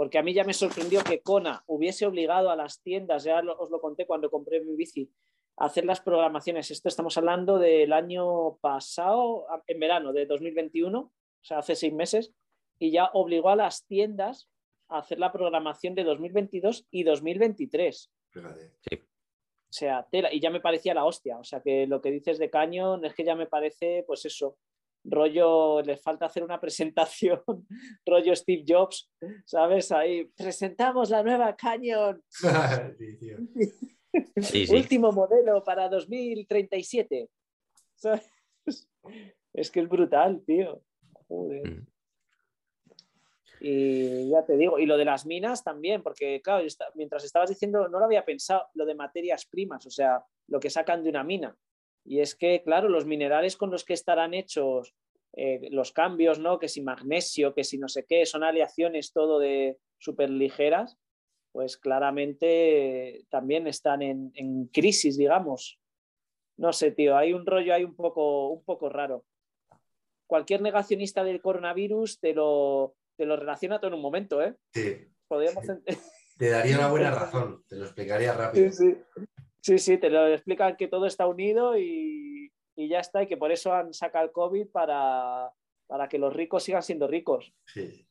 porque 0.01 0.17
a 0.17 0.23
mí 0.23 0.33
ya 0.33 0.43
me 0.43 0.55
sorprendió 0.55 1.03
que 1.03 1.21
Kona 1.21 1.63
hubiese 1.67 2.07
obligado 2.07 2.49
a 2.49 2.55
las 2.55 2.81
tiendas, 2.81 3.23
ya 3.23 3.39
os 3.39 3.69
lo 3.69 3.79
conté 3.79 4.07
cuando 4.07 4.31
compré 4.31 4.59
mi 4.59 4.75
bici, 4.75 5.11
a 5.57 5.65
hacer 5.65 5.85
las 5.85 6.01
programaciones. 6.01 6.71
Esto 6.71 6.89
estamos 6.89 7.19
hablando 7.19 7.59
del 7.59 7.93
año 7.93 8.57
pasado, 8.61 9.45
en 9.67 9.79
verano 9.79 10.11
de 10.11 10.25
2021, 10.25 10.99
o 11.01 11.11
sea, 11.43 11.59
hace 11.59 11.75
seis 11.75 11.93
meses, 11.93 12.33
y 12.79 12.89
ya 12.89 13.11
obligó 13.13 13.49
a 13.49 13.55
las 13.55 13.85
tiendas 13.85 14.49
a 14.89 14.97
hacer 14.97 15.19
la 15.19 15.31
programación 15.31 15.93
de 15.93 16.03
2022 16.03 16.87
y 16.89 17.03
2023. 17.03 18.11
Fíjate. 18.31 18.71
O 18.95 18.97
sea, 19.69 20.07
tela, 20.09 20.33
y 20.33 20.39
ya 20.39 20.49
me 20.49 20.61
parecía 20.61 20.95
la 20.95 21.05
hostia. 21.05 21.37
O 21.37 21.43
sea, 21.43 21.61
que 21.61 21.85
lo 21.85 22.01
que 22.01 22.09
dices 22.09 22.39
de 22.39 22.49
Cañón 22.49 23.05
es 23.05 23.13
que 23.13 23.23
ya 23.23 23.35
me 23.35 23.45
parece, 23.45 24.03
pues 24.07 24.25
eso, 24.25 24.57
rollo, 25.03 25.81
les 25.81 26.01
falta 26.01 26.25
hacer 26.25 26.43
una 26.43 26.59
presentación, 26.59 27.41
rollo 28.05 28.35
Steve 28.35 28.63
Jobs, 28.67 29.11
¿sabes? 29.45 29.91
Ahí, 29.91 30.25
presentamos 30.35 31.09
la 31.09 31.23
nueva 31.23 31.55
Cañón, 31.55 32.23
Sí. 32.97 33.17
Sí, 34.41 34.65
último 34.69 35.11
modelo 35.13 35.63
para 35.63 35.87
2037. 35.87 37.29
¿Sabes? 37.95 38.29
Es 39.53 39.71
que 39.71 39.79
es 39.79 39.87
brutal, 39.87 40.43
tío. 40.45 40.81
Joder. 41.27 41.69
Mm. 41.69 41.87
Y 43.61 44.29
ya 44.29 44.43
te 44.43 44.57
digo, 44.57 44.79
y 44.79 44.87
lo 44.87 44.97
de 44.97 45.05
las 45.05 45.25
minas 45.25 45.63
también, 45.63 46.01
porque 46.01 46.41
claro, 46.41 46.65
mientras 46.95 47.23
estabas 47.23 47.49
diciendo, 47.49 47.87
no 47.89 47.99
lo 47.99 48.05
había 48.05 48.25
pensado, 48.25 48.67
lo 48.73 48.85
de 48.85 48.95
materias 48.95 49.45
primas, 49.45 49.85
o 49.85 49.91
sea, 49.91 50.25
lo 50.47 50.59
que 50.59 50.71
sacan 50.71 51.03
de 51.03 51.09
una 51.11 51.23
mina. 51.23 51.55
Y 52.03 52.19
es 52.19 52.35
que, 52.35 52.63
claro, 52.63 52.89
los 52.89 53.05
minerales 53.05 53.57
con 53.57 53.71
los 53.71 53.85
que 53.85 53.93
estarán 53.93 54.33
hechos 54.33 54.95
eh, 55.33 55.69
los 55.71 55.93
cambios, 55.93 56.39
¿no? 56.39 56.59
Que 56.59 56.67
si 56.67 56.81
magnesio, 56.81 57.53
que 57.53 57.63
si 57.63 57.77
no 57.77 57.87
sé 57.87 58.05
qué, 58.05 58.25
son 58.25 58.43
aleaciones 58.43 59.13
todo 59.13 59.39
de 59.39 59.77
súper 59.97 60.29
ligeras, 60.29 60.97
pues 61.53 61.77
claramente 61.77 63.25
también 63.29 63.67
están 63.67 64.01
en, 64.01 64.31
en 64.35 64.67
crisis, 64.67 65.17
digamos. 65.17 65.79
No 66.57 66.73
sé, 66.73 66.91
tío, 66.91 67.15
hay 67.15 67.33
un 67.33 67.45
rollo 67.45 67.73
ahí 67.73 67.83
un 67.83 67.95
poco, 67.95 68.49
un 68.49 68.63
poco 68.63 68.89
raro. 68.89 69.25
Cualquier 70.27 70.61
negacionista 70.61 71.23
del 71.23 71.41
coronavirus 71.41 72.19
te 72.19 72.33
lo, 72.33 72.95
te 73.17 73.25
lo 73.25 73.37
relaciona 73.37 73.79
todo 73.79 73.89
en 73.89 73.95
un 73.95 74.01
momento, 74.01 74.41
¿eh? 74.41 74.55
Sí. 74.73 75.07
Podríamos... 75.27 75.65
Sí. 75.65 75.97
Te 76.37 76.49
daría 76.49 76.77
una 76.77 76.89
buena 76.89 77.11
razón, 77.15 77.63
te 77.67 77.75
lo 77.75 77.85
explicaría 77.85 78.33
rápido. 78.33 78.71
Sí, 78.71 78.93
sí. 78.93 78.97
Sí, 79.61 79.77
sí, 79.77 79.97
te 79.97 80.09
lo 80.09 80.27
explican 80.27 80.75
que 80.75 80.87
todo 80.87 81.05
está 81.05 81.27
unido 81.27 81.77
y, 81.77 82.51
y 82.75 82.89
ya 82.89 82.99
está, 82.99 83.23
y 83.23 83.27
que 83.27 83.37
por 83.37 83.51
eso 83.51 83.73
han 83.73 83.93
sacado 83.93 84.25
el 84.25 84.31
COVID 84.31 84.67
para, 84.69 85.51
para 85.87 86.09
que 86.09 86.17
los 86.17 86.33
ricos 86.33 86.63
sigan 86.63 86.81
siendo 86.83 87.07
ricos. 87.07 87.53
Sí. 87.65 88.07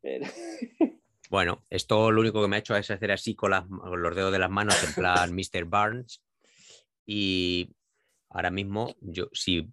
Pero- 0.00 0.26
Bueno, 1.30 1.62
esto 1.70 2.10
lo 2.10 2.20
único 2.20 2.42
que 2.42 2.48
me 2.48 2.56
ha 2.56 2.58
hecho 2.58 2.76
es 2.76 2.90
hacer 2.90 3.10
así 3.10 3.34
con, 3.34 3.52
las- 3.52 3.64
con 3.66 4.02
los 4.02 4.14
dedos 4.14 4.32
de 4.32 4.38
las 4.38 4.50
manos 4.50 4.76
en 4.84 4.92
plan 4.92 5.32
Mr. 5.34 5.64
Barnes. 5.64 6.22
Y 7.06 7.74
ahora 8.28 8.50
mismo, 8.50 8.94
yo 9.00 9.28
si 9.32 9.72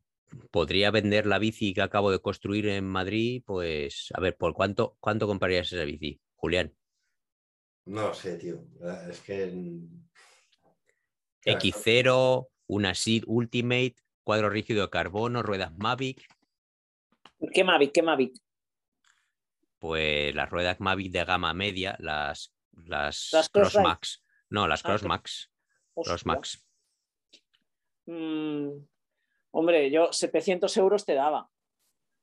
podría 0.51 0.89
vender 0.89 1.25
la 1.25 1.37
bici 1.37 1.73
que 1.73 1.81
acabo 1.81 2.11
de 2.11 2.19
construir 2.19 2.65
en 2.69 2.85
Madrid, 2.85 3.43
pues 3.45 4.07
a 4.13 4.21
ver, 4.21 4.37
¿por 4.37 4.53
cuánto, 4.53 4.95
cuánto 5.01 5.27
comprarías 5.27 5.73
esa 5.73 5.83
bici, 5.83 6.21
Julián? 6.35 6.73
No 7.85 8.13
sé, 8.13 8.37
tío. 8.37 8.63
Es 9.09 9.19
que. 9.19 9.51
Mm, 11.39 11.43
Claro, 11.43 11.59
X0, 11.59 12.47
una 12.67 12.93
Seed 12.95 13.23
Ultimate, 13.27 13.95
cuadro 14.23 14.49
rígido 14.49 14.83
de 14.83 14.89
carbono, 14.89 15.41
ruedas 15.43 15.71
Mavic, 15.77 16.25
¿Qué 17.53 17.63
Mavic? 17.63 17.91
¿Qué 17.93 18.01
Mavic? 18.01 18.35
pues 19.79 20.35
las 20.35 20.49
ruedas 20.49 20.81
Mavic 20.81 21.11
de 21.13 21.23
gama 21.23 21.53
media, 21.53 21.95
las, 21.99 22.53
las, 22.73 23.29
Las 23.31 23.49
Cross. 23.49 23.75
Max. 23.81 24.23
No, 24.49 24.67
las 24.67 24.81
Ah, 24.83 24.89
Cross 24.89 25.03
Max. 25.03 25.49
Cross. 25.95 26.25
Max. 26.25 26.65
Mm, 28.05 28.71
hombre, 29.51 29.89
yo 29.89 30.11
700 30.11 30.75
euros 30.75 31.05
te 31.05 31.13
daba. 31.13 31.49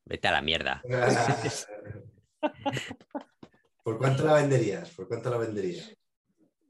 Vete 0.05 0.29
a 0.29 0.33
la 0.33 0.43
mierda. 0.43 0.83
¿Por 3.83 3.97
cuánto 3.99 4.25
la 4.27 4.35
venderías? 4.35 4.91
¿Por 4.91 5.09
cuánto 5.09 5.31
la 5.31 5.39
venderías? 5.39 5.97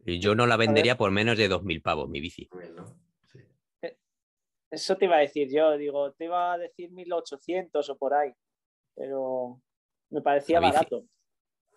Y 0.07 0.19
Yo 0.21 0.35
no 0.35 0.47
la 0.47 0.57
vendería 0.57 0.97
por 0.97 1.11
menos 1.11 1.37
de 1.37 1.49
2.000 1.49 1.83
pavos, 1.83 2.09
mi 2.09 2.21
bici. 2.21 2.49
Sí. 3.33 3.41
Eso 4.71 4.97
te 4.97 5.05
iba 5.07 5.17
a 5.17 5.21
decir 5.21 5.49
yo, 5.53 5.77
digo, 5.77 6.13
te 6.13 6.25
iba 6.27 6.53
a 6.53 6.59
decir 6.59 6.91
1800 6.93 7.89
o 7.91 7.97
por 7.99 8.15
ahí, 8.15 8.33
pero 8.95 9.61
me 10.11 10.21
parecía 10.23 10.59
barato. 10.75 11.05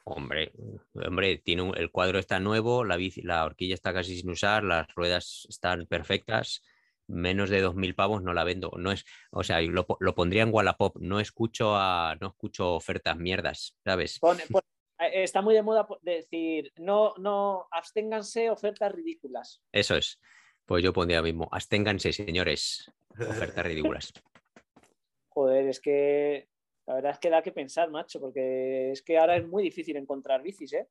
Hombre, 0.05 0.51
hombre, 0.93 1.37
tiene 1.37 1.61
un- 1.61 1.77
el 1.77 1.91
cuadro 1.91 2.17
está 2.17 2.39
nuevo, 2.39 2.83
la 2.83 2.95
bici, 2.97 3.21
la 3.21 3.45
horquilla 3.45 3.75
está 3.75 3.93
casi 3.93 4.19
sin 4.19 4.29
usar, 4.31 4.63
las 4.63 4.87
ruedas 4.95 5.45
están 5.49 5.85
perfectas. 5.85 6.63
Menos 7.07 7.49
de 7.49 7.61
2.000 7.61 7.95
pavos 7.95 8.21
no 8.21 8.33
la 8.33 8.43
vendo. 8.43 8.71
No 8.77 8.91
es, 8.91 9.03
o 9.31 9.43
sea, 9.43 9.59
lo, 9.61 9.85
lo 9.99 10.13
pondría 10.15 10.43
en 10.43 10.53
Wallapop. 10.53 10.97
No 10.99 11.19
escucho 11.19 11.75
a, 11.75 12.15
no 12.21 12.27
escucho 12.27 12.73
ofertas 12.75 13.17
mierdas, 13.17 13.75
¿sabes? 13.83 14.19
Pone- 14.19 14.43
pone- 14.47 14.63
eh, 14.65 14.68
está 14.99 15.41
muy 15.41 15.55
de 15.55 15.63
moda 15.63 15.87
decir, 16.01 16.73
no, 16.77 17.13
no, 17.17 17.67
absténganse 17.71 18.49
ofertas 18.49 18.91
ridículas. 18.91 19.61
Eso 19.71 19.95
es. 19.95 20.19
Pues 20.65 20.83
yo 20.83 20.93
pondría 20.93 21.21
mismo. 21.21 21.47
Absténganse, 21.51 22.13
señores. 22.13 22.91
Ofertas 23.19 23.65
ridículas. 23.65 24.13
Joder, 25.29 25.67
es 25.67 25.79
que 25.79 26.49
la 26.85 26.95
verdad 26.95 27.11
es 27.11 27.19
que 27.19 27.29
da 27.29 27.41
que 27.41 27.51
pensar, 27.51 27.89
macho, 27.91 28.19
porque 28.19 28.91
es 28.91 29.01
que 29.03 29.17
ahora 29.17 29.37
es 29.37 29.47
muy 29.47 29.63
difícil 29.63 29.95
encontrar 29.95 30.41
bicis, 30.41 30.73
¿eh? 30.73 30.87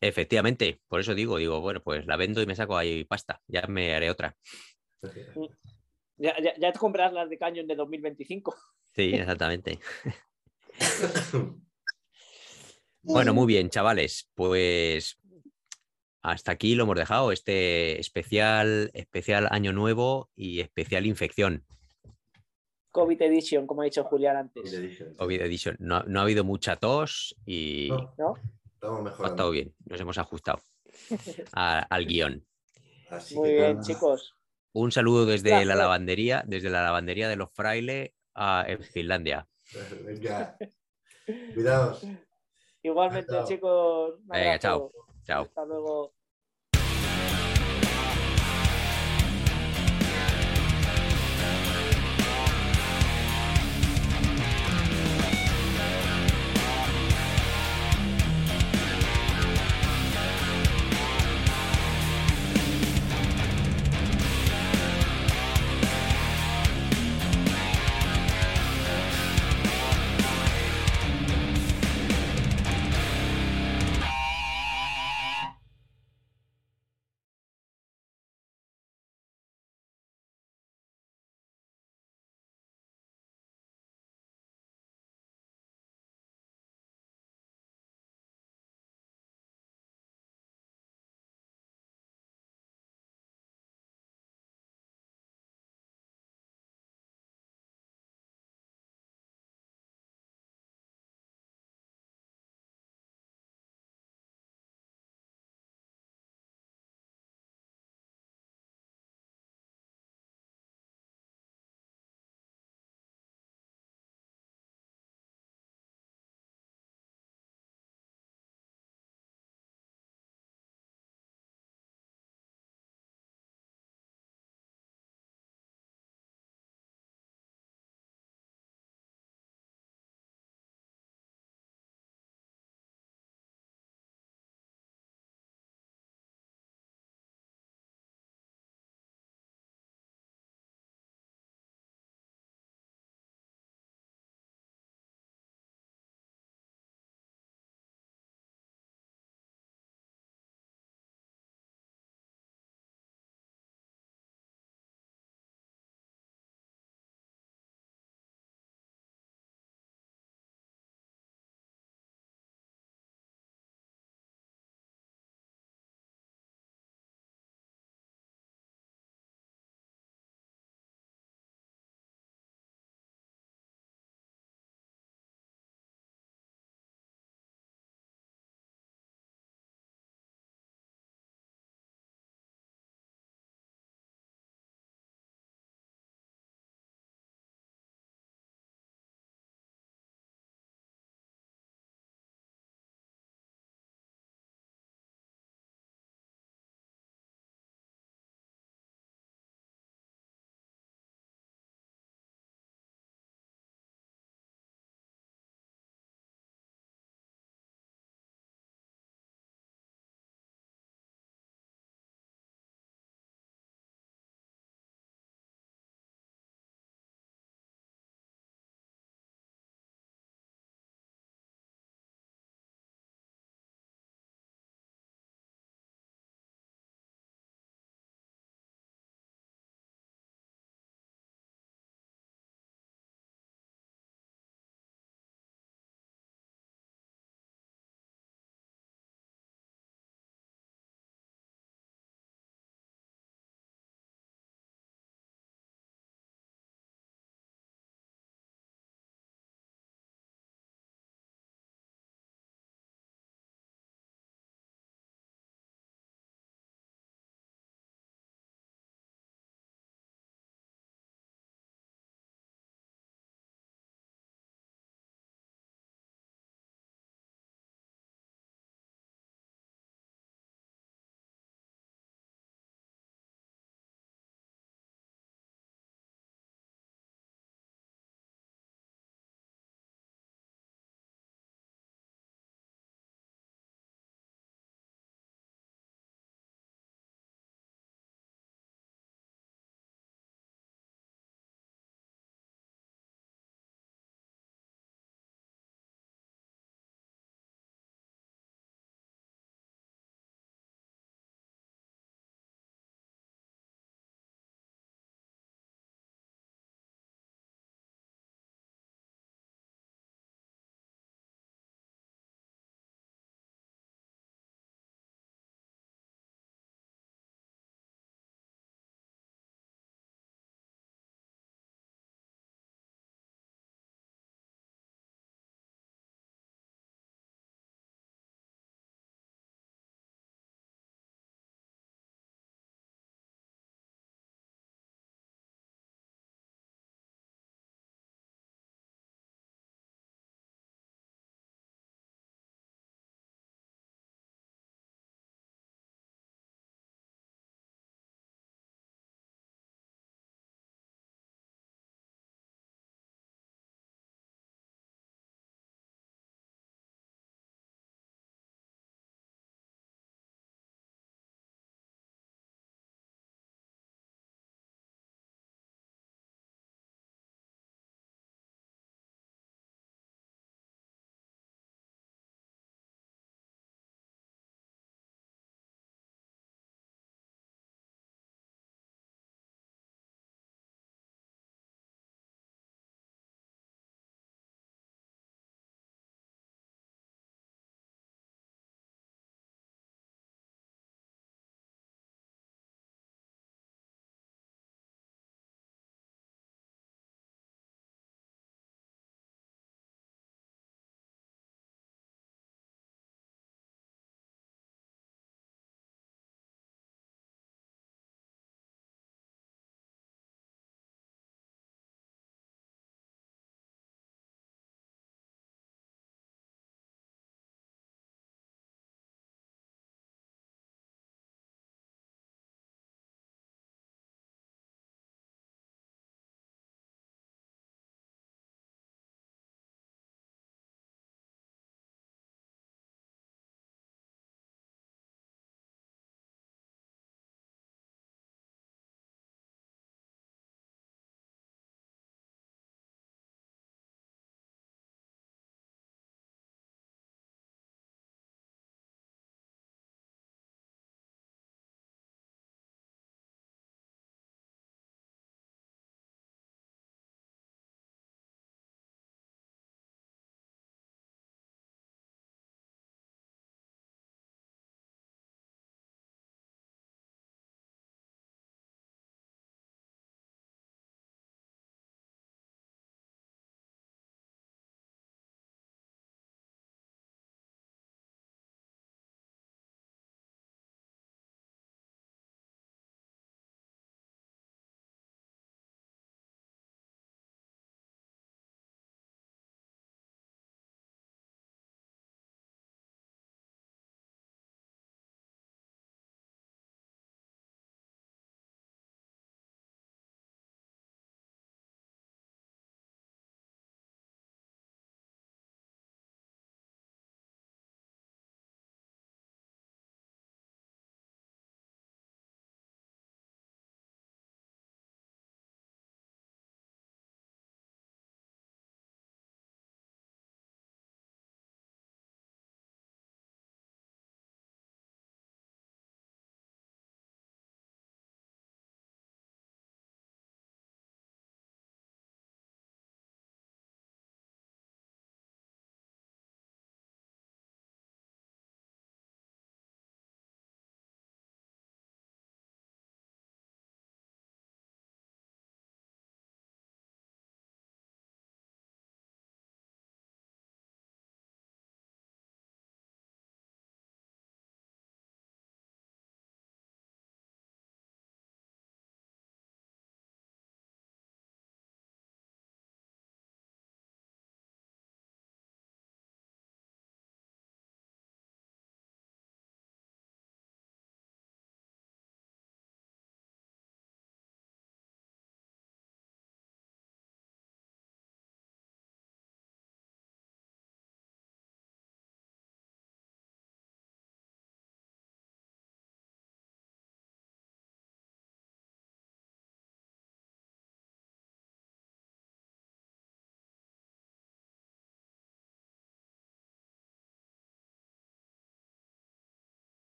Efectivamente, 0.00 0.80
por 0.86 1.00
eso 1.00 1.14
digo, 1.14 1.38
digo, 1.38 1.60
bueno, 1.60 1.82
pues 1.82 2.06
la 2.06 2.16
vendo 2.16 2.40
y 2.42 2.46
me 2.46 2.54
saco 2.54 2.76
ahí 2.76 3.04
pasta. 3.04 3.40
Ya 3.46 3.62
me 3.66 3.94
haré 3.94 4.10
otra. 4.10 4.36
Ya, 6.16 6.40
ya, 6.40 6.54
ya 6.58 6.72
te 6.72 6.78
comprarás 6.78 7.12
las 7.12 7.30
de 7.30 7.38
Canyon 7.38 7.66
de 7.66 7.76
2025. 7.76 8.54
Sí, 8.92 9.14
exactamente. 9.14 9.78
Bueno, 13.02 13.32
muy 13.34 13.46
bien, 13.46 13.70
chavales. 13.70 14.30
Pues 14.34 15.18
hasta 16.22 16.52
aquí 16.52 16.74
lo 16.74 16.84
hemos 16.84 16.96
dejado. 16.96 17.32
Este 17.32 17.98
especial, 18.00 18.90
especial 18.94 19.48
año 19.50 19.72
nuevo 19.72 20.30
y 20.36 20.60
especial 20.60 21.06
infección. 21.06 21.64
COVID 22.90 23.20
Edition, 23.22 23.66
como 23.66 23.82
ha 23.82 23.84
dicho 23.84 24.02
Julián 24.04 24.36
antes. 24.36 24.62
COVID 25.16 25.40
edition. 25.42 25.76
No, 25.78 26.02
no 26.04 26.18
ha 26.20 26.22
habido 26.22 26.42
mucha 26.42 26.76
tos 26.76 27.36
y 27.46 27.88
No, 27.90 28.14
¿no? 28.18 28.34
estamos 28.74 29.20
ha 29.20 29.26
estado 29.26 29.50
bien. 29.50 29.74
Nos 29.86 30.00
hemos 30.00 30.18
ajustado 30.18 30.60
a- 31.52 31.80
al 31.80 32.06
guion. 32.06 32.44
Así 33.10 33.36
Muy 33.36 33.50
que 33.50 33.54
bien, 33.54 33.72
nada. 33.74 33.86
chicos. 33.86 34.34
Un 34.72 34.90
saludo 34.92 35.26
desde 35.26 35.64
la 35.64 35.74
lavandería, 35.76 36.42
desde 36.46 36.70
la 36.70 36.82
lavandería 36.82 37.28
de 37.28 37.36
los 37.36 37.50
frailes 37.52 38.10
a- 38.34 38.64
en 38.66 38.82
Finlandia. 38.82 39.46
Venga. 40.04 40.56
Cuidaos. 41.54 42.04
Igualmente, 42.82 43.32
Chao. 43.32 43.44
chicos. 43.46 44.14
Venga, 44.26 44.58
chao. 44.58 44.90
Chao. 45.24 45.42
Hasta 45.42 45.64
luego. 45.64 46.12